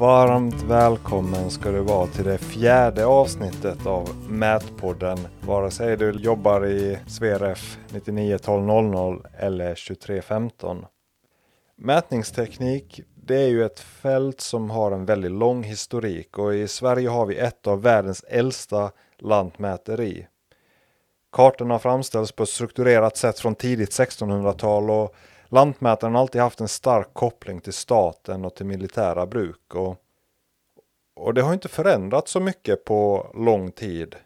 Varmt 0.00 0.62
välkommen 0.62 1.50
ska 1.50 1.70
du 1.70 1.80
vara 1.80 2.06
till 2.06 2.24
det 2.24 2.38
fjärde 2.38 3.06
avsnittet 3.06 3.86
av 3.86 4.08
Mätpodden. 4.28 5.18
Vare 5.40 5.70
sig 5.70 5.96
du 5.96 6.10
jobbar 6.10 6.66
i 6.66 6.98
Sveref 7.06 7.78
991200 7.92 9.30
eller 9.38 9.74
2315. 9.74 10.86
Mätningsteknik 11.76 13.00
det 13.14 13.36
är 13.36 13.48
ju 13.48 13.64
ett 13.64 13.80
fält 13.80 14.40
som 14.40 14.70
har 14.70 14.92
en 14.92 15.04
väldigt 15.04 15.32
lång 15.32 15.62
historik 15.62 16.38
och 16.38 16.54
i 16.54 16.68
Sverige 16.68 17.08
har 17.08 17.26
vi 17.26 17.36
ett 17.36 17.66
av 17.66 17.82
världens 17.82 18.24
äldsta 18.28 18.90
lantmäteri. 19.18 20.26
Kartorna 21.32 21.78
framställs 21.78 22.32
på 22.32 22.42
ett 22.42 22.48
strukturerat 22.48 23.16
sätt 23.16 23.38
från 23.38 23.54
tidigt 23.54 23.90
1600-tal 23.90 24.90
och 24.90 25.14
Lantmätaren 25.52 26.14
har 26.14 26.20
alltid 26.20 26.40
haft 26.40 26.60
en 26.60 26.68
stark 26.68 27.08
koppling 27.12 27.60
till 27.60 27.72
staten 27.72 28.44
och 28.44 28.54
till 28.54 28.66
militära 28.66 29.26
bruk. 29.26 29.74
Och, 29.74 29.96
och 31.16 31.34
det 31.34 31.42
har 31.42 31.52
inte 31.52 31.68
förändrats 31.68 32.32
så 32.32 32.40
mycket 32.40 32.84
på 32.84 33.30
lång 33.34 33.72
tid. 33.72 34.16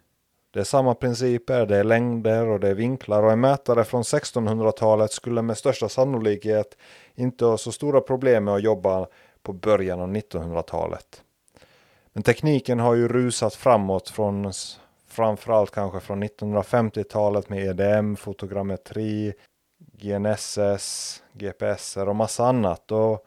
Det 0.50 0.60
är 0.60 0.64
samma 0.64 0.94
principer, 0.94 1.66
det 1.66 1.76
är 1.76 1.84
längder 1.84 2.48
och 2.48 2.60
det 2.60 2.68
är 2.68 2.74
vinklar 2.74 3.22
och 3.22 3.32
en 3.32 3.40
mätare 3.40 3.84
från 3.84 4.02
1600-talet 4.02 5.12
skulle 5.12 5.42
med 5.42 5.58
största 5.58 5.88
sannolikhet 5.88 6.76
inte 7.14 7.44
ha 7.44 7.58
så 7.58 7.72
stora 7.72 8.00
problem 8.00 8.44
med 8.44 8.54
att 8.54 8.62
jobba 8.62 9.06
på 9.42 9.52
början 9.52 10.00
av 10.00 10.08
1900-talet. 10.08 11.22
Men 12.12 12.22
tekniken 12.22 12.80
har 12.80 12.94
ju 12.94 13.08
rusat 13.08 13.54
framåt 13.54 14.08
från 14.08 14.52
framförallt 15.08 15.70
kanske 15.70 16.00
från 16.00 16.24
1950-talet 16.24 17.48
med 17.48 17.64
EDM, 17.64 18.16
fotogrammetri, 18.16 19.34
GNSS, 20.04 21.22
GPS 21.32 21.96
och 21.96 22.16
massa 22.16 22.44
annat. 22.44 22.92
Och 22.92 23.26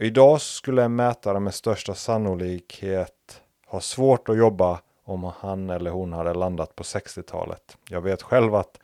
idag 0.00 0.40
skulle 0.40 0.84
en 0.84 0.96
mätare 0.96 1.40
med 1.40 1.54
största 1.54 1.94
sannolikhet 1.94 3.42
ha 3.66 3.80
svårt 3.80 4.28
att 4.28 4.38
jobba 4.38 4.80
om 5.04 5.24
han 5.24 5.70
eller 5.70 5.90
hon 5.90 6.12
hade 6.12 6.34
landat 6.34 6.76
på 6.76 6.82
60-talet. 6.82 7.76
Jag 7.88 8.00
vet 8.00 8.22
själv 8.22 8.54
att 8.54 8.80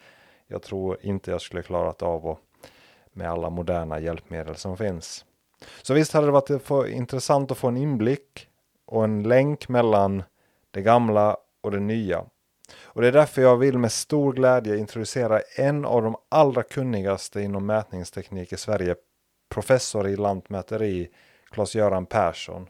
jag 0.46 0.62
tror 0.62 0.98
inte 1.00 1.30
jag 1.30 1.40
skulle 1.40 1.62
klarat 1.62 2.02
av 2.02 2.26
att 2.26 2.38
med 3.12 3.30
alla 3.30 3.50
moderna 3.50 4.00
hjälpmedel 4.00 4.56
som 4.56 4.76
finns. 4.76 5.24
Så 5.82 5.94
visst 5.94 6.12
hade 6.12 6.26
det 6.26 6.32
varit 6.32 6.88
intressant 6.88 7.50
att 7.50 7.58
få 7.58 7.68
en 7.68 7.76
inblick 7.76 8.48
och 8.86 9.04
en 9.04 9.22
länk 9.22 9.68
mellan 9.68 10.22
det 10.70 10.82
gamla 10.82 11.36
och 11.60 11.70
det 11.70 11.80
nya. 11.80 12.24
Och 12.82 13.02
det 13.02 13.08
är 13.08 13.12
därför 13.12 13.42
jag 13.42 13.56
vill 13.56 13.78
med 13.78 13.92
stor 13.92 14.32
glädje 14.32 14.76
introducera 14.76 15.40
en 15.56 15.84
av 15.84 16.02
de 16.02 16.16
allra 16.28 16.62
kunnigaste 16.62 17.40
inom 17.40 17.66
mätningsteknik 17.66 18.52
i 18.52 18.56
Sverige, 18.56 18.94
professor 19.48 20.08
i 20.08 20.16
lantmäteri, 20.16 21.08
Claes-Göran 21.50 22.06
Persson. 22.06 22.66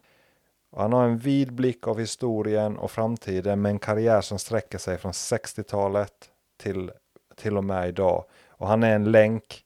Och 0.70 0.82
han 0.82 0.92
har 0.92 1.04
en 1.04 1.18
vid 1.18 1.52
blick 1.52 1.86
av 1.86 1.98
historien 1.98 2.76
och 2.76 2.90
framtiden 2.90 3.62
med 3.62 3.70
en 3.70 3.78
karriär 3.78 4.20
som 4.20 4.38
sträcker 4.38 4.78
sig 4.78 4.98
från 4.98 5.12
60-talet 5.12 6.30
till, 6.62 6.90
till 7.36 7.56
och 7.56 7.64
med 7.64 7.88
idag. 7.88 8.24
Och 8.48 8.68
han 8.68 8.82
är 8.82 8.94
en 8.94 9.12
länk, 9.12 9.64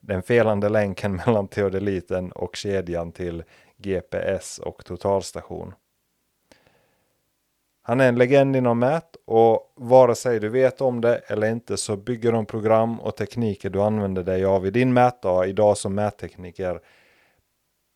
den 0.00 0.22
felande 0.22 0.68
länken 0.68 1.12
mellan 1.26 1.48
teodeliten 1.48 2.32
och 2.32 2.56
kedjan 2.56 3.12
till 3.12 3.44
GPS 3.76 4.58
och 4.58 4.84
totalstation. 4.84 5.74
Han 7.90 8.00
är 8.00 8.08
en 8.08 8.18
legend 8.18 8.56
inom 8.56 8.78
mät 8.78 9.16
och 9.24 9.72
vare 9.74 10.14
sig 10.14 10.40
du 10.40 10.48
vet 10.48 10.80
om 10.80 11.00
det 11.00 11.16
eller 11.16 11.50
inte 11.50 11.76
så 11.76 11.96
bygger 11.96 12.32
de 12.32 12.46
program 12.46 13.00
och 13.00 13.16
tekniker 13.16 13.70
du 13.70 13.82
använder 13.82 14.22
dig 14.22 14.44
av 14.44 14.66
i 14.66 14.70
din 14.70 14.92
mätdag 14.92 15.46
idag 15.46 15.76
som 15.76 15.94
mättekniker 15.94 16.80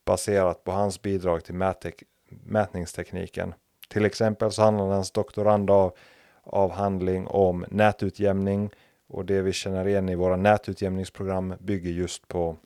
baserat 0.06 0.64
på 0.64 0.72
hans 0.72 1.02
bidrag 1.02 1.44
till 1.44 1.54
mättek 1.54 2.02
mätningstekniken. 2.28 3.54
Till 3.88 4.04
exempel 4.04 4.52
så 4.52 4.62
handlar 4.62 4.86
hans 4.86 5.10
doktorandavhandling 5.10 7.26
om 7.26 7.64
nätutjämning 7.68 8.70
och 9.08 9.24
det 9.24 9.42
vi 9.42 9.52
känner 9.52 9.88
igen 9.88 10.08
i 10.08 10.14
våra 10.14 10.36
nätutjämningsprogram 10.36 11.54
bygger 11.60 11.90
just 11.90 12.28
på 12.28 12.56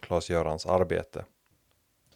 Claes-Görans 0.00 0.66
arbete. 0.66 1.24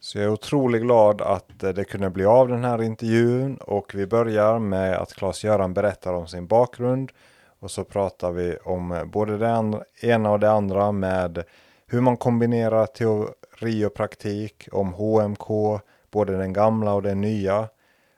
Så 0.02 0.18
jag 0.18 0.24
är 0.24 0.32
otroligt 0.32 0.82
glad 0.82 1.20
att 1.20 1.62
eh, 1.62 1.70
det 1.70 1.84
kunde 1.84 2.10
bli 2.10 2.24
av 2.24 2.48
den 2.48 2.64
här 2.64 2.82
intervjun 2.82 3.56
och 3.56 3.94
vi 3.94 4.06
börjar 4.06 4.58
med 4.58 4.96
att 4.96 5.12
Claes-Göran 5.14 5.74
berättar 5.74 6.12
om 6.12 6.26
sin 6.26 6.46
bakgrund 6.46 7.12
och 7.60 7.70
så 7.70 7.84
pratar 7.84 8.32
vi 8.32 8.56
om 8.56 8.92
eh, 8.92 9.04
både 9.04 9.38
det 9.38 9.82
ena 10.00 10.30
och 10.30 10.40
det 10.40 10.50
andra 10.50 10.92
med 10.92 11.44
hur 11.86 12.00
man 12.00 12.16
kombinerar 12.16 12.86
teori 12.86 13.84
och 13.84 13.94
praktik, 13.94 14.68
om 14.72 14.92
HMK, 14.92 15.80
både 16.10 16.36
den 16.36 16.52
gamla 16.52 16.94
och 16.94 17.02
den 17.02 17.20
nya, 17.20 17.68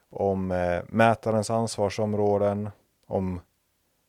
om 0.09 0.51
eh, 0.51 0.79
mätarens 0.87 1.49
ansvarsområden, 1.49 2.69
om 3.07 3.41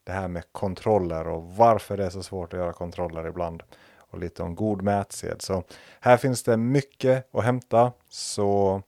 det 0.04 0.12
här 0.12 0.28
med 0.28 0.44
kontroller 0.52 1.28
och 1.28 1.44
varför 1.56 1.96
det 1.96 2.04
är 2.04 2.10
så 2.10 2.22
svårt 2.22 2.52
att 2.52 2.60
göra 2.60 2.72
kontroller 2.72 3.26
ibland 3.26 3.62
och 4.10 4.18
lite 4.18 4.42
om 4.42 4.54
god 4.54 4.82
mätsed. 4.82 5.42
Så 5.42 5.64
här 6.00 6.16
finns 6.16 6.42
det 6.42 6.56
mycket 6.56 7.34
att 7.34 7.44
hämta. 7.44 7.92
Så, 8.08 8.82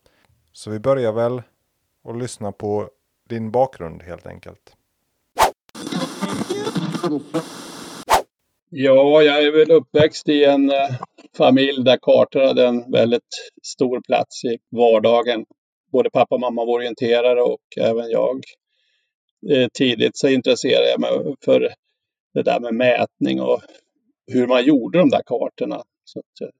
så 0.52 0.70
vi 0.70 0.78
börjar 0.78 1.12
väl 1.12 1.42
och 2.02 2.16
lyssna 2.16 2.52
på 2.52 2.90
din 3.28 3.50
bakgrund 3.50 4.02
helt 4.02 4.26
enkelt. 4.26 4.76
Ja, 8.70 9.22
jag 9.22 9.44
är 9.44 9.52
väl 9.52 9.70
uppväxt 9.70 10.28
i 10.28 10.44
en 10.44 10.70
eh, 10.70 10.88
familj 11.36 11.84
där 11.84 11.98
kartor 12.02 12.40
hade 12.40 12.66
en 12.66 12.92
väldigt 12.92 13.52
stor 13.62 14.00
plats 14.00 14.44
i 14.44 14.58
vardagen. 14.70 15.44
Både 15.92 16.10
pappa 16.10 16.34
och 16.34 16.40
mamma 16.40 16.64
var 16.64 16.74
orienterare 16.74 17.42
och 17.42 17.60
även 17.76 18.10
jag. 18.10 18.44
Eh, 19.50 19.68
tidigt 19.74 20.16
så 20.16 20.28
intresserade 20.28 20.90
jag 20.90 21.00
mig 21.00 21.34
för 21.44 21.74
det 22.34 22.42
där 22.42 22.60
med 22.60 22.74
mätning 22.74 23.40
och 23.40 23.60
hur 24.28 24.46
man 24.46 24.64
gjorde 24.64 24.98
de 24.98 25.10
där 25.10 25.22
kartorna. 25.26 25.82
Så 26.04 26.18
att, 26.18 26.40
eh, 26.40 26.54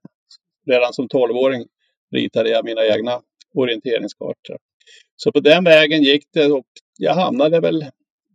redan 0.67 0.93
som 0.93 1.07
12-åring 1.07 1.65
ritade 2.11 2.49
jag 2.49 2.65
mina 2.65 2.85
egna 2.85 3.21
orienteringskartor. 3.53 4.57
Så 5.15 5.31
på 5.31 5.39
den 5.39 5.63
vägen 5.63 6.03
gick 6.03 6.23
det 6.33 6.51
och 6.51 6.65
jag 6.97 7.13
hamnade 7.13 7.59
väl 7.59 7.85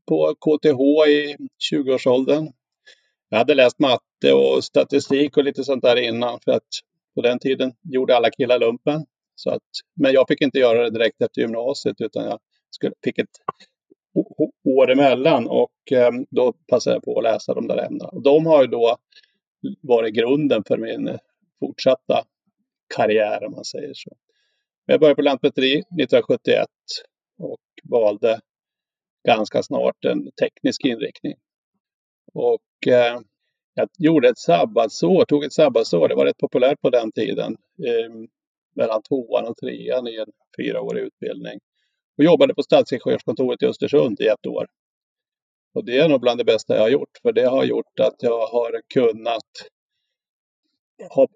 på 0.08 0.34
KTH 0.34 1.10
i 1.10 1.36
20-årsåldern. 1.72 2.52
Jag 3.28 3.38
hade 3.38 3.54
läst 3.54 3.78
matte 3.78 4.32
och 4.32 4.64
statistik 4.64 5.36
och 5.36 5.44
lite 5.44 5.64
sånt 5.64 5.82
där 5.82 5.96
innan 5.96 6.40
för 6.44 6.52
att 6.52 6.68
på 7.14 7.22
den 7.22 7.38
tiden 7.38 7.72
gjorde 7.82 8.16
alla 8.16 8.30
killar 8.30 8.58
lumpen. 8.58 9.06
Så 9.34 9.50
att, 9.50 9.62
men 9.96 10.12
jag 10.12 10.28
fick 10.28 10.40
inte 10.40 10.58
göra 10.58 10.82
det 10.82 10.90
direkt 10.90 11.22
efter 11.22 11.40
gymnasiet 11.40 12.00
utan 12.00 12.24
jag 12.24 12.38
skulle, 12.70 12.94
fick 13.04 13.18
ett 13.18 13.28
år 14.64 14.90
emellan 14.90 15.46
och 15.46 15.92
ehm, 15.92 16.26
då 16.30 16.52
passade 16.52 16.96
jag 16.96 17.02
på 17.02 17.18
att 17.18 17.24
läsa 17.24 17.54
de 17.54 17.68
där 17.68 17.86
ämnena. 17.86 18.10
De 18.24 18.46
har 18.46 18.62
ju 18.62 18.66
då 18.68 18.96
varit 19.80 20.14
grunden 20.14 20.62
för 20.66 20.78
min 20.78 21.18
fortsatta 21.60 22.24
karriär 22.96 23.44
om 23.44 23.52
man 23.52 23.64
säger 23.64 23.92
så. 23.94 24.16
Jag 24.86 25.00
började 25.00 25.16
på 25.16 25.22
Lantmäteri 25.22 25.72
1971 25.72 26.66
och 27.38 27.60
valde 27.84 28.40
ganska 29.26 29.62
snart 29.62 30.04
en 30.04 30.30
teknisk 30.30 30.84
inriktning. 30.84 31.34
Och 32.34 32.86
eh, 32.86 33.20
jag 33.74 33.88
gjorde 33.98 34.28
ett 34.28 34.38
sabbatsår, 34.38 35.24
tog 35.24 35.44
ett 35.44 35.52
sabbatsår, 35.52 36.08
det 36.08 36.14
var 36.14 36.26
rätt 36.26 36.38
populärt 36.38 36.80
på 36.80 36.90
den 36.90 37.12
tiden, 37.12 37.56
eh, 37.86 38.28
mellan 38.74 39.02
tvåan 39.02 39.46
och 39.46 39.56
trean 39.56 40.08
i 40.08 40.16
en 40.16 40.32
fyraårig 40.56 41.02
utbildning. 41.02 41.60
Och 42.18 42.24
jobbade 42.24 42.54
på 42.54 42.62
stadsingenjörskontoret 42.62 43.62
i 43.62 43.66
Östersund 43.66 44.20
i 44.20 44.26
ett 44.26 44.46
år. 44.46 44.66
Och 45.74 45.84
det 45.84 45.98
är 45.98 46.08
nog 46.08 46.20
bland 46.20 46.40
det 46.40 46.44
bästa 46.44 46.74
jag 46.74 46.82
har 46.82 46.88
gjort, 46.88 47.18
för 47.22 47.32
det 47.32 47.44
har 47.44 47.64
gjort 47.64 48.00
att 48.00 48.16
jag 48.18 48.46
har 48.46 48.80
kunnat 48.94 49.50
ha 51.10 51.28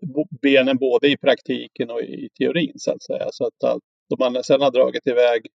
benen 0.43 0.77
både 0.77 1.09
i 1.09 1.17
praktiken 1.17 1.91
och 1.91 2.01
i 2.01 2.29
teorin 2.39 2.73
så 2.77 2.93
att 2.93 3.03
säga. 3.03 3.29
Så 3.33 3.47
att 3.47 3.65
allt, 3.65 3.85
då 4.09 4.17
man 4.19 4.45
sen 4.45 4.61
har 4.61 4.71
dragit 4.71 5.07
iväg 5.07 5.47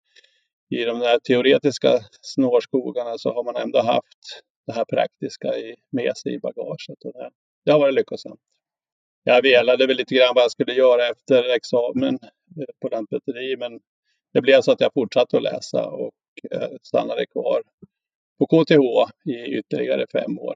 i 0.71 0.85
de 0.85 0.99
där 0.99 1.19
teoretiska 1.19 2.01
snårskogarna 2.21 3.19
så 3.19 3.35
har 3.35 3.45
man 3.45 3.57
ändå 3.57 3.79
haft 3.83 4.43
det 4.67 4.73
här 4.73 4.85
praktiska 4.85 5.53
med 5.91 6.17
sig 6.17 6.35
i 6.35 6.39
bagaget. 6.39 7.05
Och 7.05 7.13
det, 7.13 7.31
det 7.65 7.73
har 7.73 7.79
varit 7.79 7.95
lyckosamt. 7.95 8.41
Jag 9.25 9.43
velade 9.43 9.87
väl 9.87 9.97
lite 9.97 10.15
grann 10.15 10.35
vad 10.35 10.45
jag 10.45 10.51
skulle 10.51 10.73
göra 10.73 11.09
efter 11.09 11.55
examen 11.55 12.15
eh, 12.61 12.75
på 12.81 12.89
Lantmäteri 12.89 13.57
men 13.57 13.81
det 14.33 14.41
blev 14.41 14.61
så 14.61 14.73
att 14.73 14.81
jag 14.81 14.93
fortsatte 14.95 15.37
att 15.37 15.43
läsa 15.43 15.87
och 15.87 16.15
eh, 16.51 16.69
stannade 16.83 17.27
kvar 17.27 17.63
på 18.39 18.47
KTH 18.47 19.31
i 19.31 19.59
ytterligare 19.59 20.07
fem 20.13 20.39
år. 20.39 20.55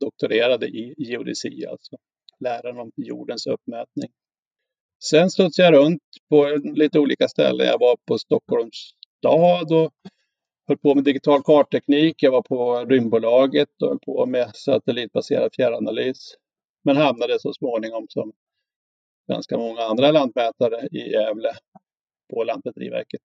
Doktorerade 0.00 0.66
i 0.66 0.94
geodesi, 0.98 1.66
alltså 1.66 1.96
läran 2.40 2.78
om 2.78 2.92
jordens 2.96 3.46
uppmätning. 3.46 4.10
Sen 5.04 5.30
studsade 5.30 5.68
jag 5.68 5.84
runt 5.84 6.02
på 6.28 6.60
lite 6.74 6.98
olika 6.98 7.28
ställen. 7.28 7.66
Jag 7.66 7.78
var 7.78 7.96
på 8.06 8.18
Stockholms 8.18 8.90
stad 9.18 9.72
och 9.72 9.92
höll 10.66 10.78
på 10.78 10.94
med 10.94 11.04
digital 11.04 11.42
kartteknik. 11.42 12.22
Jag 12.22 12.30
var 12.30 12.42
på 12.42 12.84
Rymdbolaget 12.84 13.82
och 13.82 13.88
höll 13.88 13.98
på 13.98 14.26
med 14.26 14.50
satellitbaserad 14.54 15.50
fjärranalys. 15.56 16.34
Men 16.84 16.96
hamnade 16.96 17.40
så 17.40 17.52
småningom 17.52 18.06
som 18.08 18.32
ganska 19.28 19.58
många 19.58 19.80
andra 19.80 20.10
lantmätare 20.10 20.88
i 20.92 21.10
Gävle 21.12 21.52
på 22.30 22.44
Lantmäteriverket. 22.44 23.22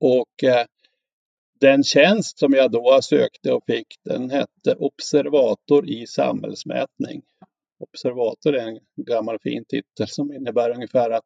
Och 0.00 0.44
eh, 0.44 0.66
den 1.60 1.84
tjänst 1.84 2.38
som 2.38 2.52
jag 2.52 2.70
då 2.70 2.98
sökte 3.02 3.52
och 3.52 3.64
fick 3.66 3.86
den 4.04 4.30
hette 4.30 4.74
observator 4.78 5.88
i 5.88 6.06
samhällsmätning. 6.06 7.22
Observator 7.78 8.54
är 8.54 8.68
en 8.68 8.78
gammal 8.96 9.38
fin 9.38 9.64
titel 9.64 10.08
som 10.08 10.32
innebär 10.32 10.70
ungefär 10.70 11.10
att 11.10 11.24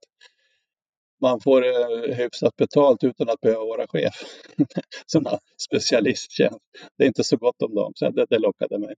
man 1.20 1.40
får 1.40 1.64
eh, 1.64 2.16
hyfsat 2.16 2.56
betalt 2.56 3.04
utan 3.04 3.30
att 3.30 3.40
behöva 3.40 3.64
vara 3.64 3.86
chef. 3.86 4.14
Sådana 5.06 5.38
specialisttjänst. 5.68 6.58
Det 6.96 7.04
är 7.04 7.08
inte 7.08 7.24
så 7.24 7.36
gott 7.36 7.62
om 7.62 7.74
dem, 7.74 7.92
så 7.94 8.10
det, 8.10 8.26
det 8.30 8.38
lockade 8.38 8.78
mig. 8.78 8.94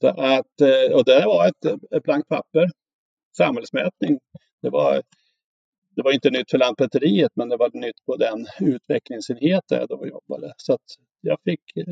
Så 0.00 0.08
att, 0.08 0.60
eh, 0.60 0.96
och 0.96 1.04
det 1.04 1.24
var 1.26 1.48
ett, 1.48 1.64
ett 1.96 2.02
blankt 2.02 2.28
papper. 2.28 2.70
Samhällsmätning. 3.36 4.18
Det 4.62 4.70
var, 4.70 5.02
det 6.00 6.04
var 6.04 6.12
inte 6.12 6.30
nytt 6.30 6.50
för 6.50 6.58
Lantmäteriet, 6.58 7.32
men 7.34 7.48
det 7.48 7.56
var 7.56 7.70
nytt 7.72 8.06
på 8.06 8.16
den 8.16 8.46
utvecklingsenhet 8.60 9.64
där 9.68 9.78
jag 9.78 9.88
då 9.88 10.06
jobbade. 10.06 10.54
Så 10.56 10.72
att 10.72 10.84
jag 11.20 11.38
fick 11.44 11.76
eh, 11.76 11.84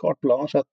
carte 0.00 0.18
blanche 0.20 0.58
att 0.58 0.72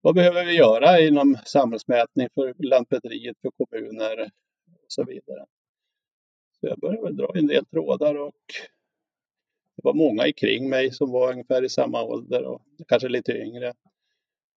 vad 0.00 0.14
behöver 0.14 0.44
vi 0.44 0.56
göra 0.56 1.00
inom 1.00 1.38
samhällsmätning 1.44 2.28
för 2.34 2.54
Lantmäteriet, 2.58 3.36
för 3.42 3.50
kommuner 3.50 4.22
och 4.22 4.86
så 4.88 5.04
vidare. 5.04 5.46
Så 6.60 6.66
jag 6.66 6.78
började 6.78 7.02
väl 7.02 7.16
dra 7.16 7.32
en 7.34 7.46
del 7.46 7.66
trådar 7.66 8.14
och 8.14 8.42
det 9.76 9.82
var 9.84 9.94
många 9.94 10.32
kring 10.32 10.70
mig 10.70 10.92
som 10.92 11.10
var 11.10 11.32
ungefär 11.32 11.64
i 11.64 11.68
samma 11.68 12.02
ålder 12.02 12.44
och 12.44 12.62
kanske 12.88 13.08
lite 13.08 13.32
yngre 13.32 13.72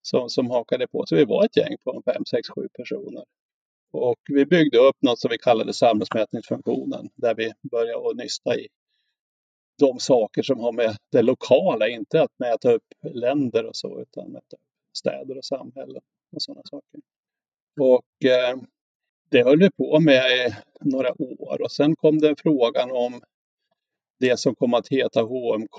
som, 0.01 0.29
som 0.29 0.49
hakade 0.49 0.87
på. 0.87 1.03
Så 1.05 1.15
vi 1.15 1.25
var 1.25 1.45
ett 1.45 1.57
gäng 1.57 1.77
på 1.83 2.01
5, 2.05 2.25
6, 2.25 2.49
7 2.49 2.67
personer. 2.77 3.23
Och 3.91 4.19
vi 4.29 4.45
byggde 4.45 4.77
upp 4.77 4.95
något 5.01 5.19
som 5.19 5.29
vi 5.29 5.37
kallade 5.37 5.73
samhällsmätningsfunktionen 5.73 7.09
där 7.15 7.35
vi 7.35 7.51
började 7.71 8.09
att 8.09 8.15
nysta 8.15 8.55
i 8.55 8.67
de 9.79 9.99
saker 9.99 10.43
som 10.43 10.59
har 10.59 10.71
med 10.71 10.97
det 11.11 11.21
lokala, 11.21 11.87
inte 11.87 12.21
att 12.21 12.39
mäta 12.39 12.71
upp 12.71 12.83
länder 13.01 13.65
och 13.65 13.75
så, 13.75 14.01
utan 14.01 14.31
mäta 14.31 14.55
upp 14.55 14.61
städer 14.97 15.37
och 15.37 15.45
samhällen 15.45 16.01
och 16.35 16.41
sådana 16.41 16.61
saker. 16.65 17.01
Och 17.79 18.25
eh, 18.25 18.57
det 19.29 19.43
höll 19.43 19.59
vi 19.59 19.71
på 19.71 19.99
med 19.99 20.31
i 20.31 20.55
några 20.79 21.21
år 21.21 21.61
och 21.61 21.71
sen 21.71 21.95
kom 21.95 22.19
det 22.19 22.35
frågan 22.37 22.91
om 22.91 23.21
det 24.19 24.39
som 24.39 24.55
kom 24.55 24.73
att 24.73 24.87
heta 24.87 25.21
HMK. 25.21 25.77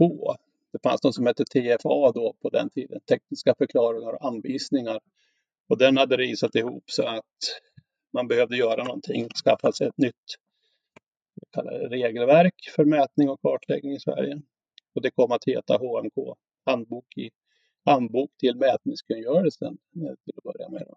Det 0.73 0.83
fanns 0.83 1.03
något 1.03 1.15
som 1.15 1.27
hette 1.27 1.45
TFA 1.45 2.13
då 2.13 2.35
på 2.43 2.51
den 2.51 2.71
tiden, 2.71 3.01
tekniska 3.01 3.55
förklaringar 3.59 4.13
och 4.13 4.25
anvisningar. 4.27 5.01
Och 5.69 5.79
den 5.79 5.97
hade 5.97 6.17
risat 6.17 6.55
ihop 6.55 6.85
så 6.87 7.07
att 7.07 7.25
man 8.13 8.29
behövde 8.29 8.57
göra 8.57 8.85
någonting, 8.85 9.29
skaffa 9.45 9.73
sig 9.73 9.87
ett 9.87 9.99
nytt 9.99 10.15
regelverk 11.91 12.55
för 12.77 12.85
mätning 12.85 13.29
och 13.29 13.41
kartläggning 13.41 13.93
i 13.93 14.01
Sverige. 14.01 14.43
Och 14.95 15.03
det 15.03 15.11
kom 15.11 15.33
att 15.33 15.45
heta 15.45 15.77
HMK, 15.77 16.37
handbok, 16.67 17.17
i, 17.17 17.31
handbok 17.85 18.31
till 18.39 18.57
mätningskungörelsen 18.57 19.79
eh, 19.97 20.15
till 20.25 20.35
att 20.37 20.43
börja 20.43 20.69
med. 20.69 20.95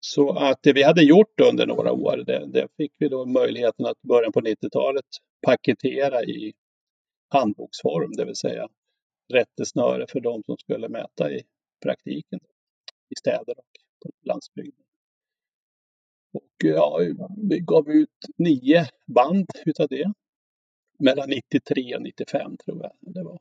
Så 0.00 0.38
att 0.38 0.62
det 0.62 0.72
vi 0.72 0.82
hade 0.82 1.02
gjort 1.02 1.40
under 1.40 1.66
några 1.66 1.92
år, 1.92 2.16
det, 2.26 2.46
det 2.46 2.68
fick 2.76 2.92
vi 2.98 3.08
då 3.08 3.26
möjligheten 3.26 3.86
att 3.86 4.02
början 4.02 4.32
på 4.32 4.40
90-talet 4.40 5.04
paketera 5.46 6.22
i 6.24 6.54
handboksform, 7.28 8.12
det 8.12 8.24
vill 8.24 8.36
säga 8.36 8.68
rättesnöre 9.32 10.06
för 10.08 10.20
de 10.20 10.42
som 10.42 10.56
skulle 10.56 10.88
mäta 10.88 11.32
i 11.32 11.42
praktiken 11.82 12.40
i 13.10 13.14
städer 13.18 13.58
och 13.58 13.70
på 14.02 14.10
landsbygden. 14.22 14.85
Och 16.36 16.64
ja, 16.64 17.00
vi 17.36 17.60
gav 17.60 17.90
ut 17.90 18.26
nio 18.36 18.86
band 19.06 19.46
utav 19.66 19.88
det. 19.88 20.12
Mellan 20.98 21.30
93 21.30 21.96
och 21.96 22.02
95 22.02 22.56
tror 22.56 22.82
jag 22.82 22.92
det 23.00 23.22
var. 23.22 23.38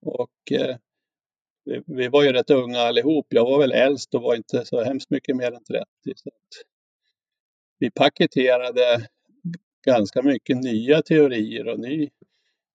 Och 0.00 0.52
eh, 0.52 0.76
vi, 1.64 1.82
vi, 1.86 2.08
var 2.08 2.22
ju 2.22 2.32
rätt 2.32 2.50
unga 2.50 2.78
allihop. 2.78 3.26
Jag 3.28 3.44
var 3.44 3.58
väl 3.58 3.72
äldst 3.72 4.14
och 4.14 4.22
var 4.22 4.34
inte 4.34 4.64
så 4.64 4.84
hemskt 4.84 5.10
mycket 5.10 5.36
mer 5.36 5.52
än 5.52 5.64
30. 5.64 5.84
Så 6.16 6.30
vi 7.78 7.90
paketerade 7.90 9.08
ganska 9.86 10.22
mycket 10.22 10.56
nya 10.56 11.02
teorier 11.02 11.68
och 11.68 11.80
ny, 11.80 12.10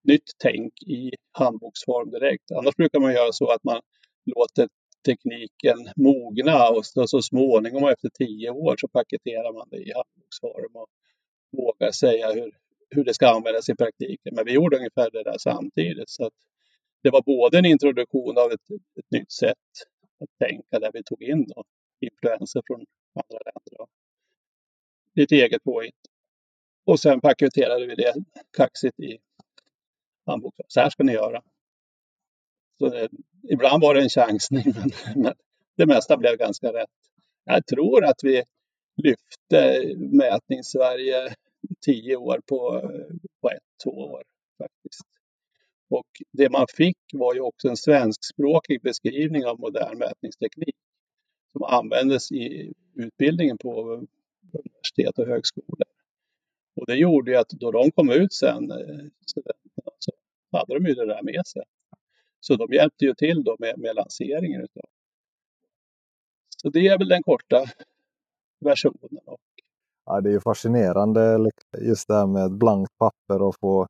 nytt 0.03 0.31
tänk 0.37 0.81
i 0.81 1.11
handboksform 1.31 2.11
direkt. 2.11 2.51
Annars 2.51 2.75
brukar 2.75 2.99
man 2.99 3.13
göra 3.13 3.31
så 3.31 3.51
att 3.51 3.63
man 3.63 3.81
låter 4.25 4.69
tekniken 5.05 5.89
mogna 5.95 6.69
och 6.69 6.85
så, 6.85 7.07
så 7.07 7.21
småningom 7.21 7.87
efter 7.87 8.09
tio 8.09 8.49
år 8.49 8.75
så 8.77 8.87
paketerar 8.87 9.53
man 9.53 9.67
det 9.69 9.77
i 9.77 9.93
handboksform 9.93 10.75
och 10.75 10.89
vågar 11.51 11.91
säga 11.91 12.33
hur, 12.33 12.51
hur 12.89 13.03
det 13.03 13.13
ska 13.13 13.27
användas 13.27 13.69
i 13.69 13.75
praktiken. 13.75 14.35
Men 14.35 14.45
vi 14.45 14.53
gjorde 14.53 14.77
ungefär 14.77 15.09
det 15.11 15.23
där 15.23 15.37
samtidigt. 15.37 16.09
Så 16.09 16.25
att 16.25 16.33
det 17.03 17.09
var 17.09 17.21
både 17.21 17.57
en 17.57 17.65
introduktion 17.65 18.37
av 18.37 18.51
ett, 18.51 18.69
ett 18.99 19.11
nytt 19.11 19.31
sätt 19.31 19.67
att 20.19 20.47
tänka 20.47 20.79
där 20.79 20.91
vi 20.93 21.03
tog 21.03 21.23
in 21.23 21.47
då, 21.47 21.63
influenser 21.99 22.61
från 22.67 22.85
andra 23.13 23.41
länder 23.45 23.81
och 23.81 23.89
lite 25.15 25.35
eget 25.35 25.63
påhitt. 25.63 26.01
Och 26.85 26.99
sen 26.99 27.21
paketerade 27.21 27.87
vi 27.87 27.95
det 27.95 28.13
kaxigt 28.57 28.99
i 28.99 29.17
handboken. 30.25 30.65
Så 30.67 30.79
här 30.79 30.89
ska 30.89 31.03
ni 31.03 31.13
göra. 31.13 31.41
Så 32.79 32.89
det, 32.89 33.09
ibland 33.49 33.81
var 33.81 33.95
det 33.95 34.01
en 34.01 34.09
chansning, 34.09 34.63
men, 34.75 34.91
men 35.23 35.33
det 35.77 35.85
mesta 35.85 36.17
blev 36.17 36.37
ganska 36.37 36.67
rätt. 36.67 36.89
Jag 37.45 37.65
tror 37.65 38.05
att 38.05 38.23
vi 38.23 38.43
lyfte 39.03 39.81
Mätning 39.97 40.63
Sverige 40.63 41.35
tio 41.85 42.15
år 42.15 42.41
på, 42.49 42.81
på 43.41 43.49
ett, 43.49 43.63
två 43.83 43.91
år 43.91 44.23
faktiskt. 44.57 45.03
Och 45.89 46.07
det 46.31 46.49
man 46.49 46.65
fick 46.77 46.97
var 47.13 47.33
ju 47.33 47.41
också 47.41 47.67
en 47.67 47.77
svenskspråkig 47.77 48.81
beskrivning 48.81 49.45
av 49.45 49.59
modern 49.59 49.97
mätningsteknik 49.97 50.75
som 51.51 51.63
användes 51.63 52.31
i 52.31 52.73
utbildningen 52.95 53.57
på 53.57 54.05
universitet 54.53 55.19
och 55.19 55.27
högskolor. 55.27 55.87
Och 56.75 56.85
det 56.85 56.95
gjorde 56.95 57.31
ju 57.31 57.37
att 57.37 57.49
då 57.49 57.71
de 57.71 57.91
kom 57.91 58.11
ut 58.11 58.33
sen 58.33 58.71
eh, 58.71 59.05
så 59.25 59.41
hade 60.51 60.73
de 60.73 60.85
ju 60.85 60.93
det 60.93 61.05
där 61.05 61.23
med 61.23 61.47
sig. 61.47 61.63
Så 62.47 62.55
de 62.55 62.73
hjälpte 62.73 63.05
ju 63.05 63.13
till 63.13 63.43
då 63.43 63.55
med, 63.59 63.79
med 63.79 63.95
lanseringen. 63.95 64.61
Utav. 64.61 64.83
Så 66.57 66.69
det 66.69 66.87
är 66.87 66.97
väl 66.97 67.07
den 67.07 67.23
korta 67.23 67.65
versionen. 68.65 69.37
Ja, 70.05 70.21
det 70.21 70.29
är 70.29 70.33
ju 70.33 70.39
fascinerande 70.39 71.37
liksom, 71.37 71.87
just 71.87 72.07
det 72.07 72.13
här 72.13 72.27
med 72.27 72.45
ett 72.45 72.51
blankt 72.51 72.91
papper 72.97 73.41
och 73.41 73.55
få 73.59 73.87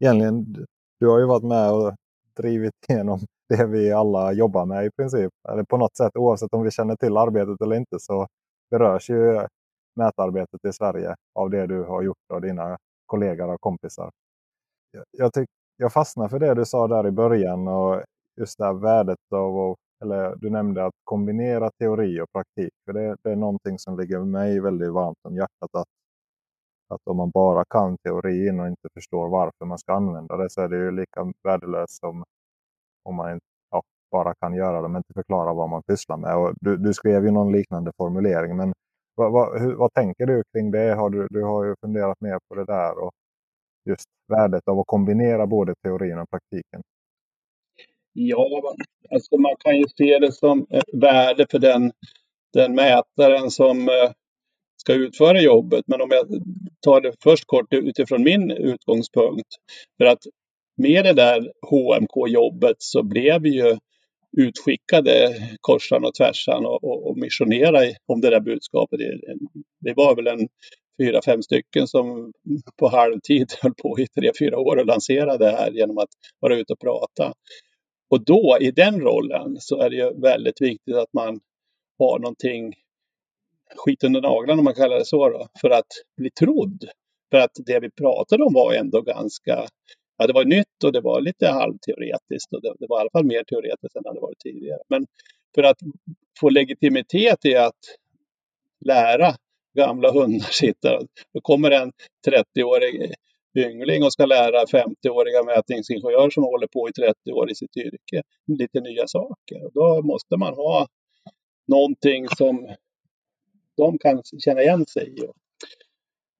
egentligen 0.00 0.66
du 1.00 1.08
har 1.08 1.18
ju 1.18 1.26
varit 1.26 1.44
med 1.44 1.72
och 1.72 1.94
drivit 2.36 2.74
igenom 2.88 3.20
det 3.48 3.66
vi 3.66 3.92
alla 3.92 4.32
jobbar 4.32 4.66
med 4.66 4.86
i 4.86 4.90
princip. 4.90 5.32
Eller 5.48 5.62
på 5.64 5.76
något 5.76 5.96
sätt 5.96 6.16
oavsett 6.16 6.54
om 6.54 6.62
vi 6.62 6.70
känner 6.70 6.96
till 6.96 7.16
arbetet 7.16 7.60
eller 7.60 7.76
inte 7.76 7.98
så 7.98 8.26
berörs 8.70 9.10
ju 9.10 9.46
mätarbetet 9.96 10.64
i 10.64 10.72
Sverige 10.72 11.14
av 11.34 11.50
det 11.50 11.66
du 11.66 11.82
har 11.82 12.02
gjort 12.02 12.30
och 12.32 12.40
dina 12.40 12.78
kollegor 13.06 13.48
och 13.54 13.60
kompisar. 13.60 14.10
Jag, 15.10 15.32
tyck, 15.32 15.48
jag 15.80 15.92
fastnar 15.92 16.28
för 16.28 16.38
det 16.38 16.54
du 16.54 16.64
sa 16.64 16.88
där 16.88 17.06
i 17.06 17.10
början 17.10 17.68
och 17.68 18.02
just 18.40 18.58
det 18.58 18.64
här 18.64 18.72
värdet 18.72 19.32
av, 19.34 19.76
eller 20.02 20.36
du 20.36 20.50
nämnde 20.50 20.86
att 20.86 20.94
kombinera 21.04 21.70
teori 21.70 22.20
och 22.20 22.32
praktik. 22.32 22.72
För 22.84 22.92
det, 22.92 23.16
det 23.22 23.30
är 23.32 23.36
någonting 23.36 23.78
som 23.78 23.98
ligger 23.98 24.18
mig 24.18 24.60
väldigt 24.60 24.92
varmt 24.92 25.18
om 25.28 25.36
hjärtat. 25.36 25.70
Att 25.72 25.88
att 26.94 27.00
om 27.04 27.16
man 27.16 27.30
bara 27.30 27.64
kan 27.64 27.96
teorin 27.98 28.60
och 28.60 28.66
inte 28.68 28.88
förstår 28.94 29.28
varför 29.28 29.64
man 29.64 29.78
ska 29.78 29.92
använda 29.92 30.36
det 30.36 30.50
så 30.50 30.60
är 30.60 30.68
det 30.68 30.76
ju 30.76 30.90
lika 30.90 31.32
värdelöst 31.42 31.98
som 32.00 32.24
om 33.04 33.14
man 33.14 33.40
ja, 33.70 33.82
bara 34.10 34.34
kan 34.34 34.54
göra 34.54 34.82
det 34.82 34.88
men 34.88 34.96
inte 34.96 35.12
förklara 35.14 35.54
vad 35.54 35.68
man 35.68 35.82
pysslar 35.82 36.16
med. 36.16 36.36
Och 36.36 36.54
du, 36.60 36.76
du 36.76 36.94
skrev 36.94 37.24
ju 37.24 37.30
någon 37.30 37.52
liknande 37.52 37.92
formulering. 37.96 38.56
Men 38.56 38.72
vad, 39.14 39.32
vad, 39.32 39.60
hur, 39.60 39.74
vad 39.74 39.92
tänker 39.92 40.26
du 40.26 40.42
kring 40.52 40.70
det? 40.70 40.94
Har 40.94 41.10
du, 41.10 41.26
du 41.30 41.42
har 41.42 41.64
ju 41.64 41.74
funderat 41.80 42.20
mer 42.20 42.38
på 42.48 42.54
det 42.54 42.64
där 42.64 42.98
och 42.98 43.12
just 43.84 44.08
värdet 44.28 44.68
av 44.68 44.78
att 44.78 44.86
kombinera 44.86 45.46
både 45.46 45.74
teorin 45.82 46.18
och 46.18 46.30
praktiken. 46.30 46.82
Ja, 48.12 48.74
alltså 49.10 49.36
man 49.36 49.54
kan 49.58 49.76
ju 49.78 49.84
se 49.96 50.18
det 50.18 50.32
som 50.32 50.66
ett 50.70 51.00
värde 51.02 51.46
för 51.50 51.58
den, 51.58 51.92
den 52.52 52.74
mätaren 52.74 53.50
som 53.50 53.88
eh, 53.88 54.10
ska 54.76 54.94
utföra 54.94 55.40
jobbet. 55.40 55.84
Men 55.86 56.00
om 56.00 56.08
jag 56.10 56.26
tar 56.80 57.00
det 57.00 57.12
först 57.22 57.44
kort 57.46 57.72
utifrån 57.74 58.22
min 58.22 58.50
utgångspunkt. 58.50 59.48
För 59.98 60.04
att 60.04 60.22
med 60.76 61.04
det 61.04 61.12
där 61.12 61.52
HMK-jobbet 61.70 62.76
så 62.78 63.02
blev 63.02 63.42
vi 63.42 63.50
ju 63.50 63.78
utskickade 64.36 65.34
korsan 65.60 66.04
och 66.04 66.14
tvärsan 66.14 66.66
och, 66.66 66.84
och, 66.84 67.10
och 67.10 67.18
missionera 67.18 67.78
om 68.06 68.20
det 68.20 68.30
där 68.30 68.40
budskapet. 68.40 68.98
Det, 68.98 69.20
det 69.80 69.94
var 69.96 70.16
väl 70.16 70.26
en 70.26 70.48
fyra, 71.00 71.20
fem 71.24 71.42
stycken 71.42 71.86
som 71.86 72.32
på 72.78 72.88
halvtid 72.88 73.52
höll 73.62 73.74
på 73.74 73.98
i 73.98 74.06
tre, 74.06 74.30
fyra 74.38 74.58
år 74.58 74.76
och 74.76 74.86
lanserade 74.86 75.44
det 75.44 75.50
här 75.50 75.70
genom 75.70 75.98
att 75.98 76.08
vara 76.40 76.56
ute 76.56 76.72
och 76.72 76.80
prata. 76.80 77.34
Och 78.10 78.24
då 78.24 78.58
i 78.60 78.70
den 78.70 79.00
rollen 79.00 79.56
så 79.58 79.80
är 79.80 79.90
det 79.90 79.96
ju 79.96 80.20
väldigt 80.20 80.60
viktigt 80.60 80.96
att 80.96 81.12
man 81.12 81.40
har 81.98 82.18
någonting 82.18 82.74
skit 83.76 84.04
under 84.04 84.20
naglarna 84.20 84.58
om 84.58 84.64
man 84.64 84.74
kallar 84.74 84.98
det 84.98 85.04
så 85.04 85.28
då, 85.28 85.48
för 85.60 85.70
att 85.70 85.86
bli 86.16 86.30
trodd. 86.30 86.84
För 87.30 87.38
att 87.38 87.50
det 87.66 87.80
vi 87.80 87.90
pratade 87.90 88.44
om 88.44 88.52
var 88.52 88.74
ändå 88.74 89.02
ganska, 89.02 89.66
ja 90.18 90.26
det 90.26 90.32
var 90.32 90.44
nytt 90.44 90.84
och 90.84 90.92
det 90.92 91.00
var 91.00 91.20
lite 91.20 91.48
halvteoretiskt 91.48 92.52
och 92.52 92.62
det, 92.62 92.74
det 92.78 92.86
var 92.88 92.98
i 92.98 93.00
alla 93.00 93.10
fall 93.10 93.26
mer 93.26 93.44
teoretiskt 93.44 93.96
än 93.96 94.02
det 94.02 94.08
hade 94.08 94.20
varit 94.20 94.38
tidigare. 94.38 94.80
Men 94.88 95.06
för 95.54 95.62
att 95.62 95.76
få 96.40 96.48
legitimitet 96.50 97.44
i 97.44 97.56
att 97.56 97.80
lära 98.86 99.34
gamla 99.74 100.12
hundar 100.12 100.50
sitta, 100.50 101.00
då 101.34 101.40
kommer 101.42 101.70
en 101.70 101.92
30-årig 102.28 103.14
yngling 103.58 104.04
och 104.04 104.12
ska 104.12 104.26
lära 104.26 104.64
50-åriga 104.64 105.42
mätningsingenjörer 105.42 106.30
som 106.30 106.44
håller 106.44 106.66
på 106.66 106.88
i 106.88 106.92
30 106.92 107.32
år 107.32 107.50
i 107.50 107.54
sitt 107.54 107.76
yrke 107.76 108.22
lite 108.46 108.80
nya 108.80 109.06
saker. 109.06 109.64
Och 109.64 109.72
då 109.74 110.02
måste 110.02 110.36
man 110.36 110.54
ha 110.54 110.86
någonting 111.68 112.28
som 112.28 112.74
de 113.76 113.98
kan 113.98 114.22
känna 114.44 114.62
igen 114.62 114.86
sig 114.86 115.14
i. 115.18 115.24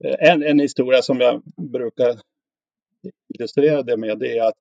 Eh, 0.04 0.30
en, 0.32 0.42
en 0.42 0.60
historia 0.60 1.02
som 1.02 1.20
jag 1.20 1.42
brukar 1.72 2.20
illustrera 3.34 3.82
det 3.82 3.96
med 3.96 4.18
det 4.18 4.38
är 4.38 4.48
att 4.48 4.54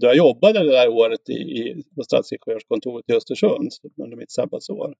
då 0.00 0.06
jag 0.06 0.16
jobbade 0.16 0.64
det 0.64 0.72
där 0.72 0.88
året 0.88 1.28
i, 1.28 1.32
i, 1.32 1.82
på 1.94 2.02
stadsingenjörskontoret 2.02 3.10
i 3.10 3.12
Östersund 3.12 3.70
under 3.96 4.16
mitt 4.16 4.30
sabbatsår. 4.30 4.94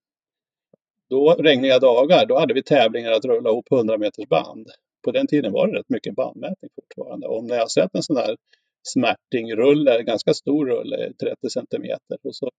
Då 1.11 1.35
regniga 1.39 1.79
dagar, 1.79 2.27
då 2.27 2.39
hade 2.39 2.55
vi 2.55 2.63
tävlingar 2.63 3.13
att 3.13 3.25
rulla 3.25 3.51
ihop 3.51 3.73
100 3.73 3.99
meters 3.99 4.29
band. 4.29 4.67
På 5.05 5.11
den 5.11 5.27
tiden 5.27 5.53
var 5.53 5.67
det 5.67 5.79
rätt 5.79 5.89
mycket 5.89 6.15
bandmätning 6.15 6.71
fortfarande. 6.75 7.27
Och 7.27 7.45
när 7.45 7.57
jag 7.57 7.71
sett 7.71 7.95
en 7.95 8.03
sån 8.03 8.17
här 8.17 8.37
smärtingrulle, 8.83 10.03
ganska 10.03 10.35
stor 10.35 10.67
rulle, 10.67 11.07
eh, 11.07 11.13
30 11.13 11.51
centimeter, 11.51 12.19
och 12.23 12.37
så 12.37 12.51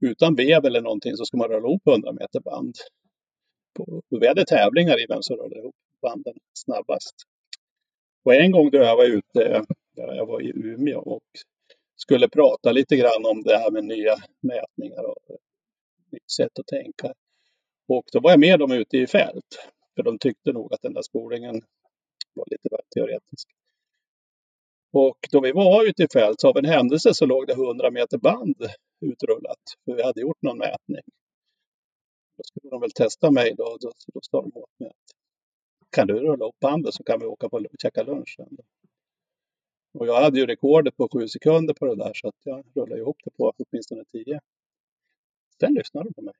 utan 0.00 0.34
vev 0.34 0.64
eller 0.64 0.80
någonting 0.80 1.16
så 1.16 1.24
ska 1.24 1.36
man 1.36 1.48
rulla 1.48 1.68
ihop 1.68 1.86
100 1.86 2.12
meter 2.12 2.40
band. 2.40 2.74
Vi 4.20 4.26
hade 4.28 4.44
tävlingar 4.44 5.02
i 5.02 5.06
vem 5.08 5.22
som 5.22 5.36
rullade 5.36 5.60
ihop 5.60 5.74
banden 6.02 6.34
snabbast. 6.54 7.14
Och 8.24 8.34
en 8.34 8.50
gång 8.50 8.70
då 8.70 8.78
jag 8.78 8.96
var 8.96 9.04
ute, 9.04 9.64
jag 9.94 10.26
var 10.26 10.42
i 10.42 10.52
Umeå 10.54 11.00
och 11.00 11.22
skulle 11.96 12.28
prata 12.28 12.72
lite 12.72 12.96
grann 12.96 13.26
om 13.26 13.42
det 13.42 13.56
här 13.56 13.70
med 13.70 13.84
nya 13.84 14.16
mätningar 14.40 15.04
och 15.04 15.30
eh, 15.30 15.36
nytt 16.12 16.30
sätt 16.30 16.58
att 16.58 16.66
tänka. 16.66 17.12
Och 17.88 18.04
då 18.12 18.20
var 18.20 18.30
jag 18.30 18.40
med 18.40 18.58
dem 18.58 18.72
ute 18.72 18.96
i 18.96 19.06
fält. 19.06 19.70
För 19.94 20.02
de 20.02 20.18
tyckte 20.18 20.52
nog 20.52 20.74
att 20.74 20.82
den 20.82 20.92
där 20.92 21.02
spolningen 21.02 21.62
var 22.34 22.44
lite 22.50 22.68
väl 22.70 22.80
teoretisk. 22.94 23.48
Och 24.92 25.18
då 25.30 25.40
vi 25.40 25.52
var 25.52 25.88
ute 25.88 26.02
i 26.02 26.08
fält 26.12 26.40
så 26.40 26.48
av 26.48 26.56
en 26.56 26.64
händelse 26.64 27.14
så 27.14 27.26
låg 27.26 27.46
det 27.46 27.52
100 27.52 27.90
meter 27.90 28.18
band 28.18 28.56
utrullat. 29.00 29.60
För 29.84 29.94
vi 29.94 30.02
hade 30.02 30.20
gjort 30.20 30.42
någon 30.42 30.58
mätning. 30.58 31.02
Då 32.36 32.42
skulle 32.44 32.70
de 32.70 32.80
väl 32.80 32.92
testa 32.92 33.30
mig 33.30 33.54
då. 33.54 33.76
Då, 33.80 33.92
då 34.14 34.20
sa 34.22 34.42
de 34.42 34.56
åt 34.56 34.70
mig 34.78 34.88
att 34.88 35.16
kan 35.90 36.06
du 36.06 36.14
rulla 36.14 36.44
upp 36.46 36.58
bandet 36.60 36.94
så 36.94 37.04
kan 37.04 37.20
vi 37.20 37.26
åka 37.26 37.48
på 37.48 37.56
och 37.56 37.80
käka 37.82 38.02
lunch 38.02 38.34
sen. 38.36 38.56
Och 39.94 40.06
jag 40.06 40.22
hade 40.22 40.38
ju 40.38 40.46
rekordet 40.46 40.96
på 40.96 41.08
sju 41.12 41.28
sekunder 41.28 41.74
på 41.74 41.86
det 41.86 41.96
där 41.96 42.12
så 42.14 42.28
att 42.28 42.34
jag 42.42 42.64
rullade 42.74 43.00
ihop 43.00 43.16
det 43.24 43.30
på 43.30 43.52
åtminstone 43.58 44.04
tio. 44.04 44.40
Sen 45.60 45.74
lyssnade 45.74 46.08
de 46.08 46.14
på 46.14 46.22
mig 46.22 46.34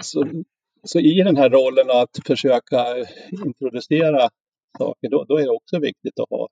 så, 0.00 0.44
så 0.84 0.98
i 0.98 1.22
den 1.22 1.36
här 1.36 1.50
rollen 1.50 1.90
att 1.90 2.18
försöka 2.26 2.86
introducera 3.46 4.28
saker, 4.78 5.08
då, 5.08 5.24
då 5.24 5.38
är 5.38 5.42
det 5.42 5.50
också 5.50 5.78
viktigt 5.78 6.20
att 6.20 6.30
ha 6.30 6.48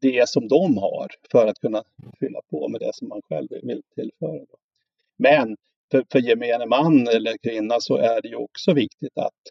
det 0.00 0.28
som 0.28 0.48
de 0.48 0.78
har 0.78 1.08
för 1.30 1.46
att 1.46 1.58
kunna 1.58 1.82
fylla 2.20 2.40
på 2.50 2.68
med 2.68 2.80
det 2.80 2.94
som 2.94 3.08
man 3.08 3.22
själv 3.28 3.48
vill 3.62 3.82
tillföra. 3.94 4.46
Men 5.16 5.56
för, 5.90 6.04
för 6.12 6.18
gemene 6.18 6.66
man 6.66 7.08
eller 7.08 7.36
kvinna 7.38 7.80
så 7.80 7.96
är 7.96 8.22
det 8.22 8.28
ju 8.28 8.36
också 8.36 8.72
viktigt 8.74 9.18
att, 9.18 9.42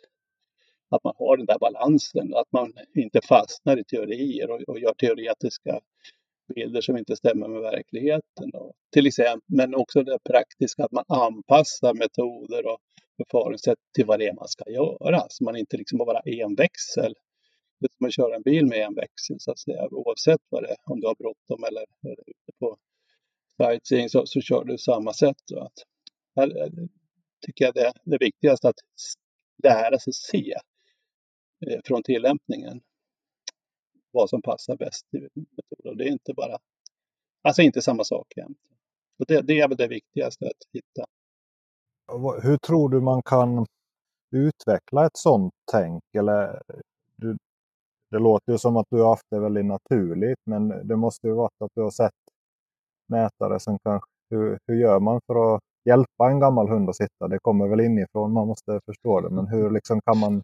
att 0.89 1.03
man 1.03 1.13
har 1.17 1.37
den 1.37 1.45
där 1.45 1.59
balansen, 1.59 2.33
att 2.35 2.51
man 2.51 2.73
inte 2.95 3.21
fastnar 3.21 3.79
i 3.79 3.83
teorier 3.83 4.49
och, 4.49 4.61
och 4.61 4.79
gör 4.79 4.93
teoretiska 4.93 5.79
bilder 6.55 6.81
som 6.81 6.97
inte 6.97 7.15
stämmer 7.15 7.47
med 7.47 7.61
verkligheten. 7.61 8.51
Och, 8.53 8.73
till 8.93 9.07
exempel, 9.07 9.41
men 9.47 9.75
också 9.75 10.03
det 10.03 10.19
praktiska, 10.23 10.83
att 10.83 10.91
man 10.91 11.05
anpassar 11.07 11.93
metoder 11.93 12.65
och 12.65 12.79
förfaringssätt 13.17 13.77
till 13.95 14.05
vad 14.05 14.19
det 14.19 14.27
är 14.27 14.33
man 14.33 14.47
ska 14.47 14.71
göra. 14.71 15.25
Så 15.29 15.43
man 15.43 15.55
inte 15.55 15.77
liksom 15.77 15.97
bara 15.97 16.19
en 16.19 16.55
växel. 16.55 17.13
Det 17.79 17.85
är 17.85 17.97
som 17.97 18.07
att 18.07 18.13
köra 18.13 18.35
en 18.35 18.41
bil 18.41 18.65
med 18.65 18.79
en 18.79 18.95
växel 18.95 19.35
så 19.39 19.51
att 19.51 19.59
säga. 19.59 19.87
Oavsett 19.91 20.41
vad 20.49 20.63
det 20.63 20.69
är, 20.69 20.77
om 20.83 20.99
du 20.99 21.07
har 21.07 21.15
bråttom 21.15 21.63
eller, 21.63 21.81
är 21.81 22.11
ute 22.11 22.51
på 22.59 22.77
sightseeing 23.57 24.09
så, 24.09 24.25
så 24.25 24.41
kör 24.41 24.63
du 24.63 24.77
samma 24.77 25.13
sätt. 25.13 25.37
Då. 25.51 25.59
Att, 25.59 25.83
här 26.35 26.61
eh, 26.61 26.69
tycker 27.45 27.65
jag 27.65 27.73
det, 27.73 27.93
det 28.03 28.17
viktigaste 28.17 28.69
att 28.69 28.79
lära 29.63 29.99
sig 29.99 30.13
se 30.13 30.53
eh, 31.67 31.79
från 31.85 32.03
tillämpningen 32.03 32.81
vad 34.19 34.29
som 34.29 34.41
passar 34.41 34.75
bäst 34.75 35.05
i 35.13 35.17
metoden. 35.17 35.97
Det 35.97 36.03
är 36.03 36.11
inte 36.11 36.33
bara, 36.33 36.57
alltså 37.41 37.61
inte 37.61 37.81
samma 37.81 38.03
sak 38.03 38.27
jämt. 38.37 38.57
Det, 39.27 39.41
det 39.41 39.59
är 39.59 39.67
väl 39.67 39.77
det 39.77 39.87
viktigaste 39.87 40.45
att 40.45 40.73
hitta. 40.73 41.05
Hur 42.41 42.57
tror 42.57 42.89
du 42.89 43.01
man 43.01 43.21
kan 43.21 43.65
utveckla 44.31 45.05
ett 45.05 45.17
sådant 45.17 45.53
tänk? 45.71 46.03
Eller, 46.17 46.61
du, 47.15 47.37
det 48.11 48.19
låter 48.19 48.51
ju 48.51 48.57
som 48.57 48.77
att 48.77 48.87
du 48.89 49.01
har 49.01 49.09
haft 49.09 49.27
det 49.31 49.39
väldigt 49.39 49.65
naturligt, 49.65 50.39
men 50.45 50.87
det 50.87 50.95
måste 50.95 51.27
ju 51.27 51.33
varit 51.33 51.61
att 51.61 51.71
du 51.75 51.81
har 51.81 51.91
sett 51.91 52.13
mätare 53.07 53.59
som 53.59 53.79
kanske, 53.83 54.09
hur, 54.29 54.59
hur 54.67 54.75
gör 54.75 54.99
man 54.99 55.21
för 55.27 55.55
att 55.55 55.61
hjälpa 55.85 56.29
en 56.29 56.39
gammal 56.39 56.69
hund 56.69 56.89
att 56.89 56.95
sitta? 56.95 57.27
Det 57.27 57.39
kommer 57.39 57.67
väl 57.67 57.79
inifrån, 57.79 58.33
man 58.33 58.47
måste 58.47 58.79
förstå 58.85 59.21
det, 59.21 59.29
men 59.29 59.47
hur 59.47 59.69
liksom 59.71 60.01
kan 60.01 60.17
man... 60.17 60.41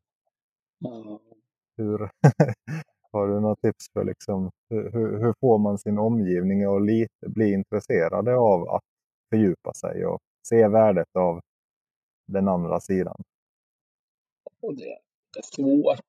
Hur, 1.77 1.99
Har 3.15 3.27
du 3.27 3.39
några 3.39 3.55
tips 3.55 3.85
för 3.93 4.03
liksom, 4.03 4.51
hur, 4.69 5.19
hur 5.19 5.33
får 5.39 5.57
man 5.57 5.77
sin 5.77 5.97
omgivning 5.97 6.63
att 6.63 6.81
lite, 6.81 7.29
bli 7.29 7.53
intresserade 7.53 8.35
av 8.35 8.69
att 8.69 8.83
fördjupa 9.29 9.73
sig 9.73 10.05
och 10.05 10.19
se 10.47 10.67
värdet 10.67 11.15
av 11.15 11.41
den 12.27 12.47
andra 12.47 12.79
sidan? 12.79 13.15
det 14.61 15.39
är 15.39 15.43
svårt. 15.43 15.99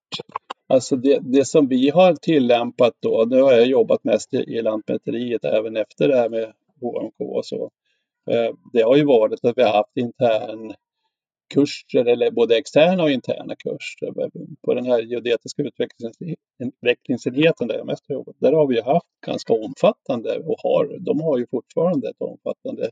Alltså 0.66 0.96
det, 0.96 1.18
det 1.22 1.44
som 1.44 1.68
vi 1.68 1.90
har 1.90 2.14
tillämpat 2.14 2.92
då, 3.00 3.24
nu 3.28 3.42
har 3.42 3.52
jag 3.52 3.66
jobbat 3.66 4.04
mest 4.04 4.34
i, 4.34 4.36
i 4.36 4.62
Lantmäteriet 4.62 5.44
även 5.44 5.76
efter 5.76 6.08
det 6.08 6.16
här 6.16 6.28
med 6.28 6.52
HMK 6.80 7.20
och 7.20 7.46
så. 7.46 7.70
Eh, 8.30 8.54
det 8.72 8.82
har 8.82 8.96
ju 8.96 9.04
varit 9.04 9.44
att 9.44 9.58
vi 9.58 9.62
har 9.62 9.72
haft 9.72 9.96
intern 9.96 10.74
kurser 11.54 12.04
eller 12.04 12.30
både 12.30 12.56
externa 12.56 13.02
och 13.02 13.10
interna 13.10 13.56
kurser. 13.56 14.12
På 14.62 14.74
den 14.74 14.86
här 14.86 15.02
geodetiska 15.02 15.62
utvecklingsenheten 16.58 17.68
där 17.68 17.76
jag 17.78 17.86
mest 17.86 18.04
har 18.08 18.14
jobbat, 18.14 18.36
där 18.38 18.52
har 18.52 18.66
vi 18.66 18.80
haft 18.80 19.06
ganska 19.26 19.52
omfattande 19.52 20.38
och 20.38 20.56
har, 20.62 20.98
de 20.98 21.20
har 21.20 21.38
ju 21.38 21.46
fortfarande 21.46 22.08
ett 22.08 22.20
omfattande 22.20 22.90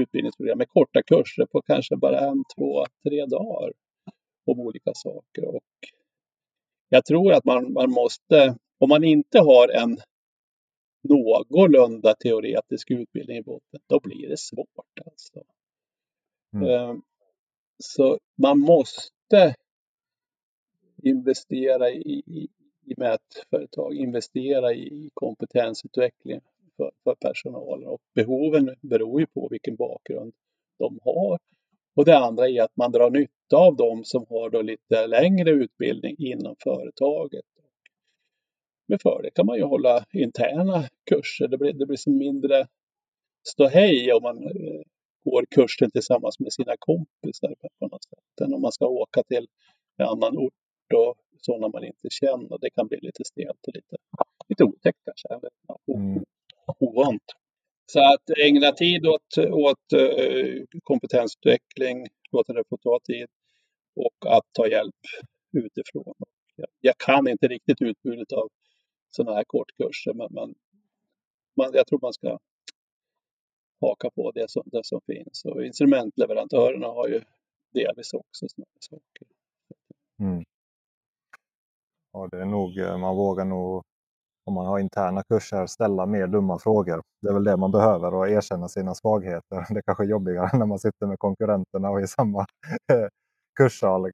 utbildningsprogram 0.00 0.58
med 0.58 0.68
korta 0.68 1.02
kurser 1.02 1.46
på 1.46 1.62
kanske 1.62 1.96
bara 1.96 2.18
en, 2.18 2.44
två, 2.56 2.86
tre 3.08 3.26
dagar 3.26 3.72
om 4.46 4.60
olika 4.60 4.94
saker. 4.94 5.44
Och 5.44 5.62
jag 6.88 7.04
tror 7.04 7.32
att 7.32 7.44
man, 7.44 7.72
man 7.72 7.90
måste, 7.90 8.56
om 8.78 8.88
man 8.88 9.04
inte 9.04 9.38
har 9.38 9.68
en 9.68 9.98
någorlunda 11.02 12.14
teoretisk 12.14 12.90
utbildning 12.90 13.36
i 13.36 13.42
botten, 13.42 13.80
då 13.86 14.00
blir 14.00 14.28
det 14.28 14.38
svårt. 14.38 14.98
Alltså. 15.06 15.42
Mm. 16.54 17.02
Så 17.78 18.18
man 18.36 18.58
måste 18.58 19.54
investera 21.02 21.90
i, 21.90 22.22
i, 22.26 22.48
i 22.86 22.94
mätföretag, 22.96 23.94
investera 23.94 24.74
i 24.74 25.10
kompetensutveckling 25.14 26.40
för, 26.76 26.90
för 27.04 27.14
personalen 27.14 27.88
och 27.88 28.00
behoven 28.14 28.76
beror 28.80 29.20
ju 29.20 29.26
på 29.26 29.48
vilken 29.50 29.76
bakgrund 29.76 30.32
de 30.78 30.98
har. 31.02 31.38
Och 31.94 32.04
det 32.04 32.18
andra 32.18 32.48
är 32.48 32.62
att 32.62 32.76
man 32.76 32.92
drar 32.92 33.10
nytta 33.10 33.56
av 33.56 33.76
dem 33.76 34.04
som 34.04 34.26
har 34.28 34.50
då 34.50 34.62
lite 34.62 35.06
längre 35.06 35.50
utbildning 35.50 36.16
inom 36.18 36.56
företaget. 36.58 37.44
Med 38.86 39.02
fördel 39.02 39.30
kan 39.34 39.46
man 39.46 39.56
ju 39.56 39.64
hålla 39.64 40.04
interna 40.12 40.88
kurser. 41.10 41.48
Det 41.48 41.58
blir, 41.58 41.72
det 41.72 41.86
blir 41.86 41.96
som 41.96 42.16
mindre 42.16 42.66
ståhej 43.48 44.12
om 44.12 44.22
man 44.22 44.42
eh, 44.44 44.80
går 45.24 45.44
kursen 45.50 45.90
tillsammans 45.90 46.40
med 46.40 46.52
sina 46.52 46.74
kompisar 46.78 47.54
på 47.78 47.86
något 47.86 48.04
sätt. 48.04 48.46
Än 48.46 48.54
om 48.54 48.62
man 48.62 48.72
ska 48.72 48.86
åka 48.86 49.22
till 49.22 49.46
en 49.96 50.06
annan 50.06 50.38
ort 50.38 50.92
och 50.94 51.14
sådana 51.40 51.68
man 51.68 51.84
inte 51.84 52.08
känner. 52.10 52.58
Det 52.60 52.70
kan 52.70 52.86
bli 52.88 52.98
lite 53.02 53.24
stelt 53.24 53.66
och 53.66 53.74
lite, 53.74 53.96
lite 54.48 54.64
otäckt 54.64 54.98
kanske. 55.04 55.48
Mm. 55.94 56.24
ovant. 56.78 57.22
Så 57.86 58.00
att 58.00 58.38
ägna 58.38 58.72
tid 58.72 59.06
åt, 59.06 59.38
åt 59.38 59.92
uh, 59.94 60.64
kompetensutveckling, 60.82 62.06
låta 62.32 62.52
det 62.52 62.64
få 62.68 62.76
ta 62.76 63.00
tid 63.04 63.26
och 63.96 64.36
att 64.36 64.44
ta 64.52 64.68
hjälp 64.68 65.02
utifrån. 65.52 66.14
Jag, 66.56 66.68
jag 66.80 66.98
kan 66.98 67.28
inte 67.28 67.48
riktigt 67.48 67.82
utbudet 67.82 68.32
av 68.32 68.48
sådana 69.10 69.36
här 69.36 69.44
kortkurser 69.44 70.14
men, 70.14 70.28
men 70.30 70.54
man, 71.56 71.70
jag 71.74 71.86
tror 71.86 71.98
man 72.02 72.12
ska 72.12 72.38
haka 73.88 74.10
på 74.10 74.30
det 74.30 74.50
som, 74.50 74.62
det 74.66 74.84
som 74.84 75.00
finns. 75.06 75.44
Och 75.44 75.64
instrumentleverantörerna 75.64 76.86
har 76.86 77.08
ju 77.08 77.22
delvis 77.72 78.12
också 78.12 78.46
sådana 78.48 78.66
saker. 78.80 79.26
Mm. 80.20 80.44
Och 82.12 82.30
det 82.30 82.40
är 82.40 82.44
nog, 82.44 82.78
eh, 82.78 82.98
man 82.98 83.16
vågar 83.16 83.44
nog, 83.44 83.82
om 84.44 84.54
man 84.54 84.66
har 84.66 84.78
interna 84.78 85.22
kurser, 85.22 85.66
ställa 85.66 86.06
mer 86.06 86.26
dumma 86.26 86.58
frågor. 86.58 87.02
Det 87.22 87.28
är 87.28 87.32
väl 87.32 87.44
det 87.44 87.56
man 87.56 87.70
behöver 87.70 88.14
och 88.14 88.28
erkänna 88.28 88.68
sina 88.68 88.94
svagheter. 88.94 89.66
Det 89.74 89.78
är 89.78 89.82
kanske 89.82 90.04
är 90.04 90.08
jobbigare 90.08 90.58
när 90.58 90.66
man 90.66 90.78
sitter 90.78 91.06
med 91.06 91.18
konkurrenterna 91.18 91.90
och 91.90 92.00
i 92.00 92.06
samma 92.06 92.40
eh, 92.92 93.08
kurssal. 93.56 94.10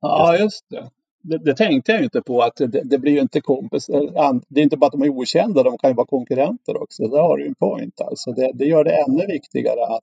Ja, 0.00 0.36
just 0.36 0.64
det. 0.70 0.90
Det, 1.28 1.38
det, 1.38 1.54
tänkte 1.54 1.92
jag 1.92 2.04
inte 2.04 2.22
på 2.22 2.42
att 2.42 2.56
det, 2.56 2.82
det 2.84 2.98
blir 2.98 3.12
ju 3.12 3.20
inte 3.20 3.40
kompis. 3.40 3.88
Eh, 3.88 4.32
det 4.48 4.60
är 4.60 4.64
inte 4.64 4.76
bara 4.76 4.86
att 4.86 4.92
de 4.92 5.02
är 5.02 5.08
okända, 5.08 5.62
de 5.62 5.78
kan 5.78 5.90
ju 5.90 5.94
vara 5.94 6.06
konkurrenter 6.06 6.82
också. 6.82 7.08
Där 7.08 7.20
har 7.20 7.38
du 7.38 7.46
en 7.46 7.54
point 7.54 8.00
alltså. 8.00 8.32
Det, 8.32 8.52
det 8.54 8.64
gör 8.64 8.84
det 8.84 8.90
ännu 8.90 9.26
viktigare 9.26 9.86
att 9.86 10.02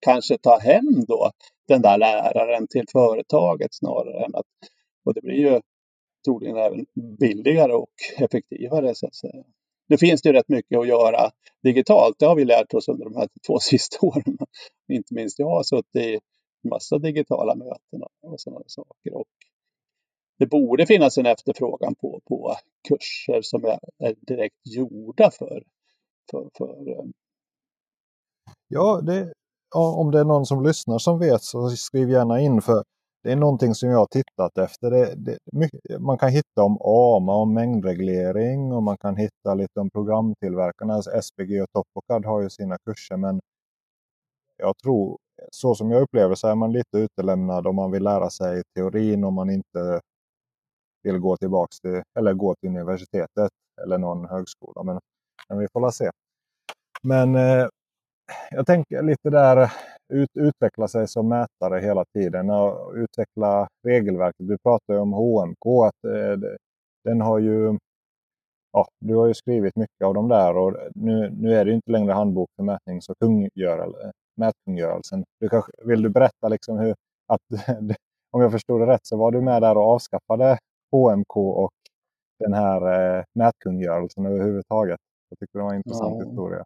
kanske 0.00 0.38
ta 0.38 0.58
hem 0.58 1.04
då 1.08 1.30
den 1.68 1.82
där 1.82 1.98
läraren 1.98 2.66
till 2.68 2.84
företaget 2.92 3.74
snarare 3.74 4.24
än 4.24 4.34
att... 4.34 4.46
Och 5.04 5.14
det 5.14 5.20
blir 5.20 5.34
ju 5.34 5.60
troligen 6.24 6.56
även 6.56 6.86
billigare 7.18 7.72
och 7.72 7.94
effektivare 8.18 8.94
så 8.94 9.06
att 9.06 9.14
säga. 9.14 9.44
Nu 9.88 9.98
finns 9.98 10.22
det 10.22 10.28
ju 10.28 10.32
rätt 10.32 10.48
mycket 10.48 10.78
att 10.78 10.88
göra 10.88 11.30
digitalt. 11.62 12.18
Det 12.18 12.26
har 12.26 12.36
vi 12.36 12.44
lärt 12.44 12.74
oss 12.74 12.88
under 12.88 13.04
de 13.04 13.16
här 13.16 13.28
två 13.46 13.58
sista 13.60 14.06
åren. 14.06 14.38
Inte 14.92 15.14
minst 15.14 15.38
jag 15.38 15.50
har 15.50 15.62
suttit 15.62 15.96
i 15.96 16.18
massa 16.68 16.98
digitala 16.98 17.54
möten 17.54 18.02
och 18.22 18.40
sådana 18.40 18.64
saker. 18.66 19.14
Och 19.14 19.26
det 20.40 20.46
borde 20.46 20.86
finnas 20.86 21.18
en 21.18 21.26
efterfrågan 21.26 21.94
på, 21.94 22.20
på 22.28 22.54
kurser 22.88 23.42
som 23.42 23.64
är, 23.64 23.78
är 23.98 24.14
direkt 24.20 24.66
gjorda 24.76 25.30
för, 25.30 25.62
för, 26.30 26.48
för 26.58 26.88
eh, 26.88 27.04
Ja, 28.68 29.00
det, 29.00 29.32
om 29.74 30.10
det 30.10 30.20
är 30.20 30.24
någon 30.24 30.46
som 30.46 30.64
lyssnar 30.64 30.98
som 30.98 31.18
vet 31.18 31.42
så 31.42 31.70
skriv 31.70 32.10
gärna 32.10 32.40
in. 32.40 32.62
för 32.62 32.84
Det 33.22 33.32
är 33.32 33.36
någonting 33.36 33.74
som 33.74 33.88
jag 33.88 33.98
har 33.98 34.06
tittat 34.06 34.58
efter. 34.58 34.90
Det, 34.90 35.14
det, 35.16 35.38
man 35.98 36.18
kan 36.18 36.28
hitta 36.28 36.62
om 36.62 36.78
AMA, 36.82 37.32
om 37.34 37.54
mängdreglering 37.54 38.72
och 38.72 38.82
man 38.82 38.98
kan 38.98 39.16
hitta 39.16 39.54
lite 39.54 39.80
om 39.80 39.90
programtillverkarna. 39.90 40.94
Alltså 40.94 41.22
SPG 41.22 41.62
och 41.62 41.68
Topocad 41.72 42.24
har 42.24 42.40
ju 42.42 42.50
sina 42.50 42.78
kurser 42.78 43.16
men 43.16 43.40
jag 44.56 44.78
tror, 44.78 45.18
så 45.50 45.74
som 45.74 45.90
jag 45.90 46.02
upplever 46.02 46.34
så 46.34 46.48
är 46.48 46.54
man 46.54 46.72
lite 46.72 46.98
utelämnad 46.98 47.66
om 47.66 47.76
man 47.76 47.90
vill 47.90 48.02
lära 48.02 48.30
sig 48.30 48.62
teorin 48.74 49.24
om 49.24 49.34
man 49.34 49.50
inte 49.50 50.00
vill 51.02 51.18
gå 51.18 51.36
tillbaks 51.36 51.80
till, 51.80 52.02
eller 52.18 52.34
gå 52.34 52.54
till 52.54 52.68
universitetet 52.68 53.50
eller 53.82 53.98
någon 53.98 54.24
högskola. 54.28 54.82
Men, 54.82 55.00
men 55.48 55.58
vi 55.58 55.66
får 55.72 55.90
se. 55.90 56.10
Men 57.02 57.34
eh, 57.36 57.66
jag 58.50 58.66
tänker 58.66 59.02
lite 59.02 59.30
där 59.30 59.72
ut, 60.12 60.30
utveckla 60.34 60.88
sig 60.88 61.08
som 61.08 61.28
mätare 61.28 61.80
hela 61.80 62.04
tiden 62.04 62.50
och 62.50 62.92
utveckla 62.94 63.68
regelverket. 63.86 64.48
Du 64.48 64.58
pratar 64.58 64.94
ju 64.94 65.00
om 65.00 65.12
HMK. 65.12 65.66
Att, 65.86 66.04
eh, 66.04 66.38
den 67.04 67.20
har 67.20 67.38
ju, 67.38 67.78
ja, 68.72 68.88
du 69.00 69.14
har 69.14 69.26
ju 69.26 69.34
skrivit 69.34 69.76
mycket 69.76 70.04
av 70.04 70.14
de 70.14 70.28
där 70.28 70.56
och 70.56 70.76
nu, 70.94 71.30
nu 71.30 71.54
är 71.54 71.64
det 71.64 71.72
inte 71.72 71.90
längre 71.90 72.12
handbok 72.12 72.50
för 72.56 72.62
mätnings 72.62 73.08
och 73.08 73.16
mätkungörelsen. 74.36 75.24
Du 75.40 75.48
kanske, 75.48 75.72
vill 75.84 76.02
du 76.02 76.08
berätta 76.08 76.48
liksom 76.48 76.78
hur, 76.78 76.94
att, 77.26 77.40
om 78.30 78.40
jag 78.40 78.52
förstod 78.52 78.80
det 78.80 78.86
rätt 78.86 79.06
så 79.06 79.16
var 79.16 79.30
du 79.30 79.40
med 79.40 79.62
där 79.62 79.76
och 79.76 79.82
avskaffade 79.82 80.58
HMK 80.92 81.36
och 81.36 81.72
den 82.38 82.52
här 82.52 83.16
eh, 83.18 83.24
mätkungörelsen 83.34 84.26
överhuvudtaget. 84.26 85.00
Jag 85.28 85.38
tycker 85.38 85.58
det 85.58 85.64
var 85.64 85.70
en 85.70 85.76
intressant 85.76 86.16
ja. 86.20 86.28
historia. 86.28 86.64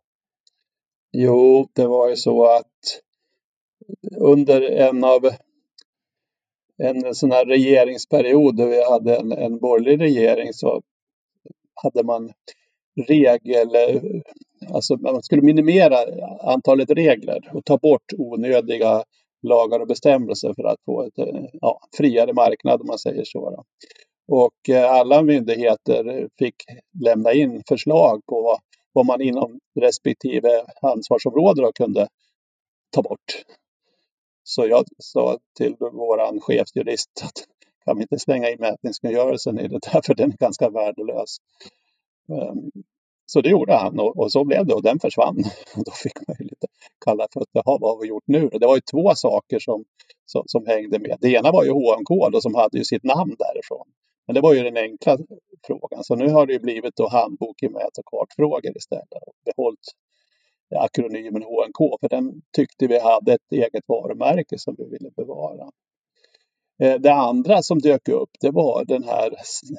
Jo, 1.12 1.68
det 1.72 1.86
var 1.86 2.08
ju 2.08 2.16
så 2.16 2.44
att 2.44 3.00
under 4.16 4.62
en 4.62 5.04
av 5.04 5.30
en 6.78 7.14
sån 7.14 7.30
här 7.30 7.46
regeringsperiod 7.46 8.56
där 8.56 8.66
vi 8.66 8.84
hade 8.84 9.16
en, 9.16 9.32
en 9.32 9.58
borgerlig 9.58 10.00
regering 10.00 10.52
så 10.52 10.82
hade 11.82 12.04
man 12.04 12.32
regel, 13.06 13.70
alltså 14.70 14.96
man 14.96 15.22
skulle 15.22 15.42
minimera 15.42 15.96
antalet 16.40 16.90
regler 16.90 17.50
och 17.54 17.64
ta 17.64 17.78
bort 17.78 18.12
onödiga 18.18 19.04
lagar 19.42 19.80
och 19.80 19.86
bestämmelser 19.86 20.54
för 20.54 20.64
att 20.64 20.84
få 20.84 21.02
ett 21.02 21.28
ja, 21.52 21.80
friare 21.96 22.32
marknad 22.32 22.80
om 22.80 22.86
man 22.86 22.98
säger 22.98 23.24
så. 23.24 23.64
Och 24.28 24.68
eh, 24.68 24.90
alla 24.90 25.22
myndigheter 25.22 26.28
fick 26.38 26.54
lämna 27.00 27.32
in 27.32 27.62
förslag 27.68 28.22
på 28.26 28.58
vad 28.92 29.06
man 29.06 29.20
inom 29.20 29.60
respektive 29.80 30.64
ansvarsområde 30.82 31.72
kunde 31.74 32.08
ta 32.90 33.02
bort. 33.02 33.44
Så 34.44 34.66
jag 34.66 34.84
sa 34.98 35.38
till 35.58 35.76
vår 35.78 36.40
chefsjurist 36.40 37.10
att 37.24 37.44
kan 37.84 37.96
vi 37.96 38.02
inte 38.02 38.18
slänga 38.18 38.50
in 38.50 38.56
mätningskungörelsen 38.60 39.58
i 39.58 39.68
det 39.68 39.78
där 39.92 40.00
för 40.04 40.14
den 40.14 40.32
är 40.32 40.36
ganska 40.36 40.70
värdelös. 40.70 41.36
Ehm, 42.28 42.70
så 43.26 43.40
det 43.40 43.48
gjorde 43.48 43.74
han 43.74 44.00
och, 44.00 44.32
så 44.32 44.44
blev 44.44 44.66
det 44.66 44.74
och 44.74 44.82
den 44.82 45.00
försvann. 45.00 45.36
Då 45.74 45.90
fick 45.90 46.28
man 46.28 46.36
ju 46.38 46.44
lite 46.44 46.66
kalla 47.04 47.28
fötter. 47.32 47.62
Jaha, 47.64 47.78
vad 47.80 47.90
har 47.90 48.00
vi 48.00 48.08
gjort 48.08 48.24
nu? 48.26 48.48
Det 48.48 48.66
var 48.66 48.74
ju 48.74 48.80
två 48.80 49.14
saker 49.14 49.58
som, 49.58 49.84
som, 50.26 50.42
som 50.46 50.66
hängde 50.66 50.98
med. 50.98 51.16
Det 51.20 51.28
ena 51.28 51.52
var 51.52 51.64
ju 51.64 51.70
HMK 51.70 52.32
då, 52.32 52.40
som 52.40 52.54
hade 52.54 52.78
ju 52.78 52.84
sitt 52.84 53.04
namn 53.04 53.36
därifrån. 53.38 53.86
Men 54.26 54.34
det 54.34 54.40
var 54.40 54.54
ju 54.54 54.62
den 54.62 54.76
enkla 54.76 55.18
frågan. 55.66 56.04
Så 56.04 56.14
nu 56.14 56.28
har 56.28 56.46
det 56.46 56.58
blivit 56.58 56.96
då 56.96 57.08
handbok 57.08 57.62
i 57.62 57.68
mät 57.68 57.98
och 57.98 58.04
kartfrågor 58.04 58.76
istället. 58.76 59.22
Och 59.26 59.34
behållit 59.44 59.86
eh, 60.74 60.82
akronymen 60.82 61.42
HNK 61.42 62.00
för 62.00 62.08
den 62.08 62.42
tyckte 62.56 62.86
vi 62.86 62.98
hade 62.98 63.32
ett 63.32 63.52
eget 63.52 63.84
varumärke 63.86 64.58
som 64.58 64.74
vi 64.78 64.84
ville 64.84 65.10
bevara. 65.16 65.70
Eh, 66.82 67.00
det 67.00 67.12
andra 67.12 67.62
som 67.62 67.78
dök 67.78 68.08
upp 68.08 68.30
det 68.40 68.50
var 68.50 68.84
den 68.84 69.04
här 69.04 69.30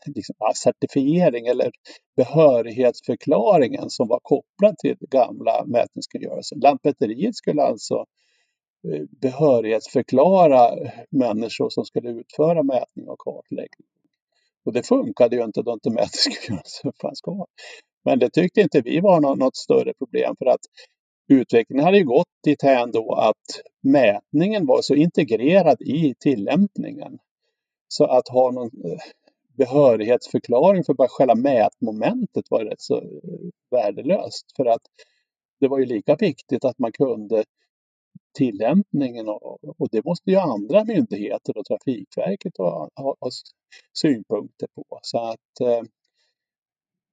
liksom, 0.06 0.36
certifiering 0.64 1.48
eller 1.48 1.72
behörighetsförklaringen 2.18 3.90
som 3.90 4.08
var 4.08 4.20
kopplad 4.24 4.78
till 4.78 4.98
gamla 5.00 5.66
mätningskungörelsen. 5.66 6.60
Lantmäteriet 6.60 7.36
skulle 7.36 7.62
alltså 7.62 8.06
eh, 8.88 9.04
behörighetsförklara 9.22 10.72
människor 11.10 11.70
som 11.70 11.86
skulle 11.86 12.10
utföra 12.10 12.64
mätning 12.64 13.08
och 13.08 13.20
kartläggning. 13.20 13.95
Och 14.66 14.74
det 14.74 14.88
funkade 14.88 15.36
ju 15.36 15.44
inte 15.44 15.62
då 15.62 15.74
inte 15.74 15.90
mätningskungörelsen 15.90 16.92
skulle 16.96 17.14
kvar. 17.24 17.48
Men 18.06 18.20
det 18.20 18.30
tyckte 18.30 18.62
inte 18.62 18.82
vi 18.82 19.00
var 19.00 19.22
något, 19.22 19.40
något 19.40 19.56
större 19.56 19.94
problem 19.94 20.36
för 20.40 20.46
att 20.46 20.62
utvecklingen 21.28 21.86
hade 21.86 21.98
ju 21.98 22.06
gått 22.06 22.28
dithän 22.44 22.92
då 22.92 23.14
att 23.14 23.62
mätningen 23.84 24.66
var 24.66 24.82
så 24.82 24.96
integrerad 24.96 25.82
i 25.82 26.16
tillämpningen. 26.20 27.18
Så 27.88 28.06
att 28.06 28.28
ha 28.28 28.52
någon 28.52 28.72
eh, 28.86 29.00
behörighetsförklaring 29.58 30.84
för 30.84 30.94
bara 30.94 31.08
själva 31.08 31.36
mätmomentet 31.36 32.46
var 32.50 32.64
rätt 32.66 32.82
så 32.82 32.98
eh, 32.98 33.50
värdelöst. 33.72 34.46
För 34.56 34.66
att 34.66 34.82
det 35.60 35.68
var 35.68 35.80
ju 35.80 35.86
lika 35.86 36.16
viktigt 36.16 36.66
att 36.66 36.80
man 36.80 36.92
kunde 36.92 37.44
tillämpningen 38.36 39.30
och, 39.30 39.90
det 39.92 40.06
måste 40.06 40.32
ju 40.32 40.38
andra 40.38 40.84
myndigheter 40.84 41.58
och 41.58 41.66
Trafikverket 41.66 42.58
ha, 42.58 42.90
ha, 42.96 43.16
ha 43.20 43.30
synpunkter 43.94 44.68
på. 44.76 45.00
Så 45.02 45.18
att 45.18 45.60
eh, 45.62 45.82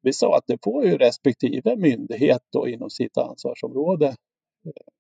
vi 0.03 0.13
sa 0.13 0.37
att 0.37 0.45
det 0.47 0.59
får 0.65 0.85
ju 0.87 0.99
respektive 0.99 1.77
myndighet 1.77 2.43
då 2.51 2.69
inom 2.69 2.91
sitt 2.91 3.19
ansvarsområde 3.19 4.07
eh, 4.65 4.93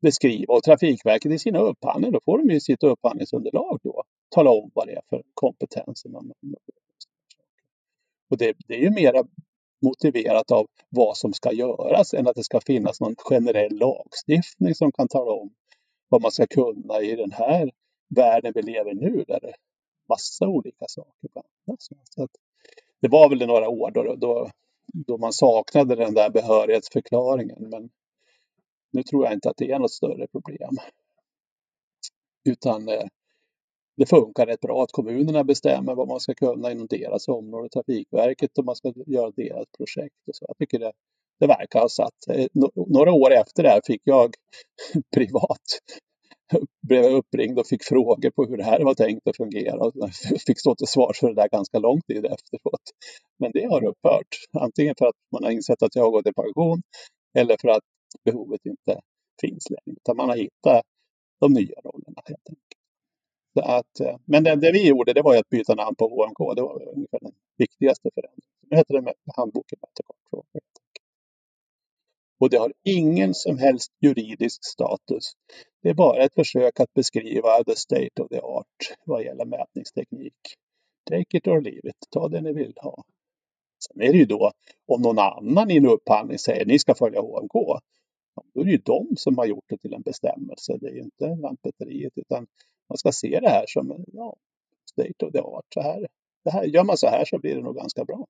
beskriva 0.00 0.54
och 0.54 0.62
Trafikverket 0.62 1.32
i 1.32 1.38
sina 1.38 1.58
upphandlingar, 1.58 2.12
då 2.12 2.20
får 2.24 2.38
de 2.38 2.54
ju 2.54 2.60
sitt 2.60 2.82
upphandlingsunderlag 2.82 3.78
då 3.82 4.02
tala 4.28 4.50
om 4.50 4.70
vad 4.74 4.86
det 4.86 4.92
är 4.92 5.02
för 5.10 5.22
kompetenser 5.34 6.08
man 6.08 6.32
och 8.28 8.36
det, 8.36 8.56
det 8.68 8.74
är 8.74 8.80
ju 8.80 8.90
mera 8.90 9.24
motiverat 9.82 10.50
av 10.50 10.66
vad 10.88 11.16
som 11.16 11.32
ska 11.32 11.52
göras 11.52 12.14
än 12.14 12.26
att 12.26 12.36
det 12.36 12.44
ska 12.44 12.60
finnas 12.60 13.00
någon 13.00 13.16
generell 13.16 13.78
lagstiftning 13.78 14.74
som 14.74 14.92
kan 14.92 15.08
tala 15.08 15.32
om 15.32 15.50
vad 16.08 16.22
man 16.22 16.30
ska 16.30 16.46
kunna 16.46 17.00
i 17.00 17.16
den 17.16 17.32
här 17.32 17.70
världen 18.08 18.52
vi 18.54 18.62
lever 18.62 18.94
nu 18.94 19.24
där 19.28 19.40
det 19.40 19.48
är 19.48 19.56
massa 20.08 20.48
olika 20.48 20.84
saker 20.88 21.28
blandas. 21.32 21.88
Så 22.10 22.28
det 23.00 23.08
var 23.08 23.28
väl 23.28 23.46
några 23.46 23.68
år 23.68 23.90
då, 23.90 24.14
då, 24.14 24.50
då 25.06 25.18
man 25.18 25.32
saknade 25.32 25.94
den 25.94 26.14
där 26.14 26.30
behörighetsförklaringen 26.30 27.70
men 27.70 27.90
nu 28.90 29.02
tror 29.02 29.24
jag 29.24 29.32
inte 29.32 29.50
att 29.50 29.56
det 29.56 29.70
är 29.70 29.78
något 29.78 29.92
större 29.92 30.26
problem. 30.26 30.76
Utan 32.44 32.88
eh, 32.88 33.04
det 33.96 34.06
funkar 34.06 34.46
rätt 34.46 34.60
bra 34.60 34.82
att 34.82 34.92
kommunerna 34.92 35.44
bestämmer 35.44 35.94
vad 35.94 36.08
man 36.08 36.20
ska 36.20 36.34
kunna 36.34 36.72
inom 36.72 36.86
deras 36.86 37.28
område, 37.28 37.68
Trafikverket 37.68 38.58
och 38.58 38.64
man 38.64 38.76
ska 38.76 38.92
göra 39.06 39.30
deras 39.30 39.66
projekt. 39.78 40.28
Och 40.28 40.36
så. 40.36 40.44
Jag 40.48 40.58
tycker 40.58 40.78
det, 40.78 40.92
det 41.40 41.46
verkar 41.46 41.80
ha 41.80 41.88
satt. 41.88 42.28
Eh, 42.30 42.46
några 42.86 43.12
år 43.12 43.32
efter 43.32 43.62
det 43.62 43.68
här 43.68 43.80
fick 43.86 44.00
jag 44.04 44.34
privat 45.16 45.66
blev 46.82 47.02
jag 47.02 47.12
uppringd 47.12 47.58
och 47.58 47.66
fick 47.66 47.84
frågor 47.84 48.30
på 48.30 48.44
hur 48.44 48.56
det 48.56 48.64
här 48.64 48.80
var 48.80 48.94
tänkt 48.94 49.28
att 49.28 49.36
fungera. 49.36 49.76
Och 49.76 49.92
fick 50.46 50.60
stå 50.60 50.74
till 50.74 50.86
svars 50.86 51.20
för 51.20 51.28
det 51.28 51.34
där 51.34 51.48
ganska 51.48 51.78
lång 51.78 52.00
tid 52.00 52.24
efteråt. 52.24 52.82
Men 53.38 53.50
det 53.54 53.66
har 53.66 53.84
upphört. 53.84 54.32
Antingen 54.60 54.94
för 54.98 55.06
att 55.06 55.14
man 55.32 55.44
har 55.44 55.50
insett 55.50 55.82
att 55.82 55.96
jag 55.96 56.02
har 56.02 56.10
gått 56.10 56.26
i 56.26 56.32
pension 56.32 56.82
eller 57.38 57.56
för 57.60 57.68
att 57.68 57.84
behovet 58.24 58.66
inte 58.66 59.00
finns 59.40 59.70
längre. 59.70 59.96
Utan 59.96 60.16
man 60.16 60.28
har 60.28 60.36
hittat 60.36 60.82
de 61.40 61.52
nya 61.52 61.80
rollerna 61.84 62.22
helt 62.24 62.48
enkelt. 62.48 62.65
Så 63.56 63.62
att, 63.62 64.00
eh, 64.00 64.16
men 64.24 64.44
det, 64.44 64.56
det, 64.56 64.72
vi 64.72 64.88
gjorde 64.88 65.12
det 65.12 65.22
var 65.22 65.36
att 65.36 65.48
byta 65.48 65.74
namn 65.74 65.96
på 65.96 66.08
HMK. 66.08 66.56
Det 66.56 66.62
var 66.62 66.88
ungefär 66.94 67.18
den 67.20 67.32
viktigaste 67.56 68.10
förändringen. 68.14 68.50
Nu 68.70 68.76
heter 68.76 68.94
det 68.94 69.14
Handboken 69.36 69.78
Mätekartfrågor. 69.82 70.62
Och 72.40 72.50
det 72.50 72.56
har 72.56 72.72
ingen 72.84 73.34
som 73.34 73.58
helst 73.58 73.92
juridisk 74.00 74.64
status. 74.64 75.32
Det 75.82 75.88
är 75.88 75.94
bara 75.94 76.24
ett 76.24 76.34
försök 76.34 76.80
att 76.80 76.94
beskriva 76.94 77.64
the 77.64 77.76
state 77.76 78.22
of 78.22 78.28
the 78.28 78.40
art 78.40 78.96
vad 79.04 79.22
gäller 79.22 79.44
mätningsteknik. 79.44 80.34
Take 81.10 81.36
it 81.36 81.46
or 81.46 81.60
leave 81.60 81.88
it, 81.88 81.96
ta 82.10 82.28
det 82.28 82.40
ni 82.40 82.52
vill 82.52 82.74
ha. 82.76 83.04
Sen 83.78 84.02
är 84.02 84.12
det 84.12 84.18
ju 84.18 84.26
då 84.26 84.52
om 84.86 85.02
någon 85.02 85.18
annan 85.18 85.70
i 85.70 85.76
en 85.76 85.86
upphandling 85.86 86.38
säger 86.38 86.60
att 86.60 86.68
ni 86.68 86.78
ska 86.78 86.94
följa 86.94 87.20
HMK. 87.20 87.52
Då 88.54 88.60
är 88.60 88.64
det 88.64 88.70
ju 88.70 88.82
de 88.84 89.16
som 89.16 89.38
har 89.38 89.46
gjort 89.46 89.64
det 89.68 89.78
till 89.78 89.94
en 89.94 90.02
bestämmelse. 90.02 90.78
Det 90.80 90.86
är 90.86 90.94
ju 90.94 91.00
inte 91.00 91.26
Lantmäteriet 91.26 92.12
utan 92.16 92.46
man 92.88 92.98
ska 92.98 93.12
se 93.12 93.40
det 93.40 93.48
här 93.48 93.64
som 93.68 94.04
ja, 94.12 94.36
state 94.90 95.26
of 95.26 95.32
the 95.32 95.40
art. 95.40 95.64
Så 95.74 95.80
här, 95.80 96.06
det 96.44 96.50
här, 96.50 96.64
gör 96.64 96.84
man 96.84 96.96
så 96.96 97.06
här 97.06 97.24
så 97.24 97.38
blir 97.38 97.54
det 97.56 97.62
nog 97.62 97.76
ganska 97.76 98.04
bra. 98.04 98.26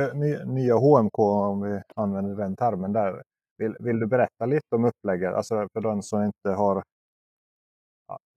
Eh, 0.00 0.14
nya 0.46 0.74
HMK, 0.74 1.18
om 1.18 1.62
vi 1.62 1.82
använder 1.96 2.34
den 2.36 2.56
termen 2.56 2.92
där. 2.92 3.22
Vill, 3.58 3.76
vill 3.80 3.98
du 3.98 4.06
berätta 4.06 4.46
lite 4.46 4.74
om 4.74 4.84
upplägget? 4.84 5.34
Alltså 5.34 5.68
för 5.72 5.80
den 5.80 6.02
som 6.02 6.22
inte 6.22 6.50
har 6.50 6.82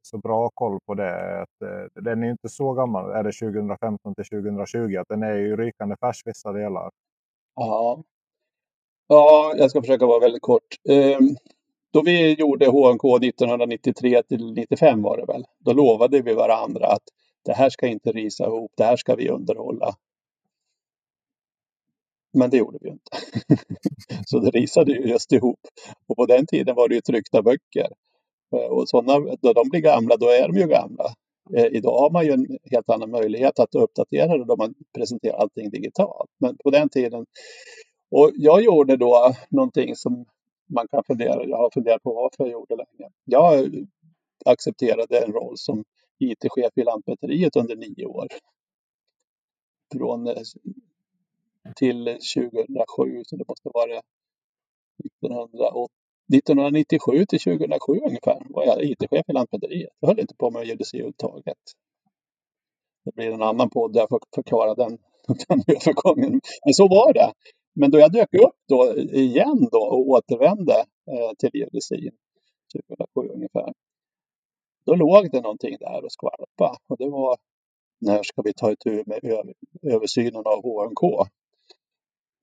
så 0.01 0.17
bra 0.17 0.49
koll 0.53 0.79
på 0.85 0.93
det. 0.93 1.41
Att, 1.41 1.61
eh, 1.61 2.03
den 2.03 2.23
är 2.23 2.31
inte 2.31 2.49
så 2.49 2.73
gammal. 2.73 3.11
Är 3.11 3.23
det 3.23 3.31
2015 3.31 4.15
till 4.15 4.25
2020? 4.25 4.97
Att 4.97 5.07
den 5.07 5.23
är 5.23 5.33
ju 5.33 5.57
rykande 5.57 5.95
färsk 6.01 6.27
vissa 6.27 6.51
delar. 6.51 6.89
Ja. 7.55 8.03
ja, 9.07 9.53
jag 9.57 9.69
ska 9.69 9.81
försöka 9.81 10.05
vara 10.05 10.19
väldigt 10.19 10.41
kort. 10.41 10.75
Då 11.91 12.01
vi 12.01 12.33
gjorde 12.33 12.65
HNK 12.65 13.23
1993 13.23 14.23
till 14.23 14.53
95 14.53 15.01
var 15.01 15.17
det 15.17 15.25
väl. 15.25 15.43
Då 15.59 15.73
lovade 15.73 16.21
vi 16.21 16.33
varandra 16.33 16.87
att 16.87 17.03
det 17.45 17.53
här 17.53 17.69
ska 17.69 17.87
inte 17.87 18.11
risa 18.11 18.45
ihop, 18.45 18.71
det 18.77 18.83
här 18.83 18.97
ska 18.97 19.15
vi 19.15 19.29
underhålla. 19.29 19.95
Men 22.33 22.49
det 22.49 22.57
gjorde 22.57 22.77
vi 22.81 22.89
inte. 22.89 23.11
så 24.25 24.39
det 24.39 24.49
risade 24.49 24.91
ju 24.91 25.07
just 25.07 25.31
ihop. 25.31 25.59
Och 26.07 26.15
på 26.15 26.25
den 26.25 26.45
tiden 26.45 26.75
var 26.75 26.89
det 26.89 26.95
ju 26.95 27.01
tryckta 27.01 27.41
böcker. 27.41 27.87
Eh, 28.55 28.71
och 28.71 28.89
sådana, 28.89 29.35
då 29.41 29.53
de 29.53 29.69
blir 29.69 29.81
gamla, 29.81 30.17
då 30.17 30.25
är 30.25 30.47
de 30.47 30.59
ju 30.59 30.67
gamla. 30.67 31.05
Eh, 31.57 31.65
idag 31.65 31.99
har 31.99 32.09
man 32.09 32.25
ju 32.25 32.31
en 32.31 32.57
helt 32.71 32.89
annan 32.89 33.11
möjlighet 33.11 33.59
att 33.59 33.75
uppdatera 33.75 34.37
det 34.37 34.45
då 34.45 34.55
man 34.55 34.73
presenterar 34.97 35.37
allting 35.37 35.69
digitalt. 35.69 36.29
Men 36.39 36.57
på 36.63 36.69
den 36.69 36.89
tiden. 36.89 37.25
Och 38.11 38.31
jag 38.35 38.63
gjorde 38.63 38.97
då 38.97 39.33
någonting 39.49 39.95
som 39.95 40.25
man 40.71 40.87
kan 40.87 41.03
fundera, 41.03 41.45
jag 41.45 41.57
har 41.57 41.69
funderat 41.73 42.03
på 42.03 42.13
varför 42.13 42.43
jag 42.43 42.51
gjorde 42.51 42.75
länge. 42.75 43.09
Jag 43.25 43.71
accepterade 44.45 45.25
en 45.25 45.33
roll 45.33 45.57
som 45.57 45.83
IT-chef 46.19 46.71
i 46.75 46.83
Lantmäteriet 46.83 47.55
under 47.55 47.75
nio 47.75 48.05
år. 48.05 48.27
Från 49.93 50.27
eh, 50.27 50.35
till 51.75 52.05
2007, 52.05 53.23
så 53.25 53.35
det 53.35 53.47
måste 53.47 53.69
vara 53.73 54.01
1997 56.33 57.25
till 57.25 57.39
2007 57.39 57.99
ungefär 58.05 58.41
var 58.49 58.65
jag 58.65 58.83
IT-chef 58.83 59.29
i 59.29 59.33
Lantmäteriet. 59.33 59.89
Jag 59.99 60.07
höll 60.07 60.19
inte 60.19 60.35
på 60.35 60.51
med 60.51 60.65
geodesi 60.65 60.97
överhuvudtaget. 60.97 61.57
Det 63.05 63.15
blir 63.15 63.31
en 63.31 63.41
annan 63.41 63.69
podd 63.69 63.93
där 63.93 63.99
jag 63.99 64.09
får 64.09 64.19
förklara 64.35 64.75
den, 64.75 64.97
den 65.47 65.63
övergången. 65.67 66.41
Men 66.65 66.73
så 66.73 66.87
var 66.87 67.13
det. 67.13 67.33
Men 67.73 67.91
då 67.91 67.99
jag 67.99 68.11
dök 68.11 68.33
upp 68.33 68.55
då 68.67 68.97
igen 68.97 69.67
då 69.71 69.79
och 69.79 70.09
återvände 70.09 70.85
eh, 71.11 71.31
till 71.37 71.49
geodesin 71.53 72.11
2007 72.73 73.21
typ 73.21 73.35
ungefär. 73.35 73.73
Då 74.85 74.95
låg 74.95 75.31
det 75.31 75.41
någonting 75.41 75.77
där 75.79 76.05
och 76.05 76.11
skvalpa 76.11 76.77
och 76.87 76.97
det 76.97 77.09
var 77.09 77.37
när 77.99 78.23
ska 78.23 78.41
vi 78.41 78.53
ta 78.53 78.71
itu 78.71 79.03
med 79.05 79.53
översynen 79.81 80.43
av 80.45 80.63
HNK? 80.63 81.27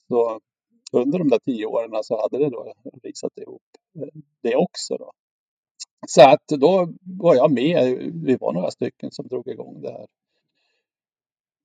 Så 0.08 0.40
under 0.92 1.18
de 1.18 1.28
där 1.28 1.38
tio 1.38 1.66
åren 1.66 1.90
så 2.02 2.20
hade 2.20 2.38
det 2.38 2.50
då 2.50 2.72
risat 3.02 3.38
ihop 3.38 3.62
eh, 3.98 4.20
det 4.42 4.56
också. 4.56 4.96
Då. 4.96 5.12
Så 6.06 6.22
att 6.22 6.46
då 6.46 6.88
var 7.00 7.34
jag 7.34 7.52
med, 7.52 8.12
vi 8.24 8.36
var 8.36 8.52
några 8.52 8.70
stycken 8.70 9.10
som 9.10 9.26
drog 9.26 9.48
igång 9.48 9.80
det 9.80 9.92
här. 9.92 10.06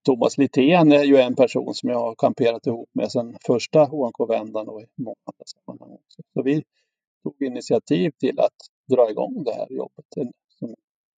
Thomas 0.06 0.38
Littén 0.38 0.92
är 0.92 1.04
ju 1.04 1.18
en 1.18 1.36
person 1.36 1.74
som 1.74 1.90
jag 1.90 2.00
har 2.00 2.16
kamperat 2.16 2.68
ihop 2.68 2.90
med 2.94 3.12
sedan 3.12 3.38
första 3.46 3.84
HNK-vändan 3.84 4.68
och 4.68 4.82
i 4.82 4.86
många 4.96 5.16
andra 5.26 5.46
sammanhang 5.46 5.94
också. 5.94 6.22
Så 6.34 6.42
vi 6.44 6.64
tog 7.24 7.42
initiativ 7.42 8.12
till 8.20 8.40
att 8.40 8.58
dra 8.96 9.10
igång 9.10 9.44
det 9.44 9.54
här 9.54 9.68
jobbet. 9.70 10.06
En 10.16 10.32
som 10.60 10.76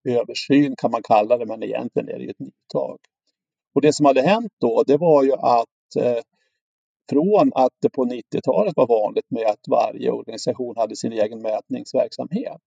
översyn 0.09 0.75
kan 0.77 0.91
man 0.91 1.03
kalla 1.03 1.39
det, 1.39 1.47
men 1.47 1.63
egentligen 1.63 2.09
är 2.09 2.19
det 2.19 2.25
ju 2.25 2.31
ett 2.31 2.39
nytag. 2.39 2.99
Och 3.75 3.81
det 3.81 3.93
som 3.93 4.07
hade 4.07 4.23
hänt 4.23 4.53
då, 4.61 4.83
det 4.87 4.97
var 4.97 5.25
ju 5.25 5.33
att 5.33 5.97
eh, 5.99 6.23
från 7.11 7.53
att 7.55 7.73
det 7.83 7.91
på 7.91 8.05
90-talet 8.05 8.77
var 8.77 8.87
vanligt 8.87 9.31
med 9.31 9.47
att 9.47 9.69
varje 9.71 10.11
organisation 10.11 10.77
hade 10.77 10.97
sin 10.97 11.13
egen 11.13 11.43
mätningsverksamhet 11.43 12.63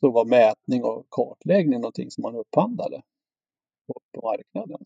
så 0.00 0.10
var 0.10 0.24
mätning 0.24 0.84
och 0.84 1.06
kartläggning 1.10 1.80
någonting 1.80 2.10
som 2.10 2.22
man 2.22 2.36
upphandlade 2.36 3.02
på, 3.92 4.20
marknaden. 4.22 4.84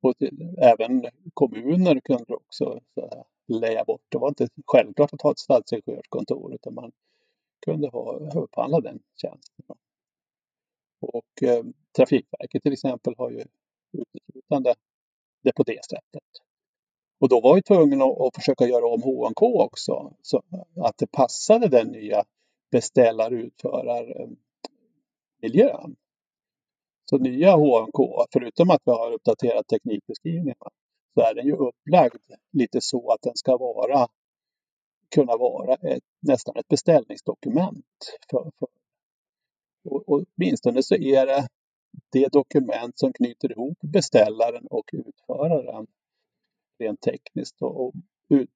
Och 0.00 0.14
även 0.58 1.06
kommuner 1.34 2.00
kunde 2.00 2.34
också 2.34 2.80
leja 3.46 3.84
bort. 3.84 4.02
Det 4.08 4.18
var 4.18 4.28
inte 4.28 4.48
självklart 4.66 5.12
att 5.12 5.22
ha 5.22 5.30
ett 5.30 5.38
stadsingenjörskontor 5.38 6.54
utan 6.54 6.74
man 6.74 6.92
kunde 7.64 7.88
ha, 7.88 8.18
upphandla 8.34 8.80
den 8.80 8.98
tjänsten. 9.14 9.76
Och 11.00 11.42
eh, 11.42 11.64
Trafikverket 11.96 12.62
till 12.62 12.72
exempel 12.72 13.14
har 13.18 13.30
ju 13.30 13.44
uteslutande 13.92 14.74
det 15.42 15.52
på 15.52 15.62
det 15.62 15.84
sättet. 15.84 16.22
Och 17.18 17.28
då 17.28 17.40
var 17.40 17.54
vi 17.54 17.62
tvungna 17.62 18.04
att 18.04 18.34
försöka 18.34 18.66
göra 18.66 18.86
om 18.86 19.02
HNK 19.02 19.42
också 19.42 20.14
så 20.22 20.42
att 20.76 20.98
det 20.98 21.06
passade 21.06 21.68
den 21.68 21.88
nya 21.88 22.24
beställar-utförar-miljön. 22.70 24.30
Eh, 25.42 26.05
så 27.10 27.18
nya 27.18 27.56
HMK, 27.56 28.26
förutom 28.32 28.70
att 28.70 28.82
vi 28.84 28.92
har 28.92 29.12
uppdaterat 29.12 29.68
teknikbeskrivningarna, 29.68 30.70
så 31.14 31.20
är 31.20 31.34
den 31.34 31.46
ju 31.46 31.52
upplagd 31.52 32.22
lite 32.52 32.80
så 32.80 33.12
att 33.12 33.22
den 33.22 33.36
ska 33.36 33.56
vara 33.56 34.08
kunna 35.14 35.36
vara 35.36 35.74
ett, 35.74 36.04
nästan 36.20 36.56
ett 36.56 36.68
beställningsdokument. 36.68 38.18
För, 38.30 38.50
för. 38.58 38.68
Och, 39.84 40.08
och 40.08 40.24
åtminstone 40.36 40.82
så 40.82 40.94
är 40.94 41.26
det 41.26 41.48
det 42.12 42.32
dokument 42.32 42.98
som 42.98 43.12
knyter 43.12 43.52
ihop 43.52 43.78
beställaren 43.80 44.66
och 44.66 44.90
utföraren 44.92 45.86
rent 46.78 47.00
tekniskt. 47.00 47.62
Och, 47.62 47.92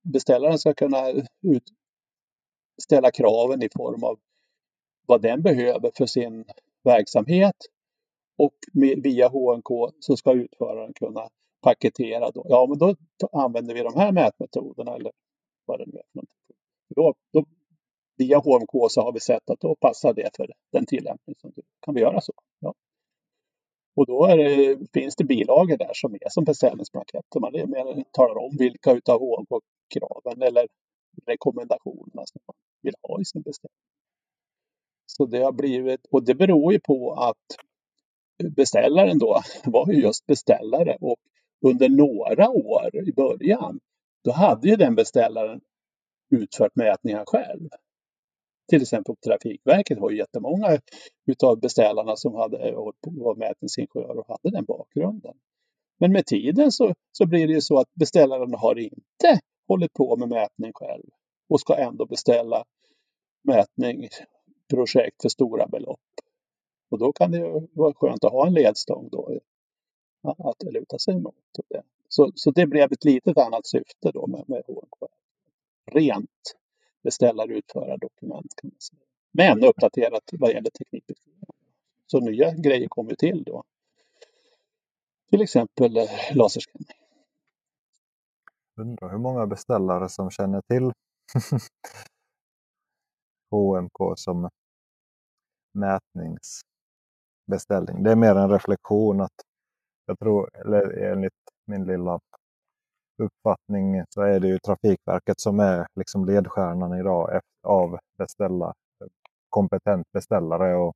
beställaren 0.02 0.58
ska 0.58 0.74
kunna 0.74 1.10
ut, 1.42 1.64
ställa 2.82 3.10
kraven 3.10 3.62
i 3.62 3.68
form 3.76 4.04
av 4.04 4.18
vad 5.06 5.22
den 5.22 5.42
behöver 5.42 5.90
för 5.94 6.06
sin 6.06 6.44
verksamhet 6.84 7.56
och 8.44 8.54
med, 8.72 9.02
via 9.02 9.28
HNK 9.28 9.94
så 10.00 10.16
ska 10.16 10.32
utföraren 10.32 10.92
kunna 10.92 11.28
paketera. 11.62 12.30
Då. 12.30 12.46
Ja, 12.48 12.66
men 12.68 12.78
då 12.78 12.94
använder 13.32 13.74
vi 13.74 13.82
de 13.82 13.94
här 13.96 14.12
mätmetoderna 14.12 14.94
eller 14.94 15.12
vad 15.64 15.78
det 15.78 15.86
nu 15.86 15.98
är. 15.98 16.24
Då, 16.94 17.14
då, 17.32 17.44
via 18.16 18.38
HMK 18.38 18.90
så 18.90 19.00
har 19.00 19.12
vi 19.12 19.20
sett 19.20 19.50
att 19.50 19.60
då 19.60 19.74
passar 19.74 20.14
det 20.14 20.30
för 20.36 20.50
den 20.72 20.86
tillämpning 20.86 21.36
som 21.40 21.52
kan 21.80 21.94
vi 21.94 22.00
göra 22.00 22.20
så. 22.20 22.32
Ja. 22.60 22.74
Och 23.96 24.06
då 24.06 24.26
det, 24.26 24.78
finns 24.92 25.16
det 25.16 25.24
bilagor 25.24 25.76
där 25.76 25.90
som 25.94 26.14
är 26.14 26.28
som 26.28 26.44
beställningsblanketter. 26.44 27.40
Man 27.40 28.04
talar 28.10 28.38
om 28.38 28.56
vilka 28.58 28.92
utav 28.92 29.20
HMK-kraven 29.20 30.42
eller 30.42 30.66
rekommendationerna 31.26 32.22
som 32.26 32.40
man 32.46 32.54
vill 32.82 32.94
ha 33.02 33.20
i 33.20 33.24
sin 33.24 33.42
beställning. 33.42 33.76
Så 35.06 35.26
det 35.26 35.38
har 35.38 35.52
blivit, 35.52 36.06
och 36.10 36.24
det 36.24 36.34
beror 36.34 36.72
ju 36.72 36.80
på 36.80 37.12
att 37.12 37.46
beställaren 38.48 39.18
då 39.18 39.40
var 39.64 39.92
ju 39.92 40.00
just 40.00 40.26
beställare 40.26 40.96
och 41.00 41.16
under 41.66 41.88
några 41.88 42.50
år 42.50 43.08
i 43.08 43.12
början, 43.12 43.80
då 44.24 44.32
hade 44.32 44.68
ju 44.68 44.76
den 44.76 44.94
beställaren 44.94 45.60
utfört 46.30 46.76
mätningar 46.76 47.24
själv. 47.26 47.68
Till 48.68 48.82
exempel 48.82 49.14
på 49.14 49.28
Trafikverket 49.28 49.98
var 49.98 50.10
ju 50.10 50.18
jättemånga 50.18 50.78
utav 51.26 51.60
beställarna 51.60 52.16
som 52.16 52.34
hade, 52.34 52.58
eh, 52.58 52.74
var 53.02 53.34
mätningsingenjörer 53.34 54.18
och 54.18 54.28
hade 54.28 54.56
den 54.56 54.64
bakgrunden. 54.64 55.34
Men 55.98 56.12
med 56.12 56.26
tiden 56.26 56.72
så, 56.72 56.94
så 57.12 57.26
blir 57.26 57.46
det 57.46 57.52
ju 57.52 57.60
så 57.60 57.78
att 57.78 57.94
beställaren 57.94 58.54
har 58.54 58.78
inte 58.78 59.40
hållit 59.68 59.92
på 59.92 60.16
med 60.16 60.28
mätning 60.28 60.72
själv 60.74 61.04
och 61.48 61.60
ska 61.60 61.76
ändå 61.76 62.06
beställa 62.06 62.64
mätningsprojekt 63.42 65.22
för 65.22 65.28
stora 65.28 65.66
belopp. 65.66 66.00
Och 66.90 66.98
då 66.98 67.12
kan 67.12 67.30
det 67.30 67.38
ju 67.38 67.68
vara 67.72 67.94
skönt 67.94 68.24
att 68.24 68.32
ha 68.32 68.46
en 68.46 68.54
ledstång 68.54 69.08
då 69.12 69.40
att 70.22 70.62
luta 70.62 70.98
sig 70.98 71.20
mot. 71.20 71.34
Så, 72.08 72.32
så 72.34 72.50
det 72.50 72.66
blev 72.66 72.92
ett 72.92 73.04
litet 73.04 73.38
annat 73.38 73.66
syfte 73.66 74.10
då 74.10 74.26
med, 74.26 74.44
med 74.48 74.62
HNK. 74.66 75.10
Rent 75.92 76.56
beställar 77.02 77.48
utföra 77.48 77.96
dokument 77.96 78.54
kan 78.56 78.70
man 78.70 78.80
säga. 78.80 79.00
Men 79.32 79.64
uppdaterat 79.64 80.30
vad 80.32 80.52
gäller 80.52 80.70
teknikbeskrivning. 80.70 81.44
så 82.06 82.20
nya 82.20 82.54
grejer 82.54 82.88
kommer 82.88 83.14
till 83.14 83.42
då. 83.42 83.64
Till 85.30 85.42
exempel 85.42 85.96
eh, 85.96 86.10
laserskanning. 86.34 86.86
Undrar 88.76 89.10
hur 89.10 89.18
många 89.18 89.46
beställare 89.46 90.08
som 90.08 90.30
känner 90.30 90.60
till 90.60 90.90
HMK 93.50 93.98
som 94.16 94.50
mätnings 95.72 96.60
beställning. 97.50 98.02
Det 98.02 98.10
är 98.10 98.16
mer 98.16 98.34
en 98.36 98.50
reflektion 98.50 99.20
att 99.20 99.32
jag 100.06 100.18
tror, 100.18 100.50
eller 100.60 101.12
enligt 101.12 101.32
min 101.66 101.84
lilla 101.84 102.20
uppfattning 103.22 104.04
så 104.08 104.22
är 104.22 104.40
det 104.40 104.48
ju 104.48 104.58
Trafikverket 104.58 105.40
som 105.40 105.60
är 105.60 105.86
liksom 105.94 106.24
ledstjärnan 106.24 107.00
idag 107.00 107.40
av 107.66 107.98
beställa, 108.18 108.72
kompetent 109.48 110.06
beställare 110.12 110.76
och 110.76 110.92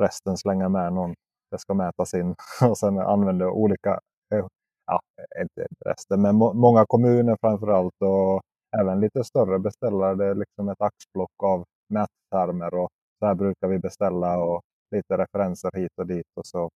resten 0.00 0.36
slänga 0.36 0.68
med 0.68 0.92
någon 0.92 1.14
det 1.50 1.58
ska 1.58 1.74
mätas 1.74 2.14
in 2.14 2.34
och 2.70 2.78
sen 2.78 2.98
använder 2.98 3.46
olika, 3.46 4.00
eh, 4.34 4.46
ja 4.86 5.00
inte 5.40 5.66
resten, 5.86 6.22
men 6.22 6.36
må, 6.36 6.52
många 6.52 6.84
kommuner 6.86 7.36
framförallt 7.40 7.94
och 8.02 8.42
även 8.80 9.00
lite 9.00 9.24
större 9.24 9.58
beställare. 9.58 10.14
Det 10.14 10.26
är 10.26 10.34
liksom 10.34 10.68
ett 10.68 10.80
axplock 10.80 11.42
av 11.44 11.64
mättermer 11.88 12.74
och 12.74 12.88
så 13.18 13.26
här 13.26 13.34
brukar 13.34 13.68
vi 13.68 13.78
beställa 13.78 14.38
och 14.38 14.62
lite 14.90 15.18
referenser 15.18 15.70
hit 15.74 15.92
och 15.96 16.06
dit 16.06 16.26
och 16.36 16.46
så 16.46 16.70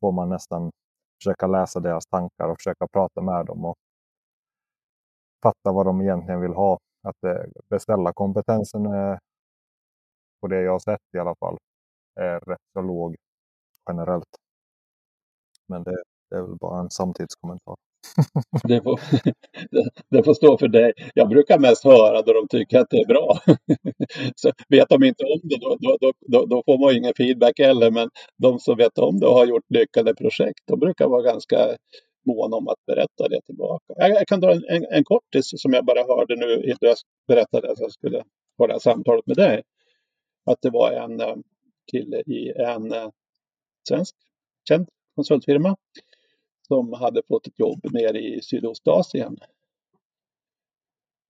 får 0.00 0.12
man 0.12 0.28
nästan 0.28 0.70
försöka 1.18 1.46
läsa 1.46 1.80
deras 1.80 2.06
tankar 2.06 2.48
och 2.48 2.58
försöka 2.58 2.86
prata 2.92 3.20
med 3.20 3.46
dem 3.46 3.64
och 3.64 3.76
fatta 5.42 5.72
vad 5.72 5.86
de 5.86 6.00
egentligen 6.00 6.40
vill 6.40 6.52
ha. 6.54 6.78
Att 7.02 7.24
eh, 7.24 7.44
beställa 7.68 8.12
kompetensen 8.12 8.86
är, 8.86 9.18
på 10.40 10.48
det 10.48 10.62
jag 10.62 10.72
har 10.72 10.78
sett 10.78 11.00
i 11.14 11.18
alla 11.18 11.34
fall, 11.34 11.56
är 12.14 12.40
rätt 12.40 12.62
så 12.72 12.82
låg 12.82 13.16
generellt. 13.88 14.36
Men 15.66 15.82
det, 15.82 16.02
det 16.30 16.36
är 16.36 16.42
väl 16.42 16.56
bara 16.56 16.80
en 16.80 16.90
samtidskommentar. 16.90 17.76
det, 18.68 18.82
får, 18.82 19.00
det 20.10 20.24
får 20.24 20.34
stå 20.34 20.58
för 20.58 20.68
dig. 20.68 20.92
Jag 21.14 21.28
brukar 21.28 21.58
mest 21.58 21.84
höra 21.84 22.22
då 22.22 22.32
de 22.32 22.48
tycker 22.48 22.78
att 22.78 22.90
det 22.90 22.96
är 22.96 23.06
bra. 23.06 23.38
Så 24.36 24.52
vet 24.68 24.88
de 24.88 25.04
inte 25.04 25.24
om 25.24 25.40
det, 25.42 25.56
då, 25.60 25.76
då, 26.00 26.12
då, 26.20 26.46
då 26.46 26.62
får 26.66 26.78
man 26.78 26.96
ingen 26.96 27.14
feedback 27.16 27.58
heller. 27.58 27.90
Men 27.90 28.10
de 28.38 28.58
som 28.58 28.76
vet 28.76 28.98
om 28.98 29.20
det 29.20 29.26
och 29.26 29.34
har 29.34 29.46
gjort 29.46 29.64
lyckade 29.68 30.14
projekt, 30.14 30.60
de 30.66 30.78
brukar 30.80 31.08
vara 31.08 31.22
ganska 31.22 31.76
måna 32.26 32.56
om 32.56 32.68
att 32.68 32.86
berätta 32.86 33.28
det 33.28 33.40
tillbaka. 33.46 33.94
Jag, 33.96 34.10
jag 34.10 34.26
kan 34.26 34.40
dra 34.40 34.52
en, 34.52 34.64
en, 34.68 34.84
en 34.90 35.04
kortis 35.04 35.50
som 35.56 35.72
jag 35.72 35.84
bara 35.84 36.04
hörde 36.16 36.36
nu 36.36 36.46
när 36.46 36.76
jag 36.80 36.96
berättade 37.28 37.72
att 37.72 37.80
jag 37.80 37.92
skulle 37.92 38.22
ha 38.58 38.66
det 38.66 38.72
här 38.72 38.80
samtalet 38.80 39.26
med 39.26 39.36
dig. 39.36 39.62
Att 40.46 40.58
det 40.62 40.70
var 40.70 40.92
en 40.92 41.20
eh, 41.20 41.36
kille 41.92 42.20
i 42.26 42.52
en 42.56 42.92
eh, 42.92 43.08
svensk 43.88 44.14
känd 44.68 44.88
konsultfirma 45.14 45.76
som 46.68 46.92
hade 46.92 47.22
fått 47.28 47.46
ett 47.46 47.58
jobb 47.58 47.80
nere 47.92 48.18
i 48.18 48.42
Sydostasien. 48.42 49.38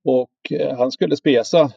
Och 0.04 0.52
eh, 0.52 0.76
han 0.76 0.92
skulle 0.92 1.16
spesa 1.16 1.72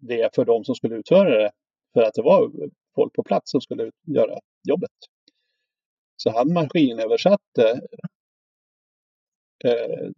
det 0.00 0.34
för 0.34 0.44
de 0.44 0.64
som 0.64 0.74
skulle 0.74 0.96
utföra 0.96 1.38
det. 1.38 1.52
För 1.92 2.02
att 2.02 2.14
det 2.14 2.22
var 2.22 2.52
folk 2.94 3.12
på 3.12 3.22
plats 3.22 3.50
som 3.50 3.60
skulle 3.60 3.92
göra 4.06 4.38
jobbet. 4.68 4.90
Så 6.16 6.30
han 6.30 6.52
maskinöversatte 6.52 7.80
eh, 9.64 10.10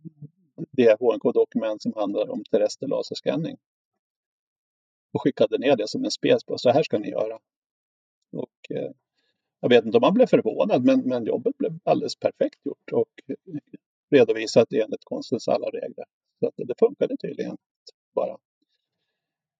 det 0.71 1.01
HNK-dokument 1.01 1.83
som 1.83 1.93
handlar 1.97 2.31
om 2.31 2.45
terrester 2.51 2.87
Laserscanning. 2.87 3.57
Och 5.13 5.23
skickade 5.23 5.59
ner 5.59 5.77
det 5.77 5.89
som 5.89 6.05
en 6.05 6.11
spes 6.11 6.45
på, 6.45 6.59
så 6.59 6.71
här 6.71 6.83
ska 6.83 6.99
ni 6.99 7.11
göra. 7.11 7.39
Och 8.33 8.77
eh, 8.77 8.91
jag 9.61 9.69
vet 9.69 9.85
inte 9.85 9.97
om 9.97 10.03
han 10.03 10.15
blev 10.15 10.27
förvånad, 10.27 10.85
men, 10.85 11.01
men 11.01 11.25
jobbet 11.25 11.59
blev 11.59 11.79
alldeles 11.85 12.17
perfekt 12.17 12.67
gjort 12.67 12.93
och 12.93 13.09
redovisat 14.11 14.73
enligt 14.73 15.05
konstens 15.05 15.49
alla 15.49 15.67
regler. 15.67 16.05
Så 16.41 16.47
att 16.47 16.55
det 16.57 16.75
funkade 16.79 17.17
tydligen. 17.17 17.57
Bara 18.15 18.37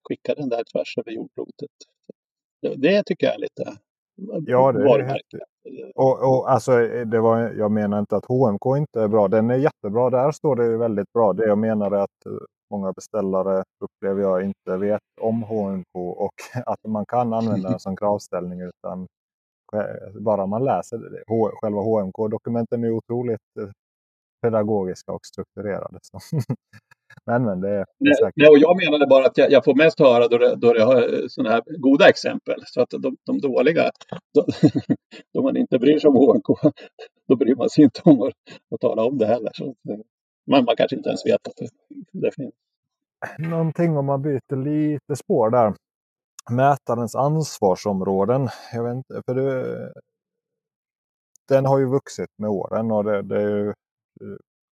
skicka 0.09 0.35
den 0.35 0.49
där 0.49 0.65
tvärs 0.73 0.99
över 0.99 1.11
jordklotet. 1.11 1.71
Det, 2.63 2.75
det 2.75 3.03
tycker 3.03 3.27
jag 3.27 3.35
är 3.35 3.39
lite 3.39 3.79
Ja, 4.47 4.73
det 4.73 4.83
är 4.83 5.03
häftigt. 5.03 5.43
Och, 5.95 6.29
och, 6.29 6.51
alltså, 6.51 6.79
det 7.05 7.21
var, 7.21 7.39
jag 7.39 7.71
menar 7.71 7.99
inte 7.99 8.17
att 8.17 8.25
HMK 8.25 8.77
inte 8.77 9.01
är 9.01 9.09
bra. 9.09 9.29
Den 9.29 9.51
är 9.51 9.57
jättebra. 9.57 10.11
Där 10.11 10.33
står 10.33 10.57
det 10.57 10.77
väldigt 10.77 11.13
bra. 11.13 11.33
Det 11.33 11.47
jag 11.47 11.59
menar 11.59 11.91
är 11.91 12.01
att 12.01 12.27
eh, 12.27 12.33
många 12.71 12.93
beställare 12.93 13.65
upplever 13.81 14.23
jag 14.23 14.45
inte 14.45 14.77
vet 14.77 15.01
om 15.21 15.43
HMK 15.43 15.95
och 15.95 16.35
att 16.67 16.85
man 16.85 17.07
kan 17.07 17.33
använda 17.33 17.71
den 17.71 17.81
som 17.81 17.97
kravställning. 17.97 18.61
Utan 18.61 19.07
bara 20.21 20.47
man 20.47 20.65
läser 20.65 20.99
det. 20.99 21.23
själva 21.61 21.81
HMK-dokumenten 21.81 22.85
är 22.85 22.91
otroligt 22.91 23.57
eh, 23.61 23.69
pedagogiska 24.43 25.13
och 25.13 25.27
strukturerade. 25.27 25.99
Så. 26.03 26.19
men, 27.27 27.45
men 27.45 27.61
det 27.61 27.69
är 27.69 27.85
säkert. 28.19 28.37
Nej, 28.37 28.49
och 28.49 28.59
jag 28.59 28.77
menade 28.85 29.07
bara 29.07 29.27
att 29.27 29.39
jag, 29.39 29.53
jag 29.53 29.65
får 29.65 29.75
mest 29.75 30.01
höra 30.01 30.29
då 30.29 30.39
det, 30.39 30.57
då 30.57 30.73
det 30.73 30.85
har 30.85 30.97
eh, 30.97 31.27
sådana 31.29 31.55
här 31.55 31.63
goda 31.79 32.09
exempel. 32.09 32.63
Så 32.67 32.81
att 32.83 32.91
de, 32.91 33.17
de 33.27 33.39
dåliga, 33.41 33.91
då, 34.35 34.47
då, 35.35 35.43
man 35.43 35.57
inte 35.57 35.79
bryr 35.79 35.99
sig 35.99 36.09
om 36.09 36.17
HMK, 36.17 36.75
då 37.29 37.37
bryr 37.37 37.55
man 37.55 37.71
sig 37.71 37.85
inte 37.85 38.01
om 38.05 38.23
att, 38.23 38.35
att 38.75 38.81
tala 38.81 39.05
om 39.05 39.19
det 39.19 39.27
heller. 39.27 39.51
Så, 39.55 39.75
man, 40.51 40.65
man 40.65 40.77
kanske 40.77 40.97
inte 40.97 41.09
ens 41.09 41.27
vet 41.27 41.49
att 41.49 41.57
det, 41.57 41.69
det 42.13 42.35
finns. 42.35 42.55
Någonting 43.39 43.97
om 43.97 44.07
man 44.07 44.23
byter 44.23 44.65
lite 44.65 45.17
spår 45.17 45.51
där 45.51 45.75
mätarens 46.51 47.15
ansvarsområden. 47.15 48.49
Jag 48.73 48.85
vet 48.85 48.95
inte, 48.95 49.23
för 49.27 49.35
det, 49.35 49.93
den 51.49 51.67
har 51.67 51.79
ju 51.79 51.87
vuxit 51.87 52.31
med 52.37 52.51
åren 52.51 52.91
och 52.91 53.05
det, 53.05 53.23
det 53.23 53.37
är 53.37 53.49
ju, 53.49 53.69
eh, 53.69 53.75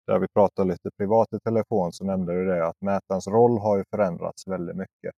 där 0.07 0.19
vi 0.19 0.29
pratade 0.29 0.69
lite 0.69 0.91
privat 0.99 1.33
i 1.33 1.41
telefon 1.41 1.93
så 1.93 2.05
nämnde 2.05 2.33
du 2.33 2.47
det 2.47 2.67
att 2.67 2.81
mätarens 2.81 3.29
roll 3.29 3.59
har 3.59 3.77
ju 3.79 3.85
förändrats 3.91 4.47
väldigt 4.49 4.77
mycket. 4.77 5.15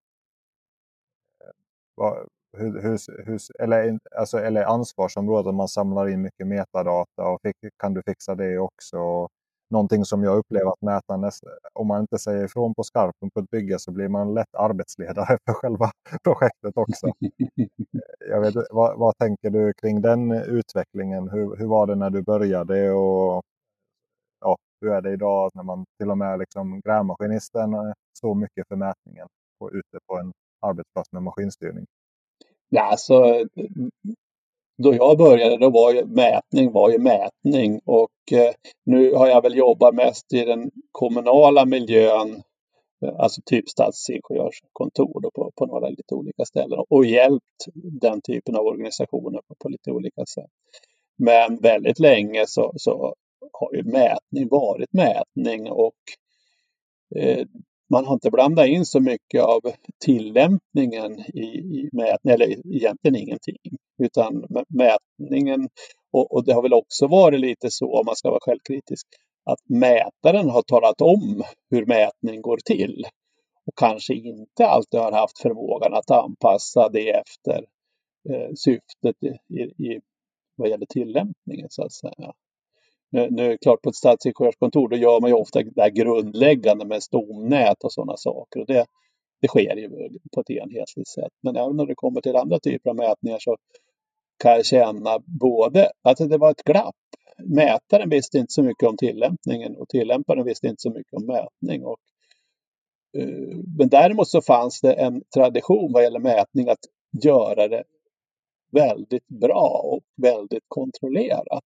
Eh, 2.00 2.24
hur, 2.58 2.82
hur, 2.82 3.24
hur, 3.26 3.40
eller, 3.58 3.98
alltså, 4.16 4.38
eller 4.38 4.64
ansvarsområden, 4.64 5.54
man 5.54 5.68
samlar 5.68 6.08
in 6.08 6.22
mycket 6.22 6.46
metadata 6.46 7.22
och 7.28 7.40
fick, 7.42 7.56
kan 7.78 7.94
du 7.94 8.02
fixa 8.06 8.34
det 8.34 8.58
också? 8.58 9.28
Någonting 9.70 10.04
som 10.04 10.22
jag 10.22 10.36
upplever 10.36 10.70
att 10.70 10.82
mätaren, 10.82 11.24
eh, 11.24 11.30
om 11.72 11.86
man 11.86 12.00
inte 12.00 12.18
säger 12.18 12.44
ifrån 12.44 12.74
på 12.74 12.82
skarpen 12.82 13.30
på 13.30 13.40
ett 13.40 13.50
bygge 13.50 13.78
så 13.78 13.92
blir 13.92 14.08
man 14.08 14.34
lätt 14.34 14.54
arbetsledare 14.54 15.38
för 15.44 15.52
själva 15.52 15.90
projektet 16.24 16.76
också. 16.76 17.06
Eh, 17.06 17.66
jag 18.28 18.40
vet, 18.40 18.54
vad, 18.70 18.98
vad, 18.98 19.16
tänker 19.18 19.50
du 19.50 19.72
kring 19.82 20.00
den 20.00 20.32
utvecklingen? 20.32 21.28
Hur, 21.28 21.56
hur 21.56 21.66
var 21.66 21.86
det 21.86 21.94
när 21.94 22.10
du 22.10 22.22
började 22.22 22.90
och 22.90 23.42
ja, 24.40 24.56
hur 24.80 24.92
är 24.92 25.00
det 25.00 25.12
idag 25.12 25.50
när 25.54 25.62
man 25.62 25.84
till 25.98 26.10
och 26.10 26.18
med 26.18 26.38
liksom 26.38 26.80
grävmaskinisten 26.80 27.74
eh, 27.74 27.92
står 28.18 28.34
mycket 28.34 28.68
för 28.68 28.76
mätningen 28.76 29.26
och 29.60 29.70
ute 29.72 29.98
på 30.06 30.18
en 30.18 30.32
arbetsplats 30.60 31.12
med 31.12 31.22
maskinstyrning? 31.22 31.86
Ja, 32.68 32.82
alltså, 32.82 33.44
då 34.78 34.94
jag 34.94 35.18
började 35.18 35.56
då 35.56 35.70
var 35.70 35.92
ju 35.92 36.04
mätning 36.04 36.72
var 36.72 36.90
ju 36.90 36.98
mätning 36.98 37.80
och 37.84 38.32
eh, 38.32 38.54
nu 38.84 39.14
har 39.14 39.28
jag 39.28 39.42
väl 39.42 39.56
jobbat 39.56 39.94
mest 39.94 40.32
i 40.32 40.44
den 40.44 40.70
kommunala 40.92 41.64
miljön, 41.64 42.42
eh, 43.04 43.18
alltså 43.18 43.40
typ 43.44 43.68
stadsingenjörskontor 43.68 45.30
på, 45.34 45.50
på 45.56 45.66
några 45.66 45.88
lite 45.88 46.14
olika 46.14 46.44
ställen 46.44 46.84
och 46.88 47.06
hjälpt 47.06 47.66
den 48.00 48.20
typen 48.20 48.56
av 48.56 48.66
organisationer 48.66 49.40
på, 49.48 49.54
på 49.58 49.68
lite 49.68 49.90
olika 49.90 50.26
sätt. 50.26 50.50
Men 51.18 51.56
väldigt 51.56 51.98
länge 51.98 52.44
så, 52.46 52.72
så 52.76 53.14
har 53.52 53.74
ju 53.74 53.82
mätning 53.82 54.48
varit 54.48 54.92
mätning 54.92 55.70
och 55.70 55.94
eh, 57.16 57.46
man 57.90 58.06
har 58.06 58.14
inte 58.14 58.30
blandat 58.30 58.66
in 58.66 58.86
så 58.86 59.00
mycket 59.00 59.42
av 59.42 59.60
tillämpningen 60.04 61.20
i, 61.20 61.46
i 61.58 61.88
mätningen, 61.92 62.34
eller 62.40 62.76
egentligen 62.76 63.16
ingenting. 63.16 63.78
Utan 64.02 64.44
mätningen, 64.68 65.68
och, 66.12 66.32
och, 66.32 66.44
det 66.44 66.52
har 66.54 66.62
väl 66.62 66.72
också 66.72 67.06
varit 67.06 67.40
lite 67.40 67.70
så 67.70 67.98
om 67.98 68.06
man 68.06 68.16
ska 68.16 68.30
vara 68.30 68.40
självkritisk, 68.42 69.06
att 69.44 69.60
mätaren 69.68 70.50
har 70.50 70.62
talat 70.62 71.00
om 71.00 71.42
hur 71.70 71.86
mätning 71.86 72.42
går 72.42 72.58
till. 72.64 73.04
Och 73.66 73.74
kanske 73.76 74.14
inte 74.14 74.66
alltid 74.66 75.00
har 75.00 75.12
haft 75.12 75.38
förmågan 75.42 75.94
att 75.94 76.10
anpassa 76.10 76.88
det 76.88 77.10
efter 77.10 77.64
eh, 78.30 78.50
syftet 78.56 79.16
i, 79.48 79.60
i, 79.60 80.00
vad 80.56 80.68
gäller 80.68 80.86
tillämpningen 80.86 81.66
så 81.70 81.84
att 81.84 81.92
säga. 81.92 82.32
Nu, 83.10 83.28
nu 83.30 83.44
är 83.44 83.48
det 83.48 83.58
klart 83.58 83.82
på 83.82 83.88
ett 83.88 83.96
stadsingenjörskontor 83.96 84.88
då 84.88 84.96
gör 84.96 85.20
man 85.20 85.30
ju 85.30 85.36
ofta 85.36 85.62
det 85.62 85.82
här 85.82 85.90
grundläggande 85.90 86.86
med 86.86 87.02
stomnät 87.02 87.84
och 87.84 87.92
sådana 87.92 88.16
saker. 88.16 88.60
Och 88.60 88.66
det, 88.66 88.86
det 89.40 89.48
sker 89.48 89.76
ju 89.76 89.88
på 90.34 90.40
ett 90.40 90.50
enhetligt 90.50 91.08
sätt. 91.08 91.32
Men 91.42 91.56
även 91.56 91.76
när 91.76 91.86
det 91.86 91.94
kommer 91.94 92.20
till 92.20 92.36
andra 92.36 92.58
typer 92.58 92.90
av 92.90 92.96
mätningar 92.96 93.38
så 93.38 93.56
kan 94.38 94.52
jag 94.52 94.66
känna 94.66 95.18
både 95.40 95.90
att 96.02 96.18
det 96.18 96.38
var 96.38 96.50
ett 96.50 96.64
glapp. 96.64 96.96
Mätaren 97.44 98.10
visste 98.10 98.38
inte 98.38 98.52
så 98.52 98.62
mycket 98.62 98.88
om 98.88 98.96
tillämpningen 98.96 99.76
och 99.76 99.88
tillämparen 99.88 100.44
visste 100.44 100.66
inte 100.66 100.80
så 100.80 100.90
mycket 100.90 101.12
om 101.12 101.26
mätning. 101.26 101.84
Och, 101.84 101.98
uh, 103.18 103.56
men 103.78 103.88
däremot 103.88 104.28
så 104.28 104.42
fanns 104.42 104.80
det 104.80 104.92
en 104.92 105.22
tradition 105.34 105.92
vad 105.92 106.02
gäller 106.02 106.20
mätning 106.20 106.68
att 106.68 106.78
göra 107.24 107.68
det 107.68 107.84
väldigt 108.72 109.28
bra 109.28 109.80
och 109.84 110.02
väldigt 110.16 110.64
kontrollerat. 110.68 111.64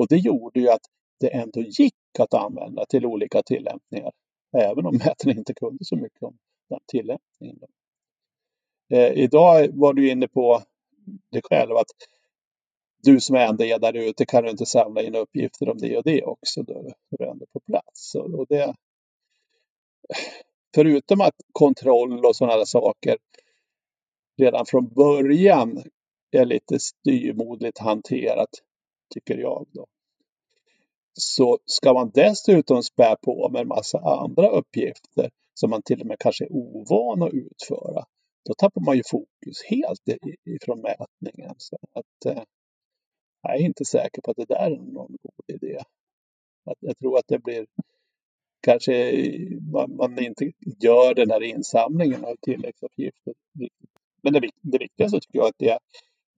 Och 0.00 0.06
det 0.08 0.16
gjorde 0.16 0.60
ju 0.60 0.68
att 0.68 0.82
det 1.20 1.34
ändå 1.34 1.60
gick 1.60 2.18
att 2.18 2.34
använda 2.34 2.86
till 2.86 3.06
olika 3.06 3.42
tillämpningar. 3.42 4.12
Även 4.56 4.86
om 4.86 4.92
mätaren 5.04 5.38
inte 5.38 5.54
kunde 5.54 5.84
så 5.84 5.96
mycket 5.96 6.22
om 6.22 6.38
den 6.68 6.80
tillämpningen. 6.86 7.58
Eh, 8.92 9.12
idag 9.12 9.68
var 9.72 9.92
du 9.92 10.10
inne 10.10 10.28
på 10.28 10.62
det 11.30 11.40
själv 11.44 11.76
att 11.76 11.90
du 13.02 13.20
som 13.20 13.36
ändå 13.36 13.64
är 13.64 13.78
där 13.78 13.96
ute 13.96 14.26
kan 14.26 14.44
du 14.44 14.50
inte 14.50 14.66
samla 14.66 15.02
in 15.02 15.14
uppgifter 15.14 15.68
om 15.68 15.78
det 15.78 15.96
och 15.96 16.04
det 16.04 16.22
också. 16.22 16.62
Då 16.62 16.78
är 17.10 17.18
du 17.18 17.30
ändå 17.30 17.46
på 17.52 17.60
plats. 17.60 18.14
Och 18.14 18.46
det, 18.48 18.74
förutom 20.74 21.20
att 21.20 21.36
kontroll 21.52 22.24
och 22.24 22.36
sådana 22.36 22.64
saker 22.64 23.16
redan 24.38 24.66
från 24.66 24.88
början 24.88 25.82
är 26.30 26.44
lite 26.44 26.78
styrmodligt 26.78 27.78
hanterat, 27.78 28.50
tycker 29.10 29.38
jag. 29.38 29.66
Då. 29.72 29.86
Så 31.12 31.58
ska 31.64 31.92
man 31.92 32.10
dessutom 32.14 32.82
spä 32.82 33.16
på 33.22 33.48
med 33.52 33.62
en 33.62 33.68
massa 33.68 33.98
andra 33.98 34.48
uppgifter 34.48 35.30
som 35.54 35.70
man 35.70 35.82
till 35.82 36.00
och 36.00 36.06
med 36.06 36.18
kanske 36.18 36.44
är 36.44 36.52
ovan 36.52 37.22
att 37.22 37.32
utföra, 37.32 38.04
då 38.44 38.54
tappar 38.58 38.80
man 38.80 38.96
ju 38.96 39.02
fokus 39.10 39.62
helt 39.68 40.02
ifrån 40.44 40.80
mätningen. 40.80 41.54
Så 41.58 41.76
att, 41.92 42.36
eh, 42.36 42.42
jag 43.42 43.56
är 43.56 43.60
inte 43.60 43.84
säker 43.84 44.22
på 44.22 44.30
att 44.30 44.36
det 44.36 44.44
där 44.44 44.70
är 44.70 44.76
någon 44.76 45.16
god 45.22 45.56
idé. 45.56 45.78
Att 46.64 46.78
jag 46.80 46.98
tror 46.98 47.18
att 47.18 47.28
det 47.28 47.38
blir 47.38 47.66
kanske 48.60 48.92
man, 49.72 49.96
man 49.96 50.18
inte 50.18 50.52
gör 50.80 51.14
den 51.14 51.30
här 51.30 51.42
insamlingen 51.42 52.24
av 52.24 52.36
tilläggsuppgifter. 52.42 53.34
Men 54.22 54.32
det, 54.32 54.50
det 54.60 54.78
viktigaste 54.78 55.20
tycker 55.20 55.38
jag 55.38 55.48
att 55.48 55.58
det 55.58 55.68
är 55.68 55.78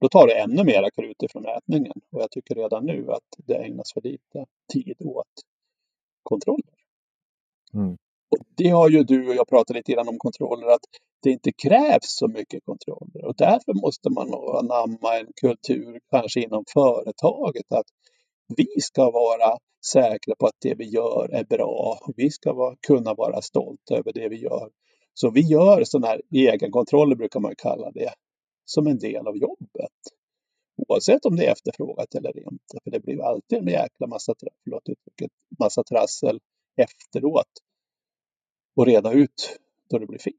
då 0.03 0.09
tar 0.09 0.27
det 0.27 0.33
ännu 0.33 0.63
mera 0.63 0.91
krut 0.91 1.23
ifrån 1.23 1.43
mätningen 1.43 1.93
och 2.11 2.21
jag 2.21 2.31
tycker 2.31 2.55
redan 2.55 2.85
nu 2.85 3.11
att 3.11 3.29
det 3.47 3.55
ägnas 3.55 3.93
för 3.93 4.01
lite 4.01 4.45
tid 4.73 4.97
åt 4.99 5.33
kontroller. 6.23 6.75
Mm. 7.73 7.93
Och 8.31 8.45
det 8.57 8.69
har 8.69 8.89
ju 8.89 9.03
du 9.03 9.27
och 9.29 9.35
jag 9.35 9.47
pratat 9.47 9.75
lite 9.75 9.91
grann 9.91 10.07
om 10.07 10.17
kontroller, 10.17 10.67
att 10.67 10.85
det 11.23 11.29
inte 11.29 11.51
krävs 11.51 12.17
så 12.19 12.27
mycket 12.27 12.65
kontroller 12.65 13.25
och 13.25 13.35
därför 13.37 13.73
måste 13.73 14.09
man 14.09 14.27
anamma 14.33 15.19
en 15.19 15.27
kultur, 15.41 15.99
kanske 16.11 16.41
inom 16.41 16.63
företaget, 16.73 17.71
att 17.71 17.87
vi 18.57 18.67
ska 18.81 19.11
vara 19.11 19.57
säkra 19.93 20.35
på 20.39 20.45
att 20.45 20.57
det 20.61 20.75
vi 20.77 20.85
gör 20.85 21.29
är 21.33 21.43
bra. 21.43 21.99
Vi 22.15 22.29
ska 22.29 22.53
vara, 22.53 22.75
kunna 22.87 23.13
vara 23.13 23.41
stolta 23.41 23.95
över 23.95 24.13
det 24.13 24.29
vi 24.29 24.41
gör. 24.41 24.69
Så 25.13 25.29
vi 25.29 25.41
gör 25.41 25.83
sådana 25.83 26.07
här 26.07 26.21
egenkontroller, 26.31 27.15
brukar 27.15 27.39
man 27.39 27.55
kalla 27.57 27.91
det, 27.91 28.13
som 28.65 28.87
en 28.87 28.97
del 28.97 29.27
av 29.27 29.37
jobbet. 29.37 29.91
Oavsett 30.75 31.25
om 31.25 31.35
det 31.35 31.45
är 31.45 31.51
efterfrågat 31.51 32.15
eller 32.15 32.37
inte. 32.37 32.79
För 32.83 32.91
det 32.91 32.99
blir 32.99 33.21
alltid 33.21 33.57
en 33.57 33.67
jäkla 33.67 34.07
massa, 34.07 34.35
förlåt 34.63 34.89
uttrycket, 34.89 35.31
massa 35.59 35.83
trassel 35.83 36.39
efteråt 36.75 37.51
och 38.75 38.85
reda 38.85 39.11
ut 39.13 39.59
då 39.89 39.97
det 39.97 40.07
blir 40.07 40.19
fel. 40.19 40.33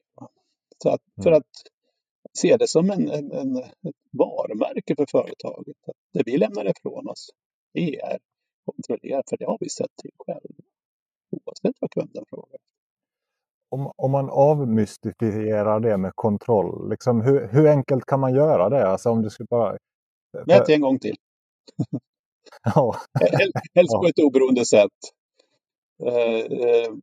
Så 0.82 0.88
att, 0.90 1.02
för 1.22 1.30
mm. 1.30 1.38
att 1.38 1.50
se 2.38 2.56
det 2.56 2.68
som 2.68 2.90
en, 2.90 3.10
en, 3.10 3.32
en, 3.32 3.56
ett 3.56 3.96
varumärke 4.10 4.96
för 4.96 5.06
företaget. 5.10 5.76
Att 5.88 5.96
det 6.12 6.22
vi 6.26 6.38
lämnar 6.38 6.70
ifrån 6.70 7.08
oss, 7.08 7.30
det 7.72 8.00
är 8.00 8.18
kontrollerat, 8.64 9.28
för 9.30 9.36
det 9.36 9.44
har 9.44 9.58
vi 9.60 9.68
sett 9.68 9.96
till 10.02 10.10
själva. 10.18 10.64
Oavsett 11.30 11.76
vad 11.80 11.90
kunden 11.90 12.24
frågar 12.28 12.60
om, 13.74 13.92
om 13.96 14.10
man 14.10 14.30
avmystifierar 14.30 15.80
det 15.80 15.96
med 15.96 16.12
kontroll, 16.14 16.90
liksom, 16.90 17.20
hur, 17.20 17.48
hur 17.48 17.66
enkelt 17.66 18.06
kan 18.06 18.20
man 18.20 18.34
göra 18.34 18.68
det? 18.68 18.88
Alltså 18.88 19.10
om 19.10 19.22
du 19.22 19.30
skulle 19.30 19.46
bara... 19.50 19.76
Mät 20.46 20.68
en 20.68 20.80
gång 20.80 20.98
till. 20.98 21.16
ja. 22.74 22.96
Helst 23.74 23.92
på 23.92 24.06
ett 24.06 24.18
oberoende 24.18 24.64
sätt. 24.64 24.90
Uh, 26.02 26.58
uh, 26.58 26.94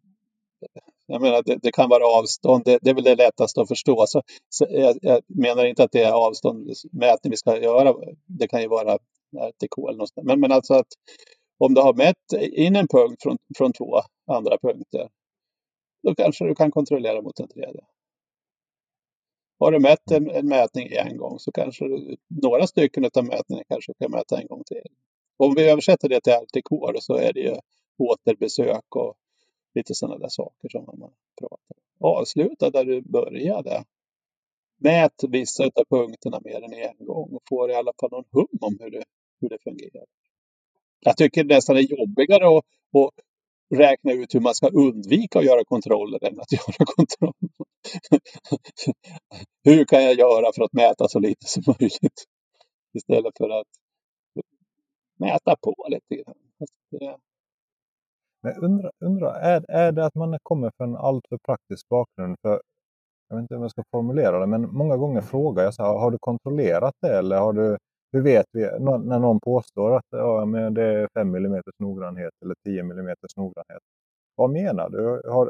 jag 1.05 1.21
menar, 1.21 1.43
det, 1.45 1.57
det, 1.61 1.71
kan 1.71 1.89
vara 1.89 2.05
avstånd, 2.05 2.63
det, 2.65 2.79
det, 2.81 2.89
är 2.89 2.93
väl 2.93 3.03
det 3.03 3.15
lättaste 3.15 3.61
att 3.61 3.67
förstå. 3.67 4.05
Så, 4.07 4.21
så 4.49 4.65
jag, 4.69 4.97
jag, 5.01 5.21
menar 5.27 5.65
inte 5.65 5.83
att 5.83 5.91
det 5.91 6.03
är 6.03 6.11
avståndsmätning 6.11 7.31
vi 7.31 7.37
ska 7.37 7.61
göra. 7.61 7.95
Det 8.25 8.47
kan 8.47 8.61
ju 8.61 8.67
vara 8.67 8.97
RTK 9.37 9.87
eller 9.89 9.97
något 9.97 10.11
Men, 10.23 10.39
men 10.39 10.51
alltså 10.51 10.73
att 10.73 10.87
om 11.57 11.73
du 11.73 11.81
har 11.81 11.93
mätt 11.93 12.43
in 12.53 12.75
en 12.75 12.87
punkt 12.87 13.23
från, 13.23 13.37
från 13.57 13.73
två 13.73 14.01
andra 14.31 14.57
punkter 14.57 15.09
då 16.01 16.15
kanske 16.15 16.45
du 16.45 16.55
kan 16.55 16.71
kontrollera 16.71 17.21
mot 17.21 17.39
en 17.39 17.47
tredje. 17.47 17.85
Har 19.59 19.71
du 19.71 19.79
mätt 19.79 20.11
en, 20.11 20.29
en 20.29 20.47
mätning 20.47 20.87
en 20.91 21.17
gång 21.17 21.39
så 21.39 21.51
kanske 21.51 21.87
du, 21.87 22.17
några 22.27 22.67
stycken 22.67 23.05
av 23.05 23.25
mätningarna 23.25 23.63
kanske 23.69 23.93
kan 23.93 24.11
mäta 24.11 24.41
en 24.41 24.47
gång 24.47 24.63
till. 24.63 24.83
Om 25.37 25.55
vi 25.55 25.69
översätter 25.69 26.09
det 26.09 26.21
till 26.21 26.33
RTK 26.33 27.01
så 27.01 27.15
är 27.15 27.33
det 27.33 27.39
ju 27.39 27.55
återbesök 27.97 28.95
och 28.95 29.15
lite 29.75 29.95
sådana 29.95 30.17
där 30.17 30.29
saker 30.29 30.69
som 30.69 30.85
man 30.85 31.11
pratar 31.39 31.75
om. 31.99 32.07
Avsluta 32.07 32.69
där 32.69 32.85
du 32.85 33.01
började. 33.01 33.83
Mät 34.77 35.23
vissa 35.29 35.63
av 35.63 35.85
punkterna 35.89 36.39
mer 36.43 36.63
än 36.63 36.73
en 36.73 37.05
gång 37.05 37.33
och 37.33 37.41
få 37.49 37.69
i 37.69 37.73
alla 37.73 37.93
fall 38.01 38.11
någon 38.11 38.25
hum 38.31 38.57
om 38.61 38.77
hur 38.79 38.89
det, 38.89 39.03
hur 39.41 39.49
det 39.49 39.57
fungerar. 39.63 40.05
Jag 40.99 41.17
tycker 41.17 41.43
det 41.43 41.55
nästan 41.55 41.77
är 41.77 41.81
jobbigare 41.81 42.57
att, 42.57 42.65
att 42.95 43.25
räkna 43.71 44.11
ut 44.11 44.35
hur 44.35 44.39
man 44.39 44.55
ska 44.55 44.67
undvika 44.67 45.39
att 45.39 45.45
göra 45.45 45.65
kontroller 45.65 46.23
än 46.23 46.39
att 46.39 46.51
göra 46.51 46.85
kontroller. 46.85 47.51
hur 49.63 49.85
kan 49.85 50.03
jag 50.03 50.15
göra 50.15 50.51
för 50.55 50.63
att 50.63 50.73
mäta 50.73 51.07
så 51.07 51.19
lite 51.19 51.47
som 51.47 51.63
möjligt? 51.67 52.25
Istället 52.93 53.37
för 53.37 53.49
att 53.49 53.67
mäta 55.19 55.55
på 55.61 55.75
lite 55.89 56.23
grann. 56.23 56.35
Eh, 57.01 57.17
men 58.43 58.63
undra, 58.63 58.91
undra 59.05 59.35
är, 59.35 59.65
är 59.71 59.91
det 59.91 60.05
att 60.05 60.15
man 60.15 60.37
kommer 60.43 60.71
från 60.77 60.89
en 60.89 60.95
alltför 60.95 61.37
praktisk 61.45 61.89
bakgrund? 61.89 62.37
För, 62.41 62.61
jag 63.29 63.35
vet 63.35 63.41
inte 63.41 63.55
hur 63.55 63.61
jag 63.61 63.71
ska 63.71 63.83
formulera 63.91 64.39
det, 64.39 64.47
men 64.47 64.61
många 64.73 64.97
gånger 64.97 65.21
frågar 65.21 65.63
jag 65.63 65.73
så 65.73 65.83
här, 65.83 65.93
har 65.93 66.11
du 66.11 66.17
kontrollerat 66.21 66.95
det 67.01 67.17
eller 67.17 67.39
har 67.39 67.53
du 67.53 67.77
hur 68.11 68.21
vet 68.21 68.45
vi 68.51 68.61
när 68.61 69.19
någon 69.19 69.39
påstår 69.39 69.95
att 69.95 70.05
ja, 70.09 70.45
men 70.45 70.73
det 70.73 70.83
är 70.83 71.07
5 71.13 71.35
mm 71.35 71.61
noggrannhet 71.79 72.33
eller 72.43 72.55
10 72.65 72.81
mm 72.81 73.15
noggrannhet? 73.37 73.81
Vad 74.35 74.49
menar 74.49 74.89
du? 74.89 75.29
Har, 75.29 75.47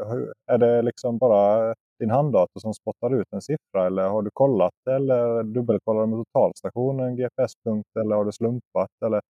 är 0.52 0.58
det 0.58 0.82
liksom 0.82 1.18
bara 1.18 1.76
din 2.00 2.10
handdator 2.10 2.60
som 2.60 2.74
spottar 2.74 3.22
ut 3.22 3.28
en 3.32 3.42
siffra 3.42 3.88
eller 3.88 4.04
har 4.04 4.22
du 4.22 4.30
kollat 4.34 4.88
eller 4.90 5.44
dubbelkollat 5.44 6.10
med 6.10 6.18
totalstationen, 6.18 7.16
GPS-punkt 7.16 7.90
eller 8.00 8.16
har 8.16 8.26
du 8.26 8.32
slumpat? 8.32 8.90
Eller? 9.06 9.22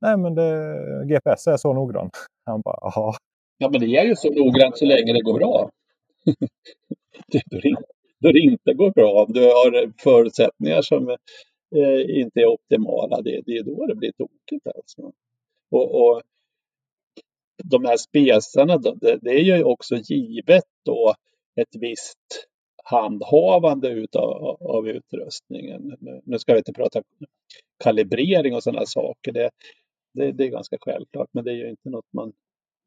Nej, 0.00 0.16
men 0.16 0.34
det, 0.34 0.76
GPS 1.06 1.46
är 1.46 1.56
så 1.56 1.72
noggrann. 1.72 2.10
Han 2.46 2.60
bara, 2.60 2.76
aha. 2.76 3.14
Ja, 3.58 3.68
men 3.70 3.80
det 3.80 3.86
är 3.86 4.04
ju 4.04 4.16
så 4.16 4.30
noggrant 4.30 4.78
så 4.78 4.84
länge 4.84 5.12
det 5.12 5.20
går 5.20 5.38
bra. 5.38 5.70
då 8.20 8.28
det 8.32 8.38
inte 8.38 8.74
går 8.74 8.90
bra, 8.90 9.24
om 9.26 9.32
du 9.32 9.40
har 9.40 9.92
förutsättningar 10.02 10.82
som 10.82 11.16
eh, 11.76 12.20
inte 12.20 12.40
är 12.40 12.46
optimala, 12.46 13.22
det, 13.22 13.42
det 13.46 13.56
är 13.56 13.62
då 13.62 13.86
det 13.86 13.94
blir 13.94 14.12
tokigt 14.12 14.66
alltså. 14.66 15.12
Och, 15.70 15.94
och 15.94 16.22
de 17.64 17.84
här 17.84 17.96
spesarna, 17.96 18.78
det, 18.78 19.18
det, 19.22 19.30
är 19.30 19.40
ju 19.40 19.64
också 19.64 19.96
givet 19.96 20.64
då 20.84 21.14
ett 21.56 21.76
visst 21.80 22.48
handhavande 22.84 23.88
utav, 23.88 24.56
av 24.60 24.88
utrustningen. 24.88 25.96
Nu 26.24 26.38
ska 26.38 26.52
vi 26.52 26.58
inte 26.58 26.72
prata 26.72 27.02
kalibrering 27.84 28.54
och 28.54 28.62
sådana 28.62 28.86
saker. 28.86 29.32
Det, 29.32 29.50
det, 30.14 30.32
det, 30.32 30.44
är 30.44 30.48
ganska 30.48 30.76
självklart, 30.80 31.28
men 31.32 31.44
det 31.44 31.50
är 31.50 31.56
ju 31.56 31.70
inte 31.70 31.90
något 31.90 32.12
man 32.12 32.32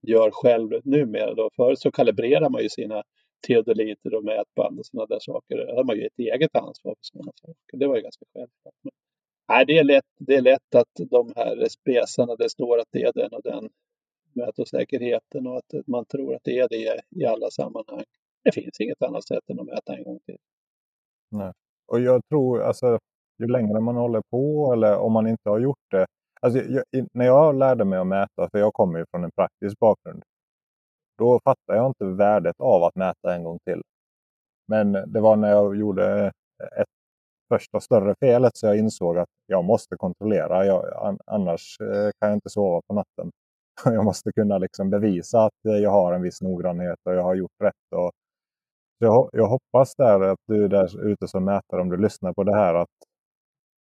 gör 0.01 0.31
själv 0.31 0.81
numera. 0.83 1.33
Då. 1.33 1.49
Förut 1.55 1.79
så 1.79 1.91
kalibrerar 1.91 2.49
man 2.49 2.63
ju 2.63 2.69
sina 2.69 3.03
teodoliter 3.47 4.15
och 4.15 4.23
mätband 4.23 4.79
och 4.79 4.85
sådana 4.85 5.05
där 5.05 5.19
saker. 5.19 5.57
Där 5.57 5.75
har 5.75 5.83
man 5.83 5.95
ju 5.95 6.05
ett 6.05 6.19
eget 6.19 6.55
ansvar 6.55 6.91
för 6.91 7.03
sådana 7.03 7.31
saker. 7.35 7.77
Det 7.77 7.87
var 7.87 7.95
ju 7.95 8.01
ganska 8.01 8.25
självklart. 8.33 8.75
Men, 8.83 8.91
nej, 9.49 9.65
det, 9.65 9.77
är 9.77 9.83
lätt, 9.83 10.05
det 10.19 10.35
är 10.35 10.41
lätt 10.41 10.75
att 10.75 11.09
de 11.09 11.33
här 11.35 11.67
spesarna, 11.69 12.35
det 12.35 12.49
står 12.49 12.79
att 12.79 12.87
det 12.91 13.03
är 13.03 13.13
den 13.13 13.33
och 13.33 13.43
den 13.43 13.69
mätosäkerheten 14.33 15.47
och 15.47 15.57
att 15.57 15.87
man 15.87 16.05
tror 16.05 16.35
att 16.35 16.43
det 16.43 16.59
är 16.59 16.69
det 16.69 17.01
i 17.09 17.25
alla 17.25 17.49
sammanhang. 17.49 18.03
Det 18.43 18.51
finns 18.51 18.79
inget 18.79 19.01
annat 19.01 19.27
sätt 19.27 19.49
än 19.49 19.59
att 19.59 19.65
mäta 19.65 19.95
en 19.95 20.03
gång 20.03 20.19
till. 20.25 20.37
Nej. 21.31 21.51
Och 21.87 21.99
jag 21.99 22.21
tror, 22.29 22.61
alltså, 22.61 22.99
ju 23.39 23.47
längre 23.47 23.79
man 23.79 23.95
håller 23.95 24.21
på 24.31 24.73
eller 24.73 24.97
om 24.97 25.13
man 25.13 25.27
inte 25.27 25.49
har 25.49 25.59
gjort 25.59 25.91
det. 25.91 26.05
Alltså, 26.41 26.59
jag, 26.59 27.07
när 27.13 27.25
jag 27.25 27.55
lärde 27.55 27.85
mig 27.85 27.99
att 27.99 28.07
mäta, 28.07 28.49
för 28.51 28.59
jag 28.59 28.73
kommer 28.73 28.99
ju 28.99 29.05
från 29.11 29.23
en 29.23 29.31
praktisk 29.31 29.79
bakgrund. 29.79 30.23
Då 31.17 31.39
fattar 31.43 31.75
jag 31.75 31.87
inte 31.87 32.05
värdet 32.05 32.55
av 32.59 32.83
att 32.83 32.95
mäta 32.95 33.35
en 33.35 33.43
gång 33.43 33.59
till. 33.65 33.81
Men 34.67 34.91
det 34.93 35.19
var 35.21 35.35
när 35.35 35.49
jag 35.49 35.75
gjorde 35.75 36.25
eh, 36.25 36.81
ett 36.81 36.87
första 37.53 37.79
större 37.79 38.15
felet 38.19 38.57
så 38.57 38.67
jag 38.67 38.77
insåg 38.77 39.17
att 39.17 39.29
jag 39.47 39.65
måste 39.65 39.97
kontrollera. 39.97 40.65
Jag, 40.65 40.85
annars 41.25 41.77
eh, 41.81 42.11
kan 42.19 42.29
jag 42.29 42.33
inte 42.33 42.49
sova 42.49 42.81
på 42.87 42.93
natten. 42.93 43.31
Jag 43.85 44.05
måste 44.05 44.31
kunna 44.31 44.57
liksom 44.57 44.89
bevisa 44.89 45.45
att 45.45 45.65
eh, 45.67 45.73
jag 45.75 45.91
har 45.91 46.13
en 46.13 46.21
viss 46.21 46.41
noggrannhet 46.41 46.99
och 47.05 47.13
jag 47.13 47.23
har 47.23 47.35
gjort 47.35 47.61
rätt. 47.63 47.93
Och 47.95 48.11
jag, 48.99 49.29
jag 49.33 49.47
hoppas 49.47 49.95
där 49.95 50.21
att 50.21 50.39
du 50.47 50.67
där 50.67 51.05
ute 51.07 51.27
som 51.27 51.45
mätare, 51.45 51.81
om 51.81 51.89
du 51.89 51.97
lyssnar 51.97 52.33
på 52.33 52.43
det 52.43 52.55
här, 52.55 52.75
att 52.75 52.89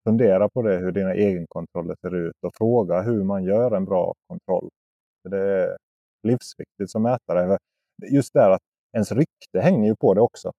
fundera 0.07 0.49
på 0.49 0.61
det, 0.61 0.77
hur 0.77 0.91
dina 0.91 1.13
egenkontroller 1.13 1.95
ser 2.01 2.15
ut 2.15 2.35
och 2.41 2.55
fråga 2.55 3.01
hur 3.01 3.23
man 3.23 3.43
gör 3.43 3.71
en 3.71 3.85
bra 3.85 4.13
kontroll. 4.27 4.69
Det 5.29 5.77
livsviktigt 6.27 6.89
som 6.89 7.03
mätare. 7.03 7.57
Just 8.11 8.33
det 8.33 8.53
att 8.53 8.61
ens 8.93 9.11
rykte 9.11 9.59
hänger 9.59 9.87
ju 9.89 9.95
på 9.95 10.13
det 10.13 10.21
också. 10.21 10.51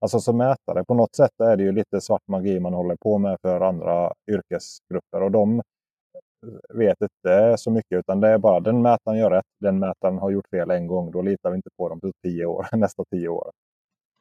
Alltså 0.00 0.20
som 0.20 0.36
mätare, 0.36 0.84
på 0.84 0.94
något 0.94 1.14
sätt 1.16 1.40
är 1.42 1.56
det 1.56 1.62
ju 1.62 1.72
lite 1.72 2.00
svart 2.00 2.28
magi 2.28 2.60
man 2.60 2.74
håller 2.74 2.96
på 2.96 3.18
med 3.18 3.36
för 3.42 3.60
andra 3.60 4.12
yrkesgrupper. 4.30 5.22
Och 5.22 5.30
de 5.30 5.58
eh, 5.58 6.76
vet 6.78 6.96
inte 7.02 7.54
så 7.58 7.70
mycket 7.70 7.98
utan 7.98 8.20
det 8.20 8.28
är 8.28 8.38
bara 8.38 8.60
den 8.60 8.82
mätaren 8.82 9.18
gör 9.18 9.30
rätt, 9.30 9.52
den 9.60 9.78
mätaren 9.78 10.18
har 10.18 10.30
gjort 10.30 10.48
fel 10.50 10.70
en 10.70 10.86
gång. 10.86 11.10
Då 11.10 11.22
litar 11.22 11.50
vi 11.50 11.56
inte 11.56 11.70
på 11.78 11.88
dem 11.88 12.00
på 12.00 12.12
tio 12.22 12.46
år, 12.46 12.66
nästa 12.76 13.04
tio 13.10 13.28
år. 13.28 13.50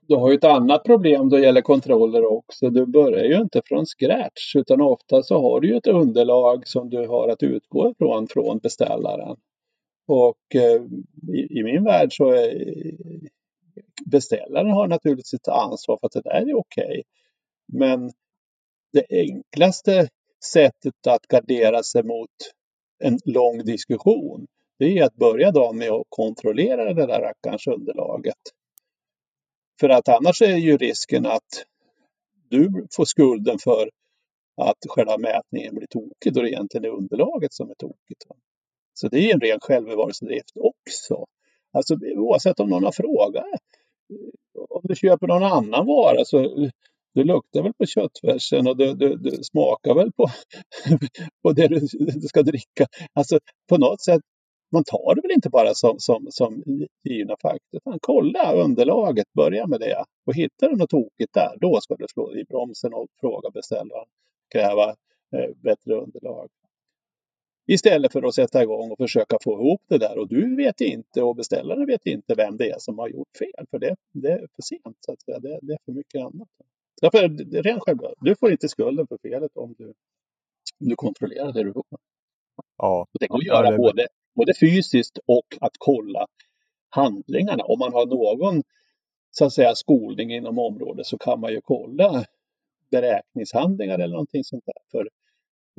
Du 0.07 0.15
har 0.15 0.29
ju 0.29 0.35
ett 0.35 0.43
annat 0.43 0.83
problem 0.83 1.29
då 1.29 1.37
det 1.37 1.43
gäller 1.43 1.61
kontroller 1.61 2.25
också. 2.25 2.69
Du 2.69 2.85
börjar 2.85 3.23
ju 3.23 3.35
inte 3.35 3.61
från 3.65 3.85
scratch 3.85 4.55
utan 4.55 4.81
ofta 4.81 5.23
så 5.23 5.41
har 5.41 5.59
du 5.59 5.67
ju 5.67 5.75
ett 5.75 5.87
underlag 5.87 6.67
som 6.67 6.89
du 6.89 7.07
har 7.07 7.29
att 7.29 7.43
utgå 7.43 7.89
ifrån 7.89 8.27
från 8.27 8.57
beställaren. 8.57 9.37
Och 10.07 10.55
eh, 10.55 10.81
i, 11.35 11.59
i, 11.59 11.63
min 11.63 11.83
värld 11.83 12.17
så 12.17 12.29
är 12.29 12.53
beställaren 14.05 14.71
har 14.71 14.87
naturligtvis 14.87 15.33
ett 15.33 15.47
ansvar 15.47 15.97
för 16.01 16.07
att 16.07 16.13
det 16.13 16.21
där 16.21 16.49
är 16.49 16.55
okej. 16.55 16.85
Okay. 16.85 17.03
Men 17.67 18.11
det 18.93 19.05
enklaste 19.09 20.09
sättet 20.53 21.07
att 21.07 21.27
gardera 21.27 21.83
sig 21.83 22.03
mot 22.03 22.29
en 22.99 23.19
lång 23.25 23.57
diskussion 23.65 24.47
det 24.79 24.97
är 24.99 25.05
att 25.05 25.15
börja 25.15 25.51
då 25.51 25.73
med 25.73 25.91
att 25.91 26.05
kontrollera 26.09 26.93
det 26.93 27.05
där 27.05 27.21
rackarns 27.21 27.67
underlaget. 27.67 28.37
För 29.79 29.89
att 29.89 30.09
annars 30.09 30.41
är 30.41 30.57
ju 30.57 30.77
risken 30.77 31.25
att 31.25 31.65
du 32.49 32.87
får 32.95 33.05
skulden 33.05 33.59
för 33.59 33.89
att 34.57 34.77
själva 34.89 35.17
mätningen 35.17 35.75
blir 35.75 35.87
tokig 35.87 36.33
då 36.33 36.41
det 36.41 36.49
egentligen 36.49 36.85
är 36.85 36.89
underlaget 36.89 37.53
som 37.53 37.69
är 37.69 37.75
tokigt. 37.75 38.25
Så 38.93 39.07
det 39.07 39.17
är 39.17 39.33
en 39.33 39.39
ren 39.39 39.59
självbevarelsedrift 39.61 40.57
också. 40.57 41.25
Alltså 41.73 41.97
oavsett 42.17 42.59
om 42.59 42.69
någon 42.69 42.83
har 42.83 42.91
frågat. 42.91 43.45
Eh, 43.45 44.61
om 44.69 44.81
du 44.83 44.95
köper 44.95 45.27
någon 45.27 45.43
annan 45.43 45.85
vara 45.85 46.25
så 46.25 46.39
eh, 46.39 46.69
du 47.13 47.23
luktar 47.23 47.63
väl 47.63 47.73
på 47.73 47.85
köttfärsen 47.85 48.67
och 48.67 48.77
du, 48.77 48.93
du, 48.93 49.15
du 49.15 49.31
smakar 49.43 49.95
väl 49.95 50.11
på, 50.11 50.27
på 51.43 51.51
det 51.51 51.67
du, 51.67 51.79
du, 51.99 52.27
ska 52.27 52.43
dricka. 52.43 52.85
Alltså 53.13 53.39
på 53.69 53.77
något 53.77 54.01
sätt, 54.01 54.21
man 54.71 54.83
tar 54.83 55.15
det 55.15 55.21
väl 55.21 55.31
inte 55.31 55.49
bara 55.49 55.73
som, 55.73 55.95
som, 55.99 56.27
som 56.29 56.63
givna 57.03 57.35
fakta. 57.41 57.77
Utan 57.77 57.97
kolla 58.01 58.53
underlaget, 58.53 59.33
börja 59.33 59.67
med 59.67 59.79
det. 59.79 60.03
Och 60.25 60.35
hittar 60.35 60.69
du 60.69 60.75
något 60.75 60.89
tokigt 60.89 61.33
där, 61.33 61.57
då 61.61 61.81
ska 61.81 61.95
du 61.95 62.05
slå 62.13 62.35
i 62.35 62.43
bromsen 62.43 62.93
och 62.93 63.07
fråga 63.19 63.49
beställaren, 63.49 64.07
kräva 64.53 64.89
eh, 65.35 65.49
bättre 65.63 65.93
underlag. 65.95 66.49
Istället 67.65 68.11
för 68.11 68.23
att 68.27 68.35
sätta 68.35 68.63
igång 68.63 68.91
och 68.91 68.97
försöka 68.97 69.37
få 69.43 69.53
ihop 69.53 69.81
det 69.87 69.97
där 69.97 70.17
och 70.17 70.27
du 70.27 70.55
vet 70.55 70.81
inte 70.81 71.23
och 71.23 71.35
beställaren 71.35 71.85
vet 71.85 72.05
inte 72.05 72.35
vem 72.35 72.57
det 72.57 72.69
är 72.69 72.79
som 72.79 72.99
har 72.99 73.09
gjort 73.09 73.37
fel 73.39 73.65
för 73.71 73.79
det, 73.79 73.95
det 74.11 74.31
är 74.31 74.47
för 74.55 74.61
sent. 74.61 74.97
Så 74.99 75.11
att 75.11 75.21
säga. 75.21 75.39
Det, 75.39 75.59
det 75.61 75.73
är 75.73 75.79
för 75.85 75.91
mycket 75.91 76.21
annat. 76.21 76.47
Därför, 77.01 77.29
rent 77.63 77.83
självklart, 77.83 78.13
du 78.21 78.35
får 78.35 78.51
inte 78.51 78.69
skulden 78.69 79.07
för 79.07 79.17
felet 79.17 79.57
om 79.57 79.75
du, 79.77 79.85
om 80.79 80.89
du 80.89 80.95
kontrollerar 80.95 81.53
det 81.53 81.63
du 81.63 81.73
får. 81.73 81.85
Ja. 82.77 83.07
det 83.19 83.27
går 83.27 83.37
att 83.37 83.45
göra 83.45 83.71
det... 83.71 83.77
både, 83.77 84.07
både 84.35 84.53
fysiskt 84.59 85.19
och 85.25 85.57
att 85.61 85.73
kolla 85.77 86.27
handlingarna. 86.89 87.63
Om 87.63 87.79
man 87.79 87.93
har 87.93 88.05
någon 88.05 88.63
så 89.31 89.45
att 89.45 89.53
säga 89.53 89.75
skolning 89.75 90.33
inom 90.33 90.59
området 90.59 91.05
så 91.05 91.17
kan 91.17 91.39
man 91.39 91.51
ju 91.51 91.61
kolla 91.61 92.25
beräkningshandlingar 92.91 93.99
eller 93.99 94.13
någonting 94.13 94.43
sånt 94.43 94.65
där 94.65 94.73
för 94.91 95.09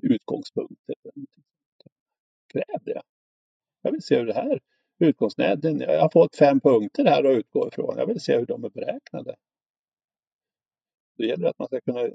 utgångspunkter 0.02 0.94
kräv 2.54 2.80
det. 2.84 3.02
Jag 3.82 3.92
vill 3.92 4.02
se 4.02 4.18
hur 4.18 4.26
det 4.26 4.34
här 4.34 4.60
utgångsnäten, 4.98 5.80
jag 5.80 6.00
har 6.00 6.10
fått 6.12 6.36
fem 6.36 6.60
punkter 6.60 7.04
här 7.04 7.24
att 7.24 7.36
utgå 7.38 7.68
ifrån. 7.68 7.94
Jag 7.98 8.06
vill 8.06 8.20
se 8.20 8.38
hur 8.38 8.46
de 8.46 8.64
är 8.64 8.70
beräknade. 8.70 9.36
Då 11.18 11.24
gäller 11.24 11.42
det 11.42 11.50
att 11.50 11.58
man 11.58 11.68
ska 11.68 11.80
kunna 11.80 12.00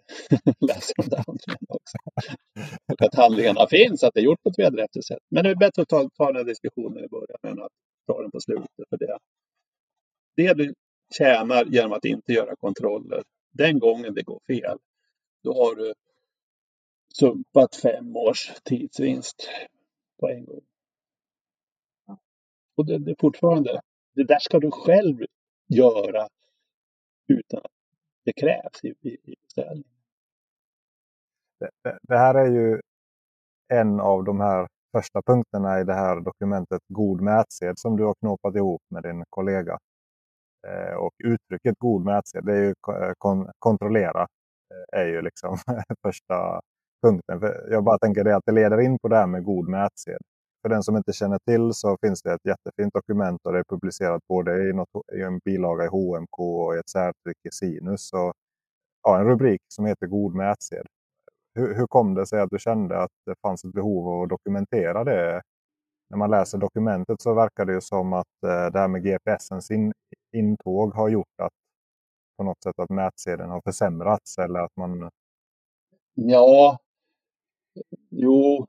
läsa 0.60 0.94
de 0.98 1.10
där 1.10 1.24
handlingarna 1.28 1.68
också. 1.70 1.98
Och 2.94 3.02
att 3.02 3.16
handlingarna 3.16 3.68
finns, 3.70 4.04
att 4.04 4.14
det 4.14 4.20
är 4.20 4.24
gjort 4.24 4.44
på 4.44 4.50
ett 4.50 4.60
vederhäftigt 4.60 5.06
sätt. 5.06 5.24
Men 5.30 5.44
det 5.44 5.50
är 5.50 5.56
bättre 5.56 5.82
att 5.82 5.88
ta, 5.88 6.10
ta 6.18 6.28
den 6.28 6.36
här 6.36 6.44
diskussionen 6.44 7.04
i 7.04 7.08
början 7.08 7.40
än 7.44 7.64
att 7.64 7.72
ta 8.08 8.22
den 8.22 8.32
på 8.32 8.40
slutet. 8.40 8.90
För 8.90 8.98
det, 8.98 9.18
det 10.36 10.54
du 10.54 10.74
tjänar 11.18 11.66
genom 11.66 11.92
att 11.92 12.06
inte 12.06 12.34
göra 12.34 12.56
kontroller, 12.56 13.24
den 13.52 13.80
gången 13.80 14.14
det 14.14 14.24
går 14.24 14.40
fel, 14.48 14.78
då 15.44 15.54
har 15.54 15.76
du 15.76 15.94
sumpat 17.20 17.76
fem 17.76 18.16
års 18.16 18.52
tidsvinst 18.64 19.50
på 20.20 20.30
en 20.30 20.46
gång. 20.46 20.62
Och 22.78 22.86
det, 22.86 22.98
det 22.98 23.12
är 23.12 23.16
fortfarande, 23.20 23.82
det 24.16 24.24
där 24.24 24.40
ska 24.40 24.60
du 24.60 24.72
själv 24.72 25.18
göra 25.68 26.28
utan 27.28 27.60
att 27.60 27.72
det 28.26 28.34
krävs 28.34 28.84
i, 28.84 28.88
i, 28.88 29.10
i 29.10 29.36
beställningen. 29.44 29.92
Det, 31.60 31.98
det, 32.02 32.18
här 32.18 32.36
är 32.36 32.52
ju 32.52 32.82
en 33.68 34.00
av 34.00 34.24
de 34.24 34.40
här 34.40 34.68
första 34.92 35.22
punkterna 35.22 35.80
i 35.80 35.84
det 35.84 35.94
här 35.94 36.22
dokumentet 36.22 36.82
God 36.88 37.22
mätsed 37.22 37.80
som 37.80 37.98
du 37.98 38.04
har 38.04 38.16
knåpat 38.16 38.56
ihop 38.56 38.82
med 38.90 39.04
din 39.04 39.24
kollega. 39.30 39.78
Eh, 40.68 40.94
och 40.94 41.14
uttrycket 41.24 41.76
god 41.80 42.06
mätsed, 42.06 42.46
det 42.46 42.54
är 42.54 42.64
ju 42.64 42.74
kon 43.18 43.52
kontrollera, 43.60 44.22
eh, 44.22 45.00
är 45.00 45.06
ju 45.06 45.22
liksom 45.22 45.58
första 46.02 46.62
punkten. 47.02 47.40
För 47.40 47.68
jag 47.72 47.84
bara 47.84 47.98
tänker 47.98 48.24
det 48.24 48.36
att 48.36 48.46
det 48.46 48.52
leder 48.52 48.82
in 48.82 49.00
på 49.00 49.08
det 49.08 49.16
här 49.16 49.28
med 49.28 49.44
god 49.44 49.70
mätsed. 49.70 50.22
För 50.62 50.70
den 50.70 50.84
som 50.84 50.98
inte 50.98 51.14
känner 51.14 51.40
till 51.46 51.74
så 51.74 51.98
finns 52.02 52.22
det 52.22 52.34
ett 52.34 52.46
jättefint 52.46 52.94
dokument 52.94 53.42
och 53.44 53.54
det 53.54 53.60
är 53.60 53.64
publicerat 53.64 54.22
både 54.28 54.70
i, 54.70 54.74
något, 54.74 54.90
i 55.14 55.22
en 55.22 55.40
bilaga 55.40 55.86
i 55.86 55.88
HMK 55.88 56.40
och 56.40 56.76
i 56.76 56.80
ett 56.80 56.90
särtryck 56.90 57.38
i 57.44 57.52
Sinus. 57.52 58.14
Och, 58.14 58.34
ja, 59.04 59.20
en 59.20 59.26
rubrik 59.26 59.62
som 59.68 59.86
heter 59.86 60.08
God 60.08 60.36
mätsed. 60.36 60.88
Hur, 61.56 61.76
hur 61.76 61.88
kom 61.88 62.14
det 62.14 62.26
sig 62.28 62.42
att 62.42 62.50
du 62.50 62.60
kände 62.60 63.02
att 63.02 63.12
det 63.26 63.36
fanns 63.42 63.66
ett 63.66 63.74
behov 63.74 64.08
av 64.08 64.24
att 64.24 64.30
dokumentera 64.30 65.04
det? 65.04 65.42
När 66.10 66.18
man 66.18 66.32
läser 66.32 66.58
dokumentet 66.58 67.22
så 67.22 67.34
verkar 67.34 67.66
det 67.66 67.74
ju 67.74 67.82
som 67.82 68.14
att 68.14 68.44
eh, 68.46 68.72
det 68.72 68.80
här 68.80 68.88
med 68.88 69.04
GPSens 69.04 69.72
in, 69.72 69.94
intåg 70.36 70.94
har 70.94 71.10
gjort 71.10 71.40
att 71.42 71.54
på 72.38 72.44
något 72.44 72.64
sätt 72.64 72.80
att 72.80 72.90
mätsedeln 72.90 73.50
har 73.50 73.62
försämrats 73.62 74.38
eller 74.38 74.60
att 74.60 74.76
man... 74.78 75.10
Ja, 76.14 76.78
jo, 78.10 78.68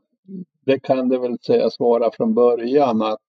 det 0.66 0.80
kan 0.80 1.08
det 1.08 1.18
väl 1.18 1.38
sägas 1.38 1.80
vara 1.80 2.10
från 2.12 2.34
början 2.34 3.02
att 3.02 3.26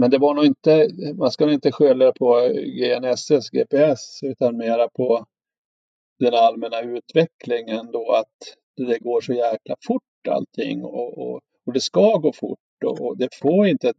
men 0.00 0.10
det 0.10 0.18
var 0.18 0.34
nog 0.34 0.44
inte, 0.44 0.90
man 1.14 1.30
ska 1.30 1.44
nog 1.44 1.54
inte 1.54 1.72
skylla 1.72 2.12
på 2.12 2.48
GNSS, 2.54 3.50
GPS, 3.50 4.22
utan 4.22 4.56
mera 4.56 4.88
på 4.88 5.26
den 6.18 6.34
allmänna 6.34 6.80
utvecklingen 6.80 7.92
då 7.92 8.12
att 8.12 8.56
det 8.76 8.98
går 8.98 9.20
så 9.20 9.32
jäkla 9.32 9.76
fort 9.86 10.28
allting 10.28 10.84
och, 10.84 11.18
och, 11.18 11.40
och 11.66 11.72
det 11.72 11.80
ska 11.80 12.16
gå 12.16 12.32
fort 12.32 12.84
och, 12.84 13.00
och, 13.00 13.18
det 13.18 13.28
får 13.34 13.66
inte, 13.66 13.92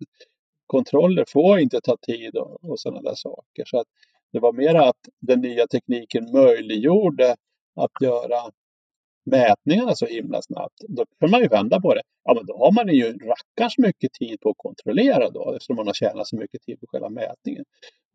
kontroller 0.67 1.25
får 1.27 1.59
inte 1.59 1.81
ta 1.81 1.97
tid 1.97 2.37
och, 2.37 2.63
och 2.63 2.79
sådana 2.79 3.01
där 3.01 3.15
saker. 3.15 3.65
Så 3.65 3.79
att 3.79 3.87
det 4.31 4.39
var 4.39 4.53
mera 4.53 4.89
att 4.89 5.07
den 5.19 5.41
nya 5.41 5.67
tekniken 5.67 6.31
möjliggjorde 6.31 7.35
att 7.75 7.91
göra 8.01 8.51
mätningarna 9.29 9.95
så 9.95 10.05
himla 10.05 10.41
snabbt. 10.41 10.79
Då 10.87 11.05
kan 11.19 11.31
man 11.31 11.41
ju 11.41 11.47
vända 11.47 11.81
på 11.81 11.93
det. 11.93 12.01
Ja, 12.23 12.33
men 12.33 12.45
då 12.45 12.57
har 12.57 12.71
man 12.71 12.95
ju 12.95 13.17
rackarns 13.17 13.77
mycket 13.77 14.13
tid 14.13 14.39
på 14.41 14.49
att 14.49 14.57
kontrollera 14.57 15.29
då 15.29 15.53
eftersom 15.53 15.75
man 15.75 15.87
har 15.87 15.93
tjänat 15.93 16.27
så 16.27 16.35
mycket 16.35 16.61
tid 16.61 16.79
på 16.79 16.87
själva 16.87 17.09
mätningen. 17.09 17.65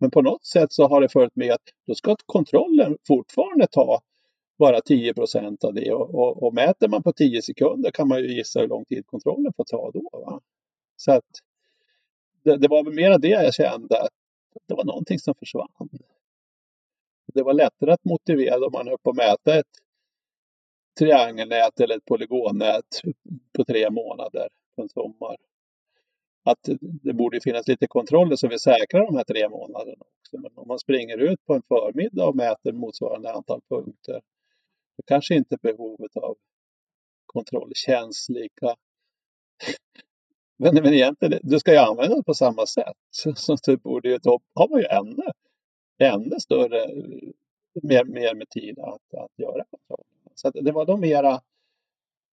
Men 0.01 0.11
på 0.11 0.23
något 0.23 0.45
sätt 0.45 0.73
så 0.73 0.89
har 0.89 1.01
det 1.01 1.09
följt 1.09 1.37
med 1.37 1.53
att 1.53 1.61
då 1.87 1.95
ska 1.95 2.17
kontrollen 2.27 2.97
fortfarande 3.07 3.67
ta 3.71 4.01
bara 4.59 4.81
10 4.81 5.15
procent 5.15 5.65
av 5.65 5.75
det 5.75 5.93
och, 5.93 6.15
och, 6.15 6.43
och, 6.43 6.55
mäter 6.55 6.89
man 6.89 7.03
på 7.03 7.13
10 7.13 7.43
sekunder 7.43 7.91
kan 7.91 8.09
man 8.09 8.19
ju 8.21 8.37
gissa 8.37 8.61
hur 8.61 8.69
lång 8.69 8.85
tid 8.85 9.07
kontrollen 9.07 9.53
får 9.57 9.65
ta 9.65 9.91
då. 9.91 10.09
Va? 10.13 10.41
Så 10.97 11.13
att 11.13 11.25
det, 12.43 12.57
det 12.57 12.69
var 12.69 12.85
mera 12.85 13.19
det 13.19 13.29
jag 13.29 13.55
kände 13.55 14.03
att 14.03 14.11
det 14.69 14.75
var 14.75 14.85
någonting 14.85 15.19
som 15.19 15.35
försvann. 15.35 15.89
Det 17.35 17.43
var 17.43 17.53
lättare 17.53 17.93
att 17.93 18.05
motivera 18.05 18.67
om 18.67 18.73
man 18.73 18.89
höll 18.89 18.99
på 18.99 19.11
att 19.11 19.17
mäta 19.17 19.59
ett 19.59 19.67
triangelnät 20.99 21.81
eller 21.81 21.97
ett 21.97 22.05
polygonnät 22.05 23.01
på 23.57 23.65
tre 23.65 23.91
månader 23.91 24.49
på 24.77 24.83
en 24.83 24.89
sommar. 24.89 25.37
Att 26.45 26.69
det 26.81 27.13
borde 27.13 27.41
finnas 27.41 27.69
lite 27.69 27.87
kontroller 27.87 28.37
så 28.37 28.49
vi 28.49 28.59
säkrar 28.59 29.07
de 29.07 29.17
här 29.17 29.25
tre 29.25 29.49
månaderna 29.49 30.05
också. 30.21 30.39
Men 30.39 30.51
om 30.55 30.69
man 30.69 30.79
springer 30.79 31.19
ut 31.19 31.45
på 31.47 31.55
en 31.55 31.63
förmiddag 31.69 32.27
och 32.27 32.37
mäter 32.37 32.73
motsvarande 32.73 33.33
antal 33.33 33.61
punkter 33.69 34.21
då 34.97 35.03
kanske 35.07 35.35
inte 35.35 35.57
behovet 35.63 36.17
av 36.17 36.37
kontroll 37.27 37.73
känns 37.75 38.27
lika 38.29 38.77
men, 40.57 40.75
men 40.75 40.95
egentligen, 40.95 41.41
du 41.43 41.59
ska 41.59 41.73
ju 41.73 41.79
använda 41.79 42.17
det 42.17 42.23
på 42.23 42.35
samma 42.35 42.67
sätt. 42.67 42.97
Så, 43.11 43.35
så 43.35 43.57
du 43.65 43.77
borde 43.77 44.09
ju, 44.09 44.19
då 44.19 44.41
har 44.55 44.69
man 44.69 44.81
ju 44.81 44.87
ännu, 44.87 45.33
ännu 45.99 46.41
större, 46.41 46.89
mer, 47.83 48.05
mer 48.05 48.35
med 48.35 48.49
tid 48.49 48.79
att, 48.79 49.15
att 49.15 49.39
göra 49.39 49.65
kontroll. 49.71 50.14
Så 50.35 50.51
det 50.51 50.73
var 50.73 50.87
då 50.87 50.97
mera 50.97 51.41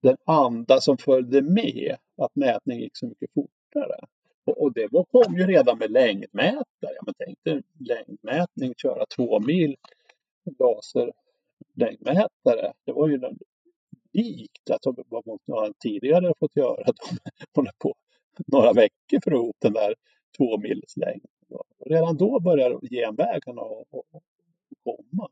den 0.01 0.17
anda 0.25 0.81
som 0.81 0.97
följde 0.97 1.41
med 1.41 1.95
att 2.17 2.35
mätning 2.35 2.79
gick 2.79 2.97
så 2.97 3.07
mycket 3.07 3.33
fortare. 3.33 4.05
Och, 4.45 4.61
och 4.61 4.73
det 4.73 4.87
var, 4.91 5.03
kom 5.03 5.37
ju 5.37 5.47
redan 5.47 5.77
med 5.77 5.91
längdmätare. 5.91 6.93
Ja 6.95 7.01
men 7.05 7.13
tänk 7.17 7.43
dig 7.43 7.63
längdmätning, 7.79 8.73
köra 8.77 9.05
två 9.05 9.39
mil 9.39 9.75
laserlängdmätare. 10.59 12.73
Det 12.85 12.91
var 12.91 13.07
ju 13.07 13.21
unikt. 14.13 14.69
att 14.69 14.85
vad 15.09 15.39
man 15.47 15.73
tidigare 15.79 16.33
fått 16.39 16.55
göra. 16.55 16.83
De 16.83 16.93
håller 17.55 17.71
på 17.77 17.95
några 18.47 18.73
veckor 18.73 19.19
för 19.23 19.31
att 19.31 19.37
få 19.37 19.43
ihop 19.43 19.57
den 19.59 19.73
där 19.73 19.95
två 20.37 20.57
mils 20.57 20.97
längd. 20.97 21.25
Redan 21.85 22.17
då 22.17 22.39
började 22.39 22.87
genvägarna 22.87 23.61
att 23.61 23.87
komma. 24.83 25.29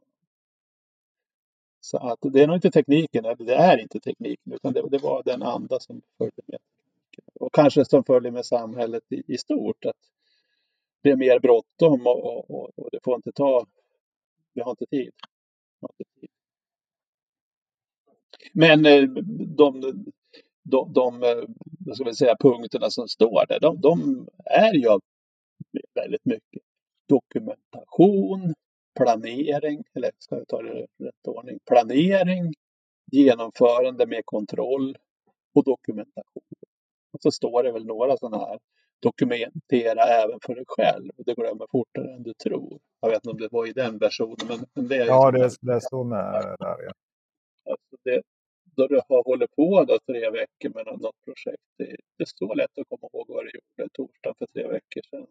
Så 1.89 1.97
att 1.97 2.19
det 2.21 2.43
är 2.43 2.47
nog 2.47 2.55
inte 2.55 2.71
tekniken, 2.71 3.25
eller 3.25 3.45
det 3.45 3.55
är 3.55 3.77
inte 3.77 3.99
tekniken, 3.99 4.53
utan 4.53 4.73
det, 4.73 4.89
det 4.89 4.97
var 4.97 5.23
den 5.23 5.43
anda 5.43 5.79
som 5.79 6.01
följde 6.17 6.41
med. 6.45 6.59
Och 7.33 7.53
kanske 7.53 7.85
som 7.85 8.03
följer 8.03 8.31
med 8.31 8.45
samhället 8.45 9.03
i, 9.09 9.33
i 9.33 9.37
stort. 9.37 9.85
Att 9.85 9.97
det 11.01 11.09
är 11.09 11.15
mer 11.15 11.39
bråttom 11.39 12.07
och, 12.07 12.49
och, 12.49 12.79
och, 12.79 12.89
det 12.91 12.99
får 13.03 13.15
inte 13.15 13.31
ta, 13.31 13.65
vi 14.53 14.61
har 14.61 14.71
inte 14.71 14.85
tid. 14.85 15.11
Har 15.81 15.89
inte 15.97 16.19
tid. 16.19 16.29
Men 18.53 18.85
eh, 18.85 19.03
de, 19.57 19.81
de, 20.63 20.93
de 20.93 21.19
vad 21.85 21.95
ska 21.95 22.05
vi 22.05 22.15
säga, 22.15 22.35
punkterna 22.39 22.89
som 22.89 23.07
står 23.07 23.45
där, 23.47 23.59
de, 23.59 23.81
de 23.81 24.27
är 24.45 24.73
ju 24.73 24.99
väldigt 25.93 26.25
mycket 26.25 26.63
dokumentation, 27.07 28.53
planering, 28.97 29.83
eller 29.93 30.11
ska 30.17 30.35
jag 30.37 30.47
ta 30.47 30.61
det 30.61 30.79
i 30.79 31.03
rätt 31.03 31.27
ordning, 31.27 31.59
planering, 31.65 32.53
genomförande 33.11 34.05
med 34.05 34.21
kontroll 34.25 34.97
och 35.55 35.63
dokumentation. 35.63 36.43
Och 37.11 37.21
så 37.21 37.31
står 37.31 37.63
det 37.63 37.71
väl 37.71 37.85
några 37.85 38.17
sådana 38.17 38.45
här 38.45 38.59
dokumentera 38.99 40.03
även 40.03 40.39
för 40.45 40.55
dig 40.55 40.63
själv. 40.67 41.11
Det 41.17 41.33
glömmer 41.33 41.67
fortare 41.71 42.13
än 42.13 42.23
du 42.23 42.33
tror. 42.33 42.79
Jag 42.99 43.09
vet 43.09 43.25
inte 43.25 43.29
om 43.29 43.37
det 43.37 43.47
var 43.51 43.67
i 43.67 43.73
den 43.73 43.97
versionen. 43.97 44.65
Men, 44.73 44.87
det 44.87 44.95
är 44.95 45.05
ja, 45.05 45.31
det, 45.31 45.49
det 45.61 45.81
står 45.81 46.03
med 46.03 46.55
där. 46.59 46.77
Ja. 46.85 46.91
Alltså 47.71 47.95
det, 48.03 48.21
då 48.75 48.87
du 48.87 49.01
har 49.09 49.23
hållit 49.23 49.55
på 49.55 49.85
då 49.85 49.99
tre 50.05 50.29
veckor 50.29 50.69
med 50.75 50.85
något 50.85 51.21
projekt. 51.25 51.63
Det, 51.77 51.85
det 52.17 52.23
är 52.23 52.25
så 52.25 52.53
lätt 52.53 52.77
att 52.77 52.89
komma 52.89 53.09
ihåg 53.13 53.25
vad 53.27 53.45
du 53.45 53.51
gjorde 53.53 53.89
torsdagen 53.93 54.35
för 54.37 54.45
tre 54.45 54.67
veckor 54.67 55.01
sedan. 55.09 55.27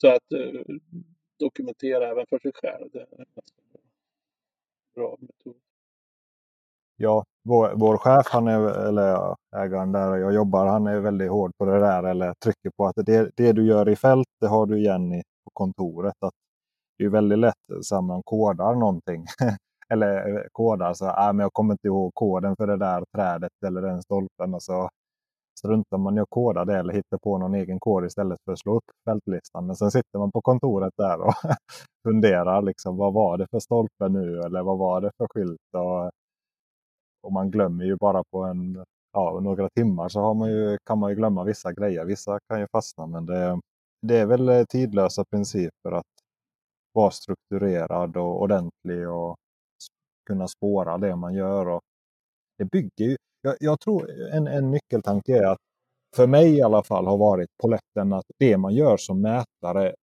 Så 0.00 0.08
att 0.08 0.32
uh, 0.34 0.62
dokumentera 1.38 2.08
även 2.08 2.26
för 2.26 2.38
sig 2.38 2.52
själv, 2.54 2.88
det 2.92 3.00
är 3.00 3.20
en 3.20 3.26
bra 4.94 5.16
metod. 5.20 5.56
Ja, 7.00 7.24
vår, 7.44 7.72
vår 7.76 7.96
chef, 7.98 8.26
han 8.30 8.48
är, 8.48 8.88
eller 8.88 9.36
ägaren 9.56 9.92
där 9.92 10.16
jag 10.16 10.34
jobbar, 10.34 10.66
han 10.66 10.86
är 10.86 11.00
väldigt 11.00 11.30
hård 11.30 11.52
på 11.58 11.64
det 11.64 11.78
där. 11.80 12.02
Eller 12.02 12.34
trycker 12.34 12.70
på 12.76 12.86
att 12.86 12.96
det, 12.96 13.30
det 13.36 13.52
du 13.52 13.66
gör 13.66 13.88
i 13.88 13.96
fält, 13.96 14.28
det 14.40 14.46
har 14.46 14.66
du 14.66 14.78
igen 14.78 15.12
i, 15.12 15.22
på 15.44 15.50
kontoret. 15.52 16.14
Att 16.20 16.34
det 16.98 17.04
är 17.04 17.08
väldigt 17.08 17.38
lätt 17.38 17.54
så 17.82 18.00
man 18.02 18.22
kodar 18.22 18.74
någonting. 18.74 19.26
eller 19.88 20.36
eh, 20.36 20.42
kodar 20.52 20.94
så 20.94 21.06
äh, 21.06 21.32
men 21.32 21.38
jag 21.38 21.52
kommer 21.52 21.74
inte 21.74 21.86
ihåg 21.88 22.14
koden 22.14 22.56
för 22.56 22.66
det 22.66 22.76
där 22.76 23.04
trädet 23.16 23.52
eller 23.66 23.82
den 23.82 24.02
stolpen. 24.02 24.54
Och 24.54 24.62
så 24.62 24.88
struntar 25.58 25.98
man 25.98 26.18
i 26.18 26.20
att 26.20 26.30
koda 26.30 26.64
det 26.64 26.78
eller 26.78 26.94
hittar 26.94 27.18
på 27.18 27.38
någon 27.38 27.54
egen 27.54 27.80
kod 27.80 28.04
istället 28.06 28.38
för 28.44 28.52
att 28.52 28.58
slå 28.58 28.76
upp 28.76 28.84
fältlistan. 29.04 29.66
Men 29.66 29.76
sen 29.76 29.90
sitter 29.90 30.18
man 30.18 30.32
på 30.32 30.40
kontoret 30.40 30.92
där 30.96 31.20
och 31.20 31.34
funderar. 32.08 32.62
Liksom, 32.62 32.96
vad 32.96 33.12
var 33.12 33.38
det 33.38 33.46
för 33.50 33.58
stolpe 33.60 34.08
nu? 34.08 34.40
Eller 34.40 34.62
vad 34.62 34.78
var 34.78 35.00
det 35.00 35.10
för 35.16 35.26
skylt? 35.30 35.74
Och, 35.74 36.10
och 37.22 37.32
man 37.32 37.50
glömmer 37.50 37.84
ju 37.84 37.96
bara 37.96 38.22
på 38.32 38.44
en, 38.44 38.84
ja, 39.12 39.40
några 39.42 39.68
timmar 39.68 40.08
så 40.08 40.20
har 40.20 40.34
man 40.34 40.50
ju, 40.50 40.78
kan 40.84 40.98
man 40.98 41.10
ju 41.10 41.16
glömma 41.16 41.44
vissa 41.44 41.72
grejer. 41.72 42.04
Vissa 42.04 42.38
kan 42.48 42.60
ju 42.60 42.66
fastna. 42.72 43.06
Men 43.06 43.26
det, 43.26 43.60
det 44.02 44.18
är 44.18 44.26
väl 44.26 44.48
eh, 44.48 44.64
tidlösa 44.64 45.24
principer 45.24 45.92
att 45.92 46.06
vara 46.92 47.10
strukturerad 47.10 48.16
och 48.16 48.42
ordentlig 48.42 49.08
och 49.08 49.36
kunna 50.26 50.48
spåra 50.48 50.98
det 50.98 51.16
man 51.16 51.34
gör. 51.34 51.68
Och 51.68 51.80
det 52.58 52.64
bygger 52.64 53.04
ju, 53.04 53.16
jag, 53.42 53.56
jag 53.60 53.80
tror 53.80 54.10
en, 54.32 54.46
en 54.46 54.70
nyckeltanke 54.70 55.38
är 55.38 55.46
att 55.46 55.58
för 56.16 56.26
mig 56.26 56.56
i 56.56 56.62
alla 56.62 56.82
fall 56.82 57.06
har 57.06 57.18
varit 57.18 57.48
poletten 57.62 58.12
att 58.12 58.24
det 58.38 58.56
man 58.56 58.74
gör 58.74 58.96
som 58.96 59.20
mätare 59.20 59.94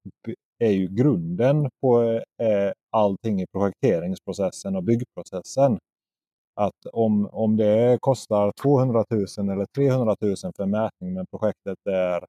är 0.60 0.72
ju 0.72 0.88
grunden 0.88 1.70
på 1.82 2.04
eh, 2.04 2.48
eh, 2.48 2.72
allting 2.92 3.42
i 3.42 3.46
projekteringsprocessen 3.48 4.76
och 4.76 4.84
byggprocessen. 4.84 5.78
Att 6.56 6.86
om, 6.94 7.30
om 7.32 7.58
det 7.58 7.98
kostar 8.02 8.52
200 8.62 9.04
000 9.10 9.50
eller 9.50 9.66
300 9.76 10.16
000 10.22 10.36
för 10.58 10.66
mätning 10.66 11.14
men 11.14 11.26
projektet 11.26 11.78
är 11.90 12.26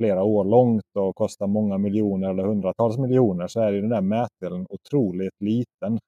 flera 0.00 0.22
år 0.22 0.44
långt 0.44 0.96
och 0.98 1.16
kostar 1.16 1.46
många 1.46 1.78
miljoner 1.78 2.30
eller 2.30 2.44
hundratals 2.44 2.98
miljoner 2.98 3.46
så 3.48 3.60
är 3.60 3.72
ju 3.72 3.80
den 3.80 3.90
där 3.90 4.00
mätdelen 4.00 4.66
otroligt 4.70 5.40
liten 5.40 5.98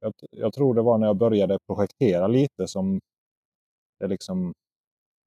jag, 0.00 0.12
jag, 0.30 0.52
tror 0.52 0.74
det 0.74 0.82
var 0.82 0.98
när 0.98 1.06
jag 1.06 1.16
började 1.16 1.58
projektera 1.66 2.26
lite 2.26 2.66
som 2.66 3.00
det 4.00 4.06
liksom 4.06 4.52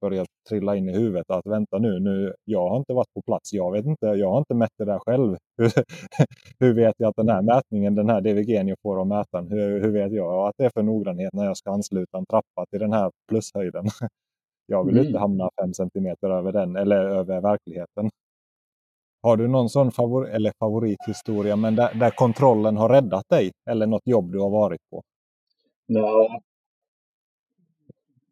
började 0.02 0.28
trilla 0.50 0.76
in 0.76 0.90
i 0.90 0.94
huvudet 0.94 1.30
att 1.30 1.46
vänta 1.46 1.78
nu, 1.78 2.00
nu, 2.00 2.34
jag 2.46 2.70
har 2.70 2.78
inte 2.78 2.94
varit 2.94 3.14
på 3.14 3.22
plats. 3.22 3.54
Jag 3.54 3.72
vet 3.72 3.86
inte, 3.86 4.06
jag 4.06 4.32
har 4.32 4.38
inte 4.38 4.54
mätt 4.54 4.74
det 4.78 4.86
där 4.86 5.00
själv. 5.00 5.38
hur 6.60 6.74
vet 6.74 6.96
jag 6.98 7.10
att 7.10 7.16
den 7.16 7.30
här 7.30 7.42
mätningen, 7.42 7.96
den 7.96 8.10
här 8.10 8.22
DVG 8.22 8.70
jag 8.70 8.78
får 8.82 9.00
av 9.00 9.08
mätaren, 9.08 9.48
hur, 9.52 9.82
hur 9.82 9.92
vet 9.92 10.12
jag 10.12 10.48
att 10.48 10.56
det 10.58 10.66
är 10.66 10.70
för 10.70 10.84
noggrannhet 10.84 11.34
när 11.34 11.46
jag 11.46 11.58
ska 11.58 11.72
ansluta 11.72 12.18
en 12.18 12.26
trappa 12.26 12.66
till 12.72 12.80
den 12.80 12.94
här 12.94 13.12
plushöjden? 13.28 13.86
jag 14.66 14.86
vill 14.86 14.96
mm. 14.96 15.08
inte 15.08 15.20
hamna 15.20 15.50
fem 15.62 15.74
centimeter 15.74 16.30
över 16.30 16.52
den 16.52 16.76
eller 16.76 16.98
över 16.98 17.42
verkligheten. 17.42 18.10
Har 19.22 19.38
du 19.38 19.48
någon 19.48 19.70
sån 19.70 19.92
favor 19.92 20.30
eller 20.30 20.52
favorithistoria 20.60 21.56
men 21.56 21.76
där, 21.76 21.94
där, 21.94 22.10
kontrollen 22.10 22.78
har 22.78 22.90
räddat 22.90 23.30
dig? 23.30 23.52
Eller 23.70 23.88
något 23.88 24.08
jobb 24.08 24.32
du 24.32 24.40
har 24.40 24.50
varit 24.50 24.82
på? 24.90 25.04
Ja, 25.86 26.42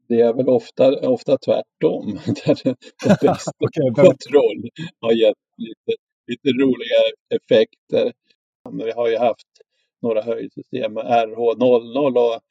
det 0.07 0.21
är 0.21 0.33
väl 0.33 0.49
ofta, 0.49 1.09
ofta 1.09 1.37
tvärtom. 1.37 2.19
Där 2.45 2.75
bästa 3.21 3.51
okay, 3.59 4.05
kontroll 4.05 4.69
har 5.01 5.11
gett 5.11 5.37
lite, 5.57 6.01
lite 6.27 6.49
roliga 6.49 7.01
effekter. 7.35 8.13
Vi 8.71 8.91
har 8.91 9.07
ju 9.07 9.17
haft 9.17 9.47
några 10.01 10.21
höjdsystem, 10.21 10.97
RH00 10.97 12.17
och 12.17 12.41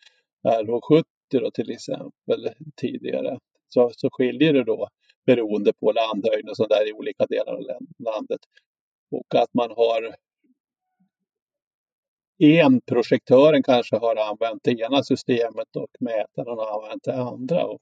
RH70 0.49 1.51
till 1.55 1.71
exempel 1.71 2.51
tidigare. 2.77 3.39
Så, 3.69 3.91
så 3.97 4.09
skiljer 4.13 4.53
det 4.53 4.65
då 4.65 4.89
beroende 5.27 5.73
på 5.73 5.93
landhöjden 5.93 6.51
och 6.51 6.57
sådär 6.57 6.89
i 6.89 6.93
olika 6.93 7.27
delar 7.27 7.53
av 7.53 7.63
landet. 7.99 8.41
Och 9.11 9.35
att 9.35 9.55
man 9.55 9.71
har 9.71 10.17
en 12.39 12.81
projektören 12.81 13.63
kanske 13.63 13.97
har 13.97 14.17
använt 14.17 14.65
det 14.65 14.81
ena 14.81 15.03
systemet 15.03 15.77
och 15.77 15.91
mätaren 16.01 16.59
har 16.59 16.83
använt 16.83 17.05
det 17.05 17.15
andra. 17.15 17.67
Och 17.67 17.81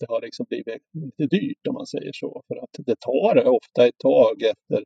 det 0.00 0.06
har 0.08 0.20
liksom 0.20 0.46
blivit 0.48 0.82
lite 0.92 1.36
dyrt 1.36 1.66
om 1.68 1.74
man 1.74 1.86
säger 1.86 2.10
så. 2.14 2.42
För 2.48 2.56
att 2.56 2.70
det 2.78 3.00
tar 3.00 3.48
ofta 3.48 3.86
ett 3.86 3.98
tag 3.98 4.42
efter 4.42 4.84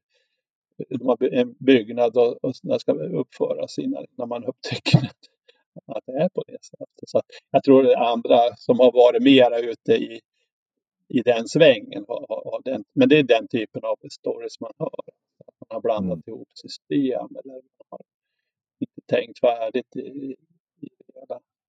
eh, 0.91 1.41
en 1.41 1.55
byggnad 1.59 2.16
och, 2.16 2.45
och 2.45 2.53
den 2.62 2.80
ska 2.80 2.93
uppföras 2.93 3.78
innan, 3.78 4.07
när 4.18 4.26
man 4.26 4.45
upptäcker 4.45 5.11
att 5.87 6.07
det 6.07 6.12
är 6.12 6.28
på 6.28 6.43
det 6.47 6.64
sättet. 6.64 7.09
Så 7.09 7.22
jag 7.51 7.64
tror 7.64 7.82
det 7.82 7.93
är 7.93 8.12
andra 8.12 8.57
som 8.57 8.78
har 8.78 8.93
varit 8.93 9.22
mera 9.22 9.59
ute 9.59 9.93
i 9.93 10.20
i 11.15 11.23
den 11.23 11.49
svängen. 11.49 12.07
men 12.93 13.09
det 13.09 13.19
är 13.19 13.23
den 13.23 13.49
typen 13.49 13.85
av 13.85 13.97
stories 14.11 14.61
man 14.61 14.73
hör. 14.79 15.05
Att 15.47 15.55
man 15.61 15.67
har 15.69 15.81
blandat 15.81 16.12
mm. 16.12 16.23
ihop 16.27 16.49
system 16.55 17.29
eller 17.37 17.55
man 17.55 17.87
har 17.89 18.01
inte 18.81 19.01
tänkt 19.07 19.41
färdigt 19.41 19.97
i, 19.97 20.37
i. 20.81 20.89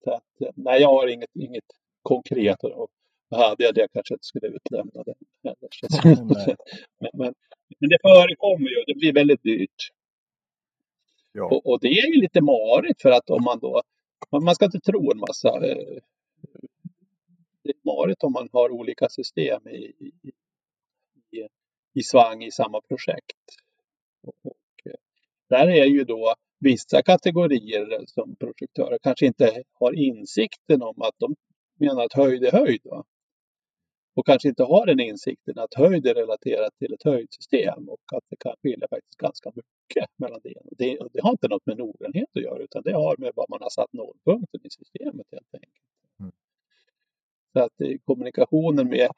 Så 0.03 0.11
att, 0.11 0.55
nej, 0.55 0.81
jag 0.81 0.89
har 0.89 1.07
inget, 1.07 1.29
inget 1.33 1.63
konkret 2.01 2.63
och 2.63 2.89
hade 3.31 3.63
jag 3.63 3.75
det 3.75 3.87
kanske 3.93 4.13
inte 4.13 4.25
skulle 4.25 4.47
utlämna 4.47 5.03
det 5.03 5.13
heller. 5.43 5.69
men, 6.99 7.09
men, 7.13 7.33
men, 7.79 7.89
det 7.89 7.97
förekommer 8.01 8.69
ju, 8.69 8.83
det 8.87 8.95
blir 8.95 9.13
väldigt 9.13 9.43
dyrt. 9.43 9.89
Ja. 11.31 11.45
Och, 11.45 11.65
och, 11.65 11.79
det 11.81 11.87
är 11.87 12.07
ju 12.13 12.21
lite 12.21 12.41
marigt 12.41 13.01
för 13.01 13.09
att 13.09 13.29
om 13.29 13.43
man 13.43 13.59
då, 13.59 13.81
man 14.31 14.55
ska 14.55 14.65
inte 14.65 14.79
tro 14.79 15.11
en 15.11 15.19
massa 15.19 15.67
eh, 15.67 16.01
det 17.65 17.71
är 17.71 17.95
marigt 17.95 18.23
om 18.23 18.33
man 18.33 18.49
har 18.53 18.69
olika 18.69 19.09
system 19.09 19.67
i, 19.67 19.93
i, 19.99 20.31
i, 21.31 21.47
i 21.93 22.03
svang 22.03 22.43
i 22.43 22.51
samma 22.51 22.81
projekt. 22.81 23.45
Och, 24.23 24.45
eh, 24.85 24.99
där 25.49 25.67
är 25.67 25.85
ju 25.85 26.03
då 26.03 26.33
vissa 26.59 27.01
kategorier 27.01 28.05
som 28.07 28.35
projektörer 28.35 28.97
kanske 29.01 29.25
inte 29.25 29.63
har 29.73 29.93
insikten 29.93 30.81
om 30.81 31.01
att 31.01 31.15
de 31.17 31.35
menar 31.79 32.05
att 32.05 32.13
höjd 32.13 32.43
är 32.43 32.51
höjd. 32.51 32.81
Va? 32.83 33.05
och 34.15 34.25
kanske 34.25 34.49
inte 34.49 34.63
har 34.63 34.85
den 34.85 34.99
insikten 34.99 35.59
att 35.59 35.73
höjd 35.73 36.07
är 36.07 36.13
relaterat 36.13 36.77
till 36.77 36.93
ett 36.93 37.03
höjdsystem 37.03 37.89
och 37.89 38.01
att 38.13 38.23
det 38.29 38.35
kan 38.35 38.55
skilja 38.63 38.87
faktiskt 38.87 39.17
ganska 39.17 39.51
mycket 39.55 40.09
mellan 40.17 40.39
det. 40.43 40.53
det. 40.71 40.97
Det 41.13 41.21
har 41.21 41.31
inte 41.31 41.47
något 41.47 41.65
med 41.65 41.77
noggrannhet 41.77 42.29
att 42.35 42.41
göra 42.41 42.63
utan 42.63 42.83
det 42.83 42.93
har 42.93 43.15
med 43.17 43.31
vad 43.35 43.49
man 43.49 43.61
har 43.61 43.69
satt 43.69 43.93
nollpunkten 43.93 44.61
i 44.63 44.69
systemet 44.69 45.27
helt 45.31 45.53
enkelt. 45.53 45.85
Så 47.55 47.63
att 47.63 48.01
kommunikationen 48.05 48.87
med 48.87 49.09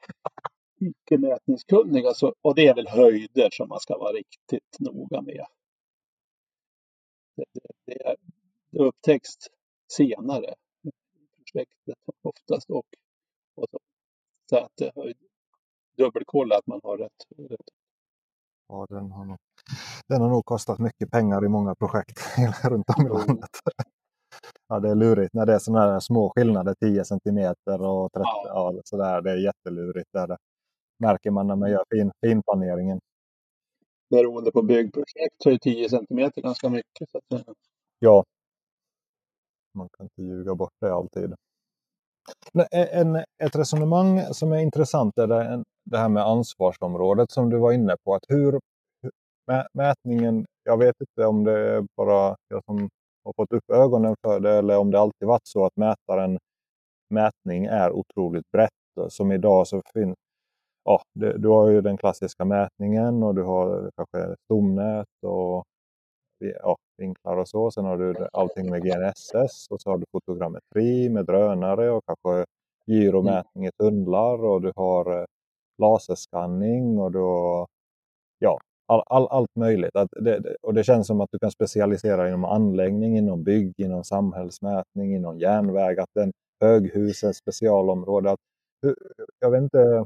icke 0.80 1.18
mätningskunniga 1.18 2.14
så, 2.14 2.34
och 2.42 2.54
det 2.54 2.66
är 2.66 2.74
väl 2.74 2.88
höjder 2.88 3.48
som 3.52 3.68
man 3.68 3.80
ska 3.80 3.98
vara 3.98 4.12
riktigt 4.12 4.76
noga 4.78 5.22
med. 5.22 5.46
Det, 7.36 7.44
det, 7.52 7.60
det, 7.86 8.16
det 8.70 8.78
upptäcks 8.78 9.30
senare 9.92 10.54
i 10.82 10.90
projektet 11.36 11.98
oftast 12.22 12.70
och, 12.70 12.86
och 13.54 13.66
så. 13.70 13.78
Så 14.50 14.56
att 14.56 14.80
eh, 14.80 15.12
dubbelkolla 15.96 16.56
att 16.56 16.66
man 16.66 16.80
har 16.82 16.98
rätt. 16.98 17.24
Ja, 18.68 18.86
den 18.88 19.12
har, 19.12 19.24
nog, 19.24 19.38
den 20.08 20.20
har 20.20 20.28
nog 20.28 20.44
kostat 20.44 20.78
mycket 20.78 21.10
pengar 21.10 21.44
i 21.44 21.48
många 21.48 21.74
projekt 21.74 22.18
runt 22.64 22.86
om 22.98 23.06
i 23.06 23.08
landet. 23.08 23.50
Ja, 24.68 24.80
det 24.80 24.90
är 24.90 24.94
lurigt 24.94 25.34
när 25.34 25.46
det 25.46 25.54
är 25.54 25.58
sådana 25.58 25.92
här 25.92 26.00
små 26.00 26.32
skillnader, 26.36 26.74
10 26.74 27.04
cm 27.04 27.54
och 27.80 28.12
30 28.12 28.22
ja. 28.24 28.72
ja 28.74 28.80
sådär. 28.84 29.22
Det 29.22 29.30
är 29.30 29.36
jättelurigt. 29.36 30.08
Där 30.12 30.26
det 30.26 30.36
märker 30.98 31.30
man 31.30 31.46
när 31.46 31.56
man 31.56 31.70
gör 31.70 31.84
fin, 31.90 32.10
finplaneringen. 32.26 33.00
Beroende 34.10 34.52
på 34.52 34.62
byggprojekt 34.62 35.34
så 35.42 35.50
är 35.50 35.58
10 35.58 35.88
cm 35.88 36.30
ganska 36.36 36.68
mycket. 36.68 37.10
Så 37.10 37.18
att... 37.18 37.44
Ja, 37.98 38.24
man 39.74 39.88
kan 39.96 40.06
inte 40.06 40.22
ljuga 40.22 40.54
bort 40.54 40.72
det 40.80 40.94
alltid. 40.94 41.34
En, 42.70 43.16
ett 43.16 43.56
resonemang 43.56 44.34
som 44.34 44.52
är 44.52 44.58
intressant 44.58 45.18
är 45.18 45.26
det, 45.26 45.64
det 45.84 45.98
här 45.98 46.08
med 46.08 46.22
ansvarsområdet 46.22 47.30
som 47.30 47.50
du 47.50 47.58
var 47.58 47.72
inne 47.72 47.96
på. 48.04 48.14
Att 48.14 48.24
hur, 48.28 48.60
mätningen, 49.72 50.46
jag 50.62 50.78
vet 50.78 50.94
inte 51.00 51.26
om 51.26 51.44
det 51.44 51.58
är 51.58 51.86
bara 51.96 52.36
jag 52.48 52.64
som 52.64 52.88
har 53.24 53.32
fått 53.36 53.52
upp 53.52 53.70
ögonen 53.72 54.14
för 54.22 54.40
det 54.40 54.52
eller 54.52 54.78
om 54.78 54.90
det 54.90 55.00
alltid 55.00 55.28
varit 55.28 55.46
så 55.46 55.64
att 55.66 55.76
mätaren 55.76 56.38
mätning 57.10 57.64
är 57.64 57.92
otroligt 57.92 58.50
brett. 58.52 58.70
Som 59.08 59.32
idag 59.32 59.66
så 59.66 59.82
finns 59.94 60.16
ja, 60.84 61.02
det, 61.14 61.38
du 61.38 61.48
har 61.48 61.68
ju 61.70 61.80
den 61.80 61.96
klassiska 61.96 62.44
mätningen 62.44 63.22
och 63.22 63.34
du 63.34 63.42
har 63.42 63.90
kanske 63.96 64.36
stomnät 64.44 65.06
och 65.22 65.64
ja, 66.38 66.76
vinklar 66.98 67.36
och 67.36 67.48
så. 67.48 67.70
Sen 67.70 67.84
har 67.84 67.98
du 67.98 68.28
allting 68.32 68.70
med 68.70 68.82
GNSS 68.82 69.66
och 69.70 69.80
så 69.80 69.90
har 69.90 69.98
du 69.98 70.04
fotogrammetri 70.12 71.08
med 71.10 71.26
drönare 71.26 71.90
och 71.90 72.04
kanske 72.06 72.44
gyromätning 72.86 73.66
i 73.66 73.70
tunnlar 73.72 74.44
och 74.44 74.62
du 74.62 74.72
har 74.76 75.20
eh, 75.20 75.24
laserskanning 75.78 76.98
och 76.98 77.12
då, 77.12 77.66
ja, 78.38 78.58
all, 78.88 79.02
all, 79.06 79.28
allt 79.30 79.56
möjligt. 79.56 79.96
Att 79.96 80.08
det, 80.10 80.56
och 80.62 80.74
det 80.74 80.84
känns 80.84 81.06
som 81.06 81.20
att 81.20 81.28
du 81.32 81.38
kan 81.38 81.50
specialisera 81.50 82.28
inom 82.28 82.44
anläggning, 82.44 83.16
inom 83.18 83.44
bygg, 83.44 83.74
inom 83.76 84.04
samhällsmätning, 84.04 85.14
inom 85.14 85.38
järnväg. 85.38 86.00
Att 86.00 86.10
den 86.14 86.32
höghusen, 86.60 87.34
specialområde. 87.34 88.30
Att, 88.30 88.40
jag 89.38 89.50
vet 89.50 89.62
inte, 89.62 90.04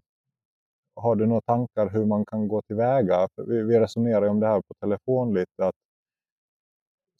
har 0.97 1.16
du 1.16 1.26
några 1.26 1.41
tankar 1.41 1.91
hur 1.91 2.07
man 2.07 2.24
kan 2.24 2.49
gå 2.49 2.62
tillväga? 2.62 3.28
Vi, 3.37 3.62
vi 3.62 3.80
resonerar 3.80 4.26
om 4.26 4.41
det 4.41 4.47
här 4.47 4.61
på 4.61 4.74
telefon 4.80 5.35
lite. 5.35 5.66
Att 5.66 5.74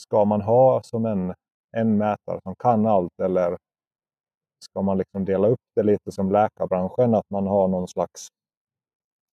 ska 0.02 0.24
man 0.24 0.40
ha 0.40 0.82
som 0.82 1.06
en, 1.06 1.34
en 1.76 1.98
mätare 1.98 2.40
som 2.42 2.54
kan 2.58 2.86
allt 2.86 3.20
eller 3.22 3.56
ska 4.64 4.82
man 4.82 4.98
liksom 4.98 5.24
dela 5.24 5.48
upp 5.48 5.60
det 5.76 5.82
lite 5.82 6.12
som 6.12 6.32
läkarbranschen? 6.32 7.14
Att 7.14 7.30
man 7.30 7.46
har 7.46 7.68
någon 7.68 7.88
slags 7.88 8.28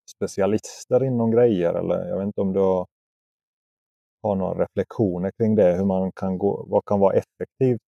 specialister 0.10 1.03
inom 1.03 1.32
grejer 1.32 1.74
eller 1.74 2.07
jag 2.07 2.18
vet 2.18 2.26
inte 2.26 2.41
om 2.41 2.53
du 2.53 2.60
har, 2.60 2.88
har 4.22 4.36
några 4.36 4.64
reflektioner 4.64 5.32
kring 5.32 5.55
det, 5.55 5.76
hur 5.78 5.86
man 5.86 6.12
kan 6.12 6.38
gå, 6.38 6.66
vad 6.68 6.86
kan 6.86 6.99
vara 6.99 7.14
effektivt? 7.14 7.82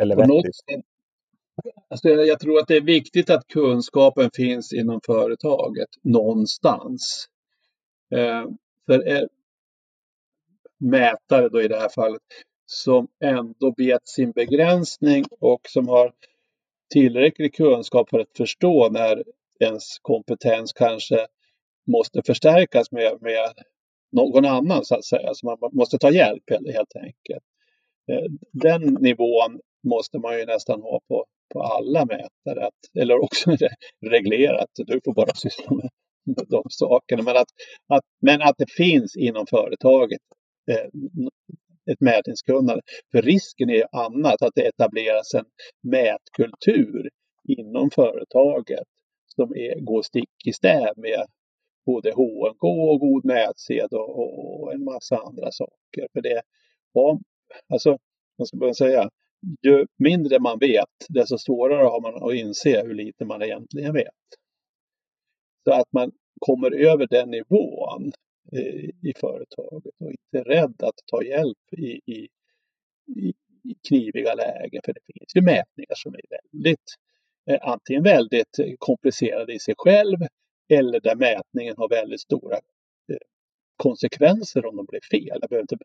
Eller 0.00 0.16
vettigt? 0.16 0.86
Alltså 1.88 2.08
jag 2.08 2.40
tror 2.40 2.58
att 2.58 2.68
det 2.68 2.76
är 2.76 2.80
viktigt 2.80 3.30
att 3.30 3.46
kunskapen 3.46 4.30
finns 4.34 4.72
inom 4.72 5.00
företaget 5.06 5.88
någonstans. 6.02 7.28
Eh, 8.14 8.44
för 8.86 9.08
är 9.08 9.28
mätare 10.78 11.48
då 11.48 11.62
i 11.62 11.68
det 11.68 11.76
här 11.76 11.88
fallet 11.88 12.22
som 12.66 13.08
ändå 13.20 13.74
vet 13.76 14.08
sin 14.08 14.30
begränsning 14.32 15.24
och 15.40 15.60
som 15.68 15.88
har 15.88 16.12
tillräcklig 16.90 17.54
kunskap 17.54 18.10
för 18.10 18.18
att 18.18 18.36
förstå 18.36 18.88
när 18.90 19.24
ens 19.60 19.98
kompetens 20.02 20.72
kanske 20.72 21.26
måste 21.86 22.22
förstärkas 22.26 22.92
med, 22.92 23.18
med 23.20 23.52
någon 24.12 24.44
annan 24.44 24.84
så 24.84 24.94
att 24.94 25.04
säga. 25.04 25.34
Så 25.34 25.46
man 25.46 25.70
måste 25.72 25.98
ta 25.98 26.10
hjälp 26.10 26.42
helt 26.50 26.96
enkelt. 26.96 27.44
Eh, 28.12 28.30
den 28.52 28.82
nivån 29.00 29.60
måste 29.88 30.18
man 30.18 30.38
ju 30.38 30.46
nästan 30.46 30.82
ha 30.82 31.00
på, 31.08 31.24
på 31.52 31.62
alla 31.62 32.04
mätare. 32.04 32.66
Att, 32.66 32.98
eller 33.00 33.24
också 33.24 33.50
är 33.50 33.56
det 33.56 33.74
reglerat. 34.10 34.70
Du 34.76 35.00
får 35.04 35.14
bara 35.14 35.34
syssla 35.34 35.76
med, 35.76 35.90
med 36.24 36.46
de 36.48 36.62
sakerna. 36.68 37.22
Men 37.22 37.36
att, 37.36 37.48
att, 37.88 38.04
men 38.20 38.42
att 38.42 38.54
det 38.58 38.70
finns 38.70 39.16
inom 39.16 39.46
företaget 39.46 40.20
eh, 40.70 40.86
ett 41.92 42.00
mätningskunnande. 42.00 42.82
För 43.12 43.22
risken 43.22 43.70
är 43.70 43.84
annat, 43.92 44.42
att 44.42 44.54
det 44.54 44.66
etableras 44.66 45.34
en 45.34 45.44
mätkultur 45.82 47.10
inom 47.48 47.90
företaget 47.90 48.88
som 49.36 49.56
är, 49.56 49.80
går 49.80 50.02
stick 50.02 50.46
i 50.46 50.52
stäv 50.52 50.92
med 50.96 51.26
både 51.86 52.10
HNK 52.10 52.62
och 52.64 53.00
god 53.00 53.24
mätsed 53.24 53.92
och, 53.92 54.62
och, 54.62 54.72
en 54.72 54.84
massa 54.84 55.16
andra 55.16 55.52
saker. 55.52 56.08
För 56.12 56.20
det, 56.20 56.42
ja, 56.92 57.20
alltså, 57.68 57.98
vad 58.36 58.48
ska 58.48 58.56
man 58.56 58.74
säga, 58.74 59.10
ju 59.62 59.86
mindre 59.96 60.38
man 60.40 60.58
vet, 60.58 61.06
desto 61.08 61.38
svårare 61.38 61.84
har 61.84 62.00
man 62.00 62.28
att 62.28 62.34
inse 62.34 62.82
hur 62.82 62.94
lite 62.94 63.24
man 63.24 63.42
egentligen 63.42 63.92
vet. 63.92 64.26
Så 65.64 65.72
att 65.72 65.92
man 65.92 66.12
kommer 66.40 66.70
över 66.70 67.06
den 67.06 67.30
nivån 67.30 68.12
eh, 68.52 68.84
i 69.02 69.12
företaget 69.20 69.94
och 70.00 70.10
inte 70.10 70.38
är 70.38 70.44
rädd 70.44 70.82
att 70.82 70.94
ta 71.06 71.22
hjälp 71.22 71.72
i, 71.72 72.12
i, 72.12 72.28
i, 73.16 73.34
kniviga 73.88 74.34
lägen. 74.34 74.82
För 74.84 74.92
det 74.92 75.00
finns 75.06 75.36
ju 75.36 75.42
mätningar 75.42 75.94
som 75.94 76.14
är 76.14 76.20
väldigt, 76.30 76.94
Eh, 77.50 77.58
antingen 77.62 78.02
väldigt 78.02 78.56
komplicerade 78.78 79.54
i 79.54 79.58
sig 79.58 79.74
själv 79.78 80.18
eller 80.68 81.00
där 81.00 81.16
mätningen 81.16 81.74
har 81.76 81.88
väldigt 81.88 82.20
stora 82.20 82.56
eh, 82.56 83.16
konsekvenser 83.76 84.66
om 84.66 84.76
de 84.76 84.86
blir 84.86 85.00
fel. 85.10 85.38
Jag 85.40 85.50
behöver 85.50 85.62
inte 85.62 85.76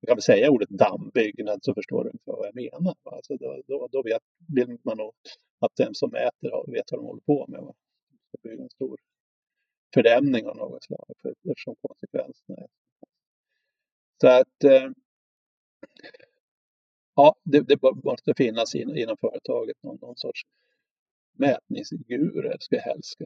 jag 0.00 0.08
kan 0.08 0.16
väl 0.16 0.22
säga 0.22 0.50
ordet 0.50 0.68
dammbyggnad 0.68 1.58
så 1.62 1.74
förstår 1.74 2.04
du 2.04 2.10
vad 2.24 2.46
jag 2.46 2.54
menar. 2.54 2.94
Alltså 3.04 3.36
då, 3.36 3.62
då, 3.66 3.88
då 3.92 4.02
vet, 4.02 4.22
vill 4.54 4.78
man 4.82 4.96
nog 4.96 5.12
att 5.58 5.76
den 5.76 5.94
som 5.94 6.10
mäter 6.10 6.72
vet 6.72 6.92
vad 6.92 7.00
de 7.00 7.06
håller 7.06 7.20
på 7.20 7.46
med. 7.48 7.60
Va? 7.60 7.74
blir 8.42 8.60
en 8.60 8.70
stor 8.70 8.98
fördämning 9.94 10.46
av 10.46 10.56
något 10.56 10.84
slag 10.84 11.12
för, 11.22 11.34
eftersom 11.50 11.76
konsekvenserna 11.82 12.58
är 12.58 12.66
så 14.20 14.28
att 14.28 14.64
eh, 14.64 14.90
ja, 17.14 17.34
det, 17.42 17.60
det 17.60 17.78
måste 18.04 18.34
finnas 18.36 18.74
in, 18.74 18.96
inom 18.96 19.16
företaget 19.16 19.82
någon, 19.82 19.98
någon 20.00 20.16
sorts 20.16 20.42
mätningsgurer 21.32 22.56
ska 22.60 22.78
helst 22.78 23.18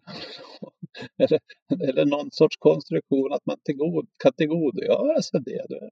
eller, 1.18 1.40
eller 1.88 2.04
någon 2.04 2.30
sorts 2.30 2.56
konstruktion 2.56 3.32
att 3.32 3.46
man 3.46 3.58
tillgod, 3.64 4.08
kan 4.16 4.32
tillgodogöra 4.32 5.22
sig 5.22 5.40
det 5.40 5.90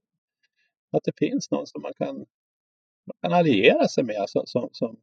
att 0.91 1.05
det 1.05 1.19
finns 1.19 1.51
någon 1.51 1.67
som 1.67 1.83
man 1.83 1.93
kan, 1.99 2.17
man 3.05 3.17
kan 3.21 3.33
alliera 3.33 3.89
sig 3.89 4.05
med 4.05 4.17
alltså, 4.17 4.43
som, 4.47 4.69
som 4.73 5.01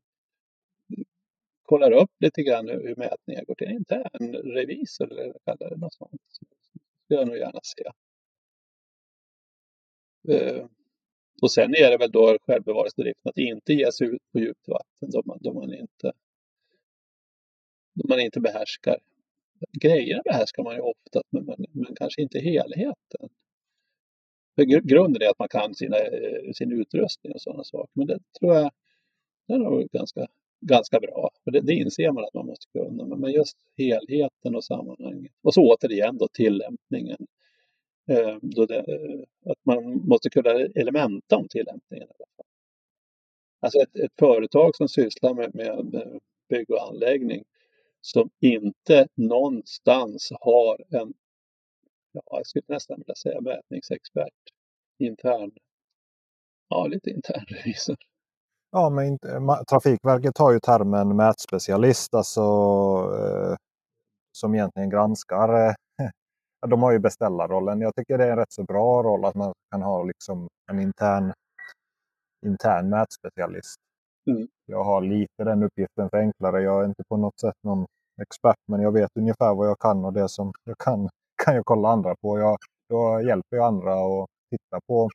kollar 1.63 1.91
upp 1.91 2.11
lite 2.19 2.43
grann 2.43 2.69
hur 2.69 2.95
mätningar 2.95 3.45
går 3.45 3.55
till. 3.55 3.83
En 4.13 4.33
revisor 4.33 5.11
eller 5.11 5.33
kallar 5.45 5.69
det 5.69 5.77
något 5.77 5.93
sånt. 5.93 6.11
Det 6.11 6.79
skulle 7.03 7.19
jag 7.19 7.27
nog 7.27 7.37
gärna 7.37 7.59
se. 7.63 7.83
Eh, 10.33 10.65
och 11.41 11.51
sen 11.51 11.75
är 11.75 11.91
det 11.91 11.97
väl 11.97 12.11
då 12.11 12.37
självbevarelsedriften 12.41 13.29
att 13.29 13.37
inte 13.37 13.73
ge 13.73 13.91
sig 13.91 14.07
ut 14.07 14.31
på 14.31 14.39
djupt 14.39 14.67
vatten 14.67 15.09
då 15.11 15.21
man, 15.25 15.37
då 15.41 15.53
man, 15.53 15.73
inte, 15.73 16.11
man 18.03 18.19
inte 18.19 18.39
behärskar. 18.39 18.97
Grejerna 19.71 20.21
behärskar 20.25 20.63
man 20.63 20.75
ju 20.75 20.81
ofta 20.81 21.21
men, 21.29 21.45
men, 21.45 21.65
men 21.71 21.95
kanske 21.95 22.21
inte 22.21 22.39
helheten. 22.39 23.29
För 24.55 24.63
grunden 24.63 25.21
är 25.21 25.29
att 25.29 25.39
man 25.39 25.47
kan 25.47 25.75
sina, 25.75 25.97
eh, 25.97 26.51
sin 26.53 26.71
utrustning 26.71 27.33
och 27.33 27.41
sådana 27.41 27.63
saker. 27.63 27.91
Men 27.93 28.07
det 28.07 28.19
tror 28.39 28.55
jag 28.55 28.71
det 29.47 29.53
är 29.53 29.57
nog 29.57 29.89
ganska, 29.91 30.27
ganska 30.61 30.99
bra. 30.99 31.29
För 31.43 31.51
det, 31.51 31.61
det 31.61 31.73
inser 31.73 32.11
man 32.11 32.23
att 32.23 32.33
man 32.33 32.45
måste 32.45 32.67
kunna. 32.71 33.15
Men 33.15 33.31
just 33.31 33.57
helheten 33.77 34.55
och 34.55 34.63
sammanhanget. 34.63 35.31
Och 35.41 35.53
så 35.53 35.61
återigen 35.61 36.17
då 36.17 36.27
tillämpningen. 36.27 37.27
Eh, 38.09 38.37
då 38.41 38.65
det, 38.65 38.77
eh, 38.77 39.51
att 39.51 39.65
man 39.65 40.07
måste 40.07 40.29
kunna 40.29 40.49
elementa 40.51 41.37
om 41.37 41.47
tillämpningen. 41.47 42.07
Alltså 43.59 43.79
ett, 43.79 43.95
ett 43.95 44.13
företag 44.19 44.75
som 44.75 44.87
sysslar 44.87 45.33
med, 45.33 45.55
med 45.55 46.01
bygg 46.49 46.69
och 46.69 46.87
anläggning 46.87 47.43
som 48.01 48.29
inte 48.39 49.07
någonstans 49.15 50.29
har 50.41 50.99
en, 50.99 51.13
ja, 52.11 52.21
jag 52.25 52.47
skulle 52.47 52.65
nästan 52.67 52.97
vilja 52.97 53.15
säga 53.15 53.41
mätningsexpert, 53.41 54.33
intern, 54.99 55.51
ja 56.69 56.87
lite 56.87 57.09
intern 57.09 57.45
revisor. 57.47 57.97
Ja, 58.71 58.89
men 58.89 59.17
Trafikverket 59.69 60.37
har 60.37 60.51
ju 60.51 60.59
termen 60.59 61.15
mätspecialist, 61.15 62.13
alltså 62.13 62.41
eh, 63.19 63.55
som 64.31 64.55
egentligen 64.55 64.89
granskar. 64.89 65.67
Eh, 65.67 65.73
de 66.69 66.83
har 66.83 66.91
ju 66.91 66.99
beställarrollen. 66.99 67.81
Jag 67.81 67.95
tycker 67.95 68.17
det 68.17 68.25
är 68.25 68.31
en 68.31 68.37
rätt 68.37 68.53
så 68.53 68.63
bra 68.63 69.03
roll 69.03 69.25
att 69.25 69.35
man 69.35 69.53
kan 69.71 69.81
ha 69.81 70.03
liksom 70.03 70.47
en 70.71 70.79
intern, 70.79 71.33
intern 72.45 72.89
mätspecialist. 72.89 73.79
Mm. 74.27 74.47
Jag 74.65 74.83
har 74.83 75.01
lite 75.01 75.43
den 75.43 75.63
uppgiften 75.63 76.09
för 76.09 76.17
enklare. 76.17 76.61
Jag 76.61 76.83
är 76.83 76.85
inte 76.85 77.03
på 77.09 77.17
något 77.17 77.39
sätt 77.39 77.55
någon 77.63 77.85
expert, 78.21 78.57
men 78.67 78.81
jag 78.81 78.91
vet 78.91 79.09
ungefär 79.15 79.55
vad 79.55 79.67
jag 79.67 79.79
kan 79.79 80.05
och 80.05 80.13
det 80.13 80.29
som 80.29 80.53
jag 80.63 80.77
kan 80.77 81.09
kan 81.45 81.55
jag 81.55 81.65
kolla 81.65 81.89
andra 81.89 82.15
på. 82.21 82.39
Jag, 82.39 82.57
då 82.89 83.21
hjälper 83.21 83.57
jag 83.57 83.65
andra 83.65 83.93
att 83.93 84.27
titta 84.49 84.79
på 84.87 85.09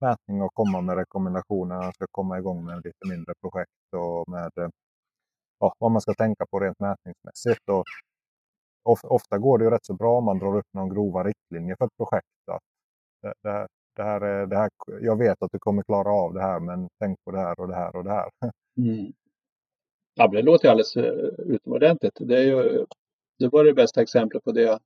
mätning 0.00 0.42
och 0.42 0.54
komma 0.54 0.80
med 0.80 0.96
rekommendationer 0.96 1.74
när 1.74 1.82
man 1.82 1.92
ska 1.92 2.06
komma 2.10 2.38
igång 2.38 2.64
med 2.64 2.76
lite 2.76 3.08
mindre 3.08 3.34
projekt 3.40 3.70
och 3.96 4.28
med 4.28 4.50
ja, 5.60 5.74
vad 5.78 5.90
man 5.90 6.00
ska 6.00 6.14
tänka 6.14 6.46
på 6.50 6.60
rent 6.60 6.80
mätningsmässigt. 6.80 7.68
Och 7.68 7.84
ofta 9.08 9.38
går 9.38 9.58
det 9.58 9.64
ju 9.64 9.70
rätt 9.70 9.86
så 9.86 9.94
bra 9.94 10.18
om 10.18 10.24
man 10.24 10.38
drar 10.38 10.56
upp 10.56 10.74
någon 10.74 10.88
grova 10.88 11.24
riktlinjer 11.24 11.76
för 11.76 11.84
ett 11.84 11.96
projekt. 11.96 12.26
Att 12.52 12.62
det, 13.22 13.34
det, 13.42 13.68
det 13.96 14.02
här 14.02 14.46
det 14.46 14.56
här, 14.56 14.70
jag 15.00 15.18
vet 15.18 15.42
att 15.42 15.52
du 15.52 15.58
kommer 15.58 15.82
klara 15.82 16.12
av 16.12 16.34
det 16.34 16.42
här 16.42 16.60
men 16.60 16.88
tänk 17.00 17.24
på 17.24 17.30
det 17.30 17.38
här 17.38 17.60
och 17.60 17.68
det 17.68 17.74
här 17.74 17.96
och 17.96 18.04
det 18.04 18.10
här. 18.10 18.30
Mm. 18.76 19.12
Ja, 20.14 20.28
det 20.28 20.42
låter 20.42 20.68
alldeles 20.68 20.96
eh, 20.96 21.28
utomordentligt. 21.38 22.18
Det, 22.20 22.36
är 22.36 22.42
ju, 22.42 22.86
det 23.38 23.48
var 23.48 23.64
det 23.64 23.74
bästa 23.74 24.02
exemplet 24.02 24.44
på 24.44 24.52
det, 24.52 24.78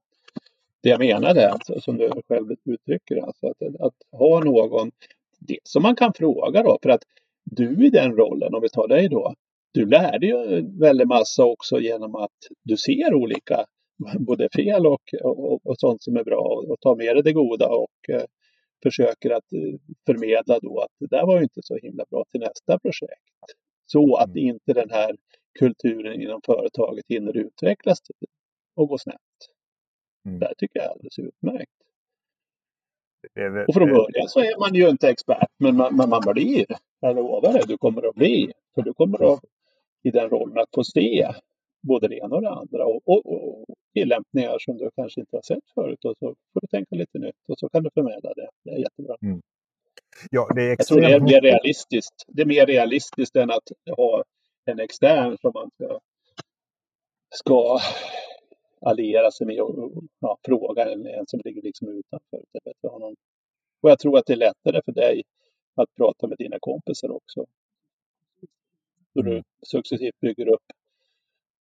det 0.83 0.89
jag 0.89 0.99
menade, 0.99 1.53
alltså, 1.53 1.81
som 1.81 1.97
du 1.97 2.11
själv 2.29 2.57
uttrycker. 2.65 3.17
Alltså 3.27 3.47
att, 3.47 3.81
att 3.81 3.95
ha 4.13 4.41
någon 4.45 4.91
det 5.39 5.59
som 5.63 5.83
man 5.83 5.97
kan 5.97 6.13
fråga 6.13 6.63
då, 6.63 6.79
för 6.83 6.91
att 6.91 7.03
du 7.45 7.87
i 7.87 7.91
den 7.91 8.17
rollen, 8.17 8.55
om 8.55 8.63
vi 8.63 8.69
tar 8.69 8.89
dig 8.89 9.09
då, 9.09 9.35
du 9.73 9.87
lärde 9.87 10.27
ju 10.27 10.67
väldigt 10.79 11.09
massa 11.09 11.45
också 11.45 11.81
genom 11.81 12.15
att 12.15 12.39
du 12.63 12.77
ser 12.77 13.15
olika 13.15 13.65
både 14.19 14.49
fel 14.57 14.87
och, 14.87 15.15
och, 15.23 15.67
och 15.67 15.79
sånt 15.79 16.03
som 16.03 16.17
är 16.17 16.25
bra 16.25 16.65
och 16.69 16.81
tar 16.81 16.97
med 16.97 17.17
dig 17.17 17.23
det 17.23 17.33
goda 17.33 17.69
och 17.69 18.11
eh, 18.15 18.23
försöker 18.83 19.31
att 19.31 19.53
eh, 19.53 19.81
förmedla 20.07 20.59
då 20.59 20.81
att 20.81 20.93
det 21.01 21.07
där 21.07 21.26
var 21.26 21.37
ju 21.37 21.43
inte 21.43 21.61
så 21.62 21.76
himla 21.76 22.05
bra 22.11 22.24
till 22.31 22.41
nästa 22.41 22.79
projekt. 22.79 23.45
Så 23.87 24.16
att 24.16 24.29
mm. 24.29 24.39
inte 24.39 24.72
den 24.72 24.91
här 24.91 25.16
kulturen 25.59 26.22
inom 26.22 26.41
företaget 26.47 27.05
hinner 27.09 27.37
utvecklas 27.37 27.99
och 28.76 28.89
gå 28.89 28.99
snett. 28.99 29.16
Mm. 30.26 30.39
Det 30.39 30.55
tycker 30.59 30.79
jag 30.79 30.87
är 30.87 30.91
alldeles 30.91 31.18
utmärkt. 31.18 31.72
Och 33.68 33.74
från 33.74 33.89
början 33.89 34.29
så 34.29 34.41
är 34.41 34.61
man 34.61 34.74
ju 34.74 34.89
inte 34.89 35.09
expert, 35.09 35.51
men 35.59 35.76
man, 35.76 35.97
men 35.97 36.09
man 36.09 36.22
blir. 36.26 36.66
Jag 37.01 37.16
lovar 37.16 37.53
dig, 37.53 37.62
du 37.66 37.79
kommer 37.79 38.09
att 38.09 38.14
bli. 38.14 38.53
För 38.74 38.83
du 38.83 38.95
kommer 38.95 39.33
att 39.35 39.41
i 40.03 40.11
den 40.11 40.29
rollen 40.31 40.59
att 40.59 40.68
få 40.74 40.85
se 40.85 41.33
både 41.89 42.09
det 42.09 42.18
ena 42.18 42.36
och 42.36 42.43
det 42.43 42.51
andra 42.51 42.86
och, 42.86 43.03
och, 43.05 43.22
och 43.26 43.64
tillämpningar 43.95 44.57
som 44.59 44.76
du 44.76 44.91
kanske 44.97 45.20
inte 45.20 45.36
har 45.36 45.43
sett 45.43 45.70
förut 45.74 46.05
och 46.05 46.14
så 46.18 46.34
får 46.53 46.61
du 46.61 46.66
tänka 46.66 46.97
lite 46.97 47.18
nytt 47.18 47.43
och 47.49 47.59
så 47.59 47.68
kan 47.68 47.82
du 47.82 47.91
förmedla 47.95 48.34
det. 48.34 48.49
Det 48.64 48.70
är 48.70 48.78
jättebra. 48.78 49.16
Mm. 49.22 49.41
Ja, 50.30 50.49
det 50.55 50.62
är 50.62 50.68
Jag 50.68 50.86
tror 50.86 51.01
det 51.01 51.14
är 51.14 51.20
mer 51.20 51.41
realistiskt. 51.41 52.24
Det 52.26 52.43
är 52.43 52.47
mer 52.47 52.66
realistiskt 52.66 53.36
än 53.36 53.51
att 53.51 53.68
ha 53.97 54.24
en 54.64 54.80
extern 54.80 55.39
som 55.41 55.53
man 55.55 55.70
ska, 55.74 55.99
ska 57.34 57.78
alliera 58.80 59.30
sig 59.30 59.47
med 59.47 59.61
och 59.61 60.03
ja, 60.20 60.39
fråga 60.43 60.93
en, 60.93 61.07
en 61.07 61.26
som 61.26 61.41
ligger 61.45 61.62
liksom 61.62 61.89
utanför. 61.89 62.43
Och 63.80 63.91
jag 63.91 63.99
tror 63.99 64.18
att 64.18 64.26
det 64.26 64.32
är 64.32 64.36
lättare 64.36 64.82
för 64.84 64.93
dig 64.93 65.22
att 65.74 65.95
prata 65.97 66.26
med 66.26 66.39
dina 66.39 66.57
kompisar 66.61 67.11
också. 67.11 67.47
Så 69.12 69.22
du 69.22 69.30
mm. 69.30 69.43
successivt 69.66 70.20
bygger 70.20 70.49
upp 70.49 70.62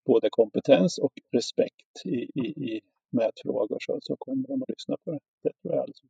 både 0.08 0.30
kompetens 0.32 0.98
och 0.98 1.12
respekt 1.32 2.06
i, 2.06 2.16
i, 2.16 2.46
i 2.46 2.82
mätfrågor 3.10 3.78
så, 3.80 4.00
så 4.02 4.16
kommer 4.20 4.48
de 4.48 4.62
att 4.62 4.70
lyssna 4.70 4.96
på 5.06 5.12
det. 5.12 5.20
Det 5.44 5.52
tror 5.62 5.76
jag 5.76 5.82
alltså. 5.84 6.04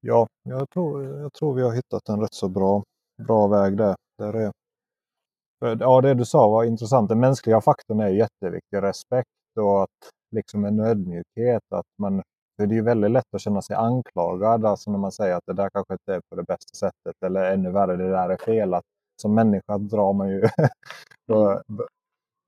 Ja, 0.00 0.26
jag 0.42 0.70
tror, 0.70 1.04
jag 1.04 1.32
tror 1.32 1.54
vi 1.54 1.62
har 1.62 1.72
hittat 1.74 2.08
en 2.08 2.20
rätt 2.20 2.34
så 2.34 2.48
bra, 2.48 2.82
bra 3.26 3.46
väg 3.46 3.76
där. 3.76 3.96
där 4.18 4.34
är, 4.34 4.52
ja, 5.80 6.00
det 6.00 6.14
du 6.14 6.24
sa 6.24 6.48
var 6.48 6.64
intressant. 6.64 7.08
Den 7.08 7.20
mänskliga 7.20 7.60
faktorn 7.60 8.00
är 8.00 8.08
jätteviktig. 8.08 8.82
Respekt 8.82 9.28
och 9.60 9.82
att 9.82 10.10
liksom 10.30 10.64
en 10.64 10.80
ödmjukhet. 10.80 11.62
Att 11.70 11.86
man, 11.98 12.22
för 12.60 12.66
det 12.66 12.78
är 12.78 12.82
väldigt 12.82 13.10
lätt 13.10 13.34
att 13.34 13.40
känna 13.40 13.62
sig 13.62 13.76
anklagad 13.76 14.64
alltså 14.64 14.90
när 14.90 14.98
man 14.98 15.12
säger 15.12 15.34
att 15.36 15.46
det 15.46 15.52
där 15.52 15.70
kanske 15.70 15.94
inte 15.94 16.14
är 16.14 16.20
på 16.30 16.36
det 16.36 16.42
bästa 16.42 16.74
sättet. 16.76 17.22
Eller 17.26 17.52
ännu 17.52 17.70
värre, 17.70 17.96
det 17.96 18.10
där 18.10 18.28
är 18.28 18.36
fel. 18.36 18.74
Att, 18.74 18.84
som 19.22 19.34
människa 19.34 19.78
drar 19.78 20.12
man 20.12 20.28
ju 20.28 20.48
då, 21.28 21.62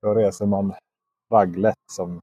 då 0.06 0.14
reser 0.14 0.46
man 0.46 0.74
raglet. 1.32 1.74
Som, 1.92 2.20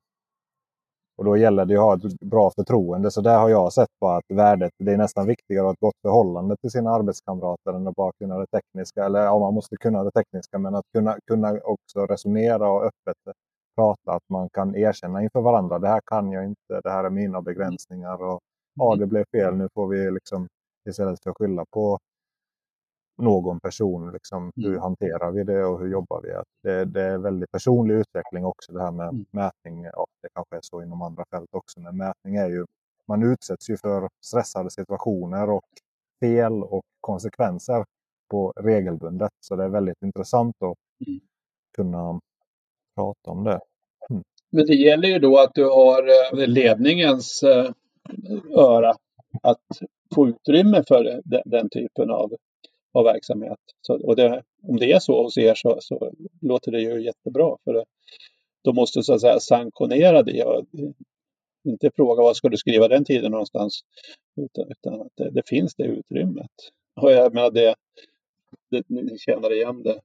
och 1.18 1.26
då 1.26 1.38
gäller 1.38 1.66
det 1.66 1.74
att 1.76 1.82
ha 1.82 1.96
ett 1.96 2.20
bra 2.20 2.52
förtroende. 2.52 3.12
Så 3.12 3.22
där 3.22 3.40
har 3.40 3.50
jag 3.50 3.74
sett 3.74 3.90
på 4.00 4.10
att 4.10 4.24
värdet, 4.28 4.72
det 4.78 4.92
är 4.94 4.98
nästan 4.98 5.28
viktigare 5.28 5.62
att 5.62 5.68
ha 5.68 5.74
ett 5.74 5.80
gott 5.80 6.02
förhållande 6.02 6.56
till 6.58 6.72
sina 6.72 6.90
arbetskamrater 6.92 7.74
än 7.74 7.88
att 7.88 7.96
bara 7.96 8.12
kunna 8.20 8.38
det 8.38 8.48
tekniska. 8.48 9.06
Eller 9.06 9.20
ja, 9.24 9.40
man 9.40 9.54
måste 9.54 9.78
kunna 9.78 10.04
det 10.04 10.12
tekniska, 10.12 10.58
men 10.58 10.76
att 10.76 10.86
kunna, 10.94 11.18
kunna 11.28 11.60
också 11.64 12.06
resonera 12.06 12.70
och 12.70 12.84
öppet 12.84 13.36
prata. 13.76 14.12
Att 14.12 14.30
man 14.30 14.50
kan 14.54 14.76
erkänna 14.76 15.24
inför 15.24 15.42
varandra. 15.42 15.80
Det 15.80 15.88
här 15.88 16.02
kan 16.06 16.32
jag 16.32 16.46
inte, 16.46 16.82
det 16.84 16.92
här 16.92 17.04
är 17.04 17.10
mina 17.10 17.42
begränsningar. 17.42 18.24
Och, 18.24 18.40
ja, 18.76 18.96
det 18.96 19.08
blev 19.08 19.26
fel, 19.32 19.56
nu 19.56 19.68
får 19.74 19.88
vi 19.88 20.12
liksom 20.12 20.48
istället 20.90 21.24
för 21.24 21.30
att 21.30 21.38
skylla 21.38 21.66
på 21.72 22.00
någon 23.18 23.60
person. 23.60 24.12
Liksom, 24.12 24.52
hur 24.56 24.68
mm. 24.68 24.82
hanterar 24.82 25.32
vi 25.32 25.44
det 25.44 25.66
och 25.66 25.80
hur 25.80 25.92
jobbar 25.92 26.22
vi? 26.22 26.30
Det, 26.64 26.86
det 26.86 27.02
är 27.02 27.18
väldigt 27.18 27.52
personlig 27.52 27.96
utveckling 27.96 28.46
också 28.46 28.74
det 28.74 28.82
här 28.82 28.92
med 28.92 29.10
mm. 29.10 29.26
mätning. 29.32 29.84
Ja, 29.84 30.06
det 30.22 30.30
kanske 30.34 30.56
är 30.56 30.62
så 30.62 30.84
inom 30.84 31.02
andra 31.02 31.24
fält 31.32 31.50
också, 31.52 31.80
men 31.80 31.98
mätning 31.98 32.36
är 32.36 32.50
ju, 32.50 32.66
man 33.08 33.24
utsätts 33.24 33.70
ju 33.70 33.78
för 33.78 34.10
stressade 34.26 34.72
situationer 34.72 35.50
och 35.50 35.66
fel 36.20 36.64
och 36.64 36.84
konsekvenser 37.02 37.86
på 38.32 38.54
regelbundet. 38.56 39.32
Så 39.40 39.56
det 39.56 39.64
är 39.64 39.70
väldigt 39.70 40.02
intressant 40.02 40.56
att 40.62 41.08
mm. 41.08 41.20
kunna 41.76 42.20
prata 42.96 43.32
om 43.32 43.44
det. 43.44 43.60
Mm. 44.10 44.24
Men 44.52 44.66
det 44.66 44.76
gäller 44.76 45.08
ju 45.08 45.20
då 45.20 45.40
att 45.40 45.52
du 45.54 45.64
har 45.64 46.04
eh, 46.04 46.48
ledningens 46.48 47.44
eh, 47.44 47.72
öra 48.58 48.96
att 49.44 49.68
få 50.16 50.28
utrymme 50.28 50.84
för 50.88 51.22
den, 51.26 51.42
den 51.46 51.70
typen 51.70 52.12
av 52.12 52.32
av 52.94 53.04
verksamhet. 53.04 53.60
Så, 53.82 54.08
och 54.08 54.16
det, 54.16 54.44
om 54.64 54.78
det 54.78 54.92
är 54.92 55.00
så 55.00 55.24
hos 55.24 55.38
er 55.38 55.56
så, 55.56 55.78
så 55.82 56.12
låter 56.42 56.72
det 56.72 56.82
ju 56.82 57.04
jättebra. 57.04 57.58
För 57.64 57.74
det, 57.74 57.86
då 58.64 58.74
måste 58.74 59.04
så 59.04 59.14
att 59.14 59.22
säga 59.22 59.40
sanktionera 59.40 60.24
det. 60.24 60.44
Och 60.44 60.66
inte 61.64 61.92
fråga 61.96 62.24
vad 62.24 62.36
ska 62.36 62.50
du 62.50 62.58
skriva 62.58 62.88
den 62.88 63.06
tiden 63.06 63.32
någonstans. 63.32 63.82
Utan, 64.36 64.72
utan 64.72 65.02
att 65.02 65.12
det, 65.16 65.30
det, 65.30 65.48
finns 65.48 65.76
det 65.76 65.84
utrymmet. 65.84 66.52
Och 67.02 67.12
jag 67.12 67.34
menar 67.34 67.52
det, 67.52 67.76
det, 68.72 68.84
ni 68.90 69.18
känner 69.18 69.54
igen 69.54 69.84
det. 69.84 70.02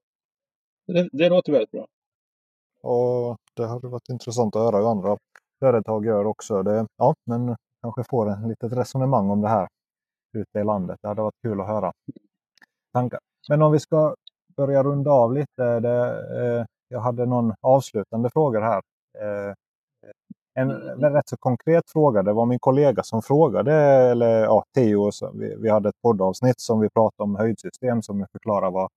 det. 0.86 1.08
Det 1.12 1.28
låter 1.28 1.52
väldigt 1.52 1.70
bra. 1.70 1.86
Och 2.82 3.36
det 3.54 3.66
hade 3.66 3.88
varit 3.88 4.08
intressant 4.08 4.56
att 4.56 4.62
höra 4.62 4.76
hur 4.76 4.90
andra 4.90 5.18
företag 5.58 6.06
gör 6.06 6.24
också. 6.24 6.62
Det, 6.62 6.86
ja, 6.96 7.14
men 7.24 7.56
kanske 7.82 8.04
får 8.10 8.30
en 8.30 8.48
litet 8.48 8.72
resonemang 8.72 9.30
om 9.30 9.40
det 9.40 9.48
här 9.48 9.68
ute 10.32 10.58
i 10.58 10.64
landet. 10.64 10.98
Det 11.02 11.08
hade 11.08 11.22
varit 11.22 11.42
kul 11.42 11.60
att 11.60 11.66
höra 11.66 11.92
tankar. 12.92 13.20
Men 13.48 13.62
om 13.62 13.72
vi 13.72 13.80
ska 13.80 14.14
börja 14.58 14.82
runda 14.82 15.10
av 15.10 15.34
lite. 15.34 15.80
Det, 15.80 15.98
eh, 16.40 16.64
jag 16.88 17.00
hade 17.00 17.26
någon 17.26 17.54
avslutande 17.60 18.30
fråga 18.30 18.60
här. 18.60 18.82
Eh, 19.18 19.54
en, 20.54 20.70
en 20.70 21.12
rätt 21.12 21.28
så 21.28 21.36
konkret 21.36 21.90
fråga. 21.90 22.22
Det 22.22 22.32
var 22.32 22.46
min 22.46 22.58
kollega 22.58 23.02
som 23.02 23.22
frågade, 23.22 23.72
eller 24.10 24.44
ja, 24.44 24.64
Theo, 24.74 25.10
vi, 25.34 25.56
vi 25.58 25.68
hade 25.70 25.88
ett 25.88 26.02
poddavsnitt 26.02 26.60
som 26.60 26.80
vi 26.80 26.88
pratade 26.90 27.22
om 27.22 27.36
höjdsystem 27.36 28.02
som 28.02 28.26
förklarar 28.32 28.70
vad 28.70 28.88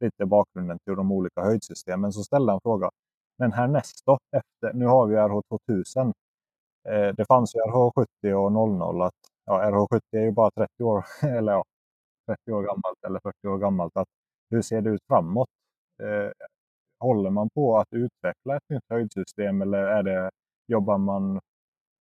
lite 0.00 0.26
bakgrunden 0.26 0.78
till 0.84 0.96
de 0.96 1.12
olika 1.12 1.40
höjdsystemen. 1.42 2.12
Så 2.12 2.22
ställde 2.22 2.52
han 2.52 2.60
fråga. 2.60 2.90
Men 3.38 3.52
härnäst 3.52 4.02
då? 4.06 4.18
Efter, 4.36 4.78
nu 4.78 4.86
har 4.86 5.06
vi 5.06 5.16
RH2000. 5.16 6.12
Eh, 6.88 7.14
det 7.16 7.24
fanns 7.28 7.54
ju 7.54 7.60
RH70 7.60 8.32
och 8.32 8.52
00. 8.52 9.02
Att, 9.02 9.14
ja, 9.46 9.62
RH70 9.70 10.00
är 10.12 10.20
ju 10.20 10.32
bara 10.32 10.50
30 10.50 10.84
år, 10.84 11.04
eller 11.22 11.52
ja, 11.52 11.64
30 12.28 12.52
år 12.52 12.62
gammalt 12.62 13.04
eller 13.06 13.20
40 13.20 13.48
år 13.48 13.58
gammalt. 13.58 13.96
Att 13.96 14.08
hur 14.50 14.62
ser 14.62 14.80
det 14.82 14.90
ut 14.90 15.02
framåt? 15.08 15.48
Eh, 16.02 16.30
håller 17.00 17.30
man 17.30 17.50
på 17.50 17.78
att 17.78 17.88
utveckla 17.90 18.56
ett 18.56 18.68
nytt 18.68 18.84
höjdsystem 18.88 19.62
eller 19.62 19.78
är 19.78 20.02
det, 20.02 20.30
jobbar 20.66 20.98
man 20.98 21.40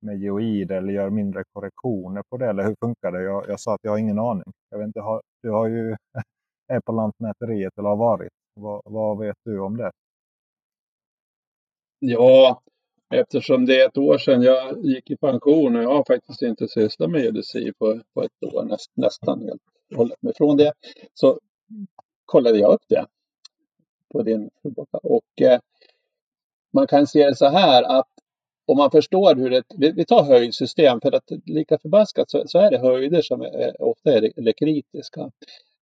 med 0.01 0.19
geoid 0.19 0.71
eller 0.71 0.93
gör 0.93 1.09
mindre 1.09 1.43
korrektioner 1.53 2.23
på 2.29 2.37
det? 2.37 2.49
Eller 2.49 2.63
hur 2.63 2.75
funkar 2.79 3.11
det? 3.11 3.23
Jag, 3.23 3.49
jag 3.49 3.59
sa 3.59 3.73
att 3.73 3.83
jag 3.83 3.91
har 3.91 3.97
ingen 3.97 4.19
aning. 4.19 4.53
Jag 4.69 4.77
vet 4.77 4.87
inte, 4.87 4.99
har, 4.99 5.21
du 5.41 5.49
har 5.49 5.67
ju, 5.67 5.95
är 6.67 6.79
på 6.85 6.91
Lantmäteriet 6.91 7.77
eller 7.77 7.89
har 7.89 7.97
varit. 7.97 8.31
Vad, 8.53 8.81
vad 8.85 9.19
vet 9.19 9.37
du 9.43 9.59
om 9.59 9.77
det? 9.77 9.91
Ja, 11.99 12.61
eftersom 13.13 13.65
det 13.65 13.81
är 13.81 13.87
ett 13.87 13.97
år 13.97 14.17
sedan 14.17 14.41
jag 14.41 14.85
gick 14.85 15.11
i 15.11 15.17
pension 15.17 15.75
och 15.75 15.83
jag 15.83 15.89
har 15.89 16.03
faktiskt 16.07 16.41
inte 16.41 16.67
sysslat 16.67 17.09
med 17.09 17.21
geodesi 17.21 17.73
på, 17.79 17.99
på 18.13 18.23
ett 18.23 18.53
år, 18.53 18.63
näst, 18.63 18.91
nästan 18.95 19.41
helt 19.41 19.61
hållit 19.95 20.21
mig 20.21 20.33
från 20.37 20.57
det, 20.57 20.73
så 21.13 21.39
kollade 22.25 22.59
jag 22.59 22.73
upp 22.73 22.83
det 22.87 23.05
på 24.11 24.23
din 24.23 24.49
och 24.91 25.41
eh, 25.41 25.59
man 26.73 26.87
kan 26.87 27.07
se 27.07 27.25
det 27.25 27.35
så 27.35 27.45
här 27.45 27.83
att 27.83 28.07
om 28.65 28.77
man 28.77 28.91
förstår 28.91 29.35
hur 29.35 29.53
ett, 29.53 29.65
vi, 29.77 29.91
vi 29.91 30.05
tar 30.05 30.23
höjdsystem 30.23 31.01
för 31.01 31.11
att 31.11 31.31
lika 31.45 31.77
förbaskat 31.77 32.31
så, 32.31 32.43
så 32.47 32.59
är 32.59 32.71
det 32.71 32.77
höjder 32.77 33.21
som 33.21 33.41
är, 33.41 33.81
ofta 33.81 34.11
är, 34.13 34.47
är 34.47 34.51
kritiska 34.51 35.31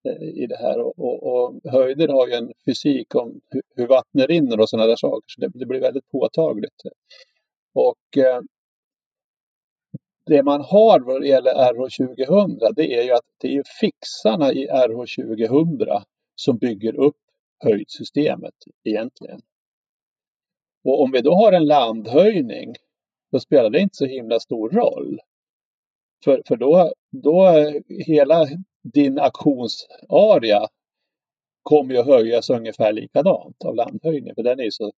eh, 0.03 0.23
i 0.23 0.47
det 0.47 0.57
här 0.57 0.79
och, 0.79 0.99
och, 0.99 1.23
och, 1.23 1.71
höjder 1.71 2.07
har 2.07 2.27
ju 2.27 2.33
en 2.33 2.51
fysik 2.65 3.15
om 3.15 3.41
hur, 3.49 3.61
hur 3.75 3.87
vattnet 3.87 4.29
rinner 4.29 4.59
och 4.59 4.69
sådana 4.69 4.87
där 4.87 4.95
saker 4.95 5.25
så 5.27 5.41
det, 5.41 5.51
det 5.53 5.65
blir 5.65 5.79
väldigt 5.79 6.11
påtagligt. 6.11 6.81
Och 7.73 8.17
eh, 8.17 8.41
det 10.25 10.43
man 10.43 10.61
har 10.61 10.99
vad 10.99 11.21
det 11.21 11.27
gäller 11.27 11.51
RH 11.51 11.97
2000 11.97 12.73
det 12.75 12.95
är 12.95 13.03
ju 13.03 13.11
att 13.11 13.25
det 13.41 13.55
är 13.55 13.63
fixarna 13.79 14.53
i 14.53 14.65
RH 14.65 15.15
2000 15.15 15.87
som 16.35 16.57
bygger 16.57 16.95
upp 16.95 17.17
höjdsystemet 17.63 18.53
egentligen. 18.83 19.41
Och 20.83 21.01
om 21.01 21.11
vi 21.11 21.21
då 21.21 21.35
har 21.35 21.51
en 21.51 21.65
landhöjning, 21.65 22.75
då 23.31 23.39
spelar 23.39 23.69
det 23.69 23.79
inte 23.79 23.95
så 23.95 24.05
himla 24.05 24.39
stor 24.39 24.69
roll. 24.69 25.19
För, 26.23 26.41
för 26.47 26.55
då, 26.55 26.93
då 27.11 27.47
hela 28.05 28.47
din 28.83 29.19
aktionsarea 29.19 30.67
kommer 31.63 31.93
ju 31.93 31.99
att 31.99 32.05
höjas 32.05 32.49
ungefär 32.49 32.93
likadant 32.93 33.65
av 33.65 33.75
landhöjning, 33.75 34.35
för 34.35 34.43
den 34.43 34.59
är 34.59 34.63
ju 34.63 34.71
så, 34.71 34.91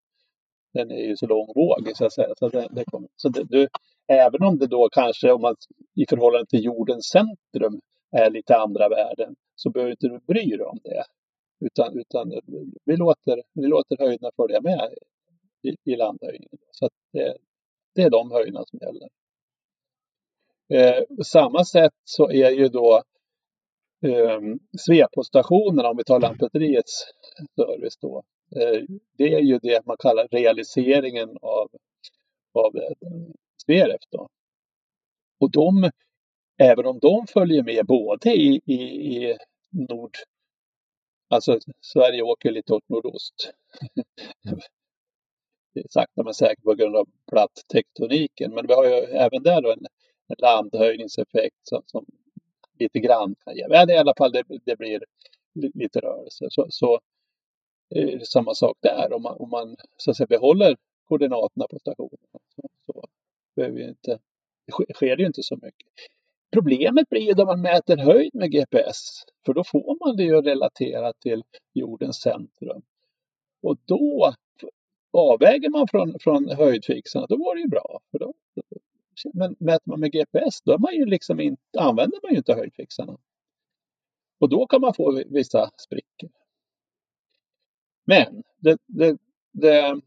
den 0.76 0.90
är 0.90 1.04
ju 1.04 1.16
så 1.16 1.26
långvågig 1.26 1.96
så 1.96 2.06
att 2.06 2.12
säga. 2.12 2.34
Så, 2.38 2.48
det, 2.48 2.68
det 2.70 2.84
kommer, 2.84 3.08
så 3.16 3.28
det, 3.28 3.44
du, 3.44 3.68
även 4.06 4.42
om 4.42 4.58
det 4.58 4.66
då 4.66 4.88
kanske 4.92 5.32
om 5.32 5.40
man, 5.40 5.54
i 5.94 6.06
förhållande 6.08 6.46
till 6.46 6.64
jordens 6.64 7.06
centrum 7.06 7.80
är 8.10 8.30
lite 8.30 8.56
andra 8.56 8.88
värden 8.88 9.34
så 9.54 9.70
behöver 9.70 9.90
inte 9.90 10.08
du 10.08 10.18
bry 10.18 10.56
dig 10.56 10.66
om 10.66 10.78
det. 10.84 11.04
Utan, 11.60 11.98
utan 11.98 12.32
vi, 12.84 12.96
låter, 12.96 13.42
vi 13.52 13.66
låter 13.66 13.96
höjderna 13.98 14.30
följa 14.36 14.60
med 14.60 14.94
i, 15.62 15.92
i 15.92 15.96
landhöjningen. 15.96 16.58
Så 16.70 16.88
det, 17.12 17.36
det, 17.94 18.02
är 18.02 18.10
de 18.10 18.30
höjderna 18.30 18.64
som 18.64 18.78
gäller. 18.78 19.08
Eh, 20.68 21.16
på 21.16 21.24
samma 21.24 21.64
sätt 21.64 21.94
så 22.04 22.30
är 22.30 22.50
ju 22.50 22.68
då 22.68 23.02
eh, 24.06 24.40
Svepostationerna, 24.78 25.88
om 25.88 25.96
vi 25.96 26.04
tar 26.04 26.20
Lantmäteriets 26.20 27.04
service 27.56 27.96
då, 28.00 28.22
Eh, 28.50 28.82
det 29.16 29.34
är 29.34 29.40
ju 29.40 29.58
det 29.58 29.86
man 29.86 29.96
kallar 29.98 30.28
realiseringen 30.28 31.38
av, 31.42 31.70
av 32.52 32.76
eh, 32.76 32.92
Sveref 33.66 34.00
då. 34.10 34.28
Och 35.40 35.50
de, 35.50 35.90
även 36.58 36.86
om 36.86 36.98
de 36.98 37.26
följer 37.26 37.62
med 37.62 37.86
både 37.86 38.30
i, 38.34 38.60
i, 38.64 38.74
i 39.16 39.36
nord, 39.70 40.16
alltså 41.28 41.58
Sverige 41.80 42.22
åker 42.22 42.50
lite 42.50 42.74
åt 42.74 42.88
nordost 42.88 43.52
sakta 45.90 46.22
men 46.22 46.34
säkert 46.34 46.64
på 46.64 46.74
grund 46.74 46.96
av 46.96 47.08
platttektoniken. 47.30 48.54
Men 48.54 48.66
vi 48.66 48.74
har 48.74 48.84
ju 48.84 48.92
även 48.92 49.42
där 49.42 49.62
då 49.62 49.72
en, 49.72 49.86
en 50.28 50.36
landhöjningseffekt 50.38 51.56
som, 51.62 51.82
som 51.86 52.06
lite 52.78 52.98
grann 52.98 53.34
kan 53.44 53.56
ge. 53.56 53.68
Men 53.68 53.90
i 53.90 53.96
alla 53.96 54.14
fall 54.18 54.32
det, 54.32 54.42
det 54.64 54.76
blir 54.76 55.04
lite 55.54 56.00
rörelse. 56.00 56.46
Så, 56.50 56.66
så 56.70 57.00
är 57.90 58.18
samma 58.18 58.54
sak 58.54 58.76
där. 58.80 59.12
Om 59.12 59.22
man, 59.22 59.36
om 59.38 59.50
man 59.50 59.76
så 59.96 60.10
att 60.10 60.16
säga, 60.16 60.26
behåller 60.26 60.76
koordinaterna 61.08 61.66
på 61.70 61.78
stationen 61.78 62.18
så, 62.56 62.62
så 62.86 63.04
behöver 63.56 63.88
inte, 63.88 64.18
sker 64.94 65.16
det 65.16 65.22
ju 65.22 65.26
inte 65.26 65.42
så 65.42 65.56
mycket. 65.56 65.88
Problemet 66.52 67.08
blir 67.08 67.20
ju 67.20 67.32
då 67.32 67.44
man 67.44 67.60
mäter 67.60 67.96
höjd 67.96 68.34
med 68.34 68.50
GPS, 68.50 69.24
för 69.46 69.54
då 69.54 69.64
får 69.64 70.06
man 70.06 70.16
det 70.16 70.22
ju 70.22 70.42
relaterat 70.42 71.20
till 71.20 71.42
jordens 71.74 72.20
centrum. 72.20 72.82
Och 73.62 73.76
då 73.84 74.34
avväger 75.12 75.70
man 75.70 75.88
från, 75.88 76.18
från 76.20 76.48
höjdfixarna, 76.48 77.26
då 77.26 77.36
går 77.36 77.54
det 77.54 77.60
ju 77.60 77.68
bra. 77.68 78.00
För 78.10 78.18
då, 78.18 78.34
men 79.34 79.56
mäter 79.58 79.90
man 79.90 80.00
med 80.00 80.12
GPS, 80.12 80.62
då 80.62 80.78
man 80.78 80.94
ju 80.94 81.06
liksom 81.06 81.40
inte, 81.40 81.80
använder 81.80 82.18
man 82.22 82.32
ju 82.32 82.36
inte 82.36 82.54
höjdfixarna. 82.54 83.18
Och 84.38 84.48
då 84.48 84.66
kan 84.66 84.80
man 84.80 84.94
få 84.94 85.22
vissa 85.26 85.70
sprickor. 85.76 86.30
Men 88.06 88.42
det, 88.60 88.78
det, 88.86 89.16
det 89.52 90.00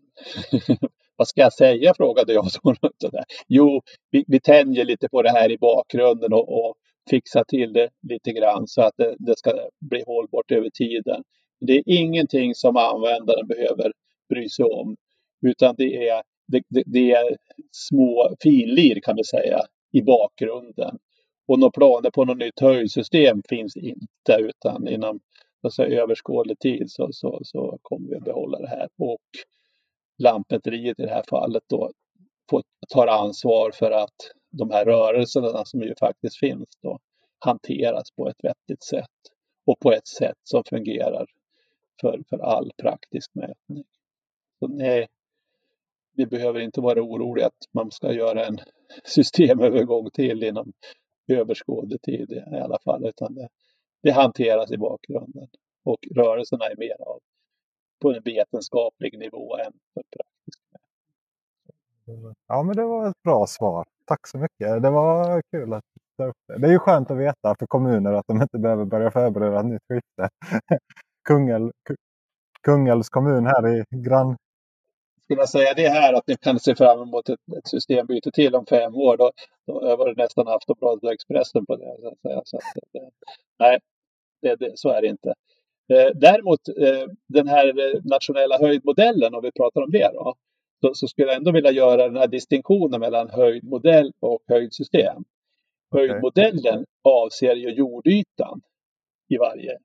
vad 1.15 1.27
ska 1.27 1.41
jag 1.41 1.53
säga, 1.53 1.93
frågade 1.97 2.33
jag. 2.33 2.51
Så 2.51 3.09
där. 3.11 3.23
Jo, 3.47 3.81
vi, 4.11 4.23
vi 4.27 4.39
tänjer 4.39 4.85
lite 4.85 5.09
på 5.09 5.21
det 5.21 5.31
här 5.31 5.51
i 5.51 5.57
bakgrunden 5.57 6.33
och, 6.33 6.49
och 6.49 6.75
fixar 7.09 7.43
till 7.43 7.73
det 7.73 7.89
lite 8.09 8.31
grann 8.31 8.67
så 8.67 8.81
att 8.81 8.93
det, 8.97 9.15
det 9.19 9.37
ska 9.37 9.69
bli 9.89 10.03
hållbart 10.07 10.51
över 10.51 10.69
tiden. 10.69 11.23
Det 11.59 11.73
är 11.73 11.83
ingenting 11.85 12.55
som 12.55 12.77
användaren 12.77 13.47
behöver 13.47 13.91
bry 14.29 14.49
sig 14.49 14.65
om. 14.65 14.95
Utan 15.41 15.75
det 15.77 16.07
är, 16.09 16.21
det, 16.47 16.63
det, 16.69 16.83
det 16.85 17.11
är 17.11 17.37
små 17.71 18.35
finlir 18.43 18.99
kan 19.01 19.15
vi 19.15 19.23
säga 19.23 19.59
i 19.91 20.01
bakgrunden. 20.01 20.97
Och 21.47 21.59
några 21.59 21.71
planer 21.71 22.09
på 22.09 22.25
något 22.25 22.37
nytt 22.37 22.59
höjdsystem 22.59 23.41
finns 23.49 23.77
inte 23.77 24.33
utan 24.39 24.87
inom 24.87 25.19
alltså, 25.61 25.83
överskådlig 25.83 26.59
tid 26.59 26.91
så, 26.91 27.09
så, 27.11 27.39
så 27.43 27.77
kommer 27.81 28.09
vi 28.09 28.15
att 28.15 28.23
behålla 28.23 28.59
det 28.59 28.69
här. 28.69 28.89
Och 28.97 29.21
Lantmäteriet 30.17 30.99
i 30.99 31.03
det 31.03 31.09
här 31.09 31.23
fallet 31.29 31.63
då 31.67 31.91
får, 32.49 32.63
tar 32.89 33.07
ansvar 33.07 33.71
för 33.71 33.91
att 33.91 34.15
de 34.51 34.71
här 34.71 34.85
rörelserna 34.85 35.65
som 35.65 35.81
ju 35.81 35.95
faktiskt 35.99 36.39
finns 36.39 36.69
då 36.81 36.99
hanteras 37.39 38.11
på 38.11 38.29
ett 38.29 38.43
vettigt 38.43 38.83
sätt 38.83 39.05
och 39.65 39.79
på 39.79 39.91
ett 39.91 40.07
sätt 40.07 40.37
som 40.43 40.63
fungerar 40.69 41.25
för, 42.01 42.23
för 42.29 42.37
all 42.37 42.71
praktisk 42.81 43.35
mätning. 43.35 43.83
Så 44.59 44.67
nej, 44.67 45.07
vi 46.15 46.25
behöver 46.25 46.59
inte 46.59 46.81
vara 46.81 47.01
oroliga 47.01 47.45
att 47.45 47.73
man 47.73 47.91
ska 47.91 48.13
göra 48.13 48.45
en 48.45 48.57
systemövergång 49.03 50.11
till 50.11 50.43
inom 50.43 50.73
överskådlig 51.27 52.01
tid 52.01 52.31
i 52.31 52.55
alla 52.55 52.79
fall, 52.79 53.05
utan 53.05 53.35
det, 53.35 53.49
det 54.01 54.11
hanteras 54.11 54.71
i 54.71 54.77
bakgrunden. 54.77 55.47
Och 55.83 55.97
rörelserna 56.15 56.65
är 56.65 56.77
mer 56.77 57.01
av 57.01 57.19
på 58.01 58.13
en 58.13 58.21
vetenskaplig 58.25 59.19
nivå 59.19 59.57
än 59.57 59.73
för 59.93 60.03
praktisk. 60.15 60.59
Ja, 62.47 62.63
men 62.63 62.75
det 62.75 62.83
var 62.83 63.09
ett 63.09 63.23
bra 63.23 63.47
svar. 63.47 63.85
Tack 64.05 64.27
så 64.27 64.37
mycket. 64.37 64.81
Det 64.81 64.89
var 64.89 65.41
kul 65.51 65.73
att 65.73 65.83
ta 66.17 66.25
upp 66.25 66.37
det. 66.47 66.57
Det 66.57 66.67
är 66.67 66.71
ju 66.71 66.79
skönt 66.79 67.11
att 67.11 67.17
veta 67.17 67.55
för 67.59 67.65
kommuner 67.65 68.13
att 68.13 68.27
de 68.27 68.41
inte 68.41 68.57
behöver 68.57 68.85
börja 68.85 69.11
förbereda 69.11 69.59
ett 69.59 69.65
nytt 69.65 69.81
skifte. 69.89 70.29
Kungälv, 71.27 71.71
Kungälvs 72.61 73.09
kommun 73.09 73.45
här 73.45 73.67
i 73.67 73.83
grann, 73.91 74.37
skulle 75.29 75.41
jag 75.41 75.49
säga 75.49 75.73
det 75.73 75.89
här 75.89 76.13
att 76.13 76.27
ni 76.27 76.37
kan 76.37 76.59
se 76.59 76.75
fram 76.75 77.01
emot 77.01 77.29
ett, 77.29 77.39
ett 77.57 77.67
systembyte 77.67 78.31
till 78.31 78.55
om 78.55 78.65
fem 78.65 78.95
år, 78.95 79.17
då, 79.17 79.31
då 79.67 79.97
har 79.97 80.13
det 80.13 80.23
nästan 80.23 80.47
Aftonbladet 80.47 81.03
och 81.03 81.13
Expressen 81.13 81.65
på 81.65 81.75
det. 81.75 81.95
Så 82.01 82.07
att 82.07 82.21
säga. 82.21 82.41
Så 82.45 82.57
att, 82.57 82.63
nej, 83.59 83.79
det, 84.41 84.55
det, 84.55 84.71
så 84.75 84.89
är 84.89 85.01
det 85.01 85.07
inte. 85.07 85.33
Eh, 85.93 86.09
däremot 86.15 86.67
eh, 86.67 87.07
den 87.27 87.47
här 87.47 87.73
nationella 88.09 88.57
höjdmodellen, 88.57 89.35
om 89.35 89.41
vi 89.43 89.51
pratar 89.51 89.81
om 89.81 89.91
det 89.91 90.11
då, 90.13 90.35
så, 90.81 90.93
så, 90.93 91.07
skulle 91.07 91.27
jag 91.27 91.37
ändå 91.37 91.51
vilja 91.51 91.71
göra 91.71 92.07
den 92.07 92.17
här 92.17 92.27
distinktionen 92.27 92.99
mellan 92.99 93.29
höjdmodell 93.29 94.11
och 94.19 94.43
höjdsystem. 94.47 95.23
Höjdmodellen 95.91 96.85
avser 97.03 97.55
ju 97.55 97.69
jordytan 97.69 98.61
i 99.27 99.37
varje 99.37 99.77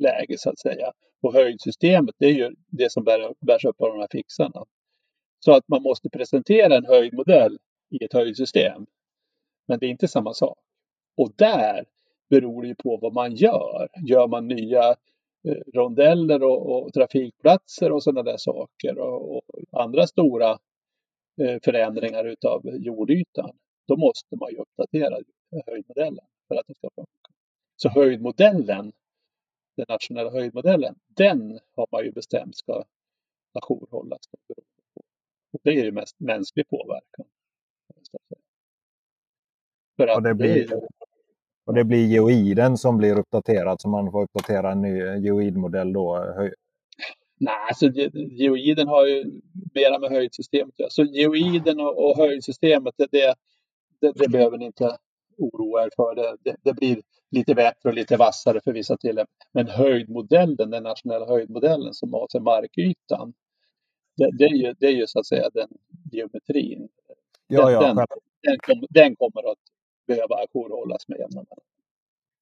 läge 0.00 0.38
så 0.38 0.50
att 0.50 0.58
säga 0.58 0.92
på 1.24 1.32
höjdsystemet, 1.32 2.14
det 2.18 2.26
är 2.26 2.32
ju 2.32 2.54
det 2.66 2.92
som 2.92 3.04
bär, 3.04 3.34
bärs 3.40 3.64
upp 3.64 3.80
av 3.80 3.88
de 3.88 4.00
här 4.00 4.08
fixarna. 4.10 4.64
Så 5.44 5.52
att 5.52 5.68
man 5.68 5.82
måste 5.82 6.10
presentera 6.10 6.76
en 6.76 6.86
höjdmodell 6.86 7.58
i 7.90 8.04
ett 8.04 8.12
höjdsystem. 8.12 8.86
Men 9.68 9.78
det 9.78 9.86
är 9.86 9.90
inte 9.90 10.08
samma 10.08 10.34
sak. 10.34 10.58
Och 11.16 11.32
där 11.36 11.84
beror 12.30 12.62
det 12.62 12.68
ju 12.68 12.74
på 12.74 12.98
vad 13.02 13.12
man 13.12 13.34
gör. 13.34 13.88
Gör 14.08 14.28
man 14.28 14.48
nya 14.48 14.90
eh, 15.48 15.62
rondeller 15.74 16.42
och, 16.42 16.82
och, 16.82 16.92
trafikplatser 16.92 17.92
och 17.92 18.02
sådana 18.02 18.22
där 18.22 18.36
saker 18.36 18.98
och, 18.98 19.36
och 19.36 19.44
andra 19.82 20.06
stora 20.06 20.50
eh, 21.40 21.58
förändringar 21.64 22.24
utav 22.24 22.62
jordytan, 22.64 23.50
då 23.88 23.96
måste 23.96 24.36
man 24.36 24.50
ju 24.50 24.56
uppdatera 24.56 25.18
höjdmodellen 25.66 26.26
för 26.48 26.54
att 26.54 26.66
det 26.66 26.74
ska 26.74 26.88
funka. 26.94 27.30
Så 27.76 27.88
höjdmodellen 27.88 28.92
den 29.76 29.86
nationella 29.88 30.30
höjdmodellen, 30.30 30.94
den 31.08 31.60
har 31.76 31.86
man 31.92 32.04
ju 32.04 32.12
bestämt 32.12 32.56
ska 32.56 32.84
ajourhållas. 33.52 34.20
Och 35.52 35.60
det 35.62 35.70
är 35.70 35.84
ju 35.84 35.92
mest 35.92 36.20
mänsklig 36.20 36.68
påverkan. 36.68 37.26
För 39.96 40.06
att 40.06 40.16
och, 40.16 40.22
det 40.22 40.34
blir, 40.34 40.68
det, 40.68 40.88
och 41.64 41.74
det 41.74 41.84
blir 41.84 42.06
geoiden 42.06 42.78
som 42.78 42.98
blir 42.98 43.18
uppdaterad 43.18 43.80
så 43.80 43.88
man 43.88 44.10
får 44.10 44.22
uppdatera 44.22 44.72
en 44.72 44.82
ny 44.82 44.98
geoidmodell 44.98 45.92
då? 45.92 46.34
Nej, 47.36 47.54
alltså 47.68 47.86
geoiden 48.12 48.88
har 48.88 49.06
ju 49.06 49.40
mera 49.74 49.98
med 49.98 50.10
höjdsystemet 50.10 50.74
Så 50.88 51.04
geoiden 51.04 51.80
och, 51.80 52.10
och 52.10 52.16
höjdsystemet, 52.16 52.94
det, 52.96 53.06
det, 53.10 53.34
det, 54.00 54.12
det 54.12 54.28
behöver 54.28 54.58
ni 54.58 54.64
inte 54.64 54.96
oroa 55.38 55.84
er 55.84 55.90
för. 55.96 56.14
Det, 56.14 56.36
det, 56.44 56.56
det, 56.62 56.74
blir 56.74 57.02
lite 57.30 57.54
bättre 57.54 57.88
och 57.88 57.94
lite 57.94 58.16
vassare 58.16 58.60
för 58.64 58.72
vissa 58.72 58.96
tillämpningar. 58.96 59.48
Men 59.52 59.68
höjdmodellen, 59.68 60.70
den 60.70 60.82
nationella 60.82 61.26
höjdmodellen 61.26 61.94
som 61.94 62.14
avser 62.14 62.40
markytan, 62.40 63.34
det, 64.16 64.30
det, 64.38 64.44
är 64.44 64.54
ju, 64.54 64.74
det 64.78 64.86
är 64.86 64.92
ju 64.92 65.06
så 65.06 65.18
att 65.18 65.26
säga 65.26 65.50
den 65.54 65.68
geometrin. 66.12 66.88
Ja, 67.46 67.70
ja, 67.70 67.80
den, 67.80 67.96
den, 67.96 68.06
den, 68.66 68.86
den, 68.90 69.16
kommer 69.16 69.50
att 69.52 69.58
behöva 70.06 70.34
ajourhållas 70.34 71.08
med 71.08 71.18
jämna. 71.18 71.44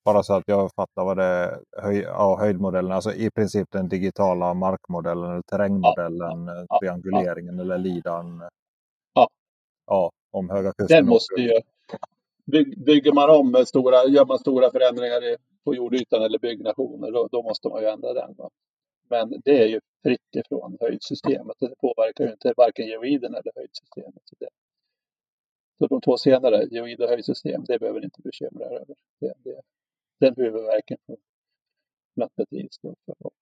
Bara 0.04 0.22
så 0.22 0.34
att 0.34 0.44
jag 0.46 0.70
fattar 0.74 1.04
vad 1.04 1.16
det 1.16 1.24
är. 1.24 1.60
Höj, 1.82 1.98
ja, 1.98 2.38
höjdmodellen, 2.40 2.92
alltså 2.92 3.12
i 3.12 3.30
princip 3.30 3.68
den 3.70 3.88
digitala 3.88 4.54
markmodellen, 4.54 5.30
eller 5.30 5.42
terrängmodellen, 5.42 6.66
ja, 6.68 6.78
trianguleringen 6.80 7.60
eller 7.60 7.78
lidan. 7.78 8.42
Ja. 9.14 9.28
ja, 9.86 10.10
om 10.30 10.50
Höga 10.50 10.72
Kusten. 10.72 10.96
Den 10.96 11.06
måste 11.06 11.40
ju, 11.40 11.60
bygger 12.86 13.12
man 13.12 13.30
om 13.30 13.66
stora, 13.66 14.04
gör 14.04 14.24
man 14.24 14.38
stora 14.38 14.70
förändringar 14.70 15.36
på 15.64 15.74
jordytan 15.74 16.22
eller 16.22 16.38
byggnationer, 16.38 17.10
då, 17.12 17.28
då 17.32 17.42
måste 17.42 17.68
man 17.68 17.82
ju 17.82 17.88
ändra 17.88 18.12
den. 18.12 18.34
Va? 18.34 18.50
Men 19.10 19.40
det 19.44 19.62
är 19.62 19.66
ju 19.66 19.80
fritt 20.02 20.36
ifrån 20.36 20.76
höjdsystemet. 20.80 21.56
Det 21.60 21.74
påverkar 21.80 22.24
ju 22.24 22.30
inte 22.30 22.54
varken 22.56 22.86
geoiden 22.86 23.34
eller 23.34 23.52
höjdsystemet. 23.56 24.22
Så, 24.24 24.36
det. 24.38 24.48
så 25.78 25.86
de 25.86 26.00
två 26.00 26.16
senare, 26.16 26.66
geoid 26.70 27.00
och 27.00 27.08
höjdsystem, 27.08 27.64
det 27.64 27.78
behöver 27.78 28.00
ni 28.00 28.04
inte 28.04 28.22
bekymra 28.22 28.64
er 28.66 28.74
över. 28.74 28.96
Det, 29.20 29.34
det, 29.44 29.60
den 30.20 30.34
huvudvärken 30.36 30.98
får 31.06 31.16
Lantmäteriet 32.16 32.72
stå 32.72 32.94
för. 33.06 33.14
Och 33.18 33.32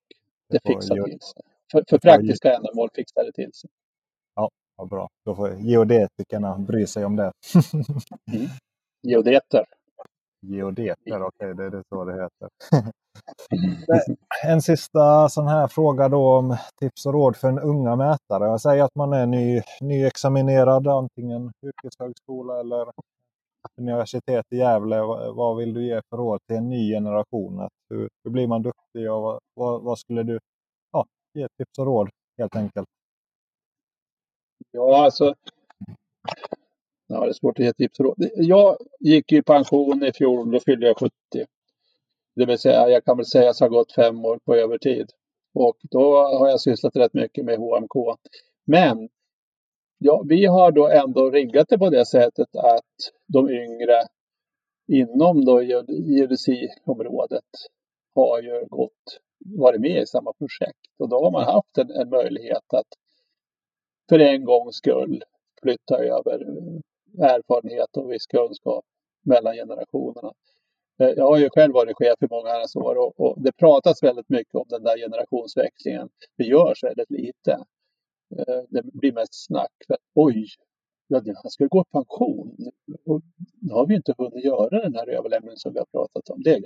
det 0.49 0.61
fixar 0.67 0.95
till 1.05 1.21
sig. 1.21 1.43
För, 1.73 1.85
för 1.89 1.99
praktiska 1.99 2.55
ändamål 2.57 2.89
fixar 2.95 3.25
det 3.25 3.33
till 3.33 3.53
sig. 3.53 3.71
Ja, 4.35 4.51
vad 4.77 4.89
bra. 4.89 5.09
Då 5.25 5.35
får 5.35 5.55
geodetikerna 5.61 6.59
bry 6.59 6.87
sig 6.87 7.05
om 7.05 7.17
det. 7.17 7.33
mm. 8.33 8.49
Geodeter. 9.03 9.65
Geodeter, 10.43 11.23
okej, 11.23 11.53
okay, 11.53 11.71
det 11.71 11.79
är 11.79 11.85
så 11.89 12.05
det 12.05 12.13
heter. 12.13 12.49
en 14.45 14.63
sista 14.63 15.29
sån 15.29 15.47
här 15.49 15.69
fråga 15.69 16.09
då 16.09 16.37
om 16.37 16.57
tips 16.81 17.07
och 17.07 17.13
råd 17.13 17.37
för 17.37 17.49
en 17.49 17.59
unga 17.59 17.97
mätare. 17.97 18.45
Jag 18.45 18.61
säger 18.61 18.85
att 18.85 18.95
man 18.95 19.13
är 19.13 19.27
ny, 19.27 19.63
nyexaminerad, 19.81 20.89
antingen 20.89 21.53
yrkeshögskola 21.63 22.61
eller 22.61 22.87
universitet 23.77 24.47
i 24.51 24.57
Gävle. 24.57 25.01
Vad 25.35 25.57
vill 25.57 25.75
du 25.75 25.87
ge 25.87 26.01
för 26.11 26.17
råd 26.17 26.41
till 26.47 26.57
en 26.57 26.69
ny 26.69 26.93
generation? 26.93 27.69
Hur, 27.91 28.09
hur 28.25 28.31
blir 28.31 28.47
man 28.47 28.63
duktig 28.63 29.13
och 29.13 29.41
vad, 29.55 29.83
vad, 29.83 29.99
skulle 29.99 30.23
du 30.23 30.39
ja, 30.93 31.07
ge 31.35 31.49
tips 31.59 31.79
och 31.79 31.87
råd 31.87 32.11
helt 32.39 32.57
enkelt? 32.57 32.89
Ja, 34.71 35.05
alltså. 35.05 35.35
Ja, 37.13 37.21
det 37.21 37.31
är 37.31 37.33
svårt 37.33 37.59
att 37.59 37.65
ge 37.65 37.73
tips. 37.73 37.99
Jag 38.35 38.77
gick 39.01 39.33
i 39.33 39.43
pension 39.43 40.05
i 40.05 40.13
fjol, 40.13 40.51
då 40.51 40.61
fyllde 40.61 40.87
jag 40.87 40.99
70. 40.99 41.13
Det 42.37 42.47
vill 42.47 42.59
säga, 42.59 42.89
jag 42.89 43.05
kan 43.05 43.17
väl 43.17 43.27
säga 43.27 43.51
att 43.51 43.61
jag 43.61 43.69
har 43.69 43.77
gått 43.77 43.93
fem 43.93 44.25
år 44.25 44.39
på 44.45 44.55
övertid. 44.55 45.11
Och 45.55 45.77
då 45.83 46.17
har 46.17 46.49
jag 46.49 46.61
sysslat 46.61 46.97
rätt 46.97 47.15
mycket 47.15 47.45
med 47.45 47.59
HMK. 47.59 48.19
Men 48.67 49.09
ja, 49.99 50.23
vi 50.29 50.47
har 50.47 50.73
då 50.73 50.89
ändå 50.89 51.31
riggat 51.31 51.69
det 51.69 51.79
på 51.79 51.91
det 51.91 52.07
sättet 52.07 52.57
att 52.57 52.95
de 53.27 53.51
yngre 53.51 54.03
inom 54.89 55.45
då 55.45 55.63
geodesiområdet 55.63 57.51
har 58.15 58.43
ju 58.43 58.67
gått, 58.69 59.21
varit 59.59 59.81
med 59.81 60.03
i 60.03 60.07
samma 60.07 60.33
projekt. 60.33 60.91
Och 60.99 61.09
då 61.09 61.25
har 61.25 61.31
man 61.31 61.45
haft 61.45 61.79
en, 61.79 61.91
en 61.91 62.11
möjlighet 62.11 62.75
att 62.75 62.89
för 64.09 64.19
en 64.19 64.45
gångs 64.45 64.77
skull 64.77 65.23
flytta 65.63 65.99
över 65.99 66.47
erfarenhet 67.19 67.97
och 67.97 68.13
viss 68.13 68.27
kunskap 68.27 68.85
mellan 69.23 69.55
generationerna. 69.55 70.33
Eh, 71.01 71.09
jag 71.09 71.25
har 71.25 71.39
ju 71.39 71.51
själv 71.51 71.75
varit 71.75 71.97
chef 71.97 72.23
i 72.23 72.27
många 72.31 72.49
herrans 72.49 72.77
år 72.77 72.95
och, 72.99 73.21
och, 73.21 73.43
det 73.43 73.53
pratas 73.53 74.03
väldigt 74.03 74.29
mycket 74.29 74.55
om 74.55 74.67
den 74.69 74.83
där 74.83 74.97
generationsväxlingen. 74.99 76.09
Det 76.37 76.45
görs 76.45 76.85
väldigt 76.85 77.11
lite. 77.11 77.53
Eh, 78.39 78.63
det 78.69 78.83
blir 78.83 79.13
mest 79.13 79.47
snack. 79.47 79.73
För, 79.87 79.97
Oj, 80.15 80.47
ja, 81.07 81.23
han 81.43 81.51
ska 81.51 81.67
gå 81.67 81.81
i 81.81 81.93
pension. 81.93 82.57
Och 83.05 83.23
nu 83.61 83.73
har 83.73 83.87
vi 83.87 83.95
inte 83.95 84.15
hunnit 84.19 84.45
göra 84.45 84.81
den 84.81 84.95
här 84.95 85.09
överlämningen 85.09 85.57
som 85.57 85.73
vi 85.73 85.79
har 85.79 85.87
pratat 85.87 86.31
om. 86.31 86.43
Det 86.43 86.61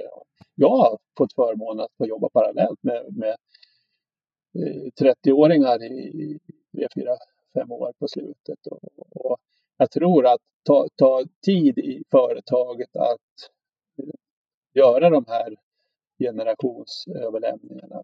jag 0.55 0.76
har 0.76 0.99
fått 1.18 1.32
förmånen 1.32 1.84
att 1.84 1.97
få 1.99 2.07
jobba 2.07 2.28
parallellt 2.28 2.82
med, 2.82 3.16
med 3.16 3.36
eh, 4.59 4.90
30-åringar 5.01 5.82
i 5.82 6.38
3, 6.72 6.88
4, 6.95 7.16
5 7.55 7.72
år 7.72 7.92
på 7.99 8.09
slutet. 8.09 8.66
Och, 8.66 8.80
och 9.09 9.38
jag 9.76 9.90
tror 9.90 10.26
att 10.26 10.40
ta, 10.62 10.88
ta 10.96 11.24
tid 11.44 11.78
i 11.78 12.02
företaget 12.10 12.96
att 12.96 13.50
eh, 13.98 14.14
göra 14.74 15.10
de 15.10 15.24
här 15.28 15.56
generationsöverlämningarna. 16.18 18.02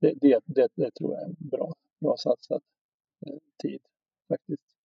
Det, 0.00 0.14
det, 0.20 0.40
det, 0.44 0.68
det 0.74 0.90
tror 0.90 1.14
jag 1.14 1.22
är 1.22 1.34
bra, 1.38 1.74
bra 2.00 2.16
satsad 2.16 2.62
eh, 3.26 3.38
tid 3.62 3.80
faktiskt. 4.28 4.76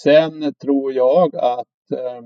Sen 0.00 0.54
tror 0.54 0.92
jag 0.92 1.36
att 1.36 1.90
eh, 1.90 2.22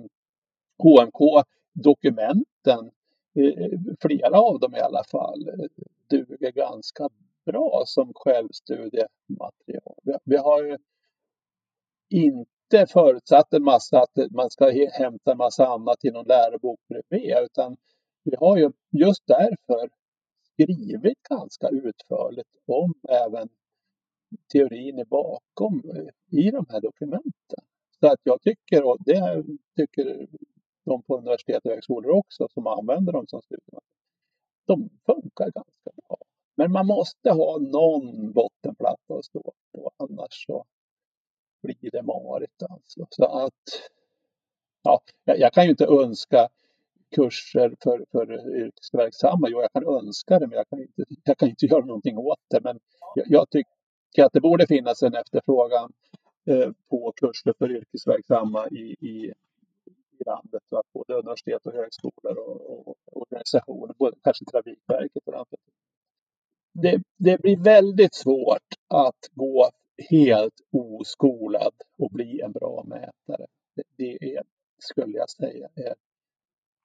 HMK-dokumenten, 0.79 2.91
eh, 3.35 3.71
flera 4.01 4.41
av 4.41 4.61
dem 4.61 4.75
i 4.75 4.81
alla 4.81 5.05
fall, 5.05 5.49
eh, 5.49 5.67
duger 6.11 6.53
ganska 6.53 7.09
bra 7.45 7.83
som 7.87 8.13
självstudiematerial. 8.15 9.95
Vi, 10.03 10.15
vi 10.25 10.37
har 10.37 10.63
ju 10.63 10.79
inte 12.09 12.51
inte 12.73 12.93
förutsatt 12.93 13.53
en 13.53 13.63
massa 13.63 14.03
att 14.03 14.31
man 14.31 14.51
ska 14.51 14.71
hämta 14.93 15.33
en 15.33 15.39
massa 15.39 15.67
annat 15.67 16.05
i 16.05 16.11
någon 16.11 16.27
lärobok 16.27 16.81
bredvid 16.89 17.37
utan 17.45 17.77
vi 18.25 18.37
har 18.37 18.57
ju 18.57 18.73
just 18.91 19.27
därför 19.27 19.91
skrivit 20.53 21.23
ganska 21.23 21.69
utförligt 21.69 22.49
om 22.67 22.95
även 23.09 23.49
teorin 24.53 24.99
är 24.99 25.05
bakom 25.05 25.83
i 26.31 26.51
de 26.51 26.67
här 26.69 26.81
dokumenten. 26.81 27.65
Så 28.01 28.07
att 28.07 28.19
jag 28.23 28.43
tycker, 28.43 28.85
och 28.85 28.97
det 29.01 29.45
tycker 29.77 30.29
de 30.85 31.03
på 31.03 31.19
universitet 31.19 31.65
och 31.65 31.71
högskolor 31.71 32.11
också 32.11 32.49
som 32.51 32.67
använder 32.67 33.13
dem 33.13 33.27
som 33.27 33.43
studier, 33.43 33.81
de 34.67 34.91
funkar 35.07 35.51
ganska 35.51 35.91
bra. 35.97 36.19
Men 36.57 36.73
man 36.73 36.87
måste 36.87 37.31
ha 37.31 37.59
någon 37.59 38.33
bottenplatta 38.33 39.15
att 39.15 39.25
stå 39.25 39.53
på, 39.73 39.91
annars 39.97 40.47
så 40.47 40.65
blir 41.63 41.91
det 41.91 42.03
marigt 42.03 42.63
alltså. 42.63 43.07
Så 43.11 43.25
att, 43.25 43.91
ja, 44.83 45.01
jag 45.25 45.53
kan 45.53 45.65
ju 45.65 45.71
inte 45.71 45.87
önska 45.87 46.49
kurser 47.17 47.77
för, 47.83 48.05
för 48.13 48.57
yrkesverksamma. 48.57 49.49
Jo, 49.49 49.61
jag 49.61 49.73
kan 49.73 49.87
önska 49.87 50.39
det, 50.39 50.47
men 50.47 50.57
jag 50.57 50.69
kan 50.69 50.81
inte, 50.81 51.05
jag 51.25 51.39
kan 51.39 51.49
inte 51.49 51.67
göra 51.71 51.85
någonting 51.85 52.19
åt 52.19 52.41
det. 52.51 52.61
Men 52.65 52.81
jag, 53.15 53.27
jag 53.29 53.51
tycker 53.51 54.25
att 54.25 54.33
det 54.33 54.41
borde 54.41 54.67
finnas 54.67 55.03
en 55.03 55.15
efterfrågan 55.15 55.93
eh, 56.47 56.71
på 56.91 57.13
kurser 57.17 57.55
för 57.59 57.71
yrkesverksamma 57.71 58.69
i, 58.69 58.97
i, 59.01 59.33
i 60.21 60.25
landet. 60.27 60.63
Att 60.71 60.93
både 60.93 61.15
universitet 61.15 61.67
och 61.67 61.73
högskolor 61.73 62.39
och, 62.39 62.89
och 62.89 62.97
organisationer, 63.13 63.95
både 63.99 64.17
kanske 64.23 64.45
Trafikverket 64.45 65.23
och 65.27 65.35
annat. 65.35 65.49
Det, 66.73 67.03
det 67.17 67.43
blir 67.43 67.57
väldigt 67.57 68.15
svårt 68.15 68.75
att 68.89 69.29
gå 69.33 69.71
helt 70.11 70.61
oskolad 70.73 71.75
och 71.99 72.11
bli 72.11 72.41
en 72.41 72.53
bra 72.53 72.85
mätare. 72.87 73.47
Det, 73.77 73.83
det 73.97 74.35
är, 74.37 74.43
skulle 74.79 75.19
jag 75.19 75.31
säga, 75.31 75.69
är 75.75 75.95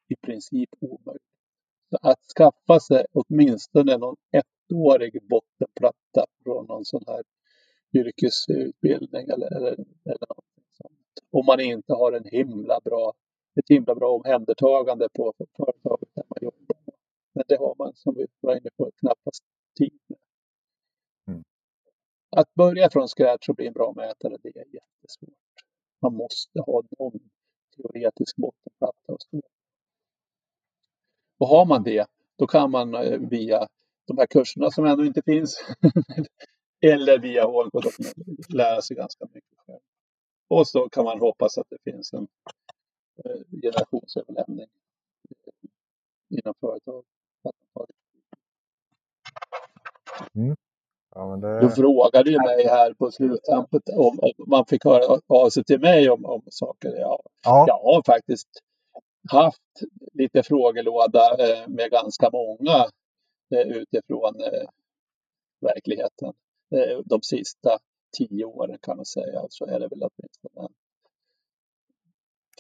i 0.08 0.16
princip 0.16 0.70
omöjligt. 0.80 1.24
Så 1.90 1.98
att 2.02 2.20
skaffa 2.38 2.80
sig 2.80 3.06
åtminstone 3.14 3.98
någon 3.98 4.16
ettårig 4.32 5.28
bottenplatta 5.30 6.26
från 6.44 6.66
någon 6.66 6.86
sån 6.86 7.04
här 7.08 7.24
yrkesutbildning 7.94 9.30
eller, 9.30 9.58
eller, 9.58 9.72
eller 10.06 10.28
något 10.30 10.46
sånt. 10.72 11.30
Om 11.32 11.46
man 11.46 11.60
inte 11.60 11.94
har 11.94 12.12
en 12.12 12.26
himla 12.26 12.80
bra, 12.84 13.14
ett 13.60 13.70
himla 13.70 13.96
bra 13.96 14.10
omhändertagande 14.10 15.08
på 15.14 15.34
företaget 15.58 16.10
där 16.14 16.24
man 16.30 16.38
jobbar. 16.42 16.78
Men 17.34 17.44
det 17.48 17.58
har 17.58 17.76
man 17.78 17.92
som 17.96 18.16
vi 18.16 18.28
var 18.40 18.56
inne 18.56 18.70
på 18.78 18.92
knappast 19.00 19.44
tid 19.78 20.00
med. 20.08 20.20
Att 22.36 22.54
börja 22.54 22.90
från 22.90 23.08
scratch 23.08 23.50
och 23.50 23.56
bli 23.56 23.68
en 23.68 23.74
bra 23.74 23.94
mätare, 23.96 24.38
det 24.44 24.50
är 24.50 24.66
jättesvårt. 24.74 25.34
Man 26.02 26.16
måste 26.16 26.60
ha 26.60 26.84
någon 27.00 27.20
teoretisk 27.76 28.36
bottenplatta 28.36 29.14
att 29.14 29.22
stå 29.22 29.42
och 31.38 31.48
har 31.48 31.66
man 31.66 31.84
det, 31.84 32.06
då 32.36 32.48
kan 32.48 32.72
man 32.72 32.96
eh, 32.96 33.20
via 33.20 33.68
de 34.08 34.18
här 34.18 34.26
kurserna 34.26 34.72
som 34.72 34.86
ännu 34.86 35.06
inte 35.08 35.22
finns 35.22 35.66
eller 36.82 37.20
via 37.20 37.46
HLK 37.46 37.74
lära 38.50 38.82
sig 38.82 38.98
ganska 38.98 39.26
mycket 39.26 39.58
själv. 39.58 39.80
Och 40.48 40.68
så 40.68 40.90
kan 40.90 41.06
man 41.06 41.20
hoppas 41.20 41.58
att 41.58 41.68
det 41.70 41.92
finns 41.92 42.14
en 42.14 42.28
eh, 43.26 43.62
generationsöverlämning 43.62 44.68
eh, 45.30 45.70
inom 46.30 46.54
företag. 46.60 47.04
Mm 50.34 50.56
det... 51.42 51.60
Du 51.60 51.70
frågade 51.70 52.32
ju 52.32 52.38
mig 52.38 52.68
här 52.68 52.94
på 52.94 53.12
sluttampen 53.12 53.82
om, 53.94 54.20
om 54.22 54.46
man 54.48 54.66
fick 54.66 54.86
höra 54.86 55.20
av 55.28 55.50
sig 55.50 55.64
till 55.64 55.80
mig 55.80 56.10
om, 56.10 56.26
om 56.26 56.42
saker. 56.50 56.96
Ja, 57.00 57.22
Ja, 57.44 57.66
Jag 57.68 57.80
har 57.80 58.04
faktiskt 58.06 58.50
haft 59.32 59.82
lite 60.14 60.44
frågelåda 60.44 61.22
eh, 61.40 61.68
med 61.68 61.92
ganska 61.92 62.30
många 62.34 62.86
eh, 63.56 63.68
utifrån 63.68 64.42
eh, 64.42 64.70
verkligheten. 65.62 66.34
Eh, 66.76 67.00
de 67.06 67.22
sista 67.22 67.78
tio 68.18 68.46
åren 68.46 68.78
kan 68.82 68.98
man 68.98 69.06
säga. 69.06 69.46
Så 69.50 69.66
är 69.66 69.80
det 69.80 69.88
väl 69.88 70.04
åtminstone 70.04 70.70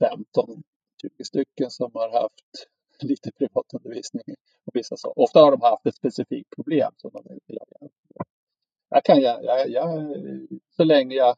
15-20 0.02 1.24
stycken 1.24 1.72
som 1.72 1.92
har 1.94 2.22
haft 2.22 2.68
lite 3.02 3.32
privatundervisning. 3.32 4.36
Och 4.66 4.76
vissa 4.76 4.98
så. 4.98 5.14
Ofta 5.16 5.40
har 5.40 5.52
de 5.52 5.62
haft 5.62 5.86
ett 5.86 5.96
specifikt 5.96 6.50
problem 6.56 6.92
som 6.98 7.12
de 7.14 7.24
vill 7.24 7.40
ha 7.48 7.56
hjälp 7.56 7.82
med. 7.82 7.90
Jag 8.96 9.04
kan, 9.04 9.22
jag, 9.22 9.44
jag, 9.44 9.70
jag, 9.70 10.16
så 10.76 10.84
länge 10.84 11.16
jag 11.16 11.36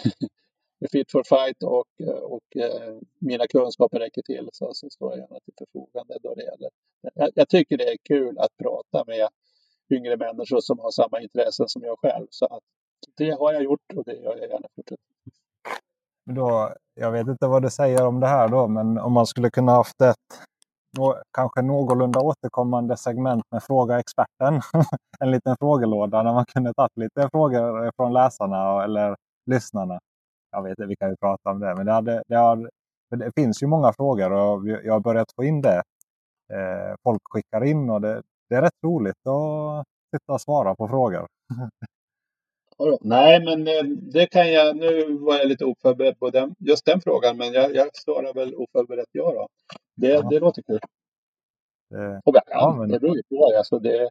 är 0.80 0.88
fit 0.92 1.10
for 1.10 1.22
fight 1.22 1.62
och, 1.62 1.86
och 2.22 2.56
eh, 2.56 2.94
mina 3.18 3.46
kunskaper 3.46 3.98
räcker 3.98 4.22
till 4.22 4.48
så, 4.52 4.70
så 4.74 4.90
står 4.90 5.10
jag 5.10 5.18
gärna 5.18 5.40
till 5.40 5.54
förfogande 5.58 6.18
då 6.22 6.34
det 6.34 6.42
gäller. 6.42 6.70
Jag, 7.14 7.30
jag 7.34 7.48
tycker 7.48 7.76
det 7.76 7.84
är 7.84 7.96
kul 8.02 8.38
att 8.38 8.56
prata 8.62 9.04
med 9.06 9.28
yngre 9.90 10.16
människor 10.16 10.60
som 10.60 10.78
har 10.78 10.90
samma 10.90 11.20
intressen 11.20 11.68
som 11.68 11.82
jag 11.82 11.98
själv. 11.98 12.26
Så 12.30 12.46
att 12.46 12.62
det 13.16 13.30
har 13.30 13.52
jag 13.52 13.62
gjort 13.62 13.92
och 13.96 14.04
det 14.04 14.14
gör 14.14 14.36
jag 14.36 14.50
gärna 14.50 14.68
fortsätta. 14.76 15.02
då, 16.24 16.74
jag 16.94 17.12
vet 17.12 17.28
inte 17.28 17.46
vad 17.46 17.62
du 17.62 17.70
säger 17.70 18.06
om 18.06 18.20
det 18.20 18.26
här 18.26 18.48
då, 18.48 18.68
men 18.68 18.98
om 18.98 19.12
man 19.12 19.26
skulle 19.26 19.50
kunna 19.50 19.72
haft 19.72 20.00
ett 20.00 20.45
kanske 21.32 21.62
någorlunda 21.62 22.20
återkommande 22.20 22.96
segment 22.96 23.44
med 23.50 23.62
Fråga 23.62 23.98
experten. 23.98 24.60
en 25.20 25.30
liten 25.30 25.56
frågelåda 25.56 26.22
där 26.22 26.32
man 26.32 26.44
kunde 26.44 26.74
tagit 26.74 26.96
lite 26.96 27.28
frågor 27.30 27.90
från 27.96 28.12
läsarna 28.12 28.84
eller 28.84 29.16
lyssnarna. 29.46 29.98
Jag 30.50 30.62
vet 30.62 30.70
inte, 30.70 30.86
vi 30.86 30.96
kan 30.96 31.10
ju 31.10 31.16
prata 31.16 31.50
om 31.50 31.60
det. 31.60 31.74
Men 31.74 31.86
det, 31.86 31.92
hade, 31.92 32.22
det, 32.26 32.36
hade, 32.36 32.68
det 33.10 33.32
finns 33.34 33.62
ju 33.62 33.66
många 33.66 33.92
frågor 33.92 34.32
och 34.32 34.68
jag 34.68 34.92
har 34.92 35.00
börjat 35.00 35.32
få 35.36 35.44
in 35.44 35.62
det. 35.62 35.82
Eh, 36.52 36.94
folk 37.02 37.22
skickar 37.24 37.64
in 37.64 37.90
och 37.90 38.00
det, 38.00 38.22
det 38.48 38.54
är 38.54 38.62
rätt 38.62 38.82
roligt 38.86 39.26
att 39.26 39.86
sitta 40.16 40.32
och 40.32 40.40
svara 40.40 40.74
på 40.74 40.88
frågor. 40.88 41.26
Nej, 43.00 43.44
men 43.44 43.68
eh, 43.68 43.96
det 44.12 44.26
kan 44.26 44.52
jag. 44.52 44.76
Nu 44.76 45.18
var 45.18 45.38
jag 45.38 45.48
lite 45.48 45.64
oförberedd 45.64 46.18
på 46.18 46.30
den, 46.30 46.54
just 46.58 46.86
den 46.86 47.00
frågan, 47.00 47.36
men 47.36 47.52
jag, 47.52 47.74
jag 47.74 47.88
svarar 47.96 48.34
väl 48.34 48.54
oförberett 48.54 49.08
ja 49.12 49.32
då. 49.32 49.48
Det, 49.96 50.08
Ja. 50.08 50.22
det 50.30 50.38
låter 50.40 50.62
kul. 50.62 50.78
Det, 51.90 52.20
Och 52.24 52.36
jag 52.36 52.44
kan, 52.46 52.58
Ja, 52.60 52.76
men- 52.78 52.88
det 52.88 53.00
beror 53.00 53.16
ju 53.16 53.22
på. 53.22 53.52
Alltså 53.58 53.78
det, 53.78 54.10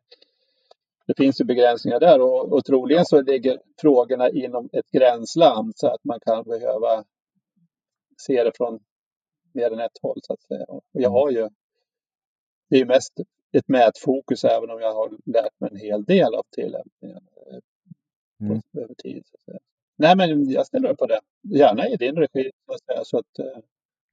det 1.07 1.13
finns 1.17 1.41
ju 1.41 1.45
begränsningar 1.45 1.99
där 1.99 2.21
och, 2.21 2.53
och 2.53 2.65
troligen 2.65 3.05
så 3.05 3.21
ligger 3.21 3.61
frågorna 3.81 4.29
inom 4.29 4.69
ett 4.73 4.89
gränsland 4.91 5.73
så 5.75 5.87
att 5.87 6.03
man 6.03 6.19
kan 6.19 6.43
behöva 6.43 7.03
se 8.17 8.43
det 8.43 8.51
från 8.57 8.79
mer 9.53 9.71
än 9.73 9.79
ett 9.79 9.97
håll 10.01 10.19
så 10.23 10.33
att 10.33 10.41
säga. 10.43 10.65
Och 10.67 10.83
jag 10.91 11.09
har 11.09 11.31
ju, 11.31 11.49
det 12.69 12.75
är 12.75 12.79
ju 12.79 12.85
mest 12.85 13.13
ett 13.51 13.67
mätfokus 13.67 14.43
även 14.43 14.69
om 14.69 14.79
jag 14.79 14.93
har 14.93 15.09
lärt 15.25 15.59
mig 15.59 15.69
en 15.71 15.77
hel 15.77 16.03
del 16.03 16.35
av 16.35 16.43
tillämpningen 16.51 17.27
eh, 17.51 17.59
Mm. 18.41 18.61
över 18.77 18.93
tid. 18.93 19.23
Nej, 19.95 20.15
men 20.17 20.49
jag 20.49 20.67
ställer 20.67 20.89
upp 20.89 20.97
på 20.97 21.05
det. 21.05 21.19
Gärna 21.43 21.87
i 21.87 21.95
din 21.95 22.15
regi 22.15 22.51
så 23.03 23.17
att 23.17 23.39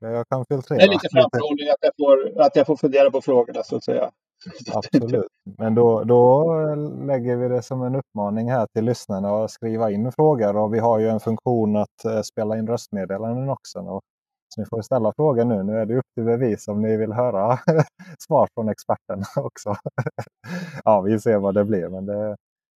eh, 0.03 0.11
jag 0.11 0.29
kan 0.29 0.45
filtrera. 0.45 0.79
det 0.79 0.85
är 0.85 0.89
lite 0.89 1.09
framförhållning 1.13 1.69
att 1.69 1.77
jag, 1.81 1.93
får, 1.97 2.41
att 2.41 2.57
jag 2.57 2.67
får 2.67 2.77
fundera 2.77 3.11
på 3.11 3.21
frågorna 3.21 3.63
så 3.63 3.77
att 3.77 3.85
säga. 3.85 4.11
Absolut. 4.73 5.27
Men 5.59 5.75
då, 5.75 6.05
då 6.05 6.55
lägger 7.07 7.37
vi 7.37 7.49
det 7.49 7.63
som 7.63 7.83
en 7.83 7.95
uppmaning 7.95 8.51
här 8.51 8.67
till 8.67 8.85
lyssnarna 8.85 9.45
att 9.45 9.51
skriva 9.51 9.91
in 9.91 10.13
frågor. 10.13 10.57
Och 10.57 10.75
vi 10.75 10.79
har 10.79 10.99
ju 10.99 11.09
en 11.09 11.21
funktion 11.21 11.77
att 11.77 12.05
eh, 12.05 12.23
spela 12.23 12.59
in 12.59 12.67
röstmeddelanden 12.67 13.49
också. 13.49 13.79
Och, 13.79 14.03
så 14.55 14.61
ni 14.61 14.67
får 14.67 14.83
ställa 14.83 15.13
frågor 15.17 15.45
nu. 15.45 15.63
Nu 15.63 15.79
är 15.79 15.87
det 15.87 15.97
upp 15.97 16.15
till 16.15 16.25
bevis 16.25 16.69
om 16.69 16.83
ni 16.83 16.97
vill 16.97 17.13
höra 17.13 17.59
svar 18.19 18.49
från 18.55 18.69
experten 18.69 19.25
också. 19.45 19.77
ja, 20.85 21.01
vi 21.01 21.21
ser 21.21 21.39
vad 21.39 21.55
det 21.55 21.65
blir. 21.65 21.89
Men 21.89 22.07
det, 22.07 22.37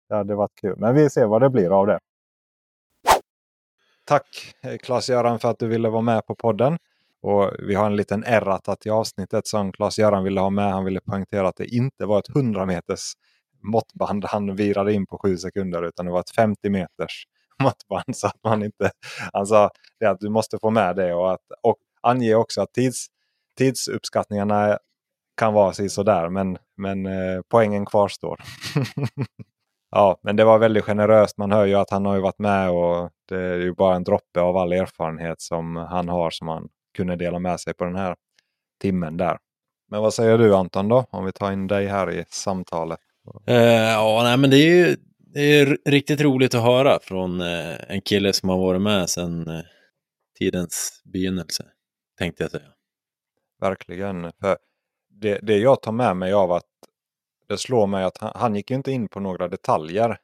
det 0.08 0.14
hade 0.14 0.34
varit 0.34 0.54
kul. 0.60 0.74
Men 0.78 0.94
vi 0.94 1.10
ser 1.10 1.26
vad 1.26 1.42
det 1.42 1.50
blir 1.50 1.80
av 1.80 1.86
det. 1.86 1.98
Tack 4.04 4.54
Claes-Göran 4.82 5.38
för 5.38 5.50
att 5.50 5.58
du 5.58 5.66
ville 5.66 5.88
vara 5.88 6.02
med 6.02 6.26
på 6.26 6.34
podden. 6.34 6.78
Och 7.24 7.50
Vi 7.58 7.74
har 7.74 7.86
en 7.86 7.96
liten 7.96 8.24
erratat 8.24 8.86
i 8.86 8.90
avsnittet 8.90 9.46
som 9.46 9.72
Claes-Göran 9.72 10.24
ville 10.24 10.40
ha 10.40 10.50
med. 10.50 10.72
Han 10.72 10.84
ville 10.84 11.00
poängtera 11.00 11.48
att 11.48 11.56
det 11.56 11.66
inte 11.66 12.06
var 12.06 12.18
ett 12.18 12.36
100 12.36 12.66
meters 12.66 13.12
måttband 13.62 14.24
han 14.24 14.56
virade 14.56 14.92
in 14.92 15.06
på 15.06 15.18
7 15.18 15.36
sekunder 15.36 15.82
utan 15.82 16.06
det 16.06 16.12
var 16.12 16.20
ett 16.20 16.30
50 16.30 16.70
meters 16.70 17.24
måttband. 17.62 18.16
Så 18.16 18.26
att 18.26 18.44
man 18.44 18.62
inte, 18.62 18.90
han 19.32 19.46
sa 19.46 19.70
det 20.00 20.06
att 20.06 20.20
du 20.20 20.28
måste 20.28 20.58
få 20.58 20.70
med 20.70 20.96
det 20.96 21.14
och, 21.14 21.32
att, 21.32 21.40
och 21.62 21.76
ange 22.02 22.34
också 22.34 22.62
att 22.62 22.72
tids, 22.72 23.06
tidsuppskattningarna 23.58 24.78
kan 25.36 25.52
vara 25.52 25.72
sådär 25.72 26.28
men, 26.28 26.58
men 26.76 27.06
eh, 27.06 27.40
poängen 27.48 27.86
kvarstår. 27.86 28.40
Ja, 29.96 30.18
men 30.22 30.36
det 30.36 30.44
var 30.44 30.58
väldigt 30.58 30.84
generöst. 30.84 31.38
Man 31.38 31.52
hör 31.52 31.64
ju 31.64 31.74
att 31.74 31.90
han 31.90 32.06
har 32.06 32.14
ju 32.14 32.20
varit 32.20 32.38
med 32.38 32.70
och 32.70 33.10
det 33.28 33.36
är 33.36 33.56
ju 33.56 33.74
bara 33.74 33.96
en 33.96 34.04
droppe 34.04 34.40
av 34.40 34.56
all 34.56 34.72
erfarenhet 34.72 35.40
som 35.40 35.76
han 35.76 36.08
har 36.08 36.30
som 36.30 36.48
han 36.48 36.68
kunde 36.94 37.16
dela 37.16 37.38
med 37.38 37.60
sig 37.60 37.74
på 37.74 37.84
den 37.84 37.96
här 37.96 38.16
timmen 38.80 39.16
där. 39.16 39.38
Men 39.90 40.02
vad 40.02 40.14
säger 40.14 40.38
du 40.38 40.54
Anton 40.54 40.88
då? 40.88 41.06
Om 41.10 41.24
vi 41.24 41.32
tar 41.32 41.52
in 41.52 41.66
dig 41.66 41.86
här 41.86 42.10
i 42.10 42.24
samtalet. 42.28 42.98
Eh, 43.46 43.56
ja, 43.92 44.20
nej, 44.24 44.36
men 44.36 44.50
det 44.50 44.56
är 44.56 44.68
ju 44.68 44.96
det 45.34 45.40
är 45.40 45.78
riktigt 45.84 46.20
roligt 46.20 46.54
att 46.54 46.62
höra 46.62 46.98
från 47.02 47.40
eh, 47.40 47.74
en 47.88 48.00
kille 48.00 48.32
som 48.32 48.48
har 48.48 48.58
varit 48.58 48.82
med 48.82 49.10
sedan 49.10 49.48
eh, 49.48 49.62
tidens 50.38 51.02
begynnelse, 51.04 51.64
tänkte 52.18 52.44
jag 52.44 52.50
säga. 52.50 52.68
Verkligen. 53.60 54.32
För 54.40 54.58
det, 55.08 55.38
det 55.42 55.58
jag 55.58 55.82
tar 55.82 55.92
med 55.92 56.16
mig 56.16 56.32
av 56.32 56.52
att 56.52 56.64
det 57.48 57.58
slår 57.58 57.86
mig 57.86 58.04
att 58.04 58.18
han, 58.18 58.32
han 58.34 58.54
gick 58.54 58.70
inte 58.70 58.92
in 58.92 59.08
på 59.08 59.20
några 59.20 59.48
detaljer. 59.48 60.16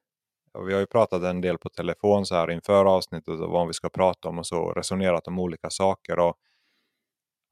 Och 0.54 0.68
vi 0.68 0.72
har 0.72 0.80
ju 0.80 0.86
pratat 0.86 1.22
en 1.22 1.40
del 1.40 1.58
på 1.58 1.68
telefon 1.68 2.26
så 2.26 2.34
här 2.34 2.50
inför 2.50 2.84
avsnittet 2.84 3.40
och 3.40 3.50
vad 3.50 3.66
vi 3.66 3.72
ska 3.72 3.88
prata 3.88 4.28
om 4.28 4.38
och 4.38 4.46
så 4.46 4.72
resonerat 4.72 5.28
om 5.28 5.38
olika 5.38 5.70
saker. 5.70 6.18
Och 6.18 6.36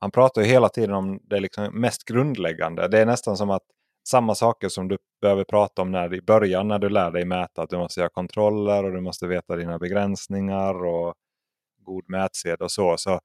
han 0.01 0.11
pratar 0.11 0.43
ju 0.43 0.49
hela 0.49 0.69
tiden 0.69 0.95
om 0.95 1.21
det 1.23 1.41
liksom 1.41 1.81
mest 1.81 2.05
grundläggande. 2.05 2.89
Det 2.89 2.99
är 2.99 3.07
nästan 3.07 3.37
som 3.37 3.51
att 3.51 3.63
samma 4.09 4.35
saker 4.35 4.69
som 4.69 4.89
du 4.89 4.99
behöver 5.21 5.45
prata 5.45 5.83
om 5.83 5.91
när, 5.91 6.15
i 6.15 6.23
början 6.23 6.69
när 6.69 6.79
du 6.79 6.89
lär 6.89 7.11
dig 7.11 7.25
mäta. 7.25 7.63
Att 7.63 7.71
du 7.71 7.79
måste 7.79 8.01
göra 8.01 8.11
kontroller 8.11 8.85
och 8.85 8.93
du 8.93 9.01
måste 9.01 9.27
veta 9.27 9.57
dina 9.57 9.79
begränsningar 9.79 10.85
och 10.87 11.15
god 11.85 12.05
mätsed 12.09 12.63
och 12.63 12.71
så. 12.71 12.97
Så 12.97 13.21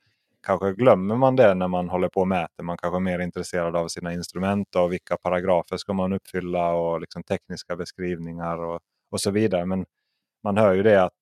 kanske 0.47 0.73
glömmer 0.73 1.15
man 1.15 1.35
det 1.35 1.53
när 1.53 1.67
man 1.67 1.89
håller 1.89 2.09
på 2.09 2.19
och 2.19 2.27
mäter. 2.27 2.63
Man 2.63 2.77
kanske 2.77 2.97
är 2.97 3.01
mer 3.01 3.19
intresserad 3.19 3.75
av 3.75 3.87
sina 3.87 4.13
instrument 4.13 4.75
och 4.75 4.91
vilka 4.91 5.17
paragrafer 5.17 5.77
ska 5.77 5.93
man 5.93 6.13
uppfylla 6.13 6.73
och 6.73 7.01
liksom 7.01 7.23
tekniska 7.23 7.75
beskrivningar 7.75 8.57
och, 8.57 8.79
och 9.11 9.21
så 9.21 9.31
vidare. 9.31 9.65
Men 9.65 9.85
man 10.43 10.57
hör 10.57 10.73
ju 10.73 10.83
det 10.83 11.03
att 11.03 11.13